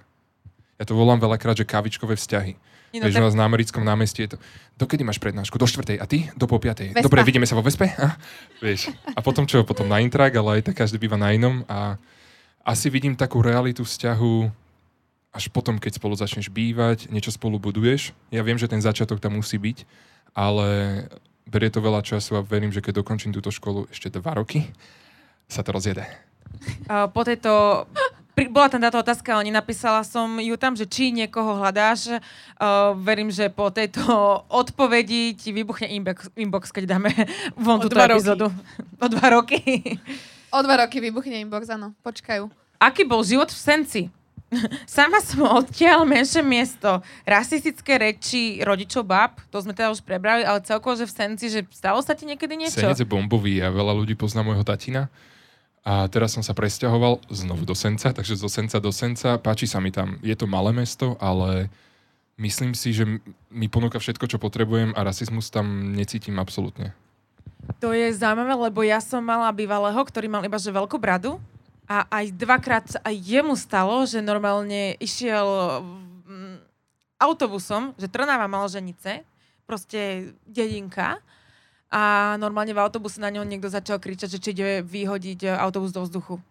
Ja 0.79 0.85
to 0.87 0.95
volám 0.95 1.19
veľakrát, 1.19 1.59
že 1.59 1.67
kavičkové 1.67 2.15
vzťahy 2.15 2.55
No, 2.95 3.11
Vieš, 3.11 3.19
tak... 3.19 3.35
na 3.35 3.45
americkom 3.51 3.83
námestí 3.83 4.23
je 4.23 4.35
to, 4.35 4.37
dokedy 4.79 5.03
máš 5.03 5.19
prednášku? 5.19 5.59
Do 5.59 5.67
štvrtej. 5.67 5.99
A 5.99 6.07
ty? 6.07 6.31
Do 6.39 6.47
pol 6.47 6.63
piatej. 6.63 6.95
Vespa. 6.95 7.03
Dobre, 7.03 7.27
vidíme 7.27 7.43
sa 7.43 7.59
vo 7.59 7.67
Vespe? 7.67 7.91
A? 7.99 8.15
Vieš. 8.63 8.95
A 9.15 9.19
potom 9.19 9.51
čo? 9.51 9.67
Potom 9.67 9.91
na 9.91 9.99
intrak, 9.99 10.31
ale 10.39 10.63
aj 10.63 10.71
tak 10.71 10.87
každý 10.87 11.03
býva 11.03 11.19
na 11.19 11.35
inom. 11.35 11.67
A 11.67 11.99
asi 12.63 12.87
vidím 12.89 13.19
takú 13.19 13.43
realitu 13.43 13.83
vzťahu 13.83 14.63
až 15.35 15.51
potom, 15.51 15.83
keď 15.83 15.99
spolu 15.99 16.15
začneš 16.15 16.47
bývať, 16.47 17.11
niečo 17.11 17.35
spolu 17.35 17.59
buduješ. 17.59 18.15
Ja 18.31 18.47
viem, 18.47 18.55
že 18.55 18.71
ten 18.71 18.79
začiatok 18.79 19.19
tam 19.19 19.35
musí 19.35 19.59
byť, 19.59 19.83
ale 20.31 20.67
berie 21.51 21.75
to 21.75 21.83
veľa 21.83 22.07
času 22.07 22.39
a 22.39 22.47
verím, 22.47 22.71
že 22.71 22.79
keď 22.79 23.03
dokončím 23.03 23.35
túto 23.35 23.51
školu 23.51 23.91
ešte 23.91 24.15
dva 24.15 24.39
roky, 24.39 24.71
sa 25.51 25.67
to 25.67 25.75
rozjede. 25.75 26.07
Po 26.87 27.21
tejto 27.27 27.85
pri, 28.35 28.51
bola 28.51 28.67
tam 28.67 28.83
táto 28.83 28.99
otázka, 28.99 29.31
ale 29.31 29.47
nenapísala 29.47 30.03
som 30.03 30.43
ju 30.43 30.55
tam, 30.59 30.75
že 30.75 30.85
či 30.91 31.15
niekoho 31.15 31.63
hľadáš. 31.63 32.19
Uh, 32.59 32.93
verím, 32.99 33.31
že 33.31 33.47
po 33.47 33.71
tejto 33.71 34.03
odpovedi 34.61 35.39
ti 35.39 35.55
vybuchne 35.55 35.87
inbox, 35.95 36.35
inbox 36.35 36.75
keď 36.75 36.99
dáme 36.99 37.11
von 37.55 37.79
túto 37.79 37.97
epizódu. 37.97 38.51
O 39.05 39.07
dva 39.07 39.37
roky. 39.37 39.61
O 40.51 40.59
dva 40.65 40.87
roky 40.87 40.99
vybuchne 40.99 41.45
inbox, 41.47 41.71
áno. 41.71 41.93
Počkajú. 42.03 42.51
Aký 42.83 43.07
bol 43.07 43.23
život 43.23 43.53
v 43.53 43.61
Senci? 43.61 44.03
Sama 44.91 45.21
som 45.23 45.47
odtiaľ 45.47 46.07
menšie 46.07 46.43
miesto. 46.43 47.03
Rasistické 47.27 47.99
reči 47.99 48.61
rodičov 48.63 49.07
bab, 49.07 49.39
to 49.51 49.59
sme 49.63 49.75
teda 49.75 49.91
už 49.91 50.03
prebrali, 50.03 50.47
ale 50.47 50.63
celkovo, 50.63 50.95
že 50.95 51.07
v 51.09 51.15
Senci, 51.15 51.47
že 51.51 51.61
stalo 51.71 52.01
sa 52.03 52.15
ti 52.15 52.27
niekedy 52.27 52.55
niečo? 52.55 52.81
Senec 52.81 53.03
je 53.03 53.09
bombový 53.09 53.63
a 53.63 53.71
veľa 53.71 53.93
ľudí 53.95 54.15
pozná 54.19 54.43
môjho 54.43 54.63
tatina. 54.67 55.11
A 55.85 56.09
teraz 56.09 56.33
som 56.33 56.41
sa 56.41 56.57
presťahoval 56.57 57.21
znovu 57.29 57.69
do 57.69 57.77
Senca, 57.77 58.17
takže 58.17 58.41
zo 58.41 58.49
Senca 58.49 58.81
do 58.81 58.89
Senca. 58.89 59.37
Páči 59.37 59.69
sa 59.69 59.85
mi 59.85 59.93
tam. 59.93 60.17
Je 60.25 60.33
to 60.33 60.49
malé 60.49 60.73
mesto, 60.73 61.21
ale 61.21 61.69
myslím 62.41 62.73
si, 62.73 62.97
že 62.97 63.05
mi 63.53 63.69
ponúka 63.69 64.01
všetko, 64.01 64.25
čo 64.25 64.41
potrebujem 64.41 64.97
a 64.97 65.05
rasizmus 65.05 65.53
tam 65.53 65.93
necítim 65.93 66.41
absolútne. 66.41 66.97
To 67.85 67.93
je 67.93 68.17
zaujímavé, 68.17 68.57
lebo 68.57 68.81
ja 68.81 68.97
som 69.01 69.21
mala 69.21 69.53
bývalého, 69.53 70.01
ktorý 70.01 70.29
mal 70.29 70.41
iba 70.45 70.57
že 70.57 70.73
veľkú 70.73 70.97
bradu 70.97 71.37
a 71.85 72.09
aj 72.09 72.33
dvakrát 72.33 72.87
aj 73.05 73.15
jemu 73.21 73.53
stalo, 73.53 74.09
že 74.09 74.25
normálne 74.25 74.97
išiel 75.01 75.45
autobusom, 77.21 77.93
že 78.01 78.09
Trnava 78.09 78.49
mal 78.49 78.65
ženice, 78.73 79.25
proste 79.69 80.33
dedinka 80.49 81.21
a 81.95 82.35
normálne 82.43 82.75
v 82.75 82.83
autobuse 82.83 83.23
na 83.23 83.31
ňo 83.31 83.47
niekto 83.47 83.71
začal 83.71 84.03
kričať, 84.03 84.35
že 84.35 84.43
či 84.43 84.51
ide 84.51 84.83
vyhodiť 84.83 85.47
e, 85.47 85.49
autobus 85.55 85.95
do 85.95 86.03
vzduchu. 86.03 86.43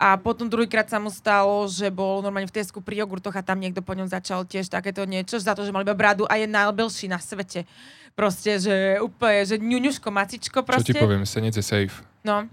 A 0.00 0.16
potom 0.16 0.48
druhýkrát 0.48 0.88
sa 0.88 0.96
mu 0.96 1.12
stalo, 1.12 1.68
že 1.68 1.92
bol 1.92 2.24
normálne 2.24 2.48
v 2.48 2.56
Tesku 2.56 2.80
pri 2.80 3.04
jogurtoch 3.04 3.36
a 3.36 3.44
tam 3.44 3.60
niekto 3.60 3.84
po 3.84 3.92
ňom 3.92 4.08
začal 4.08 4.48
tiež 4.48 4.72
takéto 4.72 5.04
niečo, 5.04 5.36
za 5.36 5.52
to, 5.52 5.68
že 5.68 5.76
mal 5.76 5.84
iba 5.84 5.92
bradu 5.92 6.24
a 6.24 6.40
je 6.40 6.48
najbelší 6.48 7.12
na 7.12 7.20
svete. 7.20 7.68
Proste, 8.16 8.56
že 8.56 8.96
úplne, 9.04 9.44
že 9.44 9.60
ňuňuško, 9.60 10.08
macičko 10.08 10.64
proste. 10.64 10.96
Čo 10.96 10.96
ti 10.96 11.04
poviem, 11.04 11.28
senec 11.28 11.52
je 11.52 11.60
safe. 11.60 12.00
No. 12.24 12.48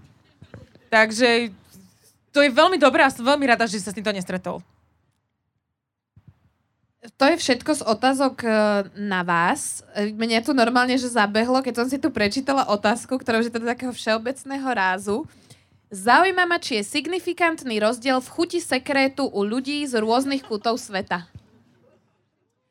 Takže 0.92 1.48
to 2.36 2.44
je 2.44 2.52
veľmi 2.52 2.76
dobré 2.76 3.00
a 3.00 3.08
som 3.08 3.24
veľmi 3.24 3.48
rada, 3.48 3.64
že 3.64 3.80
sa 3.80 3.88
s 3.88 3.96
týmto 3.96 4.12
nestretol. 4.12 4.60
To 6.98 7.24
je 7.30 7.38
všetko 7.38 7.70
z 7.78 7.82
otázok 7.86 8.34
e, 8.42 8.50
na 8.98 9.22
vás. 9.22 9.86
E, 9.94 10.10
Mne 10.10 10.42
tu 10.42 10.50
normálne, 10.50 10.98
že 10.98 11.06
zabehlo, 11.06 11.62
keď 11.62 11.74
som 11.78 11.86
si 11.86 11.94
tu 11.94 12.10
prečítala 12.10 12.66
otázku, 12.66 13.14
ktorá 13.14 13.38
už 13.38 13.48
je 13.48 13.54
teda 13.54 13.78
takého 13.78 13.94
všeobecného 13.94 14.68
rázu. 14.74 15.22
Zaujíma 15.94 16.44
ma, 16.44 16.58
či 16.58 16.82
je 16.82 16.90
signifikantný 17.00 17.78
rozdiel 17.80 18.18
v 18.18 18.28
chuti 18.28 18.58
sekrétu 18.58 19.30
u 19.30 19.40
ľudí 19.46 19.86
z 19.86 20.02
rôznych 20.02 20.42
kútov 20.42 20.76
sveta. 20.76 21.30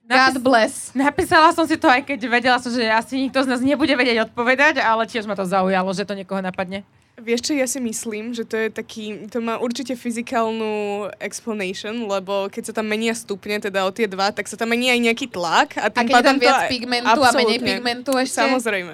God 0.07 0.39
bless. 0.39 0.95
Napísala 0.95 1.51
som 1.51 1.67
si 1.67 1.75
to, 1.75 1.87
aj 1.87 2.03
keď 2.07 2.19
vedela 2.31 2.57
som, 2.63 2.71
že 2.71 2.87
asi 2.87 3.27
nikto 3.27 3.43
z 3.43 3.47
nás 3.51 3.59
nebude 3.59 3.91
vedieť 3.91 4.31
odpovedať, 4.31 4.79
ale 4.79 5.03
tiež 5.03 5.27
ma 5.27 5.35
to 5.35 5.43
zaujalo, 5.43 5.91
že 5.91 6.07
to 6.07 6.15
niekoho 6.15 6.39
napadne. 6.39 6.87
Vieš 7.17 7.49
čo, 7.49 7.53
ja 7.57 7.65
si 7.65 7.81
myslím, 7.81 8.29
že 8.29 8.45
to 8.45 8.53
je 8.53 8.69
taký, 8.69 9.25
to 9.25 9.41
má 9.41 9.57
určite 9.57 9.97
fyzikálnu 9.97 11.09
explanation, 11.17 12.05
lebo 12.05 12.45
keď 12.45 12.69
sa 12.69 12.73
tam 12.77 12.85
menia 12.85 13.17
stupne, 13.17 13.57
teda 13.57 13.83
o 13.83 13.91
tie 13.91 14.05
dva, 14.05 14.29
tak 14.29 14.45
sa 14.45 14.53
tam 14.53 14.69
mení 14.69 14.93
aj 14.93 15.01
nejaký 15.01 15.25
tlak. 15.25 15.81
A, 15.81 15.89
A 15.89 15.91
tým 15.91 16.05
keď 16.05 16.13
je 16.13 16.27
tam 16.29 16.37
to 16.37 16.43
viac 16.45 16.61
aj- 16.61 16.69
pigmentu 16.69 17.09
a 17.09 17.13
menej 17.17 17.25
Absolútne. 17.25 17.67
pigmentu 17.73 18.11
ešte. 18.21 18.37
Samozrejme. 18.37 18.93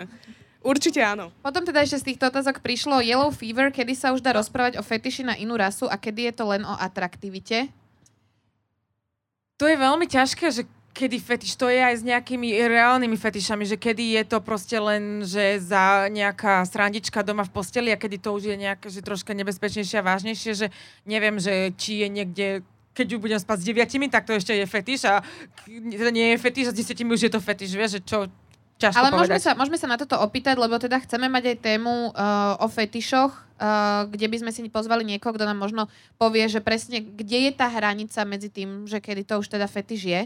Určite 0.63 1.03
áno. 1.03 1.35
Potom 1.43 1.67
teda 1.67 1.83
ešte 1.83 1.99
z 1.99 2.05
týchto 2.15 2.31
otázok 2.31 2.63
prišlo 2.63 3.03
Yellow 3.03 3.35
Fever, 3.35 3.67
kedy 3.67 3.91
sa 3.91 4.15
už 4.15 4.23
dá 4.23 4.31
rozprávať 4.31 4.79
o 4.79 4.83
fetiši 4.87 5.27
na 5.27 5.35
inú 5.35 5.59
rasu 5.59 5.91
a 5.91 5.99
kedy 5.99 6.31
je 6.31 6.33
to 6.39 6.47
len 6.47 6.63
o 6.63 6.75
atraktivite. 6.79 7.67
To 9.59 9.67
je 9.67 9.75
veľmi 9.75 10.07
ťažké, 10.07 10.47
že 10.47 10.63
kedy 10.93 11.17
fetiš, 11.17 11.57
to 11.57 11.73
je 11.73 11.81
aj 11.81 11.99
s 11.99 12.03
nejakými 12.05 12.53
reálnymi 12.53 13.17
fetišami, 13.17 13.65
že 13.65 13.81
kedy 13.81 14.21
je 14.21 14.23
to 14.29 14.37
proste 14.45 14.77
len, 14.77 15.25
že 15.25 15.57
za 15.57 16.05
nejaká 16.07 16.61
srandička 16.69 17.25
doma 17.25 17.41
v 17.41 17.51
posteli 17.51 17.89
a 17.89 17.97
kedy 17.97 18.21
to 18.21 18.29
už 18.37 18.53
je 18.53 18.57
nejaké, 18.57 18.87
že 18.93 19.01
troška 19.01 19.33
nebezpečnejšie 19.33 19.97
a 19.99 20.05
vážnejšie, 20.05 20.51
že 20.53 20.67
neviem, 21.09 21.41
že 21.41 21.73
či 21.73 22.05
je 22.05 22.07
niekde 22.13 22.47
keď 22.93 23.17
už 23.17 23.19
budem 23.25 23.41
spať 23.41 23.57
s 23.57 23.67
deviatimi, 23.73 24.05
tak 24.05 24.29
to 24.29 24.37
ešte 24.37 24.53
je 24.53 24.69
fetiš 24.69 25.09
a 25.09 25.25
to 25.65 26.09
nie 26.13 26.33
je 26.33 26.37
fetiš 26.37 26.69
a 26.69 26.71
s 26.71 26.77
desiatimi 26.77 27.17
už 27.17 27.25
je 27.25 27.31
to 27.33 27.41
fetiš, 27.41 27.73
vieš, 27.73 27.97
že 27.97 28.01
čo 28.05 28.17
ťažko 28.77 29.01
Ale 29.01 29.09
môžeme 29.09 29.41
sa, 29.41 29.57
môžeme 29.57 29.77
sa 29.81 29.89
na 29.89 29.97
toto 29.97 30.13
opýtať, 30.21 30.61
lebo 30.61 30.77
teda 30.77 31.01
chceme 31.01 31.25
mať 31.25 31.43
aj 31.53 31.57
tému 31.57 32.13
uh, 32.13 32.61
o 32.61 32.67
fetišoch, 32.69 33.33
uh, 33.33 34.05
kde 34.13 34.29
by 34.29 34.37
sme 34.45 34.51
si 34.53 34.61
pozvali 34.69 35.01
niekoho, 35.01 35.33
kto 35.33 35.49
nám 35.49 35.57
možno 35.57 35.89
povie, 36.21 36.45
že 36.45 36.61
presne 36.61 37.01
kde 37.01 37.49
je 37.49 37.51
tá 37.57 37.65
hranica 37.65 38.21
medzi 38.29 38.53
tým, 38.53 38.85
že 38.85 39.01
kedy 39.01 39.25
to 39.25 39.41
už 39.41 39.49
teda 39.49 39.65
fetiš 39.65 40.01
je. 40.05 40.21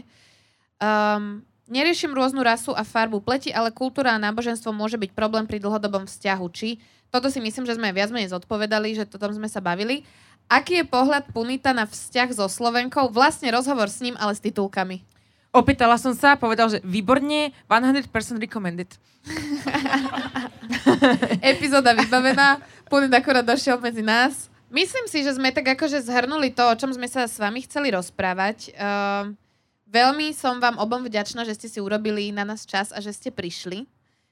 Um, 0.78 1.42
neriešim 1.66 2.14
rôznu 2.14 2.40
rasu 2.40 2.72
a 2.72 2.82
farbu 2.82 3.20
pleti, 3.20 3.52
ale 3.52 3.74
kultúra 3.74 4.16
a 4.16 4.22
náboženstvo 4.22 4.72
môže 4.72 4.96
byť 4.96 5.10
problém 5.12 5.44
pri 5.44 5.58
dlhodobom 5.58 6.08
vzťahu. 6.08 6.46
Či 6.54 6.80
toto 7.12 7.28
si 7.28 7.42
myslím, 7.42 7.68
že 7.68 7.76
sme 7.76 7.92
viac 7.92 8.12
menej 8.14 8.32
zodpovedali, 8.32 8.96
že 8.96 9.04
o 9.08 9.20
tom 9.20 9.32
sme 9.32 9.48
sa 9.48 9.60
bavili. 9.60 10.04
Aký 10.48 10.80
je 10.80 10.86
pohľad 10.88 11.28
Punita 11.28 11.76
na 11.76 11.84
vzťah 11.84 12.28
so 12.32 12.48
Slovenkou? 12.48 13.12
Vlastne 13.12 13.52
rozhovor 13.52 13.92
s 13.92 14.00
ním, 14.00 14.16
ale 14.16 14.32
s 14.32 14.40
titulkami. 14.40 15.04
Opýtala 15.52 15.96
som 16.00 16.12
sa 16.12 16.36
povedal, 16.36 16.72
že 16.72 16.80
výborne, 16.84 17.52
100% 17.68 18.08
recommended. 18.40 18.88
epizóda 21.52 21.92
vybavená. 21.92 22.64
Punit 22.88 23.12
akorát 23.12 23.44
došiel 23.44 23.76
medzi 23.80 24.00
nás. 24.00 24.48
Myslím 24.68 25.08
si, 25.08 25.24
že 25.24 25.36
sme 25.36 25.52
tak 25.52 25.76
akože 25.76 26.04
zhrnuli 26.04 26.52
to, 26.52 26.64
o 26.64 26.76
čom 26.76 26.92
sme 26.92 27.08
sa 27.08 27.24
s 27.24 27.40
vami 27.40 27.64
chceli 27.64 27.88
rozprávať. 27.88 28.76
Um, 28.76 29.36
veľmi 29.88 30.36
som 30.36 30.60
vám 30.60 30.76
obom 30.76 31.00
vďačná, 31.02 31.42
že 31.48 31.56
ste 31.56 31.68
si 31.68 31.78
urobili 31.80 32.28
na 32.30 32.44
nás 32.44 32.68
čas 32.68 32.92
a 32.92 33.00
že 33.00 33.10
ste 33.10 33.32
prišli. 33.32 33.88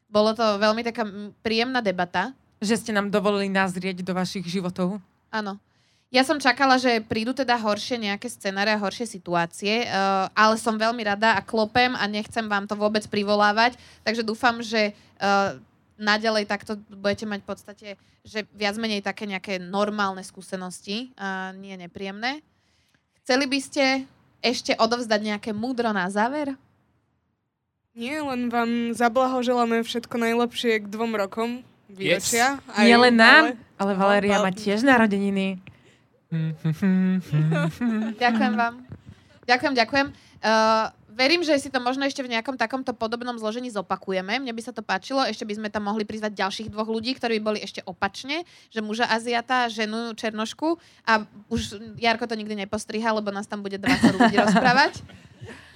Bolo 0.07 0.37
to 0.37 0.61
veľmi 0.61 0.87
taká 0.87 1.03
príjemná 1.43 1.83
debata. 1.83 2.31
Že 2.63 2.77
ste 2.79 2.93
nám 2.95 3.11
dovolili 3.11 3.51
nazrieť 3.51 4.05
do 4.05 4.13
vašich 4.15 4.47
životov. 4.47 5.03
Áno. 5.33 5.59
Ja 6.15 6.23
som 6.23 6.39
čakala, 6.39 6.79
že 6.79 7.03
prídu 7.03 7.35
teda 7.35 7.59
horšie 7.59 7.99
nejaké 7.99 8.31
scenáre 8.31 8.71
a 8.71 8.79
horšie 8.79 9.11
situácie, 9.11 9.91
uh, 9.91 10.31
ale 10.39 10.55
som 10.55 10.79
veľmi 10.79 11.03
rada 11.03 11.35
a 11.35 11.43
klopem 11.43 11.99
a 11.99 12.07
nechcem 12.07 12.47
vám 12.47 12.71
to 12.71 12.79
vôbec 12.79 13.03
privolávať, 13.11 13.75
takže 14.07 14.23
dúfam, 14.23 14.63
že 14.63 14.95
uh, 15.19 15.59
naďalej 15.99 16.47
takto 16.47 16.79
budete 16.95 17.27
mať 17.27 17.41
v 17.43 17.49
podstate, 17.49 17.89
že 18.23 18.47
viac 18.55 18.79
menej 18.79 19.03
také 19.03 19.27
nejaké 19.27 19.59
normálne 19.59 20.23
skúsenosti 20.23 21.11
a 21.19 21.51
nie 21.59 21.75
nepríjemné. 21.75 22.39
Chceli 23.27 23.51
by 23.51 23.59
ste 23.59 23.85
ešte 24.39 24.73
odovzdať 24.73 25.21
nejaké 25.23 25.51
múdro 25.51 25.91
na 25.91 26.07
záver? 26.07 26.55
Nie, 27.93 28.21
len 28.21 28.47
vám 28.47 28.69
zablahoželáme 28.93 29.81
všetko 29.81 30.15
najlepšie 30.15 30.81
k 30.81 30.87
dvom 30.87 31.13
rokom 31.15 31.51
výročia. 31.89 32.61
Aj- 32.69 32.83
Nie 32.83 32.97
len 32.99 33.15
nám, 33.15 33.43
ale- 33.47 33.57
ale 33.77 33.93
Valéria 33.95 34.37
má 34.39 34.51
tiež 34.51 34.83
narodeniny. 34.83 35.61
Ďakujem 38.17 38.55
vám. 38.55 38.75
Ďakujem, 39.45 39.75
ďakujem. 39.75 40.07
Uh, 40.39 40.91
verím, 41.17 41.41
že 41.41 41.57
si 41.57 41.73
to 41.73 41.81
možno 41.81 42.05
ešte 42.05 42.21
v 42.21 42.29
nejakom 42.37 42.61
takomto 42.61 42.93
podobnom 42.93 43.33
zložení 43.41 43.73
zopakujeme. 43.73 44.37
Mne 44.37 44.53
by 44.53 44.63
sa 44.63 44.77
to 44.77 44.85
páčilo. 44.85 45.25
Ešte 45.25 45.49
by 45.49 45.57
sme 45.57 45.69
tam 45.73 45.89
mohli 45.89 46.05
prizvať 46.05 46.37
ďalších 46.37 46.69
dvoch 46.69 46.87
ľudí, 46.87 47.17
ktorí 47.17 47.41
by 47.41 47.45
boli 47.57 47.59
ešte 47.65 47.81
opačne, 47.89 48.45
že 48.69 48.85
muža 48.85 49.09
Aziata, 49.09 49.73
ženu 49.73 50.13
Černošku 50.13 50.77
a 51.09 51.25
už 51.49 51.81
Jarko 51.97 52.29
to 52.29 52.37
nikdy 52.37 52.53
nepostriha, 52.53 53.17
lebo 53.17 53.33
nás 53.33 53.49
tam 53.49 53.65
bude 53.65 53.81
20 53.81 54.21
ľudí 54.21 54.37
rozprávať. 54.45 55.01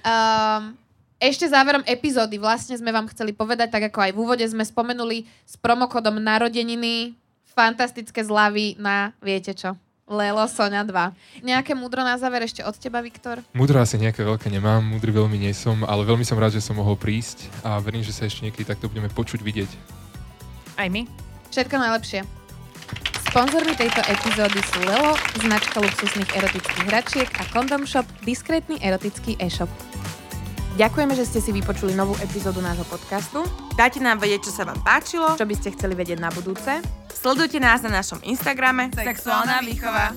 Um, 0.05 0.77
ešte 1.21 1.49
záverom 1.49 1.85
epizódy 1.89 2.37
vlastne 2.37 2.77
sme 2.77 2.93
vám 2.93 3.09
chceli 3.09 3.33
povedať, 3.33 3.73
tak 3.73 3.89
ako 3.89 3.99
aj 4.01 4.11
v 4.13 4.21
úvode 4.21 4.45
sme 4.45 4.65
spomenuli 4.65 5.25
s 5.45 5.57
promokodom 5.57 6.17
narodeniny 6.17 7.17
fantastické 7.45 8.25
zľavy 8.25 8.77
na 8.81 9.13
viete 9.21 9.53
čo. 9.53 9.77
Lelo 10.11 10.43
Sonia 10.51 10.83
2. 10.83 11.39
Nejaké 11.39 11.71
múdro 11.71 12.03
na 12.03 12.19
záver 12.19 12.43
ešte 12.43 12.59
od 12.67 12.75
teba, 12.75 12.99
Viktor? 12.99 13.39
Múdro 13.55 13.79
asi 13.79 13.95
nejaké 13.95 14.27
veľké 14.27 14.51
nemám, 14.51 14.83
múdry 14.83 15.15
veľmi 15.15 15.39
nie 15.39 15.55
som, 15.55 15.87
ale 15.87 16.03
veľmi 16.03 16.27
som 16.27 16.35
rád, 16.35 16.51
že 16.51 16.59
som 16.59 16.75
mohol 16.75 16.99
prísť 16.99 17.47
a 17.63 17.79
verím, 17.79 18.03
že 18.03 18.11
sa 18.11 18.27
ešte 18.27 18.43
niekedy 18.43 18.67
takto 18.67 18.91
budeme 18.91 19.07
počuť, 19.07 19.39
vidieť. 19.39 19.71
Aj 20.75 20.91
my. 20.91 21.07
Všetko 21.47 21.75
najlepšie. 21.79 22.27
Sponzormi 23.31 23.71
tejto 23.79 24.03
epizódy 24.11 24.59
sú 24.59 24.83
Lelo, 24.83 25.15
značka 25.39 25.79
luxusných 25.79 26.35
erotických 26.35 26.85
hračiek 26.91 27.29
a 27.39 27.47
Condom 27.47 27.87
Shop, 27.87 28.03
diskrétny 28.27 28.83
erotický 28.83 29.39
e-shop. 29.39 29.71
Ďakujeme, 30.71 31.13
že 31.19 31.27
ste 31.27 31.39
si 31.43 31.51
vypočuli 31.51 31.91
novú 31.91 32.15
epizódu 32.23 32.63
nášho 32.63 32.87
podcastu. 32.87 33.43
Dajte 33.75 33.99
nám 33.99 34.23
vedieť, 34.23 34.47
čo 34.47 34.55
sa 34.55 34.63
vám 34.63 34.79
páčilo. 34.79 35.35
Čo 35.35 35.43
by 35.43 35.55
ste 35.59 35.75
chceli 35.75 35.99
vedieť 35.99 36.23
na 36.23 36.31
budúce? 36.31 36.79
Sledujte 37.11 37.59
nás 37.59 37.83
na 37.83 37.91
našom 37.91 38.23
Instagrame 38.23 38.87
Sexuálna 38.95 39.59
výchova. 39.67 40.15